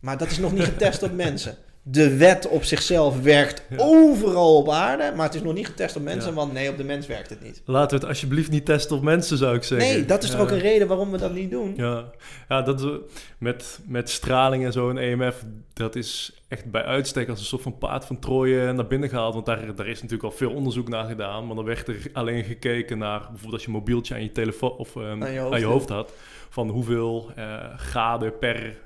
Maar 0.00 0.18
dat 0.18 0.30
is 0.30 0.38
nog 0.38 0.52
niet 0.52 0.64
getest 0.64 1.02
op 1.02 1.12
mensen 1.26 1.56
de 1.86 2.16
wet 2.16 2.48
op 2.48 2.64
zichzelf 2.64 3.22
werkt 3.22 3.62
overal 3.76 4.56
op 4.56 4.68
aarde, 4.68 5.12
maar 5.16 5.26
het 5.26 5.34
is 5.34 5.42
nog 5.42 5.54
niet 5.54 5.66
getest 5.66 5.96
op 5.96 6.02
mensen, 6.02 6.34
want 6.34 6.52
nee, 6.52 6.68
op 6.68 6.76
de 6.76 6.84
mens 6.84 7.06
werkt 7.06 7.30
het 7.30 7.42
niet. 7.42 7.62
Laten 7.64 7.90
we 7.90 7.96
het 7.96 8.04
alsjeblieft 8.04 8.50
niet 8.50 8.64
testen 8.64 8.96
op 8.96 9.02
mensen, 9.02 9.36
zou 9.36 9.56
ik 9.56 9.62
zeggen. 9.62 9.88
Nee, 9.88 10.04
dat 10.04 10.22
is 10.22 10.30
toch 10.30 10.40
ook 10.40 10.50
een 10.50 10.58
reden 10.58 10.88
waarom 10.88 11.10
we 11.10 11.18
dat 11.18 11.32
niet 11.32 11.50
doen? 11.50 11.74
Ja, 11.76 12.10
ja 12.48 12.62
dat 12.62 13.00
met, 13.38 13.78
met 13.86 14.10
straling 14.10 14.64
en 14.64 14.72
zo 14.72 14.90
en 14.90 14.98
EMF, 14.98 15.44
dat 15.72 15.96
is 15.96 16.42
echt 16.48 16.70
bij 16.70 16.84
uitstek 16.84 17.28
als 17.28 17.38
een 17.38 17.44
soort 17.44 17.62
van 17.62 17.78
paard 17.78 18.04
van 18.04 18.18
Troje 18.18 18.72
naar 18.72 18.86
binnen 18.86 19.08
gehaald. 19.08 19.34
Want 19.34 19.46
daar, 19.46 19.74
daar 19.74 19.88
is 19.88 20.02
natuurlijk 20.02 20.30
al 20.30 20.38
veel 20.38 20.50
onderzoek 20.50 20.88
naar 20.88 21.04
gedaan, 21.04 21.46
maar 21.46 21.56
dan 21.56 21.64
werd 21.64 21.88
er 21.88 22.10
alleen 22.12 22.44
gekeken 22.44 22.98
naar, 22.98 23.20
bijvoorbeeld 23.20 23.52
als 23.52 23.64
je 23.64 23.70
mobieltje 23.70 24.14
aan 24.14 24.22
je 24.22 24.32
telefoon 24.32 24.76
of 24.76 24.94
um, 24.94 25.22
aan, 25.22 25.32
je 25.32 25.38
hoofd, 25.38 25.54
aan 25.54 25.60
je 25.60 25.66
hoofd 25.66 25.88
had, 25.88 26.12
van 26.48 26.68
hoeveel 26.68 27.30
uh, 27.38 27.78
graden 27.78 28.38
per 28.38 28.76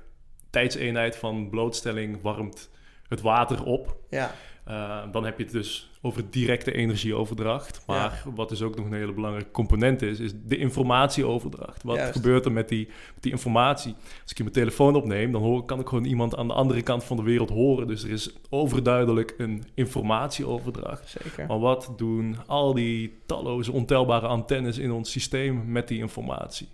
tijdseenheid 0.51 1.17
van 1.17 1.49
blootstelling 1.51 2.19
warmt 2.23 2.69
het 3.09 3.21
water 3.21 3.65
op. 3.65 3.97
Ja. 4.11 4.35
Uh, 4.69 5.03
dan 5.13 5.25
heb 5.25 5.39
je 5.39 5.45
het 5.45 5.53
dus 5.53 5.91
over 6.03 6.31
directe 6.31 6.73
energieoverdracht. 6.73 7.83
Maar 7.87 8.23
wat 8.35 8.49
dus 8.49 8.63
ook 8.63 8.77
nog 8.77 8.87
een 8.87 8.93
hele 8.93 9.13
belangrijke 9.13 9.51
component 9.51 10.03
is, 10.03 10.21
is 10.21 10.33
de 10.45 10.57
informatieoverdracht. 10.57 11.83
Wat 11.83 12.01
gebeurt 12.01 12.45
er 12.45 12.53
met 12.53 12.69
die, 12.69 12.87
met 13.15 13.23
die 13.23 13.33
informatie? 13.33 13.95
Als 14.23 14.31
ik 14.31 14.39
mijn 14.39 14.53
telefoon 14.53 14.97
opneem, 14.97 15.33
dan 15.33 15.43
hoor, 15.43 15.65
kan 15.65 15.81
ik 15.81 15.89
gewoon 15.89 16.05
iemand 16.05 16.37
aan 16.37 16.49
de 16.49 16.55
andere 16.55 16.83
kant 16.83 17.05
van 17.05 17.17
de 17.17 17.23
wereld 17.23 17.51
horen. 17.51 17.87
Dus 17.87 18.03
er 18.03 18.11
is 18.11 18.31
overduidelijk 18.51 19.35
een 19.39 19.65
informatieoverdracht. 19.75 21.09
Zeker. 21.09 21.47
Maar 21.47 21.59
wat 21.59 21.93
doen 21.97 22.37
al 22.47 22.75
die 22.75 23.19
talloze 23.27 23.73
ontelbare 23.73 24.27
antennes 24.27 24.79
in 24.79 24.91
ons 24.91 25.11
systeem 25.11 25.73
met 25.73 25.89
die 25.89 25.99
informatie? 25.99 26.69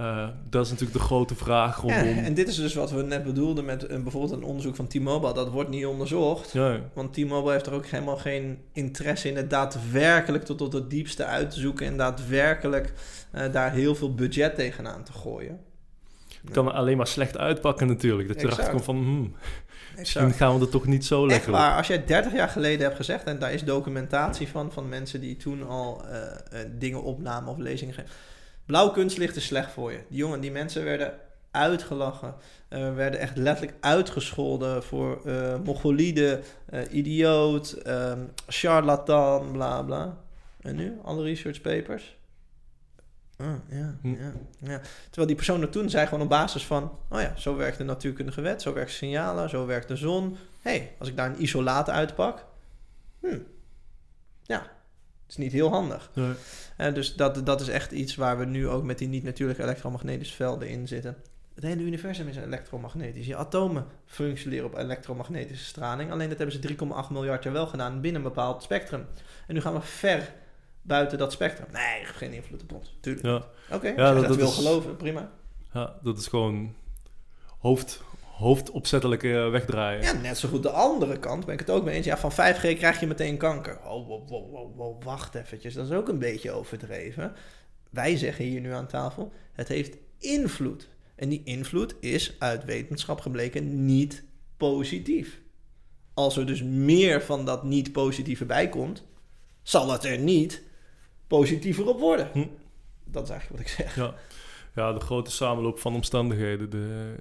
Uh, 0.00 0.28
dat 0.50 0.64
is 0.64 0.70
natuurlijk 0.70 0.98
de 0.98 1.04
grote 1.04 1.34
vraag 1.34 1.80
rondom... 1.80 2.08
Ja, 2.08 2.22
en 2.22 2.34
dit 2.34 2.48
is 2.48 2.56
dus 2.56 2.74
wat 2.74 2.90
we 2.90 3.02
net 3.02 3.24
bedoelden 3.24 3.64
met 3.64 3.90
een, 3.90 4.02
bijvoorbeeld 4.02 4.32
een 4.32 4.42
onderzoek 4.42 4.76
van 4.76 4.86
T-Mobile. 4.86 5.34
Dat 5.34 5.50
wordt 5.50 5.70
niet 5.70 5.86
onderzocht. 5.86 6.52
Ja. 6.52 6.80
Want 6.92 7.12
T-Mobile 7.12 7.52
heeft 7.52 7.66
er 7.66 7.72
ook 7.72 7.86
helemaal 7.86 8.16
geen 8.16 8.58
interesse 8.72 9.28
in 9.28 9.36
het 9.36 9.50
daadwerkelijk 9.50 10.44
tot 10.44 10.60
op 10.60 10.72
het 10.72 10.90
diepste 10.90 11.24
uit 11.24 11.50
te 11.50 11.60
zoeken. 11.60 11.86
En 11.86 11.96
daadwerkelijk 11.96 12.92
uh, 13.34 13.52
daar 13.52 13.72
heel 13.72 13.94
veel 13.94 14.14
budget 14.14 14.54
tegenaan 14.54 15.04
te 15.04 15.12
gooien. 15.12 15.60
Het 16.42 16.50
kan 16.50 16.66
er 16.66 16.72
alleen 16.72 16.96
maar 16.96 17.06
slecht 17.06 17.38
uitpakken 17.38 17.86
natuurlijk. 17.86 18.28
Dat 18.28 18.40
je 18.40 18.46
erachter 18.46 18.70
komt 18.70 18.84
van... 18.84 18.96
Hmm, 18.96 19.34
misschien 19.98 20.32
gaan 20.32 20.58
we 20.58 20.64
er 20.64 20.70
toch 20.70 20.86
niet 20.86 21.04
zo 21.04 21.26
lekker 21.26 21.50
Maar 21.50 21.76
als 21.76 21.86
jij 21.86 22.04
30 22.04 22.32
jaar 22.32 22.48
geleden 22.48 22.84
hebt 22.84 22.96
gezegd... 22.96 23.24
en 23.24 23.38
daar 23.38 23.52
is 23.52 23.64
documentatie 23.64 24.48
van... 24.48 24.72
van 24.72 24.88
mensen 24.88 25.20
die 25.20 25.36
toen 25.36 25.66
al 25.68 26.04
uh, 26.04 26.58
dingen 26.78 27.02
opnamen 27.02 27.50
of 27.50 27.58
lezingen 27.58 27.94
gegeven 27.94 28.16
Blauw 28.66 28.90
kunstlicht 28.90 29.36
is 29.36 29.44
slecht 29.44 29.72
voor 29.72 29.92
je. 29.92 30.00
Die 30.08 30.18
jongen, 30.18 30.40
die 30.40 30.50
mensen 30.50 30.84
werden 30.84 31.14
uitgelachen. 31.50 32.34
Uh, 32.70 32.94
werden 32.94 33.20
echt 33.20 33.36
letterlijk 33.36 33.76
uitgescholden 33.80 34.82
voor 34.82 35.20
uh, 35.26 35.56
mogolide, 35.64 36.40
uh, 36.70 36.80
idioot, 36.90 37.76
um, 37.86 38.30
charlatan, 38.46 39.52
bla 39.52 39.82
bla. 39.82 40.16
En 40.60 40.76
nu? 40.76 40.98
Alle 41.02 41.22
research 41.22 41.60
papers? 41.60 42.16
Oh, 43.38 43.54
ja, 43.68 43.96
hm. 44.02 44.14
ja, 44.14 44.32
ja. 44.58 44.80
Terwijl 45.04 45.26
die 45.26 45.36
persoon 45.36 45.62
er 45.62 45.70
toen 45.70 45.90
zei 45.90 46.06
gewoon 46.06 46.22
op 46.22 46.28
basis 46.28 46.66
van... 46.66 46.98
oh 47.08 47.20
ja, 47.20 47.36
zo 47.36 47.56
werkt 47.56 47.78
de 47.78 47.84
natuurkundige 47.84 48.40
wet, 48.40 48.62
zo 48.62 48.72
werkt 48.72 48.90
signalen, 48.90 49.48
zo 49.48 49.66
werkt 49.66 49.88
de 49.88 49.96
zon. 49.96 50.36
hey, 50.60 50.94
als 50.98 51.08
ik 51.08 51.16
daar 51.16 51.30
een 51.30 51.42
isolaat 51.42 51.90
uitpak... 51.90 52.44
Hm, 53.20 53.38
ja, 54.42 54.70
is 55.28 55.36
niet 55.36 55.52
heel 55.52 55.70
handig. 55.70 56.10
Nee. 56.14 56.32
Uh, 56.80 56.94
dus 56.94 57.14
dat, 57.14 57.46
dat 57.46 57.60
is 57.60 57.68
echt 57.68 57.92
iets 57.92 58.14
waar 58.14 58.38
we 58.38 58.44
nu 58.44 58.68
ook 58.68 58.82
met 58.82 58.98
die 58.98 59.08
niet-natuurlijke 59.08 59.62
elektromagnetische 59.62 60.34
velden 60.34 60.68
in 60.68 60.88
zitten. 60.88 61.16
Het 61.54 61.64
hele 61.64 61.82
universum 61.82 62.28
is 62.28 62.36
elektromagnetisch. 62.36 63.26
Je 63.26 63.36
atomen 63.36 63.86
functioneren 64.04 64.66
op 64.66 64.76
elektromagnetische 64.76 65.64
straling. 65.64 66.10
Alleen 66.10 66.28
dat 66.28 66.38
hebben 66.38 66.62
ze 66.62 66.74
3,8 67.06 67.12
miljard 67.12 67.42
jaar 67.42 67.52
wel 67.52 67.66
gedaan 67.66 68.00
binnen 68.00 68.22
een 68.22 68.28
bepaald 68.28 68.62
spectrum. 68.62 69.06
En 69.46 69.54
nu 69.54 69.60
gaan 69.60 69.74
we 69.74 69.80
ver 69.80 70.32
buiten 70.82 71.18
dat 71.18 71.32
spectrum. 71.32 71.66
Nee, 71.72 72.04
geen 72.04 72.32
invloed 72.32 72.62
op 72.62 72.72
ons. 72.72 72.96
Tuurlijk. 73.00 73.26
Ja. 73.26 73.44
Oké, 73.76 73.88
ja, 73.88 74.14
dat, 74.14 74.26
dat, 74.26 74.36
wil 74.36 74.48
geloven, 74.48 74.96
prima. 74.96 75.30
Ja, 75.72 75.94
dat 76.02 76.18
is 76.18 76.26
gewoon 76.26 76.74
hoofd, 77.58 78.02
hoofdopzettelijk 78.36 79.22
uh, 79.22 79.50
wegdraaien. 79.50 80.02
Ja, 80.02 80.12
net 80.12 80.38
zo 80.38 80.48
goed 80.48 80.62
de 80.62 80.70
andere 80.70 81.18
kant 81.18 81.44
ben 81.44 81.54
ik 81.54 81.60
het 81.60 81.70
ook 81.70 81.84
mee 81.84 81.94
eens. 81.94 82.06
Ja, 82.06 82.18
van 82.18 82.32
5G 82.32 82.60
krijg 82.60 83.00
je 83.00 83.06
meteen 83.06 83.36
kanker. 83.36 83.78
Oh, 83.84 84.06
wow, 84.06 84.28
wow, 84.28 84.50
wow, 84.50 84.76
wow, 84.76 85.02
wacht 85.02 85.34
eventjes. 85.34 85.74
Dat 85.74 85.86
is 85.86 85.96
ook 85.96 86.08
een 86.08 86.18
beetje 86.18 86.50
overdreven. 86.50 87.34
Wij 87.90 88.16
zeggen 88.16 88.44
hier 88.44 88.60
nu 88.60 88.72
aan 88.72 88.86
tafel, 88.86 89.32
het 89.52 89.68
heeft 89.68 89.96
invloed. 90.18 90.88
En 91.14 91.28
die 91.28 91.42
invloed 91.44 91.94
is 92.00 92.36
uit 92.38 92.64
wetenschap 92.64 93.20
gebleken 93.20 93.84
niet 93.84 94.24
positief. 94.56 95.40
Als 96.14 96.36
er 96.36 96.46
dus 96.46 96.62
meer 96.62 97.22
van 97.22 97.44
dat 97.44 97.64
niet 97.64 97.92
positieve 97.92 98.44
bij 98.44 98.68
komt, 98.68 99.06
zal 99.62 99.90
het 99.90 100.04
er 100.04 100.18
niet 100.18 100.62
positiever 101.26 101.88
op 101.88 102.00
worden. 102.00 102.30
Hm. 102.32 102.46
Dat 103.04 103.24
is 103.24 103.30
eigenlijk 103.30 103.62
wat 103.62 103.70
ik 103.70 103.76
zeg. 103.84 103.96
Ja. 103.96 104.14
Ja, 104.76 104.92
de 104.92 105.00
grote 105.00 105.30
samenloop 105.30 105.78
van 105.78 105.94
omstandigheden, 105.94 106.70
de, 106.70 107.14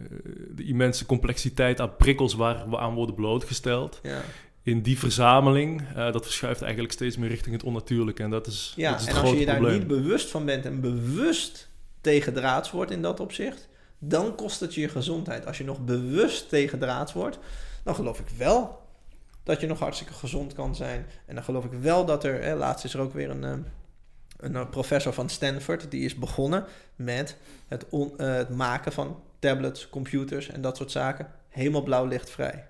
de 0.55 0.63
immense 0.63 1.05
complexiteit 1.05 1.79
aan 1.79 1.95
prikkels 1.95 2.33
waar 2.33 2.69
we 2.69 2.77
aan 2.77 2.93
worden 2.93 3.15
blootgesteld. 3.15 3.99
Ja. 4.03 4.21
In 4.63 4.81
die 4.81 4.99
verzameling, 4.99 5.81
eh, 5.95 6.11
dat 6.11 6.23
verschuift 6.23 6.61
eigenlijk 6.61 6.93
steeds 6.93 7.17
meer 7.17 7.29
richting 7.29 7.55
het 7.55 7.63
onnatuurlijke. 7.63 8.23
En 8.23 8.29
dat 8.29 8.47
is, 8.47 8.73
Ja, 8.75 8.91
dat 8.91 8.99
is 8.99 9.05
het 9.07 9.15
en 9.15 9.21
als 9.21 9.31
je 9.31 9.45
daar 9.45 9.55
probleem. 9.55 9.77
niet 9.77 9.87
bewust 9.87 10.29
van 10.29 10.45
bent 10.45 10.65
en 10.65 10.81
bewust 10.81 11.69
tegen 12.01 12.33
draads 12.33 12.71
wordt 12.71 12.91
in 12.91 13.01
dat 13.01 13.19
opzicht, 13.19 13.69
dan 13.99 14.35
kost 14.35 14.59
het 14.59 14.73
je 14.73 14.81
je 14.81 14.89
gezondheid. 14.89 15.45
Als 15.45 15.57
je 15.57 15.63
nog 15.63 15.79
bewust 15.85 16.49
tegen 16.49 16.79
draads 16.79 17.13
wordt, 17.13 17.39
dan 17.83 17.95
geloof 17.95 18.19
ik 18.19 18.29
wel 18.37 18.81
dat 19.43 19.61
je 19.61 19.67
nog 19.67 19.79
hartstikke 19.79 20.13
gezond 20.13 20.53
kan 20.53 20.75
zijn. 20.75 21.05
En 21.25 21.35
dan 21.35 21.43
geloof 21.43 21.65
ik 21.65 21.71
wel 21.81 22.05
dat 22.05 22.23
er, 22.23 22.41
hè, 22.43 22.55
laatst 22.55 22.85
is 22.85 22.93
er 22.93 22.99
ook 22.99 23.13
weer 23.13 23.29
een, 23.29 23.43
eh, 23.43 23.53
een 24.37 24.69
professor 24.69 25.13
van 25.13 25.29
Stanford, 25.29 25.91
die 25.91 26.05
is 26.05 26.15
begonnen 26.15 26.65
met 26.95 27.37
het, 27.67 27.85
on- 27.89 28.17
eh, 28.17 28.33
het 28.33 28.49
maken 28.49 28.91
van 28.91 29.19
tablets, 29.39 29.89
computers 29.89 30.49
en 30.49 30.61
dat 30.61 30.77
soort 30.77 30.91
zaken 30.91 31.27
helemaal 31.49 31.83
blauw 31.83 32.05
lichtvrij. 32.05 32.67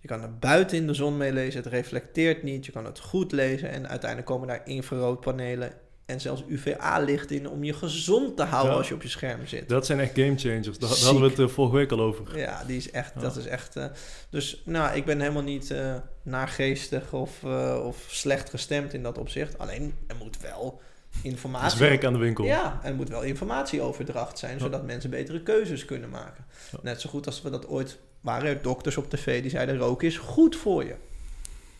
Je 0.00 0.08
kan 0.08 0.22
er 0.22 0.38
buiten 0.38 0.76
in 0.76 0.86
de 0.86 0.94
zon 0.94 1.16
mee 1.16 1.32
lezen, 1.32 1.62
het 1.62 1.72
reflecteert 1.72 2.42
niet, 2.42 2.66
je 2.66 2.72
kan 2.72 2.84
het 2.84 2.98
goed 3.00 3.32
lezen 3.32 3.70
en 3.70 3.88
uiteindelijk 3.88 4.30
komen 4.30 4.48
daar 4.48 4.62
infraroodpanelen 4.64 5.72
en 6.06 6.20
zelfs 6.20 6.44
UVA-licht 6.48 7.30
in 7.30 7.48
om 7.48 7.64
je 7.64 7.72
gezond 7.72 8.36
te 8.36 8.42
houden 8.42 8.72
Ja. 8.72 8.78
als 8.78 8.88
je 8.88 8.94
op 8.94 9.02
je 9.02 9.08
scherm 9.08 9.46
zit. 9.46 9.68
Dat 9.68 9.86
zijn 9.86 10.00
echt 10.00 10.14
game 10.14 10.38
changers. 10.38 10.78
Daar, 10.78 10.90
Ziek. 10.90 11.04
hadden 11.04 11.22
we 11.22 11.28
het 11.28 11.38
eh, 11.38 11.48
vorige 11.48 11.76
week 11.76 11.90
al 11.92 12.00
over. 12.00 12.38
Ja, 12.38 12.64
die 12.64 12.76
is 12.76 12.90
echt, 12.90 13.12
Ja. 13.14 13.20
dat 13.20 13.36
is 13.36 13.46
echt. 13.46 13.76
eh, 13.76 13.84
dus 14.30 14.62
nou, 14.64 14.96
ik 14.96 15.04
ben 15.04 15.20
helemaal 15.20 15.42
niet 15.42 15.70
eh 15.70 15.94
naargeestig 16.22 17.12
of, 17.12 17.44
of 17.84 18.06
slecht 18.08 18.50
gestemd 18.50 18.92
in 18.94 19.02
dat 19.02 19.18
opzicht. 19.18 19.58
Alleen 19.58 19.94
er 20.06 20.16
moet 20.16 20.40
wel 20.40 20.80
Er 21.12 21.18
is 21.22 21.30
informatie. 21.30 21.78
werk 21.78 22.04
aan 22.04 22.12
de 22.12 22.18
winkel. 22.18 22.44
Ja, 22.44 22.80
er 22.82 22.94
moet 22.94 23.08
wel 23.08 23.22
informatieoverdracht 23.22 24.38
zijn, 24.38 24.52
Ja. 24.52 24.58
zodat 24.58 24.84
mensen 24.84 25.10
betere 25.10 25.42
keuzes 25.42 25.84
kunnen 25.84 26.08
maken. 26.10 26.44
Ja. 26.72 26.78
Net 26.82 27.00
zo 27.00 27.10
goed 27.10 27.26
als 27.26 27.42
we 27.42 27.50
dat 27.50 27.66
ooit 27.68 27.98
waren 28.20 28.48
er 28.48 28.62
dokters 28.62 28.96
op 28.96 29.10
tv 29.10 29.40
die 29.42 29.50
zeiden 29.50 29.76
roken 29.76 30.06
is 30.08 30.16
goed 30.18 30.56
voor 30.56 30.84
je. 30.84 30.94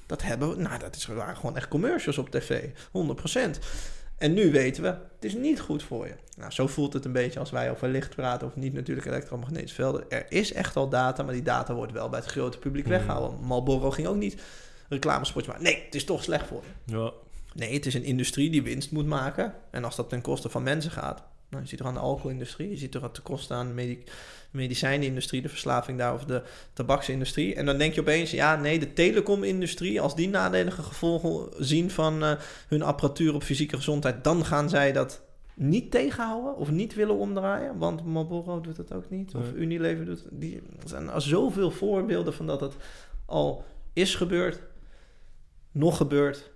Dat 0.06 0.22
hebben 0.22 0.50
we, 0.56 0.62
nou 0.62 0.78
dat 0.78 0.96
is, 0.96 1.06
waren 1.06 1.36
gewoon 1.36 1.56
echt 1.56 1.68
commercials 1.68 2.18
op 2.18 2.30
tv, 2.30 2.64
100%. 2.92 3.58
En 4.18 4.32
nu 4.34 4.50
weten 4.52 4.82
we, 4.82 4.88
het 4.88 5.24
is 5.24 5.34
niet 5.34 5.60
goed 5.60 5.82
voor 5.82 6.06
je. 6.06 6.14
Nou, 6.36 6.50
zo 6.52 6.66
voelt 6.66 6.92
het 6.92 7.04
een 7.04 7.12
beetje 7.12 7.38
als 7.40 7.50
wij 7.50 7.70
over 7.70 7.88
licht 7.88 8.14
praten 8.14 8.46
of 8.46 8.56
niet 8.56 8.72
natuurlijk 8.72 9.06
elektromagnetische 9.06 9.74
velden. 9.76 10.04
Er 10.08 10.26
is 10.28 10.52
echt 10.52 10.76
al 10.76 10.88
data, 10.88 11.22
maar 11.22 11.32
die 11.34 11.42
data 11.42 11.74
wordt 11.74 11.92
wel 11.92 12.08
bij 12.08 12.18
het 12.18 12.28
grote 12.28 12.58
publiek 12.58 12.84
Mhm. 12.84 12.92
weggehaald. 12.92 13.40
Marlboro 13.40 13.90
ging 13.90 14.06
ook 14.06 14.16
niet 14.16 14.40
reclamespotjes 14.88 15.52
maken. 15.52 15.64
Nee, 15.72 15.82
het 15.84 15.94
is 15.94 16.04
toch 16.04 16.22
slecht 16.22 16.46
voor 16.46 16.62
je. 16.86 16.96
Ja. 16.96 17.12
Nee, 17.54 17.74
het 17.74 17.86
is 17.86 17.94
een 17.94 18.04
industrie 18.04 18.50
die 18.50 18.62
winst 18.62 18.90
moet 18.90 19.06
maken. 19.06 19.54
En 19.70 19.84
als 19.84 19.96
dat 19.96 20.08
ten 20.08 20.20
koste 20.20 20.48
van 20.48 20.62
mensen 20.62 20.90
gaat. 20.90 21.22
Nou, 21.48 21.62
je 21.62 21.68
ziet 21.68 21.80
er 21.80 21.86
aan 21.86 21.94
de 21.94 22.00
alcoholindustrie, 22.00 22.70
je 22.70 22.76
ziet 22.76 22.94
er 22.94 23.10
ten 23.10 23.22
koste 23.22 23.54
aan 23.54 23.66
de 23.66 23.74
medi 23.74 24.04
medicijnindustrie, 24.50 25.42
de 25.42 25.48
verslaving 25.48 25.98
daar 25.98 26.14
of 26.14 26.24
de 26.24 26.42
tabaksindustrie. 26.72 27.54
En 27.54 27.66
dan 27.66 27.78
denk 27.78 27.94
je 27.94 28.00
opeens, 28.00 28.30
ja, 28.30 28.56
nee, 28.56 28.78
de 28.78 28.92
telecomindustrie, 28.92 30.00
als 30.00 30.16
die 30.16 30.28
nadelige 30.28 30.82
gevolgen 30.82 31.64
zien 31.64 31.90
van 31.90 32.22
eh, 32.24 32.32
hun 32.68 32.82
apparatuur 32.82 33.34
op 33.34 33.42
fysieke 33.42 33.76
gezondheid, 33.76 34.24
dan 34.24 34.44
gaan 34.44 34.68
zij 34.68 34.92
dat 34.92 35.22
niet 35.54 35.90
tegenhouden 35.90 36.56
of 36.56 36.70
niet 36.70 36.94
willen 36.94 37.16
omdraaien. 37.16 37.78
Want 37.78 38.04
Marlboro 38.04 38.60
doet 38.60 38.76
dat 38.76 38.92
ook 38.92 39.10
niet. 39.10 39.34
Of. 39.34 39.52
Unilever 39.52 40.04
doet 40.04 40.18
het. 40.18 40.28
Die, 40.30 40.56
er 40.56 40.88
zijn 40.88 41.10
al 41.10 41.20
zoveel 41.20 41.70
voorbeelden 41.70 42.34
van 42.34 42.46
dat 42.46 42.60
het 42.60 42.74
al 43.26 43.64
is 43.92 44.14
gebeurd, 44.14 44.60
nog 45.72 45.96
gebeurt. 45.96 46.50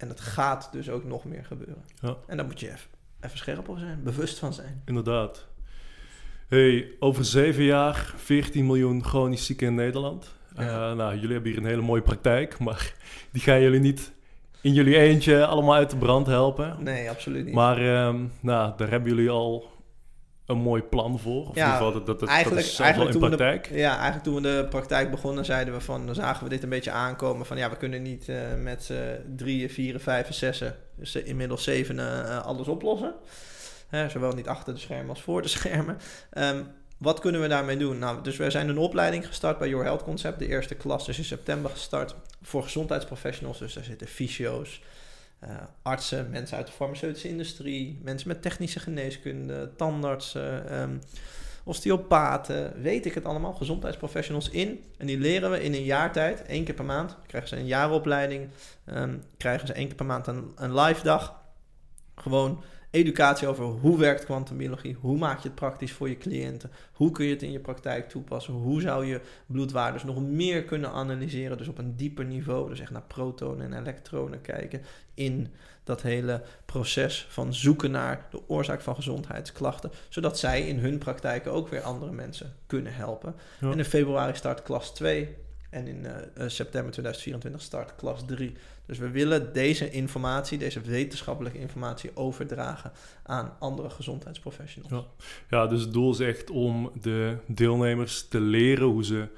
En 0.00 0.08
het 0.08 0.20
gaat 0.20 0.68
dus 0.72 0.90
ook 0.90 1.04
nog 1.04 1.24
meer 1.24 1.44
gebeuren. 1.44 1.84
Ja. 2.00 2.16
En 2.26 2.36
daar 2.36 2.46
moet 2.46 2.60
je 2.60 2.66
even, 2.66 2.90
even 3.20 3.38
scherp 3.38 3.68
op 3.68 3.78
zijn, 3.78 4.02
bewust 4.02 4.38
van 4.38 4.52
zijn. 4.52 4.82
Inderdaad. 4.84 5.46
Hey, 6.48 6.96
over 6.98 7.24
zeven 7.24 7.62
jaar 7.62 8.14
14 8.16 8.66
miljoen 8.66 9.04
chronisch 9.04 9.46
zieken 9.46 9.66
in 9.66 9.74
Nederland. 9.74 10.34
Ja. 10.56 10.90
Eh, 10.90 10.96
nou, 10.96 11.14
jullie 11.14 11.32
hebben 11.32 11.50
hier 11.50 11.60
een 11.60 11.66
hele 11.66 11.82
mooie 11.82 12.02
praktijk, 12.02 12.58
maar 12.58 12.94
die 13.32 13.42
gaan 13.42 13.60
jullie 13.60 13.80
niet 13.80 14.12
in 14.60 14.72
jullie 14.72 14.96
eentje 14.96 15.46
allemaal 15.46 15.74
uit 15.74 15.90
de 15.90 15.96
brand 15.96 16.26
helpen. 16.26 16.76
Nee, 16.78 17.10
absoluut 17.10 17.44
niet. 17.44 17.54
Maar 17.54 17.78
ehm, 17.78 18.24
nou, 18.40 18.72
daar 18.76 18.90
hebben 18.90 19.14
jullie 19.14 19.30
al 19.30 19.70
een 20.50 20.58
mooi 20.58 20.82
plan 20.82 21.18
voor. 21.18 21.48
Of 21.48 21.54
Ja, 21.54 21.64
in 21.66 21.72
ieder 21.72 21.72
geval, 21.72 21.92
dat, 21.92 22.06
dat, 22.06 22.20
dat, 22.20 22.28
eigenlijk- 22.28 22.60
dat 22.62 22.70
is 22.70 22.78
in 22.78 22.84
eigenlijk 22.84 23.12
toen 23.14 23.22
we 23.22 23.30
de- 23.30 23.36
praktijk. 23.36 23.76
Ja, 23.78 23.92
eigenlijk 23.94 24.22
toen 24.24 24.34
we 24.34 24.40
de 24.40 24.66
praktijk 24.70 25.10
begonnen, 25.10 25.44
zeiden 25.44 25.74
we 25.74 25.80
van, 25.80 26.06
dan 26.06 26.14
zagen 26.14 26.44
we 26.44 26.48
dit 26.50 26.62
een 26.62 26.68
beetje 26.68 26.90
aankomen. 26.90 27.46
Van 27.46 27.56
ja, 27.56 27.70
we 27.70 27.76
kunnen 27.76 28.02
niet 28.02 28.28
eh, 28.28 28.36
met 28.62 28.84
z'n 28.84 29.34
drieën, 29.36 29.70
vieren, 29.70 30.00
vijven, 30.00 30.34
zessen, 30.34 30.76
dus 30.96 31.14
inmiddels 31.16 31.64
zeven 31.64 31.98
eh, 31.98 32.44
alles 32.44 32.68
oplossen. 32.68 33.14
Zowel 34.08 34.32
niet 34.32 34.48
achter 34.48 34.74
de 34.74 34.80
schermen 34.80 35.08
als 35.08 35.22
voor 35.22 35.42
de 35.42 35.48
schermen. 35.58 35.98
Ehm, 36.30 36.62
wat 36.98 37.20
kunnen 37.20 37.40
we 37.40 37.48
daarmee 37.48 37.76
doen? 37.76 37.98
Nou, 37.98 38.22
dus 38.22 38.36
we 38.36 38.50
zijn 38.50 38.68
een 38.68 38.78
opleiding 38.78 39.26
gestart 39.26 39.58
bij 39.58 39.68
Your 39.68 39.84
Health 39.84 40.02
Concept. 40.02 40.38
De 40.38 40.46
eerste 40.48 40.74
klas 40.74 41.08
is 41.08 41.18
in 41.18 41.24
september 41.24 41.70
gestart 41.70 42.14
voor 42.42 42.62
gezondheidsprofessionals. 42.62 43.58
Dus 43.58 43.72
daar 43.74 43.84
zitten 43.84 44.06
fysio's, 44.06 44.80
eh, 45.40 45.50
artsen, 45.82 46.30
mensen 46.30 46.56
uit 46.56 46.66
de 46.66 46.72
farmaceutische 46.72 47.28
industrie, 47.28 48.00
mensen 48.02 48.28
met 48.28 48.42
technische 48.42 48.80
geneeskunde, 48.80 49.70
tandartsen, 49.76 50.68
ehm, 50.70 50.96
osteopaten, 51.64 52.82
weet 52.82 53.06
ik 53.06 53.14
het 53.14 53.24
allemaal, 53.24 53.52
gezondheidsprofessionals 53.52 54.50
in. 54.50 54.84
En 54.98 55.06
die 55.06 55.18
leren 55.18 55.50
we 55.50 55.62
in 55.62 55.74
een 55.74 55.84
jaar 55.84 56.12
tijd, 56.12 56.42
één 56.42 56.64
keer 56.64 56.74
per 56.74 56.84
maand. 56.84 57.16
Krijgen 57.26 57.48
ze 57.48 57.56
een 57.56 57.66
jaaropleiding, 57.66 58.48
ehm, 58.84 59.16
krijgen 59.36 59.66
ze 59.66 59.72
één 59.72 59.86
keer 59.86 59.96
per 59.96 60.06
maand 60.06 60.26
een, 60.26 60.52
een 60.56 60.74
live 60.74 61.02
dag. 61.02 61.42
Gewoon 62.14 62.62
educatie 62.90 63.48
over 63.48 63.64
hoe 63.64 63.98
werkt 63.98 64.24
kwantumbiologie, 64.24 64.96
hoe 65.00 65.18
maak 65.18 65.40
je 65.40 65.48
het 65.48 65.54
praktisch 65.54 65.92
voor 65.92 66.08
je 66.08 66.16
cliënten, 66.16 66.70
hoe 66.92 67.10
kun 67.10 67.24
je 67.24 67.32
het 67.32 67.42
in 67.42 67.52
je 67.52 67.60
praktijk 67.60 68.08
toepassen, 68.08 68.54
hoe 68.54 68.80
zou 68.80 69.06
je 69.06 69.20
bloedwaardes 69.46 70.04
nog 70.04 70.22
meer 70.22 70.64
kunnen 70.64 70.90
analyseren, 70.90 71.58
dus 71.58 71.68
op 71.68 71.78
een 71.78 71.96
dieper 71.96 72.24
niveau, 72.24 72.68
dus 72.68 72.80
echt 72.80 72.90
naar 72.90 73.02
protonen 73.06 73.72
en 73.72 73.80
elektronen 73.80 74.40
kijken 74.40 74.82
in 75.14 75.48
dat 75.84 76.02
hele 76.02 76.42
proces 76.64 77.26
van 77.28 77.54
zoeken 77.54 77.90
naar 77.90 78.26
de 78.30 78.48
oorzaak 78.48 78.80
van 78.80 78.94
gezondheidsklachten, 78.94 79.90
zodat 80.08 80.38
zij 80.38 80.66
in 80.68 80.78
hun 80.78 80.98
praktijken 80.98 81.52
ook 81.52 81.68
weer 81.68 81.82
andere 81.82 82.12
mensen 82.12 82.54
kunnen 82.66 82.94
helpen. 82.94 83.34
Ja. 83.60 83.70
En 83.70 83.78
in 83.78 83.84
februari 83.84 84.34
start 84.34 84.62
klas 84.62 84.94
2 84.94 85.36
en 85.70 85.86
in 85.86 86.06
eh, 86.06 86.12
eh, 86.34 86.48
september 86.48 86.92
2024 86.92 87.62
start 87.62 87.94
klas 87.96 88.24
3. 88.26 88.52
Dus 88.86 88.98
we 88.98 89.10
willen 89.10 89.52
deze 89.52 89.90
informatie, 89.90 90.58
deze 90.58 90.80
wetenschappelijke 90.80 91.58
informatie 91.58 92.10
overdragen 92.14 92.92
aan 93.22 93.52
andere 93.58 93.90
gezondheidsprofessionals. 93.90 94.92
Ja. 94.92 95.04
Ja, 95.58 95.66
dus 95.66 95.80
het 95.80 95.92
doel 95.92 96.12
is 96.12 96.18
echt 96.20 96.50
om 96.50 96.90
de 97.02 97.36
deelnemers 97.46 98.28
te 98.28 98.40
leren 98.40 98.86
hoe 98.86 99.04
ze 99.04 99.28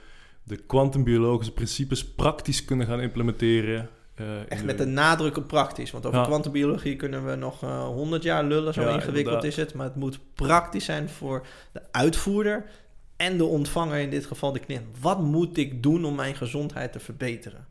de 0.45 0.57
kwantumbiologische 0.57 1.53
principes 1.53 2.05
praktisch 2.05 2.65
kunnen 2.65 2.87
gaan 2.87 3.01
implementeren. 3.01 3.89
eh, 4.15 4.51
Echt 4.51 4.65
met 4.65 4.79
de 4.79 4.85
nadruk 4.87 5.37
op 5.37 5.49
praktisch. 5.49 5.91
Want 5.91 6.07
over 6.07 6.19
Ja. 6.19 6.25
kwantumbiologie 6.25 6.97
kunnen 6.97 7.27
we 7.27 7.35
nog 7.35 7.61
honderd 7.87 8.23
jaar 8.23 8.45
lullen. 8.45 8.75
Zo 8.75 8.81
Ja, 8.83 8.87
ingewikkeld 8.89 9.17
inderdaad. 9.17 9.45
is 9.45 9.57
het. 9.57 9.75
Maar 9.75 9.87
het 9.87 9.95
moet 9.97 10.19
praktisch 10.35 10.85
zijn 10.85 11.09
voor 11.09 11.47
de 11.73 11.81
uitvoerder 11.91 12.65
en 13.23 13.37
de 13.37 13.45
ontvanger, 13.45 13.99
in 13.99 14.11
dit 14.11 14.27
geval 14.27 14.53
de 14.53 14.61
cliënt. 14.61 14.87
Wat 15.01 15.21
moet 15.21 15.57
ik 15.57 15.83
doen 15.83 16.05
om 16.05 16.15
mijn 16.15 16.35
gezondheid 16.35 16.93
te 16.93 17.01
verbeteren? 17.01 17.67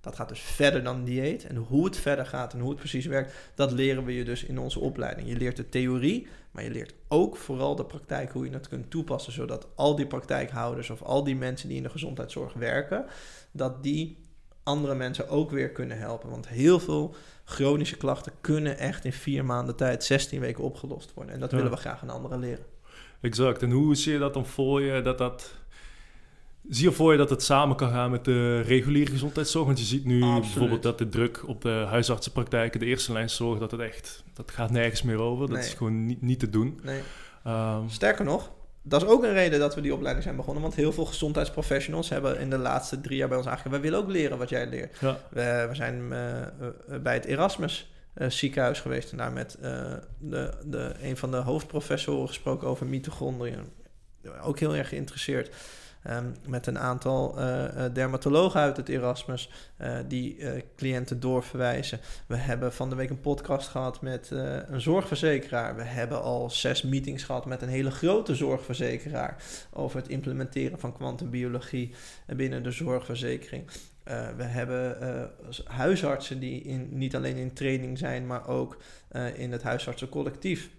Dat 0.00 0.14
gaat 0.16 0.28
dus 0.28 0.40
verder 0.40 0.84
dan 0.84 1.04
dieet. 1.04 1.46
En 1.46 1.56
hoe 1.56 1.84
het 1.84 1.96
verder 1.96 2.26
gaat 2.26 2.52
en 2.52 2.60
hoe 2.60 2.70
het 2.70 2.78
precies 2.78 3.06
werkt, 3.06 3.32
dat 3.54 3.72
leren 3.72 4.04
we 4.04 4.14
je 4.14 4.24
dus 4.24 4.44
in 4.44 4.58
onze 4.58 4.80
opleiding. 4.80 5.28
Je 5.28 5.36
leert 5.36 5.56
de 5.56 5.68
theorie, 5.68 6.26
maar 6.50 6.64
je 6.64 6.70
leert 6.70 6.94
ook 7.08 7.36
vooral 7.36 7.76
de 7.76 7.84
praktijk, 7.84 8.32
hoe 8.32 8.44
je 8.44 8.52
het 8.52 8.68
kunt 8.68 8.90
toepassen, 8.90 9.32
zodat 9.32 9.68
al 9.74 9.96
die 9.96 10.06
praktijkhouders 10.06 10.90
of 10.90 11.02
al 11.02 11.24
die 11.24 11.36
mensen 11.36 11.68
die 11.68 11.76
in 11.76 11.82
de 11.82 11.90
gezondheidszorg 11.90 12.52
werken, 12.52 13.04
dat 13.52 13.82
die 13.82 14.18
andere 14.62 14.94
mensen 14.94 15.28
ook 15.28 15.50
weer 15.50 15.70
kunnen 15.70 15.98
helpen. 15.98 16.30
Want 16.30 16.48
heel 16.48 16.80
veel 16.80 17.14
chronische 17.44 17.96
klachten 17.96 18.32
kunnen 18.40 18.78
echt 18.78 19.04
in 19.04 19.12
vier 19.12 19.44
maanden 19.44 19.76
tijd, 19.76 20.04
16 20.04 20.40
weken 20.40 20.64
opgelost 20.64 21.14
worden. 21.14 21.34
En 21.34 21.40
dat 21.40 21.50
Ja. 21.50 21.56
willen 21.56 21.72
we 21.72 21.78
graag 21.78 22.02
aan 22.02 22.10
anderen 22.10 22.38
leren. 22.38 22.64
Exact. 23.22 23.62
En 23.62 23.70
hoe 23.70 23.94
zie 23.94 24.12
je 24.12 24.18
dat 24.18 24.34
dan 24.34 24.46
voor 24.46 24.80
je? 24.82 25.02
Dat 25.02 25.18
dat... 25.18 25.54
Zie 26.68 26.88
je 26.88 26.92
voor 26.94 27.12
je 27.12 27.18
dat 27.18 27.30
het 27.30 27.42
samen 27.42 27.76
kan 27.76 27.90
gaan 27.90 28.10
met 28.10 28.24
de 28.24 28.60
reguliere 28.60 29.10
gezondheidszorg? 29.10 29.66
Want 29.66 29.78
je 29.78 29.84
ziet 29.84 30.04
nu 30.04 30.22
Absoluut. 30.22 30.40
bijvoorbeeld 30.42 30.82
dat 30.82 30.98
de 30.98 31.08
druk 31.08 31.48
op 31.48 31.62
de 31.62 31.84
huisartsenpraktijken, 31.88 32.80
de 32.80 32.86
eerste 32.86 33.12
lijn 33.12 33.30
zorg, 33.30 33.58
dat 33.58 33.70
het 33.70 33.80
echt, 33.80 34.24
dat 34.34 34.50
gaat 34.50 34.70
nergens 34.70 35.02
meer 35.02 35.18
over. 35.18 35.46
Dat 35.48 35.56
Nee. 35.56 35.66
is 35.66 35.74
gewoon 35.74 36.06
niet, 36.06 36.22
niet 36.22 36.38
te 36.38 36.50
doen. 36.50 36.80
Nee. 36.82 37.00
Ehm, 37.44 37.88
Sterker 37.88 38.24
nog, 38.24 38.50
dat 38.82 39.02
is 39.02 39.08
ook 39.08 39.22
een 39.24 39.32
reden 39.32 39.58
dat 39.60 39.74
we 39.74 39.80
die 39.80 39.92
opleiding 39.94 40.24
zijn 40.24 40.36
begonnen. 40.36 40.62
Want 40.62 40.74
heel 40.74 40.92
veel 40.92 41.04
gezondheidsprofessionals 41.04 42.08
hebben 42.08 42.38
in 42.40 42.50
de 42.50 42.58
laatste 42.58 43.00
drie 43.00 43.16
jaar 43.16 43.28
bij 43.28 43.36
ons 43.36 43.46
aangegeven... 43.46 43.70
wij 43.70 43.80
willen 43.80 43.98
ook 43.98 44.08
leren 44.10 44.38
wat 44.38 44.48
jij 44.48 44.66
leert. 44.68 44.98
ja, 45.00 45.18
We, 45.30 45.66
we 45.68 45.74
zijn 45.74 46.12
eh, 46.12 46.40
eh, 46.42 46.46
bij 47.02 47.14
het 47.14 47.24
Erasmus 47.24 47.91
eh, 48.14 48.30
ziekenhuis 48.30 48.80
geweest... 48.80 49.10
en 49.10 49.16
daar 49.16 49.32
met 49.32 49.54
eh, 49.54 49.92
de, 50.18 50.50
de, 50.64 50.94
een 51.02 51.16
van 51.16 51.30
de 51.30 51.36
hoofdprofessoren 51.36 52.28
gesproken 52.28 52.68
over 52.68 52.86
mitochondriën. 52.86 53.72
Ook 54.42 54.58
heel 54.58 54.76
erg 54.76 54.88
geïnteresseerd. 54.88 55.54
ehm, 56.02 56.26
met 56.46 56.66
een 56.66 56.78
aantal 56.78 57.38
eh, 57.38 57.84
dermatologen 57.92 58.60
uit 58.60 58.76
het 58.76 58.88
Erasmus 58.88 59.50
die 60.08 60.44
cliënten 60.76 61.20
doorverwijzen. 61.20 62.00
We 62.26 62.36
hebben 62.36 62.72
van 62.72 62.90
de 62.90 62.96
week 62.96 63.10
een 63.10 63.20
podcast 63.20 63.68
gehad 63.68 64.00
met 64.00 64.30
een 64.66 64.80
zorgverzekeraar. 64.80 65.76
We 65.76 65.82
hebben 65.82 66.22
al 66.22 66.50
zes 66.50 66.82
meetings 66.82 67.24
gehad 67.24 67.46
met 67.46 67.62
een 67.62 67.68
hele 67.68 67.90
grote 67.90 68.34
zorgverzekeraar 68.34 69.42
over 69.72 69.96
het 69.96 70.08
implementeren 70.08 70.78
van 70.78 70.92
kwantumbiologie 70.92 71.94
binnen 72.26 72.62
de 72.62 72.70
zorgverzekering. 72.70 73.70
Uh, 74.08 74.28
we 74.36 74.42
hebben 74.42 74.96
uh, 75.02 75.58
huisartsen 75.64 76.38
die 76.38 76.62
in, 76.62 76.88
niet 76.90 77.16
alleen 77.16 77.36
in 77.36 77.52
training 77.52 77.98
zijn, 77.98 78.26
maar 78.26 78.48
ook 78.48 78.76
uh, 79.12 79.38
in 79.38 79.52
het 79.52 79.62
huisartsencollectief 79.62 80.70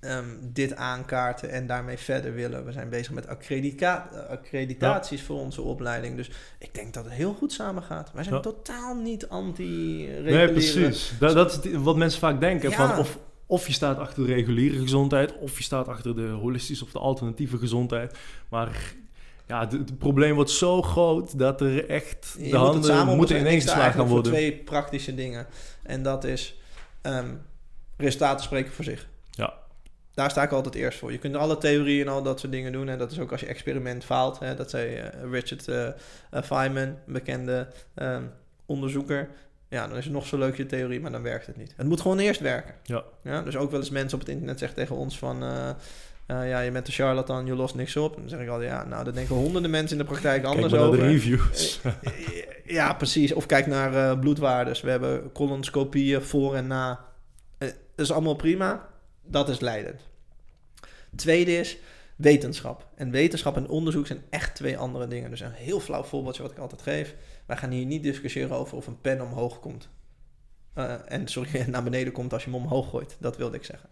um, 0.00 0.38
dit 0.52 0.76
aankaarten 0.76 1.50
en 1.50 1.66
daarmee 1.66 1.96
verder 1.96 2.34
willen. 2.34 2.64
We 2.64 2.72
zijn 2.72 2.88
bezig 2.88 3.12
met 3.12 3.26
accredita 3.26 4.08
accreditaties 4.28 5.20
ja. 5.20 5.26
voor 5.26 5.38
onze 5.38 5.62
opleiding. 5.62 6.16
Dus 6.16 6.30
ik 6.58 6.74
denk 6.74 6.94
dat 6.94 7.04
het 7.04 7.12
heel 7.12 7.34
goed 7.34 7.52
samen 7.52 7.82
gaat. 7.82 8.12
Wij 8.12 8.22
zijn 8.22 8.34
ja. 8.34 8.40
totaal 8.40 8.94
niet 8.94 9.28
anti-reguleren. 9.28 10.32
Nee, 10.32 10.52
precies. 10.52 11.12
Dat, 11.18 11.34
dat 11.34 11.64
is 11.64 11.76
wat 11.76 11.96
mensen 11.96 12.20
vaak 12.20 12.40
denken. 12.40 12.70
Ja. 12.70 12.76
Van 12.76 12.98
of, 12.98 13.18
of 13.46 13.66
je 13.66 13.72
staat 13.72 13.98
achter 13.98 14.26
de 14.26 14.32
reguliere 14.32 14.78
gezondheid, 14.78 15.38
of 15.38 15.56
je 15.56 15.62
staat 15.62 15.88
achter 15.88 16.16
de 16.16 16.28
holistische 16.28 16.84
of 16.84 16.90
de 16.90 16.98
alternatieve 16.98 17.58
gezondheid. 17.58 18.18
Maar 18.48 18.94
ja, 19.46 19.68
het, 19.68 19.98
probleem 19.98 20.34
wordt 20.34 20.50
zo 20.50 20.82
groot 20.82 21.38
dat 21.38 21.60
er 21.60 21.88
echt 21.88 22.34
je 22.38 22.50
de 22.50 22.58
moet 22.58 22.88
handen 22.88 23.16
moeten 23.16 23.38
ineengeslagen 23.38 23.92
gaan 23.92 24.08
worden. 24.08 24.32
twee 24.32 24.52
praktische 24.52 25.14
dingen. 25.14 25.46
En 25.82 26.02
dat 26.02 26.24
is 26.24 26.60
um, 27.02 27.42
resultaten 27.96 28.44
spreken 28.44 28.72
voor 28.72 28.84
zich. 28.84 29.08
Ja. 29.30 29.54
Daar 30.14 30.30
sta 30.30 30.42
ik 30.42 30.50
altijd 30.50 30.74
eerst 30.74 30.98
voor. 30.98 31.12
Je 31.12 31.18
kunt 31.18 31.36
alle 31.36 31.58
theorieën 31.58 32.06
en 32.06 32.12
al 32.12 32.22
dat 32.22 32.40
soort 32.40 32.52
dingen 32.52 32.72
doen. 32.72 32.88
En 32.88 32.98
dat 32.98 33.10
is 33.10 33.18
ook 33.18 33.32
als 33.32 33.40
je 33.40 33.46
experiment 33.46 34.04
faalt. 34.04 34.38
Hè, 34.38 34.54
dat 34.54 34.70
zei 34.70 34.96
uh, 34.96 35.32
Richard 35.32 35.68
uh, 35.68 35.86
uh, 36.34 36.42
Feynman, 36.42 36.96
bekende 37.06 37.68
um, 37.94 38.30
onderzoeker. 38.66 39.28
Ja, 39.68 39.88
dan 39.88 39.96
is 39.96 40.04
het 40.04 40.12
nog 40.12 40.26
zo 40.26 40.38
leuk 40.38 40.56
je 40.56 40.66
theorie, 40.66 41.00
maar 41.00 41.10
dan 41.12 41.22
werkt 41.22 41.46
het 41.46 41.56
niet. 41.56 41.72
Het 41.76 41.86
moet 41.86 42.00
gewoon 42.00 42.18
eerst 42.18 42.40
werken. 42.40 42.74
Ja. 42.82 43.04
ja 43.22 43.42
dus 43.42 43.56
ook 43.56 43.70
wel 43.70 43.80
eens 43.80 43.90
mensen 43.90 44.18
op 44.18 44.24
het 44.24 44.34
internet 44.34 44.58
zeggen 44.58 44.78
tegen 44.78 44.96
ons 44.96 45.18
van... 45.18 45.42
Uh, 46.26 46.48
ja, 46.48 46.60
je 46.60 46.70
bent 46.70 46.86
de 46.86 46.92
charlatan, 46.92 47.46
je 47.46 47.54
lost 47.54 47.74
niks 47.74 47.96
op. 47.96 48.16
Dan 48.16 48.28
zeg 48.28 48.40
ik 48.40 48.48
altijd, 48.48 48.70
ja, 48.70 48.84
nou, 48.84 49.04
dat 49.04 49.14
denken 49.14 49.34
honderden 49.34 49.70
mensen 49.70 49.98
in 49.98 50.04
de 50.04 50.10
praktijk 50.10 50.44
anders 50.44 50.66
kijk 50.66 50.70
maar 50.70 50.88
over. 50.88 50.98
naar 50.98 51.08
de 51.08 51.12
reviews. 51.12 51.80
ja, 52.64 52.94
precies. 52.94 53.32
Of 53.32 53.46
kijk 53.46 53.66
naar 53.66 53.92
uh, 53.92 54.20
bloedwaardes. 54.20 54.80
We 54.80 54.90
hebben 54.90 55.32
colonoscopieën 55.32 56.22
voor 56.22 56.54
en 56.54 56.66
na. 56.66 57.04
Uh, 57.58 57.68
dat 57.68 58.06
is 58.06 58.12
allemaal 58.12 58.34
prima. 58.34 58.88
Dat 59.22 59.48
is 59.48 59.60
leidend. 59.60 60.00
Tweede 61.16 61.56
is 61.56 61.78
wetenschap. 62.16 62.88
En 62.94 63.10
wetenschap 63.10 63.56
en 63.56 63.68
onderzoek 63.68 64.06
zijn 64.06 64.22
echt 64.30 64.54
twee 64.54 64.78
andere 64.78 65.06
dingen. 65.06 65.30
Dus 65.30 65.40
een 65.40 65.52
heel 65.52 65.80
flauw 65.80 66.02
voorbeeldje 66.02 66.42
wat 66.42 66.50
ik 66.50 66.58
altijd 66.58 66.82
geef. 66.82 67.14
Wij 67.46 67.56
gaan 67.56 67.70
hier 67.70 67.86
niet 67.86 68.02
discussiëren 68.02 68.56
over 68.56 68.76
of 68.76 68.86
een 68.86 69.00
pen 69.00 69.20
omhoog 69.20 69.60
komt. 69.60 69.88
En 71.06 71.28
sorry, 71.28 71.64
naar 71.70 71.82
beneden 71.82 72.12
komt 72.12 72.32
als 72.32 72.44
je 72.44 72.50
hem 72.50 72.58
omhoog 72.58 72.90
gooit. 72.90 73.16
Dat 73.20 73.36
wilde 73.36 73.56
ik 73.56 73.64
zeggen. 73.64 73.88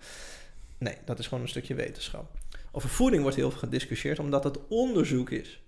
Nee, 0.79 0.97
dat 1.05 1.19
is 1.19 1.27
gewoon 1.27 1.43
een 1.43 1.49
stukje 1.49 1.75
wetenschap. 1.75 2.39
Over 2.73 2.89
voeding 2.89 3.23
wordt 3.23 3.37
heel 3.37 3.51
veel 3.51 3.59
gediscussieerd 3.59 4.19
omdat 4.19 4.45
het 4.45 4.59
onderzoek 4.69 5.31
is. 5.31 5.63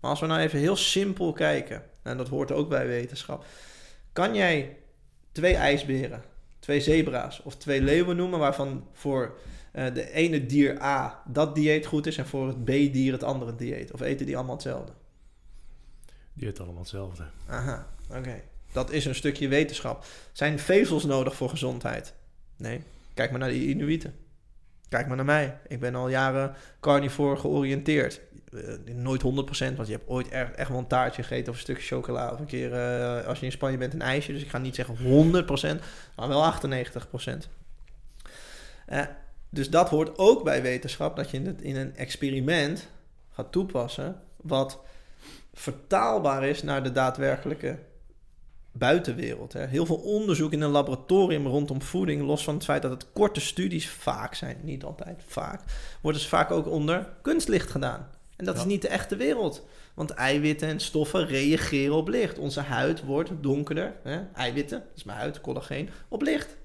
Maar 0.00 0.10
als 0.10 0.20
we 0.20 0.26
nou 0.26 0.40
even 0.40 0.58
heel 0.58 0.76
simpel 0.76 1.32
kijken, 1.32 1.82
en 2.02 2.16
dat 2.16 2.28
hoort 2.28 2.52
ook 2.52 2.68
bij 2.68 2.86
wetenschap. 2.86 3.44
Kan 4.12 4.34
jij 4.34 4.76
twee 5.32 5.54
ijsberen, 5.54 6.22
twee 6.58 6.80
zebra's 6.80 7.40
of 7.44 7.56
twee 7.56 7.82
leeuwen 7.82 8.16
noemen 8.16 8.38
waarvan 8.38 8.88
voor 8.92 9.38
uh, 9.72 9.94
de 9.94 10.10
ene 10.10 10.46
dier 10.46 10.82
A 10.82 11.22
dat 11.26 11.54
dieet 11.54 11.86
goed 11.86 12.06
is 12.06 12.16
en 12.16 12.26
voor 12.26 12.46
het 12.46 12.64
B-dier 12.64 13.12
het 13.12 13.22
andere 13.22 13.54
dieet? 13.54 13.92
Of 13.92 14.00
eten 14.00 14.26
die 14.26 14.36
allemaal 14.36 14.54
hetzelfde? 14.54 14.92
Die 16.32 16.48
eten 16.48 16.64
allemaal 16.64 16.82
hetzelfde. 16.82 17.24
Aha, 17.46 17.86
oké. 18.08 18.18
Okay. 18.18 18.42
Dat 18.72 18.90
is 18.90 19.04
een 19.04 19.14
stukje 19.14 19.48
wetenschap. 19.48 20.04
Zijn 20.32 20.58
vezels 20.58 21.04
nodig 21.04 21.36
voor 21.36 21.48
gezondheid? 21.48 22.14
Nee. 22.56 22.82
Kijk 23.14 23.30
maar 23.30 23.40
naar 23.40 23.50
die 23.50 23.68
Inuiten. 23.68 24.14
Kijk 24.90 25.06
maar 25.06 25.16
naar 25.16 25.24
mij. 25.24 25.58
Ik 25.68 25.80
ben 25.80 25.94
al 25.94 26.08
jaren 26.08 26.54
carnivore 26.80 27.36
georiënteerd. 27.36 28.20
Uh, 28.52 28.94
nooit 28.94 29.22
100%, 29.22 29.26
want 29.76 29.86
je 29.86 29.92
hebt 29.92 30.08
ooit 30.08 30.28
echt, 30.28 30.54
echt 30.54 30.68
wel 30.68 30.78
een 30.78 30.86
taartje 30.86 31.22
gegeten 31.22 31.48
of 31.48 31.54
een 31.54 31.62
stukje 31.62 31.82
chocola. 31.82 32.32
Of 32.32 32.38
een 32.38 32.46
keer 32.46 32.72
uh, 32.72 33.26
als 33.26 33.38
je 33.40 33.46
in 33.46 33.52
Spanje 33.52 33.76
bent 33.76 33.94
een 33.94 34.02
ijsje. 34.02 34.32
Dus 34.32 34.42
ik 34.42 34.48
ga 34.48 34.58
niet 34.58 34.74
zeggen 34.74 34.96
100%, 34.96 35.82
maar 36.16 36.28
wel 36.28 36.52
98%. 36.52 36.56
Uh, 38.88 39.02
dus 39.50 39.70
dat 39.70 39.88
hoort 39.88 40.18
ook 40.18 40.44
bij 40.44 40.62
wetenschap. 40.62 41.16
Dat 41.16 41.30
je 41.30 41.40
het 41.40 41.62
in 41.62 41.76
een 41.76 41.96
experiment 41.96 42.88
gaat 43.30 43.52
toepassen. 43.52 44.20
Wat 44.36 44.80
vertaalbaar 45.52 46.44
is 46.44 46.62
naar 46.62 46.82
de 46.82 46.92
daadwerkelijke 46.92 47.78
buitenwereld. 48.80 49.52
Hè. 49.52 49.66
Heel 49.66 49.86
veel 49.86 49.96
onderzoek 49.96 50.52
in 50.52 50.60
een 50.60 50.70
laboratorium 50.70 51.46
rondom 51.46 51.82
voeding, 51.82 52.22
los 52.22 52.44
van 52.44 52.54
het 52.54 52.64
feit 52.64 52.82
dat 52.82 52.90
het 52.90 53.06
korte 53.12 53.40
studies 53.40 53.88
vaak 53.88 54.34
zijn, 54.34 54.56
niet 54.62 54.84
altijd 54.84 55.22
vaak, 55.26 55.62
worden 56.00 56.20
ze 56.20 56.28
vaak 56.28 56.50
ook 56.50 56.66
onder 56.66 57.08
kunstlicht 57.22 57.70
gedaan. 57.70 58.08
En 58.36 58.44
dat 58.44 58.54
ja. 58.54 58.60
is 58.60 58.66
niet 58.66 58.82
de 58.82 58.88
echte 58.88 59.16
wereld. 59.16 59.66
Want 59.94 60.10
eiwitten 60.10 60.68
en 60.68 60.80
stoffen 60.80 61.26
reageren 61.26 61.94
op 61.94 62.08
licht. 62.08 62.38
Onze 62.38 62.60
huid 62.60 63.04
wordt 63.04 63.30
donkerder. 63.40 63.94
Hè? 64.02 64.20
Eiwitten, 64.34 64.78
dat 64.78 64.96
is 64.96 65.04
mijn 65.04 65.18
huid, 65.18 65.40
collageen, 65.40 65.90
op 66.08 66.22
licht. 66.22 66.56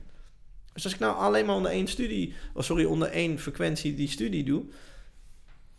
Dus 0.73 0.83
als 0.83 0.93
ik 0.93 0.99
nou 0.99 1.15
alleen 1.15 1.45
maar 1.45 1.55
onder 1.55 1.71
één 1.71 1.87
studie, 1.87 2.33
oh 2.53 2.63
sorry, 2.63 2.83
onder 2.83 3.07
één 3.07 3.39
frequentie 3.39 3.95
die 3.95 4.09
studie 4.09 4.43
doe, 4.43 4.63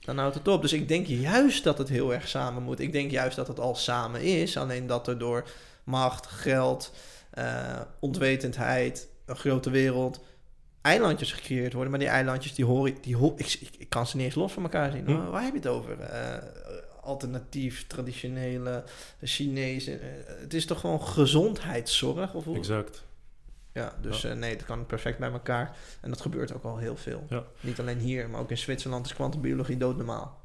dan 0.01 0.19
houdt 0.19 0.35
het 0.35 0.49
op. 0.49 0.63
Dus 0.63 0.73
ik 0.73 0.89
denk 0.89 1.07
juist 1.07 1.65
dat 1.65 1.79
het 1.79 1.89
heel 1.89 2.15
erg 2.15 2.29
samen 2.29 2.63
moet. 2.63 2.81
Ik 2.81 2.93
denk 2.93 3.11
juist 3.11 3.37
dat 3.37 3.49
het 3.49 3.61
al 3.61 3.75
samen 3.75 4.23
is. 4.23 4.57
Alleen 4.57 4.87
dat 4.87 5.09
er 5.09 5.19
door 5.19 5.49
macht, 5.87 6.27
geld, 6.27 6.93
uh, 7.39 7.81
onwetendheid, 8.01 9.09
een 9.25 9.37
grote 9.37 9.71
wereld, 9.71 10.25
eilandjes 10.81 11.33
gecreëerd 11.33 11.73
worden. 11.73 11.91
Maar 11.91 12.01
die 12.01 12.09
eilandjes, 12.09 12.55
die 12.55 12.65
hoor 12.65 12.87
ik, 12.87 13.03
die 13.03 13.17
hoor, 13.17 13.33
ik, 13.37 13.57
ik, 13.61 13.71
ik 13.79 13.89
kan 13.89 14.07
ze 14.07 14.17
niet 14.17 14.25
eens 14.25 14.35
los 14.35 14.53
van 14.53 14.63
elkaar 14.63 14.91
zien. 14.91 15.07
Hm. 15.07 15.31
Waar 15.31 15.43
heb 15.43 15.53
je 15.53 15.59
het 15.59 15.69
over? 15.69 15.99
Uh, 16.01 16.37
alternatief, 17.03 17.87
traditionele, 17.87 18.85
Chinese. 19.23 19.93
Uh, 19.93 20.07
het 20.27 20.55
is 20.55 20.67
toch 20.67 20.81
gewoon 20.81 21.03
gezondheidszorg? 21.03 22.35
Of 22.35 22.45
hoe? 22.45 22.57
Exact. 22.57 23.05
Ja, 23.73 23.95
dus 24.01 24.23
ja. 24.23 24.31
Uh, 24.31 24.37
nee, 24.37 24.51
het 24.51 24.65
kan 24.65 24.87
perfect 24.87 25.19
bij 25.19 25.31
elkaar. 25.31 25.77
En 26.01 26.11
dat 26.11 26.21
gebeurt 26.21 26.55
ook 26.55 26.65
al 26.65 26.79
heel 26.79 26.97
veel. 26.97 27.27
Ja. 27.29 27.45
Niet 27.61 27.81
alleen 27.81 27.99
hier, 27.99 28.31
maar 28.31 28.41
ook 28.41 28.51
in 28.51 28.59
Zwitserland 28.59 29.07
is 29.07 29.15
kwantumbiologie 29.15 29.77
doodnormaal 29.77 30.45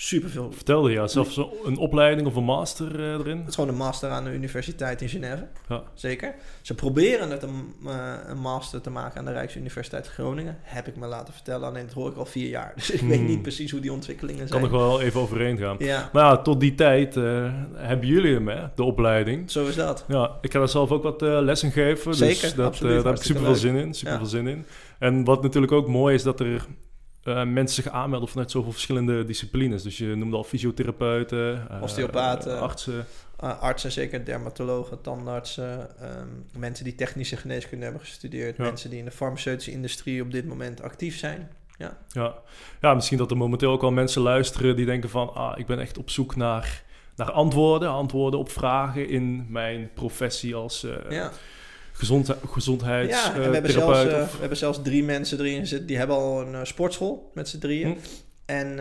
superveel. 0.00 0.52
Vertelde 0.52 0.90
je, 0.90 1.08
zelfs 1.08 1.40
een 1.64 1.76
opleiding 1.76 2.26
of 2.26 2.36
een 2.36 2.44
master 2.44 3.00
uh, 3.00 3.12
erin? 3.12 3.38
Het 3.38 3.48
is 3.48 3.54
gewoon 3.54 3.70
een 3.70 3.76
master 3.76 4.10
aan 4.10 4.24
de 4.24 4.30
universiteit 4.30 5.02
in 5.02 5.08
Genève. 5.08 5.46
Ja. 5.68 5.82
Zeker. 5.94 6.34
Ze 6.62 6.74
proberen 6.74 7.30
het 7.30 7.42
een, 7.42 7.74
uh, 7.84 8.14
een, 8.26 8.38
master 8.38 8.80
te 8.80 8.90
maken 8.90 9.18
aan 9.18 9.24
de 9.24 9.32
Rijksuniversiteit 9.32 10.06
Groningen. 10.06 10.58
Heb 10.62 10.86
ik 10.86 10.96
me 10.96 11.06
laten 11.06 11.34
vertellen, 11.34 11.68
alleen 11.68 11.86
dat 11.86 11.94
hoor 11.94 12.10
ik 12.10 12.16
al 12.16 12.26
vier 12.26 12.48
jaar. 12.48 12.72
Dus 12.76 12.90
ik 12.90 13.00
hmm. 13.00 13.08
weet 13.08 13.20
niet 13.20 13.42
precies 13.42 13.70
hoe 13.70 13.80
die 13.80 13.92
ontwikkelingen 13.92 14.48
zijn. 14.48 14.60
Kan 14.60 14.70
nog 14.70 14.80
wel 14.80 15.00
even 15.00 15.20
overheen 15.20 15.58
gaan. 15.58 15.76
Ja. 15.78 16.10
Maar 16.12 16.24
ja, 16.24 16.36
tot 16.36 16.60
die 16.60 16.74
tijd 16.74 17.16
uh, 17.16 17.52
hebben 17.74 18.06
jullie 18.06 18.34
hem, 18.34 18.48
hè? 18.48 18.66
de 18.74 18.82
opleiding. 18.82 19.50
Zo 19.50 19.66
is 19.66 19.74
dat. 19.74 20.04
Ja, 20.08 20.38
ik 20.40 20.52
ga 20.52 20.60
er 20.60 20.68
zelf 20.68 20.90
ook 20.90 21.02
wat 21.02 21.20
lessen 21.20 21.70
geven. 21.70 22.14
Zeker, 22.14 22.40
dus 22.40 22.54
dat, 22.54 22.66
absoluut, 22.66 22.94
daar 22.94 23.04
heb 23.04 23.16
ik 23.16 23.22
super 23.22 23.42
veel 23.42 23.54
zin 23.54 23.76
in. 23.76 23.94
Super 23.94 24.12
Ja. 24.12 24.18
veel 24.18 24.28
zin 24.28 24.46
in. 24.46 24.64
En 24.98 25.24
wat 25.24 25.42
natuurlijk 25.42 25.72
ook 25.72 25.88
mooi 25.88 26.14
is 26.14 26.22
dat 26.22 26.40
er 26.40 26.66
uh, 27.28 27.44
mensen 27.44 27.82
zich 27.82 27.92
aanmelden 27.92 28.28
vanuit 28.28 28.50
zoveel 28.50 28.72
verschillende 28.72 29.24
disciplines. 29.24 29.82
Dus 29.82 29.98
je 29.98 30.14
noemde 30.14 30.36
al 30.36 30.44
fysiotherapeuten, 30.44 31.66
uh, 31.70 31.82
osteopaten, 31.82 32.60
artsen. 32.60 33.06
Uh, 33.44 33.60
artsen, 33.60 33.92
zeker 33.92 34.24
dermatologen, 34.24 35.00
tandartsen, 35.00 35.88
um, 36.02 36.44
mensen 36.60 36.84
die 36.84 36.94
technische 36.94 37.36
geneeskunde 37.36 37.84
hebben 37.84 38.02
gestudeerd, 38.02 38.56
Ja. 38.56 38.62
mensen 38.62 38.90
die 38.90 38.98
in 38.98 39.04
de 39.04 39.10
farmaceutische 39.10 39.70
industrie 39.70 40.22
op 40.22 40.30
dit 40.30 40.46
moment 40.46 40.82
actief 40.82 41.18
zijn. 41.18 41.50
Ja, 41.78 41.96
Ja. 42.08 42.34
ja, 42.80 42.94
misschien 42.94 43.18
dat 43.18 43.30
er 43.30 43.36
momenteel 43.36 43.70
ook 43.70 43.82
al 43.82 43.90
mensen 43.90 44.22
luisteren 44.22 44.76
die 44.76 44.86
denken 44.86 45.10
van... 45.10 45.34
Ah, 45.34 45.58
ik 45.58 45.66
ben 45.66 45.78
echt 45.80 45.98
op 45.98 46.10
zoek 46.10 46.36
naar, 46.36 46.82
naar 47.16 47.30
antwoorden, 47.30 47.88
antwoorden 47.88 48.40
op 48.40 48.50
vragen 48.50 49.08
in 49.08 49.46
mijn 49.48 49.90
professie 49.94 50.54
als... 50.54 50.84
Uh, 50.84 50.92
ja. 51.08 51.30
Gezond, 51.98 52.34
gezondheids 52.50 53.12
Ja, 53.12 53.34
en 53.34 53.40
we 53.40 53.54
hebben, 53.54 53.72
zelfs, 53.72 54.04
uh, 54.04 54.10
we 54.10 54.38
hebben 54.40 54.58
zelfs 54.58 54.82
drie 54.82 55.04
mensen 55.04 55.38
erin 55.38 55.66
zitten. 55.66 55.86
Die 55.86 55.96
hebben 55.96 56.16
al 56.16 56.40
een 56.40 56.52
uh, 56.52 56.64
sportschool 56.64 57.30
met 57.34 57.48
z'n 57.48 57.58
drieën. 57.58 57.88
Hm. 57.88 57.98
En 58.44 58.78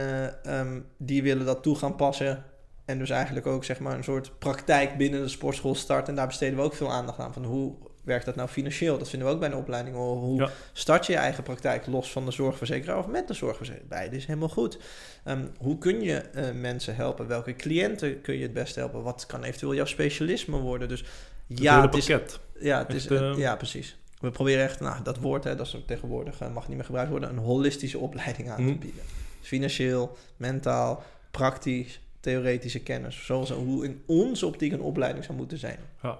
um, 0.59 0.85
die 0.97 1.23
willen 1.23 1.45
dat 1.45 1.63
toe 1.63 1.75
gaan 1.75 1.95
passen. 1.95 2.43
En 2.85 2.97
dus 2.97 3.09
eigenlijk 3.09 3.45
ook 3.47 3.63
zeg 3.63 3.79
maar 3.79 3.95
een 3.95 4.03
soort 4.03 4.39
praktijk 4.39 4.97
binnen 4.97 5.21
de 5.21 5.27
sportschool 5.27 5.75
starten. 5.75 6.07
En 6.07 6.15
daar 6.15 6.27
besteden 6.27 6.57
we 6.57 6.63
ook 6.63 6.75
veel 6.75 6.91
aandacht 6.91 7.19
aan. 7.19 7.33
Van 7.33 7.43
hoe 7.45 7.75
werkt 8.03 8.25
dat 8.25 8.35
nou 8.35 8.49
financieel? 8.49 8.97
Dat 8.97 9.09
vinden 9.09 9.27
we 9.27 9.33
ook 9.33 9.39
bij 9.39 9.49
een 9.49 9.55
opleiding. 9.55 9.95
Hoe 9.95 10.41
Ja. 10.41 10.49
start 10.73 11.05
je 11.05 11.11
je 11.11 11.17
eigen 11.17 11.43
praktijk 11.43 11.87
los 11.87 12.11
van 12.11 12.25
de 12.25 12.31
zorgverzekeraar 12.31 12.97
of 12.97 13.07
met 13.07 13.27
de 13.27 13.33
zorgverzekeraar? 13.33 13.87
Beide 13.87 14.15
is 14.15 14.25
helemaal 14.25 14.49
goed. 14.49 14.77
Um, 15.25 15.51
hoe 15.59 15.77
kun 15.77 16.01
je 16.01 16.23
uh, 16.35 16.43
mensen 16.61 16.95
helpen? 16.95 17.27
Welke 17.27 17.55
cliënten 17.55 18.21
kun 18.21 18.35
je 18.35 18.43
het 18.43 18.53
best 18.53 18.75
helpen? 18.75 19.03
Wat 19.03 19.25
kan 19.25 19.43
eventueel 19.43 19.75
jouw 19.75 19.85
specialisme 19.85 20.57
worden? 20.57 20.87
Dus 20.87 21.03
Het 21.47 21.59
ja, 21.59 21.75
hele 21.75 21.85
het 21.85 21.95
is. 21.95 22.39
Ja, 22.59 22.77
het 22.77 22.93
is, 22.93 23.07
eh, 23.07 23.37
ja, 23.37 23.55
precies. 23.55 23.97
We 24.19 24.31
proberen 24.31 24.63
echt, 24.63 24.79
nou, 24.79 25.03
dat 25.03 25.17
woord, 25.17 25.43
hè, 25.43 25.55
dat 25.55 25.65
is 25.65 25.77
tegenwoordig, 25.85 26.41
uh, 26.41 26.53
mag 26.53 26.67
niet 26.67 26.75
meer 26.75 26.85
gebruikt 26.85 27.11
worden, 27.11 27.29
een 27.29 27.37
holistische 27.37 27.97
opleiding 27.97 28.49
aan 28.49 28.65
te 28.65 28.77
bieden. 28.77 29.01
Financieel, 29.41 30.17
mentaal, 30.37 31.03
praktisch 31.31 31.99
theoretische 32.19 32.79
kennis. 32.79 33.25
Zoals 33.25 33.51
hoe 33.51 33.85
in 33.85 34.01
onze 34.05 34.45
optiek 34.45 34.71
een 34.71 34.81
opleiding 34.81 35.25
zou 35.25 35.37
moeten 35.37 35.57
zijn. 35.57 35.79
Ja. 36.01 36.19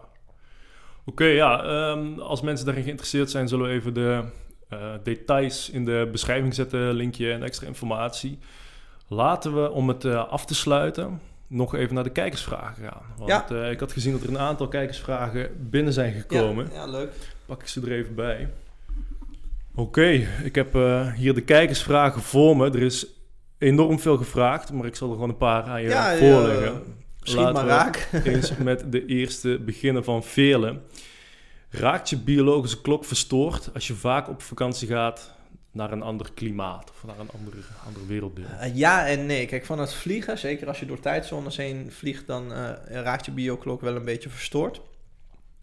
Oké, 1.06 1.26
ja. 1.26 1.64
Ehm, 1.64 2.20
als 2.20 2.42
mensen 2.42 2.66
daarin 2.66 2.84
geïnteresseerd 2.84 3.32
zijn, 3.32 3.48
zullen 3.48 3.68
we 3.68 3.74
even 3.74 3.94
de 3.94 4.24
uh, 4.74 4.94
details 5.04 5.70
in 5.70 5.86
de 5.86 6.10
beschrijving 6.12 6.54
zetten, 6.54 6.94
linkje 6.94 7.32
en 7.32 7.44
extra 7.44 7.68
informatie. 7.68 8.40
Laten 9.08 9.62
we, 9.62 9.72
om 9.72 9.88
het 9.88 10.04
uh, 10.04 10.28
af 10.30 10.46
te 10.46 10.56
sluiten, 10.56 11.22
nog 11.48 11.76
even 11.76 11.96
naar 11.96 12.04
de 12.04 12.10
kijkersvragen 12.10 12.84
gaan. 12.84 13.02
Want 13.18 13.30
Ja. 13.30 13.46
uh, 13.52 13.72
ik 13.72 13.80
had 13.80 13.92
gezien 13.92 14.12
dat 14.12 14.22
er 14.22 14.30
een 14.30 14.40
aantal 14.40 14.68
kijkersvragen 14.68 15.50
binnen 15.70 15.94
zijn 15.94 16.14
gekomen. 16.14 16.68
Ja, 16.72 16.76
ja 16.76 16.86
leuk. 16.88 17.12
Pak 17.46 17.62
ik 17.62 17.68
ze 17.68 17.82
er 17.82 17.92
even 17.92 18.16
bij. 18.16 18.50
Oké, 19.76 20.08
ik 20.44 20.56
heb 20.56 20.76
uh, 20.76 21.14
hier 21.14 21.34
de 21.34 21.42
kijkersvragen 21.42 22.22
voor 22.22 22.58
me. 22.58 22.66
Er 22.66 22.82
is 22.82 23.06
enorm 23.58 24.00
veel 24.00 24.18
gevraagd, 24.18 24.72
maar 24.72 24.86
ik 24.86 24.96
zal 24.96 25.08
er 25.08 25.14
gewoon 25.14 25.30
een 25.30 25.38
paar 25.38 25.64
aan 25.64 25.82
je 25.82 25.88
Ja, 25.90 26.18
voorleggen. 26.18 26.84
Laten 27.20 27.54
maar 27.54 27.64
we 27.64 27.70
raak. 27.70 28.10
eens 28.24 28.58
met 28.58 28.92
de 28.92 29.06
eerste 29.06 29.60
beginnen 29.66 30.04
van 30.04 30.24
velen. 30.24 30.82
Raakt 31.70 32.10
je 32.10 32.18
biologische 32.18 32.82
klok 32.82 33.06
verstoord 33.06 33.70
als 33.74 33.88
je 33.88 33.94
vaak 33.94 34.30
op 34.30 34.42
vakantie 34.42 34.88
gaat 34.88 35.36
naar 35.78 35.92
een 35.92 36.02
ander 36.02 36.32
klimaat 36.34 36.90
of 36.90 37.04
naar 37.04 37.20
een 37.20 37.30
ander, 37.38 37.54
ander 37.86 38.08
werelddeel? 38.08 38.46
Uh, 38.46 38.76
ja 38.76 39.08
en 39.08 39.26
nee. 39.26 39.46
Kijk, 39.46 39.66
van 39.66 39.80
het 39.80 39.94
vliegen, 39.94 40.38
zeker 40.38 40.68
als 40.68 40.80
je 40.80 40.86
door 40.86 41.00
tijdzones 41.00 41.58
heen 41.58 41.92
vliegt, 41.92 42.28
dan 42.28 42.52
uh, 42.52 42.70
raakt 42.86 43.26
je 43.26 43.32
bioklok 43.32 43.82
wel 43.82 43.96
een 43.96 44.06
beetje 44.06 44.30
verstoord. 44.30 44.82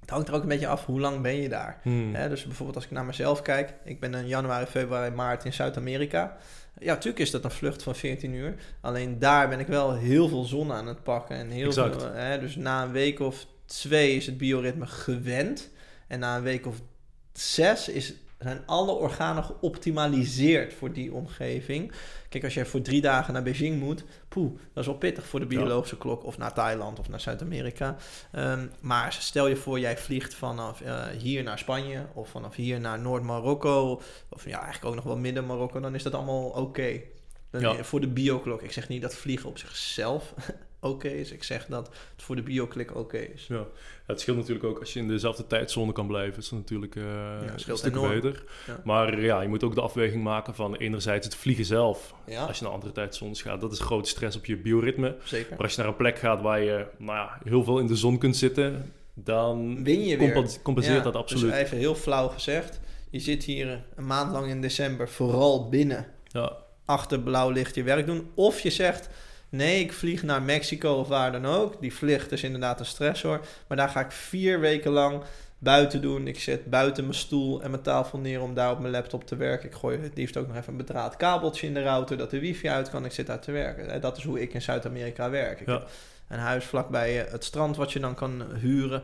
Het 0.00 0.10
hangt 0.10 0.28
er 0.28 0.34
ook 0.34 0.42
een 0.42 0.48
beetje 0.48 0.66
af 0.66 0.84
hoe 0.84 1.00
lang 1.00 1.20
ben 1.20 1.36
je 1.36 1.48
daar. 1.48 1.80
Hmm. 1.82 2.14
Hè, 2.14 2.28
dus 2.28 2.44
bijvoorbeeld 2.44 2.76
als 2.76 2.84
ik 2.84 2.90
naar 2.90 3.04
mezelf 3.04 3.42
kijk, 3.42 3.74
ik 3.84 4.00
ben 4.00 4.14
in 4.14 4.26
januari, 4.26 4.66
februari, 4.66 5.14
maart 5.14 5.44
in 5.44 5.52
Zuid-Amerika. 5.52 6.36
Ja, 6.78 6.92
natuurlijk 6.92 7.18
is 7.18 7.30
dat 7.30 7.44
een 7.44 7.50
vlucht 7.50 7.82
van 7.82 7.94
14 7.94 8.32
uur. 8.32 8.54
Alleen 8.80 9.18
daar 9.18 9.48
ben 9.48 9.60
ik 9.60 9.66
wel 9.66 9.94
heel 9.94 10.28
veel 10.28 10.44
zon 10.44 10.72
aan 10.72 10.86
het 10.86 11.02
pakken. 11.02 11.36
En 11.36 11.50
heel 11.50 11.66
Exact. 11.66 12.02
veel, 12.02 12.12
hè, 12.12 12.38
dus 12.40 12.56
na 12.56 12.82
een 12.82 12.92
week 12.92 13.20
of 13.20 13.46
twee 13.66 14.16
is 14.16 14.26
het 14.26 14.38
bioritme 14.38 14.86
gewend. 14.86 15.70
En 16.08 16.18
na 16.18 16.36
een 16.36 16.42
week 16.42 16.66
of 16.66 16.80
zes 17.32 17.88
is, 17.88 18.14
zijn 18.44 18.62
alle 18.66 18.92
organen 18.92 19.44
geoptimaliseerd 19.44 20.74
voor 20.74 20.92
die 20.92 21.12
omgeving. 21.12 21.92
Kijk, 22.28 22.44
als 22.44 22.54
je 22.54 22.64
voor 22.64 22.82
drie 22.82 23.00
dagen 23.00 23.32
naar 23.32 23.42
Beijing 23.42 23.80
moet, 23.80 24.04
poeh, 24.28 24.52
dat 24.72 24.82
is 24.82 24.86
wel 24.86 24.98
pittig 24.98 25.26
voor 25.26 25.40
de 25.40 25.46
biologische 25.46 25.94
ja. 25.94 26.00
klok. 26.00 26.24
Of 26.24 26.38
naar 26.38 26.52
Thailand 26.52 26.98
of 26.98 27.08
naar 27.08 27.20
Zuid-Amerika. 27.20 27.96
Um, 28.32 28.70
maar 28.80 29.12
stel 29.12 29.46
je 29.46 29.56
voor, 29.56 29.80
jij 29.80 29.98
vliegt 29.98 30.34
vanaf 30.34 30.80
uh, 30.80 31.06
hier 31.06 31.42
naar 31.42 31.58
Spanje 31.58 32.06
of 32.12 32.28
vanaf 32.28 32.54
hier 32.54 32.80
naar 32.80 33.00
Noord-Marokko. 33.00 34.00
Of 34.28 34.44
ja, 34.44 34.62
eigenlijk 34.62 34.84
ook 34.84 34.94
nog 34.94 35.04
wel 35.04 35.16
midden-Marokko. 35.16 35.80
Dan 35.80 35.94
is 35.94 36.02
dat 36.02 36.14
allemaal 36.14 36.44
oké. 36.44 36.60
Okay. 36.60 37.04
Ja. 37.58 37.84
Voor 37.84 38.00
de 38.00 38.08
bioklok. 38.08 38.62
Ik 38.62 38.72
zeg 38.72 38.88
niet 38.88 39.02
dat 39.02 39.14
vliegen 39.14 39.48
op 39.48 39.58
zichzelf 39.58 40.34
oké 40.84 41.06
okay 41.06 41.18
is. 41.18 41.32
Ik 41.32 41.42
zeg 41.42 41.66
dat 41.66 41.86
het 41.86 42.22
voor 42.22 42.36
de 42.36 42.42
bioklik 42.42 42.90
oké 42.90 42.98
okay 42.98 43.30
is. 43.34 43.46
Ja. 43.46 43.66
het 44.06 44.20
scheelt 44.20 44.36
natuurlijk 44.36 44.64
ook 44.64 44.80
als 44.80 44.92
je 44.92 44.98
in 45.00 45.08
dezelfde 45.08 45.46
tijdzone 45.46 45.92
kan 45.92 46.06
blijven. 46.06 46.38
Is 46.38 46.48
dat 46.48 46.58
natuurlijk 46.58 46.94
uh, 46.94 47.04
ja, 47.04 47.52
een 47.66 47.76
stuk 47.76 48.00
beter. 48.00 48.44
Ja. 48.66 48.80
Maar 48.84 49.20
ja, 49.20 49.40
je 49.40 49.48
moet 49.48 49.64
ook 49.64 49.74
de 49.74 49.80
afweging 49.80 50.22
maken 50.22 50.54
van 50.54 50.76
enerzijds 50.76 51.26
het 51.26 51.36
vliegen 51.36 51.64
zelf. 51.64 52.14
Ja. 52.26 52.44
Als 52.44 52.58
je 52.58 52.64
naar 52.64 52.72
andere 52.72 52.92
tijdzones 52.92 53.42
gaat. 53.42 53.60
Dat 53.60 53.72
is 53.72 53.80
grote 53.80 54.08
stress 54.08 54.36
op 54.36 54.46
je 54.46 54.56
bioritme. 54.56 55.16
Zeker. 55.24 55.50
Maar 55.50 55.62
als 55.62 55.74
je 55.74 55.80
naar 55.80 55.90
een 55.90 55.96
plek 55.96 56.18
gaat 56.18 56.40
waar 56.40 56.60
je 56.60 56.86
nou 56.98 57.18
ja, 57.18 57.38
heel 57.44 57.64
veel 57.64 57.78
in 57.78 57.86
de 57.86 57.96
zon 57.96 58.18
kunt 58.18 58.36
zitten... 58.36 58.92
Dan 59.16 59.84
Win 59.84 60.04
je 60.04 60.16
compenseert, 60.16 60.62
compenseert 60.62 61.04
dat 61.04 61.16
absoluut. 61.16 61.50
Dus 61.50 61.60
even 61.60 61.76
heel 61.76 61.94
flauw 61.94 62.28
gezegd. 62.28 62.80
Je 63.10 63.18
zit 63.18 63.44
hier 63.44 63.84
een 63.94 64.06
maand 64.06 64.32
lang 64.32 64.46
in 64.46 64.60
december 64.60 65.08
vooral 65.08 65.68
binnen. 65.68 66.06
Ja. 66.26 66.56
Achter 66.84 67.20
blauw 67.20 67.50
licht 67.50 67.74
je 67.74 67.82
werk 67.82 68.06
doen. 68.06 68.30
Of 68.34 68.60
je 68.60 68.70
zegt... 68.70 69.08
Nee, 69.54 69.80
ik 69.80 69.92
vlieg 69.92 70.22
naar 70.22 70.42
Mexico 70.42 70.94
of 70.94 71.08
waar 71.08 71.32
dan 71.32 71.46
ook. 71.46 71.80
Die 71.80 71.94
vlucht 71.94 72.32
is 72.32 72.42
inderdaad 72.42 72.80
een 72.80 72.86
stressor. 72.86 73.40
Maar 73.66 73.76
daar 73.76 73.88
ga 73.88 74.00
ik 74.00 74.12
vier 74.12 74.60
weken 74.60 74.90
lang 74.90 75.22
buiten 75.58 76.00
doen. 76.00 76.26
Ik 76.26 76.40
zet 76.40 76.70
buiten 76.70 77.04
mijn 77.04 77.16
stoel 77.16 77.62
en 77.62 77.70
mijn 77.70 77.82
tafel 77.82 78.18
neer 78.18 78.42
om 78.42 78.54
daar 78.54 78.70
op 78.70 78.78
mijn 78.78 78.92
laptop 78.92 79.26
te 79.26 79.36
werken. 79.36 79.68
Ik 79.68 79.74
gooi 79.74 79.98
het 79.98 80.16
liefst 80.16 80.36
ook 80.36 80.46
nog 80.46 80.56
even 80.56 80.72
een 80.72 80.78
bedraad 80.78 81.16
kabeltje 81.16 81.66
in 81.66 81.74
de 81.74 81.82
router, 81.82 82.16
dat 82.16 82.30
de 82.30 82.38
wifi 82.38 82.68
uit 82.68 82.90
kan. 82.90 83.04
Ik 83.04 83.12
zit 83.12 83.26
daar 83.26 83.40
te 83.40 83.52
werken. 83.52 84.00
Dat 84.00 84.16
is 84.16 84.24
hoe 84.24 84.40
ik 84.40 84.54
in 84.54 84.62
Zuid-Amerika 84.62 85.30
werk. 85.30 85.60
Ik 85.60 85.66
ja. 85.66 85.72
heb 85.72 85.88
een 86.28 86.38
huis 86.38 86.64
vlakbij 86.64 87.14
het 87.14 87.44
strand 87.44 87.76
wat 87.76 87.92
je 87.92 88.00
dan 88.00 88.14
kan 88.14 88.42
huren. 88.60 89.02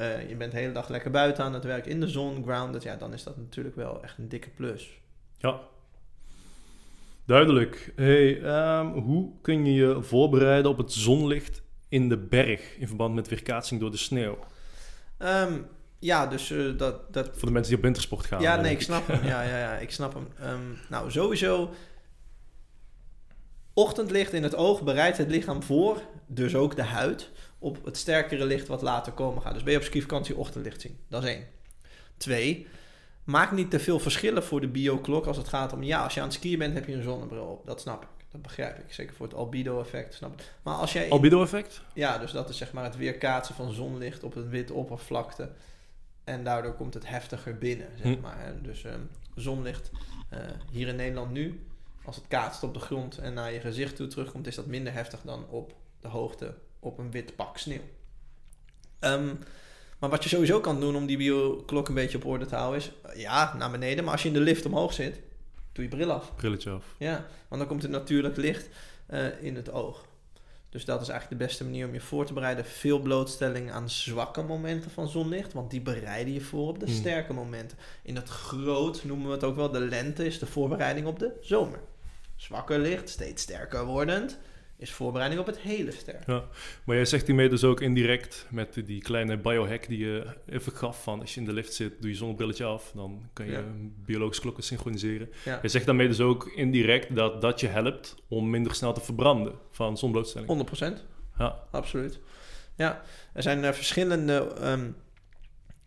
Uh, 0.00 0.28
je 0.28 0.36
bent 0.36 0.52
de 0.52 0.58
hele 0.58 0.72
dag 0.72 0.88
lekker 0.88 1.10
buiten 1.10 1.44
aan 1.44 1.54
het 1.54 1.64
werk 1.64 1.86
in 1.86 2.00
de 2.00 2.08
zon, 2.08 2.42
grounded. 2.44 2.82
Ja, 2.82 2.96
dan 2.96 3.12
is 3.12 3.22
dat 3.22 3.36
natuurlijk 3.36 3.76
wel 3.76 4.02
echt 4.02 4.18
een 4.18 4.28
dikke 4.28 4.48
plus. 4.48 5.00
Ja, 5.38 5.60
Duidelijk. 7.28 7.92
Hey, 7.96 8.42
um, 8.78 8.92
hoe 8.92 9.30
kun 9.42 9.66
je 9.66 9.72
je 9.72 10.02
voorbereiden 10.02 10.70
op 10.70 10.78
het 10.78 10.92
zonlicht 10.92 11.62
in 11.88 12.08
de 12.08 12.16
berg 12.16 12.76
in 12.78 12.86
verband 12.86 13.14
met 13.14 13.28
weerkaatsing 13.28 13.80
door 13.80 13.90
de 13.90 13.96
sneeuw? 13.96 14.38
Um, 15.18 15.66
ja, 15.98 16.26
dus 16.26 16.50
uh, 16.50 16.78
dat, 16.78 17.12
dat... 17.12 17.30
Voor 17.32 17.46
de 17.48 17.52
mensen 17.52 17.68
die 17.68 17.76
op 17.76 17.82
wintersport 17.82 18.26
gaan. 18.26 18.40
Ja, 18.40 18.56
nee, 18.56 18.72
ik 18.72 18.80
snap 18.80 19.06
hem. 19.06 19.24
Ja, 19.24 19.42
ja, 19.42 19.58
ja, 19.58 19.76
ik 19.76 19.90
snap 19.90 20.14
hem. 20.14 20.28
Um, 20.52 20.78
nou, 20.88 21.10
sowieso... 21.10 21.70
Ochtendlicht 23.72 24.32
in 24.32 24.42
het 24.42 24.56
oog 24.56 24.82
bereidt 24.82 25.18
het 25.18 25.30
lichaam 25.30 25.62
voor, 25.62 26.00
dus 26.26 26.54
ook 26.54 26.76
de 26.76 26.82
huid, 26.82 27.30
op 27.58 27.84
het 27.84 27.96
sterkere 27.96 28.44
licht 28.44 28.68
wat 28.68 28.82
later 28.82 29.12
komen 29.12 29.42
gaat. 29.42 29.54
Dus 29.54 29.62
ben 29.62 29.72
je 29.72 29.78
op 29.78 29.84
skivakantie 29.84 30.36
ochtendlicht 30.36 30.80
zien. 30.80 30.98
Dat 31.08 31.22
is 31.22 31.28
één. 31.28 31.46
Twee, 32.16 32.66
maak 33.28 33.52
niet 33.52 33.70
te 33.70 33.80
veel 33.80 33.98
verschillen 33.98 34.44
voor 34.44 34.60
de 34.60 34.68
bioklok 34.68 35.26
als 35.26 35.36
het 35.36 35.48
gaat 35.48 35.72
om... 35.72 35.82
Ja, 35.82 36.02
als 36.02 36.14
je 36.14 36.20
aan 36.20 36.26
het 36.26 36.36
skiën 36.36 36.58
bent, 36.58 36.74
heb 36.74 36.86
je 36.86 36.94
een 36.94 37.02
zonnebril 37.02 37.44
op. 37.44 37.66
Dat 37.66 37.80
snap 37.80 38.02
ik. 38.02 38.08
Dat 38.30 38.42
begrijp 38.42 38.78
ik. 38.78 38.92
Zeker 38.92 39.14
voor 39.14 39.26
het 39.26 39.34
albedo-effect. 39.34 40.14
Snap 40.14 40.40
ik. 40.40 40.52
Maar 40.62 40.74
als 40.74 40.92
jij... 40.92 41.10
Albedo-effect? 41.10 41.82
Ja, 41.94 42.18
dus 42.18 42.32
dat 42.32 42.48
is 42.48 42.56
zeg 42.56 42.72
maar 42.72 42.84
het 42.84 42.96
weerkaatsen 42.96 43.54
van 43.54 43.72
zonlicht 43.72 44.22
op 44.22 44.36
een 44.36 44.48
witte 44.48 44.74
oppervlakte. 44.74 45.50
En 46.24 46.44
daardoor 46.44 46.72
komt 46.74 46.94
het 46.94 47.08
heftiger 47.08 47.58
binnen, 47.58 47.88
zeg 48.02 48.14
Hm. 48.14 48.20
maar. 48.20 48.54
Dus 48.62 48.84
um, 48.84 49.10
zonlicht 49.34 49.90
uh, 50.34 50.38
hier 50.70 50.88
in 50.88 50.96
Nederland 50.96 51.30
nu... 51.30 51.66
Als 52.04 52.16
het 52.16 52.28
kaatst 52.28 52.62
op 52.62 52.74
de 52.74 52.80
grond 52.80 53.18
en 53.18 53.34
naar 53.34 53.52
je 53.52 53.60
gezicht 53.60 53.96
toe 53.96 54.06
terugkomt... 54.06 54.46
is 54.46 54.54
dat 54.54 54.66
minder 54.66 54.92
heftig 54.92 55.20
dan 55.20 55.46
op 55.48 55.74
de 56.00 56.08
hoogte 56.08 56.54
op 56.80 56.98
een 56.98 57.10
wit 57.10 57.36
pak 57.36 57.58
sneeuw. 57.58 57.82
Um, 59.00 59.38
maar 59.98 60.10
wat 60.10 60.22
je 60.22 60.28
sowieso 60.28 60.60
kan 60.60 60.80
doen 60.80 60.96
om 60.96 61.06
die 61.06 61.16
bioklok 61.16 61.88
een 61.88 61.94
beetje 61.94 62.16
op 62.16 62.24
orde 62.24 62.46
te 62.46 62.54
houden 62.54 62.80
is... 62.80 62.92
Ja, 63.14 63.54
naar 63.56 63.70
beneden. 63.70 64.04
Maar 64.04 64.12
als 64.12 64.22
je 64.22 64.28
in 64.28 64.34
de 64.34 64.40
lift 64.40 64.66
omhoog 64.66 64.92
zit, 64.92 65.20
doe 65.72 65.84
je 65.84 65.90
bril 65.90 66.12
af. 66.12 66.32
Brilletje 66.36 66.70
af. 66.70 66.84
Ja, 66.98 67.26
want 67.48 67.60
dan 67.60 67.66
komt 67.70 67.82
er 67.82 67.90
natuurlijk 67.90 68.36
licht 68.36 68.68
uh, 69.10 69.42
in 69.42 69.56
het 69.56 69.70
oog. 69.70 70.06
Dus 70.70 70.84
dat 70.84 71.00
is 71.00 71.08
eigenlijk 71.08 71.40
de 71.40 71.46
beste 71.46 71.64
manier 71.64 71.86
om 71.86 71.92
je 71.92 72.00
voor 72.00 72.26
te 72.26 72.32
bereiden. 72.32 72.64
Veel 72.64 72.98
blootstelling 72.98 73.70
aan 73.72 73.90
zwakke 73.90 74.42
momenten 74.42 74.90
van 74.90 75.08
zonlicht. 75.08 75.52
Want 75.52 75.70
die 75.70 75.80
bereiden 75.80 76.32
je 76.32 76.40
voor 76.40 76.68
op 76.68 76.78
de 76.78 76.86
Hmm. 76.86 76.94
sterke 76.94 77.32
momenten. 77.32 77.78
In 78.02 78.16
het 78.16 78.28
groot 78.28 79.04
noemen 79.04 79.26
we 79.26 79.32
het 79.32 79.44
ook 79.44 79.56
wel 79.56 79.70
de 79.70 79.80
lente 79.80 80.26
is 80.26 80.38
de 80.38 80.46
voorbereiding 80.46 81.06
op 81.06 81.18
de 81.18 81.32
zomer. 81.40 81.80
Zwakker 82.36 82.78
licht, 82.78 83.08
steeds 83.08 83.42
sterker 83.42 83.84
wordend 83.84 84.38
is 84.78 84.92
voorbereiding 84.92 85.40
op 85.40 85.46
het 85.46 85.58
hele 85.58 85.90
sterk. 85.92 86.26
Ja, 86.26 86.44
maar 86.84 86.96
jij 86.96 87.04
zegt 87.04 87.26
hiermee 87.26 87.48
dus 87.48 87.64
ook 87.64 87.80
indirect 87.80 88.46
met 88.50 88.80
die 88.84 89.02
kleine 89.02 89.36
biohack 89.38 89.88
die 89.88 89.98
je 89.98 90.26
even 90.46 90.72
gaf 90.72 91.02
van 91.02 91.20
als 91.20 91.34
je 91.34 91.40
in 91.40 91.46
de 91.46 91.52
lift 91.52 91.74
zit, 91.74 91.92
doe 92.00 92.10
je 92.10 92.16
zonnebrilletje 92.16 92.64
af, 92.64 92.92
dan 92.94 93.28
kan 93.32 93.46
je 93.46 93.52
Ja. 93.52 93.64
biologische 94.04 94.42
klokken 94.42 94.64
synchroniseren. 94.64 95.30
Ja. 95.44 95.58
Je 95.62 95.68
zegt 95.68 95.86
daarmee 95.86 96.08
dus 96.08 96.20
ook 96.20 96.46
indirect 96.54 97.14
dat 97.14 97.40
dat 97.40 97.60
je 97.60 97.66
helpt 97.66 98.14
om 98.28 98.50
minder 98.50 98.74
snel 98.74 98.92
te 98.92 99.00
verbranden 99.00 99.54
van 99.70 99.98
zonblootstelling. 99.98 100.48
100%, 100.48 101.04
Ja, 101.38 101.62
absoluut. 101.70 102.18
Ja, 102.76 103.02
er 103.32 103.42
zijn 103.42 103.64
eh, 103.64 103.72
verschillende 103.72 104.52
ehm, 104.60 104.90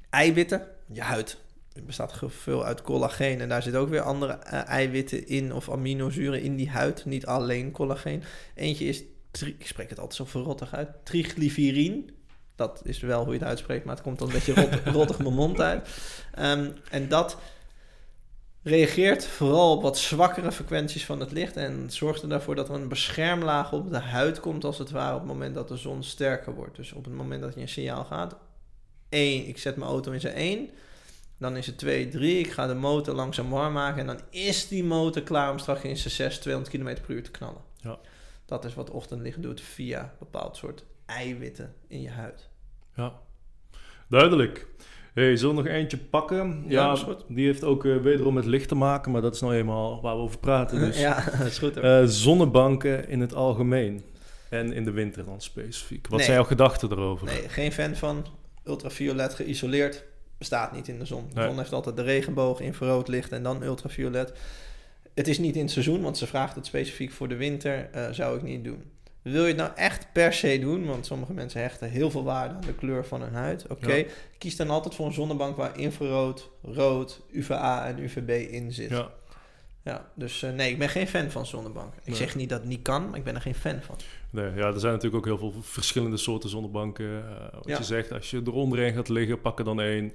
eiwitten. 0.09 0.67
Je 0.91 1.01
huid 1.01 1.37
bestaat 1.85 2.13
ge- 2.13 2.29
veel 2.29 2.65
uit 2.65 2.81
collageen 2.81 3.41
en 3.41 3.49
daar 3.49 3.63
zitten 3.63 3.81
ook 3.81 3.89
weer 3.89 4.01
andere 4.01 4.33
eh, 4.33 4.67
eiwitten 4.67 5.27
in 5.27 5.53
of 5.53 5.69
aminozuren 5.69 6.41
in 6.41 6.55
die 6.55 6.69
huid. 6.69 7.05
Niet 7.05 7.25
alleen 7.25 7.71
collageen. 7.71 8.23
Eentje 8.55 8.85
is, 8.85 9.03
ik 9.45 9.67
spreek 9.67 9.89
het 9.89 9.99
altijd 9.99 10.17
zo 10.17 10.25
verrottig 10.25 10.73
uit, 10.73 10.89
triglycerine. 11.03 12.03
Dat 12.55 12.81
is 12.83 12.99
wel 12.99 13.23
hoe 13.23 13.33
je 13.33 13.39
het 13.39 13.47
uitspreekt, 13.47 13.85
maar 13.85 13.95
het 13.95 14.03
komt 14.03 14.19
dan 14.19 14.27
een 14.27 14.33
beetje 14.33 14.53
rot, 14.53 14.69
rottig 14.95 15.19
mijn 15.19 15.33
mond 15.33 15.59
uit. 15.61 15.89
Ehm, 16.33 16.69
en 16.89 17.07
dat 17.07 17.37
reageert 18.63 19.25
vooral 19.25 19.75
op 19.75 19.81
wat 19.81 19.97
zwakkere 19.97 20.51
frequenties 20.51 21.05
van 21.05 21.19
het 21.19 21.31
licht 21.31 21.57
en 21.57 21.85
zorgt 21.91 22.21
er 22.21 22.29
daarvoor 22.29 22.55
dat 22.55 22.69
er 22.69 22.75
een 22.75 22.87
beschermlaag 22.87 23.73
op 23.73 23.91
de 23.91 23.97
huid 23.99 24.39
komt, 24.39 24.63
als 24.63 24.77
het 24.77 24.91
ware, 24.91 25.13
op 25.13 25.19
het 25.19 25.29
moment 25.29 25.55
dat 25.55 25.67
de 25.67 25.77
zon 25.77 26.03
sterker 26.03 26.53
wordt. 26.53 26.75
Dus 26.75 26.91
op 26.91 27.05
het 27.05 27.13
moment 27.13 27.41
dat 27.41 27.53
je 27.53 27.61
een 27.61 27.69
signaal 27.69 28.03
gaat, 28.03 28.35
1, 29.09 29.47
ik 29.47 29.57
zet 29.57 29.75
mijn 29.75 29.89
auto 29.89 30.11
in 30.11 30.19
zijn 30.19 30.33
1, 30.33 30.69
dan 31.41 31.57
is 31.57 31.65
het 31.65 31.77
2, 31.77 32.07
3, 32.07 32.39
ik 32.39 32.51
ga 32.51 32.67
de 32.67 32.73
motor 32.73 33.15
langzaam 33.15 33.49
warm 33.49 33.73
maken 33.73 33.99
en 33.99 34.07
dan 34.07 34.19
is 34.29 34.67
die 34.67 34.83
motor 34.83 35.21
klaar 35.21 35.51
om 35.51 35.57
straks 35.57 35.81
in 35.81 35.97
zijn 35.97 36.13
6, 36.13 36.39
200 36.39 36.75
km 36.75 37.01
per 37.05 37.15
uur 37.15 37.23
te 37.23 37.31
knallen. 37.31 37.61
Ja. 37.75 37.99
Dat 38.45 38.65
is 38.65 38.73
wat 38.73 38.89
ochtendlicht 38.89 39.41
doet 39.41 39.61
via 39.61 40.13
bepaald 40.19 40.57
soort 40.57 40.83
eiwitten 41.05 41.73
in 41.87 42.01
je 42.01 42.09
huid. 42.09 42.49
ja. 42.95 43.13
Duidelijk. 44.07 44.67
Hey, 45.13 45.35
zullen 45.35 45.55
we 45.55 45.61
nog 45.61 45.71
eentje 45.71 45.97
pakken? 45.97 46.63
Ja. 46.67 46.97
Die 47.27 47.45
heeft 47.45 47.63
ook 47.63 47.83
uh, 47.83 47.97
wederom 47.97 48.33
met 48.33 48.45
licht 48.45 48.67
te 48.67 48.75
maken, 48.75 49.11
maar 49.11 49.21
dat 49.21 49.35
is 49.35 49.41
nou 49.41 49.53
eenmaal 49.53 50.01
waar 50.01 50.15
we 50.15 50.21
over 50.21 50.39
praten. 50.39 50.79
Dus. 50.85 50.99
ja, 50.99 51.23
dat 51.37 51.47
is 51.47 51.57
goed. 51.57 51.77
Uh, 51.77 52.03
zonnebanken 52.05 53.07
in 53.09 53.21
het 53.21 53.33
algemeen. 53.33 54.03
En 54.49 54.73
in 54.73 54.83
de 54.83 54.91
winter 54.91 55.25
dan 55.25 55.41
specifiek. 55.41 56.07
Wat 56.07 56.21
zijn 56.21 56.33
jouw 56.33 56.43
gedachten 56.43 56.91
erover? 56.91 57.25
Nee, 57.25 57.49
geen 57.49 57.71
fan 57.71 57.95
van. 57.95 58.25
Ultraviolet 58.63 59.33
geïsoleerd. 59.33 60.03
Bestaat 60.41 60.71
niet 60.71 60.87
in 60.87 60.99
de 60.99 61.05
zon. 61.05 61.29
De 61.33 61.41
zon 61.41 61.57
heeft 61.57 61.73
altijd 61.73 61.95
de 61.95 62.01
regenboog, 62.01 62.59
infrarood 62.59 63.07
licht 63.07 63.31
en 63.31 63.43
dan 63.43 63.63
ultraviolet. 63.63 64.33
Het 65.13 65.27
is 65.27 65.39
niet 65.39 65.55
in 65.55 65.61
het 65.61 65.71
seizoen, 65.71 66.01
want 66.01 66.17
ze 66.17 66.27
vraagt 66.27 66.55
het 66.55 66.65
specifiek 66.65 67.11
voor 67.11 67.27
de 67.27 67.35
winter. 67.35 67.89
Uh, 67.95 68.07
zou 68.11 68.37
ik 68.37 68.43
niet 68.43 68.63
doen. 68.63 68.83
Wil 69.21 69.41
je 69.41 69.47
het 69.47 69.57
nou 69.57 69.71
echt 69.75 70.07
per 70.13 70.33
se 70.33 70.59
doen? 70.59 70.85
Want 70.85 71.05
sommige 71.05 71.33
mensen 71.33 71.61
hechten 71.61 71.89
heel 71.89 72.11
veel 72.11 72.23
waarde 72.23 72.55
aan 72.55 72.61
de 72.61 72.73
kleur 72.73 73.05
van 73.05 73.21
hun 73.21 73.33
huid. 73.33 73.67
Oké, 73.67 74.05
kies 74.37 74.55
dan 74.55 74.69
altijd 74.69 74.95
voor 74.95 75.05
een 75.05 75.13
zonnebank 75.13 75.55
waar 75.55 75.79
infrarood, 75.79 76.49
rood, 76.61 77.21
UVA 77.31 77.87
en 77.87 77.99
UVB 77.99 78.51
in 78.51 78.71
zit. 78.71 78.89
Ja. 78.89 79.09
Ja, 79.83 80.11
dus 80.15 80.43
uh, 80.43 80.51
nee, 80.51 80.71
ik 80.71 80.77
ben 80.77 80.89
geen 80.89 81.07
fan 81.07 81.31
van 81.31 81.45
zonnebanken. 81.45 82.01
Ik 82.03 82.15
zeg 82.15 82.35
niet 82.35 82.49
dat 82.49 82.59
het 82.59 82.69
niet 82.69 82.81
kan, 82.81 83.09
maar 83.09 83.17
ik 83.17 83.23
ben 83.23 83.35
er 83.35 83.41
geen 83.41 83.55
fan 83.55 83.81
van. 83.81 83.95
Nee, 84.29 84.53
ja, 84.55 84.67
er 84.67 84.79
zijn 84.79 84.93
natuurlijk 84.93 85.15
ook 85.15 85.39
heel 85.39 85.51
veel 85.51 85.61
verschillende 85.61 86.17
soorten 86.17 86.49
zonnebanken. 86.49 87.05
Uh, 87.05 87.21
wat 87.53 87.67
ja. 87.67 87.77
je 87.77 87.83
zegt, 87.83 88.11
als 88.11 88.29
je 88.29 88.41
eronder 88.45 88.79
een 88.79 88.93
gaat 88.93 89.09
liggen, 89.09 89.41
pak 89.41 89.59
er 89.59 89.65
dan 89.65 89.81
één 89.81 90.13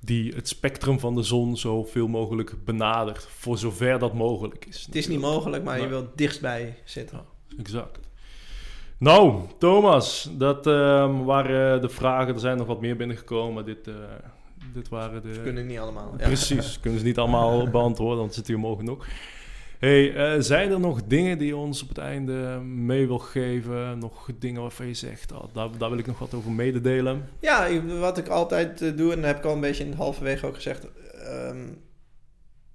die 0.00 0.34
het 0.34 0.48
spectrum 0.48 1.00
van 1.00 1.14
de 1.14 1.22
zon 1.22 1.56
zoveel 1.56 2.08
mogelijk 2.08 2.64
benadert, 2.64 3.26
voor 3.30 3.58
zover 3.58 3.98
dat 3.98 4.14
mogelijk 4.14 4.66
is. 4.66 4.84
Het 4.86 4.94
is 4.94 5.08
niet 5.08 5.20
mogelijk, 5.20 5.64
maar 5.64 5.80
je 5.80 5.86
wilt 5.86 6.18
dichtstbij 6.18 6.78
zitten. 6.84 7.18
Ja, 7.48 7.56
exact. 7.58 7.98
Nou, 8.98 9.42
Thomas, 9.58 10.30
dat 10.32 10.66
uh, 10.66 11.24
waren 11.24 11.80
de 11.80 11.88
vragen. 11.88 12.34
Er 12.34 12.40
zijn 12.40 12.56
nog 12.56 12.66
wat 12.66 12.80
meer 12.80 12.96
binnengekomen. 12.96 13.64
Dit, 13.64 13.88
uh, 13.88 13.94
dit 14.74 14.88
waren 14.88 15.22
de... 15.22 15.40
kunnen 15.42 15.66
niet 15.66 15.78
allemaal. 15.78 16.14
Ja. 16.18 16.24
Precies, 16.24 16.80
kunnen 16.80 17.00
ze 17.00 17.06
niet 17.06 17.18
allemaal 17.18 17.68
beantwoorden, 17.70 18.18
want 18.18 18.34
zit 18.34 18.46
hier 18.46 18.58
morgen 18.58 18.84
nog. 18.84 19.06
Hey, 19.78 20.34
uh, 20.34 20.40
zijn 20.40 20.70
er 20.70 20.80
nog 20.80 21.02
dingen 21.06 21.38
die 21.38 21.46
je 21.46 21.56
ons 21.56 21.82
op 21.82 21.88
het 21.88 21.98
einde 21.98 22.60
mee 22.60 23.06
wil 23.06 23.18
geven? 23.18 23.98
Nog 23.98 24.28
dingen 24.38 24.60
waarvan 24.60 24.86
je 24.86 24.94
zegt, 24.94 25.32
oh, 25.32 25.44
daar, 25.52 25.68
daar, 25.78 25.90
wil 25.90 25.98
ik 25.98 26.06
nog 26.06 26.18
wat 26.18 26.34
over 26.34 26.50
mededelen? 26.50 27.28
Ja, 27.40 27.82
wat 27.84 28.18
ik 28.18 28.28
altijd 28.28 28.82
uh, 28.82 28.96
doe, 28.96 29.12
en 29.12 29.16
dat 29.16 29.26
heb 29.26 29.38
ik 29.38 29.44
al 29.44 29.54
een 29.54 29.60
beetje 29.60 29.84
in 29.84 29.90
het 29.90 29.98
halverwege 29.98 30.46
ook 30.46 30.54
gezegd. 30.54 30.86
Um, 31.28 31.82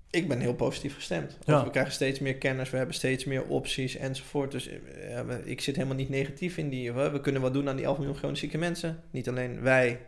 ik 0.09 0.27
ben 0.27 0.39
heel 0.39 0.53
positief 0.53 0.95
gestemd. 0.95 1.38
Ja. 1.45 1.63
We 1.63 1.69
krijgen 1.69 1.93
steeds 1.93 2.19
meer 2.19 2.35
kennis, 2.35 2.69
we 2.69 2.77
hebben 2.77 2.95
steeds 2.95 3.26
meer 3.26 3.43
opties 3.43 3.95
enzovoort. 3.95 4.51
Dus 4.51 4.69
uh, 4.69 4.76
ik 5.43 5.61
zit 5.61 5.76
helemaal 5.76 5.97
niet 5.97 6.09
negatief 6.09 6.57
in 6.57 6.69
die. 6.69 6.91
We 6.91 7.21
kunnen 7.21 7.41
wat 7.41 7.53
doen 7.53 7.69
aan 7.69 7.76
die 7.76 7.85
11 7.85 7.97
miljoen 7.97 8.15
chronisch 8.15 8.39
zieke 8.39 8.57
mensen. 8.57 9.03
Niet 9.11 9.30
alleen 9.30 9.61
wij, 9.61 9.99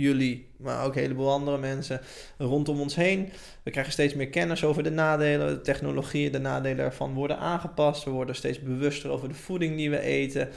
jullie, 0.00 0.48
maar 0.56 0.84
ook 0.84 0.94
een 0.94 1.00
heleboel 1.00 1.30
andere 1.30 1.58
mensen 1.58 2.00
rondom 2.38 2.80
ons 2.80 2.94
heen. 2.94 3.28
We 3.62 3.70
krijgen 3.70 3.92
steeds 3.92 4.14
meer 4.14 4.28
kennis 4.28 4.64
over 4.64 4.82
de 4.82 4.90
nadelen, 4.90 5.48
de 5.48 5.60
technologieën, 5.60 6.32
de 6.32 6.38
nadelen 6.38 6.84
ervan 6.84 7.14
worden 7.14 7.38
aangepast. 7.38 8.04
We 8.04 8.10
worden 8.10 8.34
steeds 8.34 8.60
bewuster 8.60 9.10
over 9.10 9.28
de 9.28 9.34
voeding 9.34 9.76
die 9.76 9.90
we 9.90 10.00
eten. 10.00 10.48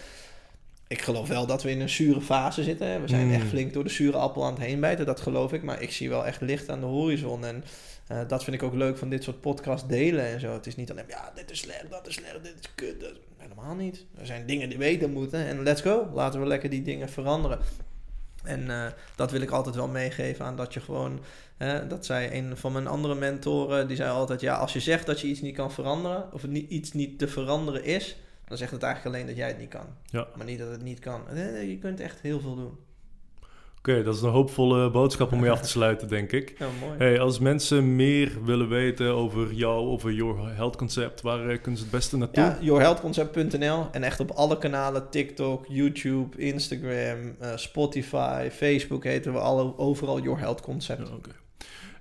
Ik 0.88 1.02
geloof 1.02 1.28
wel 1.28 1.45
dat 1.45 1.64
we 1.64 1.70
in 1.70 1.82
een 1.82 1.90
zure 1.90 2.22
fase 2.22 2.64
zitten. 2.64 3.02
We 3.02 3.07
zijn 3.07 3.32
echt 3.32 3.44
mm. 3.44 3.49
flink 3.49 3.74
door 3.74 3.84
de 3.84 3.90
zure 3.90 4.18
appel 4.18 4.45
aan 4.45 4.53
het 4.53 4.64
heen 4.64 4.80
bijten, 4.80 5.06
dat 5.06 5.22
geloof 5.22 5.53
ik. 5.53 5.64
Maar 5.64 5.82
ik 5.82 5.91
zie 5.91 6.10
wel 6.10 6.26
echt 6.26 6.41
licht 6.41 6.70
aan 6.70 6.80
de 6.80 6.86
horizon. 6.86 7.45
En 7.45 7.64
uh, 8.11 8.20
dat 8.28 8.44
vind 8.44 8.56
ik 8.56 8.64
ook 8.64 8.74
leuk 8.74 8.98
van 8.98 9.10
dit 9.10 9.24
soort 9.24 9.41
podcast 9.41 9.90
delen 9.90 10.26
en 10.26 10.40
zo. 10.40 10.53
Het 10.53 10.68
is 10.68 10.76
niet 10.76 10.91
alleen, 10.91 11.06
ja, 11.07 11.32
dit 11.36 11.52
is 11.52 11.60
slecht, 11.60 11.90
dat 11.90 12.07
is 12.07 12.14
slecht, 12.14 12.44
dit 12.44 12.56
is 12.60 12.70
kut. 12.76 12.99
Dat... 12.99 13.14
Helemaal 13.38 13.76
niet. 13.76 14.06
Er 14.18 14.26
zijn 14.26 14.45
dingen 14.45 14.70
die 14.70 14.78
weten 14.78 15.11
moeten 15.11 15.48
en 15.48 15.64
let's 15.64 15.82
go. 15.82 16.10
Laten 16.14 16.40
we 16.40 16.48
lekker 16.48 16.70
die 16.70 16.82
dingen 16.82 17.10
veranderen. 17.10 17.60
En 18.44 18.61
uh, 18.61 18.86
dat 19.15 19.32
wil 19.32 19.41
ik 19.41 19.52
altijd 19.52 19.76
wel 19.76 19.88
meegeven 19.88 20.45
aan 20.45 20.56
dat 20.56 20.74
je 20.74 20.80
gewoon, 20.80 21.20
hè, 21.57 21.88
dat 21.88 22.06
zei 22.06 22.38
een 22.38 22.57
van 22.57 22.72
mijn 22.72 22.88
andere 22.88 23.15
mentoren, 23.15 23.88
die 23.88 23.95
zei 23.95 24.10
altijd, 24.10 24.41
ja, 24.41 24.56
als 24.56 24.74
je 24.74 24.80
zegt 24.80 25.06
dat 25.06 25.20
je 25.20 25.28
iets 25.28 25.41
niet 25.41 25.56
kan 25.56 25.72
veranderen, 25.72 26.34
of 26.34 26.48
niet, 26.48 26.70
iets 26.70 26.91
niet 26.91 27.20
te 27.20 27.28
veranderen 27.28 27.84
is, 27.84 28.18
dan 28.48 28.57
zegt 28.57 28.72
het 28.72 28.84
eigenlijk 28.84 29.15
alleen 29.15 29.28
dat 29.28 29.38
jij 29.38 29.48
het 29.48 29.60
niet 29.60 29.70
kan. 29.70 29.88
Ja. 30.06 30.28
Maar 30.36 30.45
niet 30.45 30.60
dat 30.60 30.72
het 30.72 30.82
niet 30.82 30.99
kan. 30.99 31.22
Je 31.68 31.78
kunt 31.82 31.99
echt 31.99 32.22
heel 32.22 32.40
veel 32.40 32.56
doen. 32.56 32.78
Oké, 33.88 34.03
dat 34.03 34.15
is 34.15 34.22
een 34.22 34.30
hoopvolle 34.30 34.89
boodschap 34.89 35.31
om 35.31 35.39
mee 35.39 35.51
af 35.51 35.61
te 35.61 35.68
sluiten, 35.68 36.07
denk 36.07 36.31
ik. 36.31 36.55
Ja, 36.57 36.68
mooi. 36.80 36.97
Hey, 36.97 37.19
als 37.19 37.39
mensen 37.39 37.95
meer 37.95 38.31
willen 38.45 38.69
weten 38.69 39.14
over 39.14 39.53
jou, 39.53 39.88
over 39.88 40.14
Your 40.14 40.55
Health 40.55 40.76
Concept, 40.76 41.22
waar 41.22 41.49
eh, 41.49 41.61
kunnen 41.61 41.77
ze 41.77 41.85
het 41.85 41.91
beste 41.91 42.18
naartoe? 42.18 42.43
Ja, 42.43 42.57
yourhealthconcept.nl 42.61 43.88
en 43.91 44.03
echt 44.03 44.19
op 44.19 44.31
alle 44.31 44.57
kanalen, 44.57 45.10
TikTok, 45.10 45.65
YouTube, 45.68 46.38
Instagram, 46.38 47.35
uh, 47.41 47.55
Spotify, 47.55 48.49
Facebook 48.51 49.03
heten 49.03 49.34
we 49.34 49.39
alle, 49.39 49.77
overal 49.77 50.22
Your 50.22 50.39
Health 50.39 50.61
Concept. 50.61 51.10
Ja, 51.10 51.31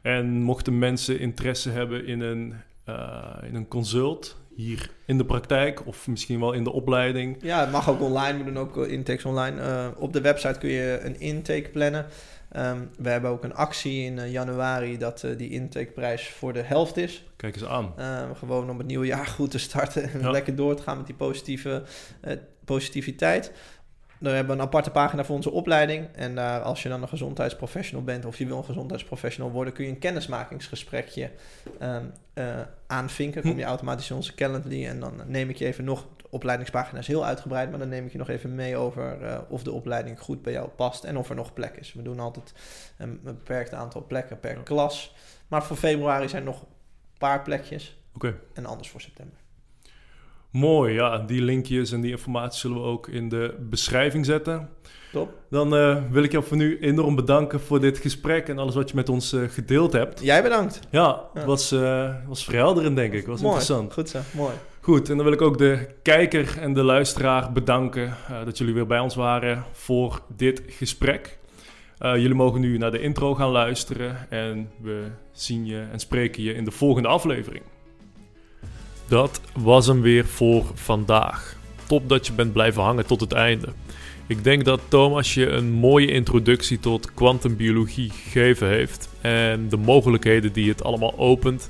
En 0.03 0.43
mochten 0.43 0.79
mensen 0.79 1.19
interesse 1.19 1.71
hebben 1.71 2.07
in 2.07 2.21
een, 2.21 2.55
uh, 2.89 3.27
in 3.49 3.55
een 3.55 3.69
consult, 3.69 4.37
hier 4.63 4.91
in 5.07 5.19
de 5.19 5.25
praktijk 5.25 5.87
of 5.87 6.09
misschien 6.09 6.41
wel 6.41 6.53
in 6.53 6.65
de 6.65 6.73
opleiding? 6.73 7.37
Ja, 7.41 7.61
het 7.61 7.71
mag 7.71 7.91
ook 7.91 8.01
online. 8.01 8.39
We 8.39 8.45
doen 8.45 8.59
ook 8.59 8.85
eh, 8.85 8.93
intakes 8.93 9.25
online. 9.25 9.61
Uh, 9.61 9.87
op 9.97 10.13
de 10.13 10.21
website 10.21 10.59
kun 10.59 10.71
je 10.71 11.01
een 11.03 11.21
intake 11.21 11.69
plannen. 11.73 12.07
Um, 12.57 12.91
we 12.99 13.09
hebben 13.09 13.31
ook 13.31 13.45
een 13.45 13.55
actie 13.55 14.05
in 14.05 14.17
uh, 14.17 14.33
januari 14.33 14.99
dat 14.99 15.23
uh, 15.23 15.39
die 15.39 15.51
intakeprijs 15.51 16.29
voor 16.29 16.53
de 16.53 16.63
helft 16.63 16.97
is. 16.97 17.25
Kijk 17.37 17.55
eens 17.55 17.65
aan. 17.65 17.95
Uh, 17.99 18.23
gewoon 18.39 18.71
om 18.71 18.79
het 18.79 18.87
nieuwe 18.87 19.07
jaar 19.07 19.27
goed 19.27 19.51
te 19.51 19.59
starten 19.59 20.13
en 20.13 20.31
lekker 20.31 20.57
door 20.57 20.75
te 20.75 20.83
gaan 20.83 20.97
met 20.97 21.07
die 21.07 21.15
positieve 21.15 21.83
positiviteit. 22.65 23.53
Dan 24.23 24.35
hebben 24.35 24.57
we 24.57 24.63
een 24.63 24.69
aparte 24.69 24.91
pagina 24.91 25.25
voor 25.25 25.37
onze 25.37 25.51
opleiding. 25.51 26.09
En 26.15 26.35
daar, 26.35 26.61
als 26.61 26.83
je 26.83 26.89
dan 26.89 27.03
een 27.03 27.09
gezondheidsprofessional 27.09 28.05
bent 28.05 28.25
of 28.25 28.39
je 28.39 28.47
wil 28.47 28.57
een 28.57 28.65
gezondheidsprofessional 28.65 29.51
worden, 29.51 29.73
kun 29.73 29.85
je 29.85 29.91
een 29.91 29.99
kennismakingsgesprekje 29.99 31.31
um, 31.83 32.13
uh, 32.35 32.61
aanvinken. 32.87 33.43
Kom 33.43 33.57
je 33.57 33.63
hm. 33.63 33.69
automatisch 33.69 34.11
in 34.11 34.17
onze 34.17 34.35
Calendly 34.35 34.87
en 34.87 35.01
dan 35.01 35.23
neem 35.27 35.51
ik 35.51 35.57
je 35.57 35.67
even 35.67 35.85
nog. 35.85 36.07
De 36.17 36.25
opleidingspagina 36.31 36.99
is 36.99 37.07
heel 37.07 37.25
uitgebreid, 37.25 37.71
maar 37.71 37.79
dan 37.79 37.89
neem 37.89 38.07
ik 38.07 38.13
je 38.13 38.19
nog 38.19 38.29
even 38.29 38.55
mee 38.55 38.77
over 38.77 39.23
uh, 39.23 39.39
of 39.49 39.63
de 39.63 39.73
opleiding 39.73 40.21
goed 40.21 40.43
bij 40.43 40.53
jou 40.53 40.69
past 40.69 41.05
en 41.05 41.17
of 41.17 41.29
er 41.29 41.35
nog 41.35 41.53
plek 41.53 41.77
is. 41.77 41.93
We 41.93 42.03
doen 42.03 42.21
altijd 42.21 42.55
een 42.99 43.21
beperkt 43.23 43.75
aantal 43.75 44.07
plekken 44.07 44.41
per 44.41 44.63
klas. 44.63 45.15
Maar 45.49 45.65
voor 45.65 45.77
februari 45.77 46.29
zijn 46.29 46.45
nog 46.45 46.61
een 46.61 46.69
paar 47.19 47.43
plekjes. 47.43 47.97
Oké. 48.15 48.39
En 48.53 48.67
anders 48.67 48.89
voor 48.89 49.01
september. 49.01 49.42
Mooi, 50.53 50.93
ja. 50.95 51.19
Die 51.19 51.43
linkjes 51.43 51.93
en 51.93 52.01
die 52.01 52.11
informatie 52.11 52.61
zullen 52.61 52.77
we 52.77 52.83
ook 52.83 53.09
in 53.09 53.29
de 53.29 53.55
beschrijving 53.61 54.27
zetten. 54.27 54.69
Top. 55.13 55.33
Dan 55.51 55.75
uh, 55.75 55.97
wil 56.11 56.23
ik 56.23 56.33
jou 56.33 56.45
voor 56.45 56.57
nu 56.57 56.79
enorm 56.81 57.15
bedanken 57.15 57.61
voor 57.61 57.81
dit 57.81 57.99
gesprek 57.99 58.49
en 58.49 58.59
alles 58.59 58.75
wat 58.75 58.89
je 58.89 58.97
met 58.97 59.09
ons 59.09 59.33
uh, 59.33 59.49
gedeeld 59.49 59.93
hebt. 59.93 60.21
Jij 60.23 60.43
bedankt. 60.43 60.81
Ja, 60.91 61.25
het 61.35 61.45
was, 61.45 61.73
uh, 61.73 62.15
was 62.27 62.45
verhelderend, 62.45 62.97
denk 62.97 63.13
ik. 63.13 63.27
was 63.27 63.41
mooi. 63.41 63.55
interessant. 63.55 63.93
Goed 63.93 64.09
zo, 64.09 64.19
mooi. 64.37 64.55
Goed, 64.81 65.11
en 65.11 65.17
dan 65.17 65.25
wil 65.25 65.35
ik 65.35 65.43
ook 65.43 65.59
de 65.59 65.89
kijker 66.03 66.59
en 66.59 66.73
de 66.73 66.83
luisteraar 66.83 67.53
bedanken 67.53 68.15
dat 68.45 68.59
jullie 68.59 68.75
weer 68.75 68.87
bij 68.87 68.99
ons 68.99 69.15
waren 69.15 69.65
voor 69.73 70.23
dit 70.37 70.63
gesprek. 70.67 71.39
jullie 71.99 72.35
mogen 72.35 72.61
nu 72.61 72.79
naar 72.79 72.91
de 72.91 73.01
intro 73.01 73.35
gaan 73.35 73.51
luisteren 73.51 74.31
en 74.31 74.71
we 74.81 75.07
zien 75.33 75.67
je 75.67 75.85
en 75.93 75.99
spreken 75.99 76.43
je 76.43 76.55
in 76.55 76.65
de 76.65 76.71
volgende 76.71 77.09
aflevering. 77.09 77.63
Dat 79.09 79.41
was 79.55 79.87
hem 79.87 80.01
weer 80.01 80.27
voor 80.27 80.65
vandaag. 80.75 81.57
Top 81.87 82.09
dat 82.09 82.27
je 82.27 82.33
bent 82.33 82.53
blijven 82.53 82.83
hangen 82.83 83.07
tot 83.07 83.21
het 83.21 83.33
einde. 83.33 83.69
Ik 84.27 84.45
denk 84.45 84.65
dat 84.65 84.81
Thomas 84.89 85.35
je 85.35 85.49
een 85.49 85.73
mooie 85.73 86.11
introductie 86.11 86.81
tot 86.81 87.15
kwantumbiologie 87.15 88.11
gegeven 88.11 88.69
heeft 88.69 89.09
en 89.21 89.69
de 89.69 89.77
mogelijkheden 89.77 90.53
die 90.53 90.69
het 90.69 90.85
allemaal 90.85 91.19
opent 91.19 91.69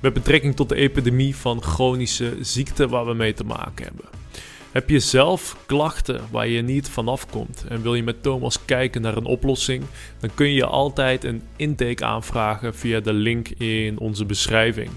met 0.00 0.12
betrekking 0.12 0.56
tot 0.56 0.68
de 0.68 0.74
epidemie 0.74 1.36
van 1.36 1.62
chronische 1.62 2.36
ziekten 2.40 2.88
waar 2.88 3.06
we 3.06 3.14
mee 3.14 3.34
te 3.34 3.44
maken 3.44 3.84
hebben. 3.84 4.04
Heb 4.72 4.90
je 4.90 4.98
zelf 4.98 5.56
klachten 5.66 6.20
waar 6.30 6.48
je 6.48 6.62
niet 6.62 6.88
vanaf 6.88 7.30
komt 7.30 7.64
en 7.68 7.82
wil 7.82 7.94
je 7.94 8.02
met 8.02 8.22
Thomas 8.22 8.64
kijken 8.64 9.02
naar 9.02 9.16
een 9.16 9.24
oplossing, 9.24 9.84
dan 10.20 10.30
kun 10.34 10.52
je 10.52 10.66
altijd 10.66 11.24
een 11.24 11.42
intake 11.56 12.04
aanvragen 12.04 12.74
via 12.74 13.00
de 13.00 13.12
link 13.12 13.48
in 13.48 13.98
onze 13.98 14.24
beschrijving. 14.24 14.90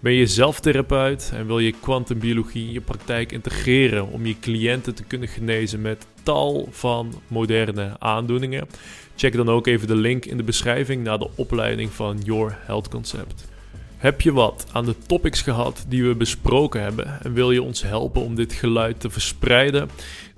Ben 0.00 0.12
je 0.12 0.26
zelf 0.26 0.60
therapeut 0.60 1.30
en 1.34 1.46
wil 1.46 1.58
je 1.58 1.74
kwantumbiologie 1.80 2.66
in 2.66 2.72
je 2.72 2.80
praktijk 2.80 3.32
integreren 3.32 4.08
om 4.08 4.26
je 4.26 4.38
cliënten 4.40 4.94
te 4.94 5.02
kunnen 5.02 5.28
genezen 5.28 5.80
met 5.80 6.06
tal 6.22 6.68
van 6.70 7.22
moderne 7.28 7.96
aandoeningen? 7.98 8.68
Check 9.16 9.32
dan 9.32 9.48
ook 9.48 9.66
even 9.66 9.86
de 9.86 9.94
link 9.94 10.24
in 10.24 10.36
de 10.36 10.42
beschrijving 10.42 11.04
naar 11.04 11.18
de 11.18 11.28
opleiding 11.34 11.90
van 11.90 12.18
Your 12.24 12.58
Health 12.60 12.88
Concept. 12.88 13.48
Heb 13.96 14.20
je 14.20 14.32
wat 14.32 14.66
aan 14.72 14.84
de 14.84 14.94
topics 15.06 15.42
gehad 15.42 15.84
die 15.88 16.04
we 16.04 16.14
besproken 16.14 16.82
hebben 16.82 17.20
en 17.22 17.32
wil 17.32 17.50
je 17.50 17.62
ons 17.62 17.82
helpen 17.82 18.22
om 18.22 18.34
dit 18.34 18.52
geluid 18.52 19.00
te 19.00 19.10
verspreiden? 19.10 19.90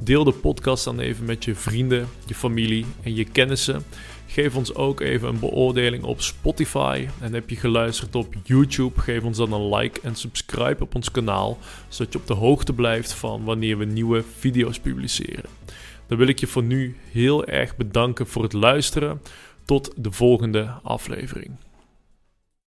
Deel 0.02 0.24
de 0.24 0.32
podcast 0.32 0.84
dan 0.84 1.00
even 1.00 1.24
met 1.24 1.44
je 1.44 1.54
vrienden, 1.54 2.08
je 2.26 2.34
familie 2.34 2.86
en 3.02 3.14
je 3.14 3.24
kennissen. 3.24 3.82
Geef 4.32 4.56
ons 4.56 4.74
ook 4.74 5.00
even 5.00 5.28
een 5.28 5.38
beoordeling 5.38 6.04
op 6.04 6.20
Spotify. 6.20 7.06
En 7.20 7.34
heb 7.34 7.50
je 7.50 7.56
geluisterd 7.56 8.14
op 8.14 8.34
YouTube, 8.42 9.00
geef 9.00 9.22
ons 9.22 9.36
dan 9.36 9.52
een 9.52 9.74
like 9.74 10.00
en 10.00 10.14
subscribe 10.14 10.82
op 10.82 10.94
ons 10.94 11.10
kanaal, 11.10 11.58
zodat 11.88 12.12
je 12.12 12.18
op 12.18 12.26
de 12.26 12.34
hoogte 12.34 12.72
blijft 12.72 13.12
van 13.12 13.44
wanneer 13.44 13.78
we 13.78 13.84
nieuwe 13.84 14.24
video's 14.38 14.78
publiceren. 14.78 15.50
Dan 16.06 16.18
wil 16.18 16.26
ik 16.26 16.38
je 16.38 16.46
voor 16.46 16.62
nu 16.62 16.96
heel 17.10 17.44
erg 17.46 17.76
bedanken 17.76 18.26
voor 18.26 18.42
het 18.42 18.52
luisteren. 18.52 19.20
Tot 19.64 19.92
de 19.96 20.12
volgende 20.12 20.74
aflevering. 20.82 21.56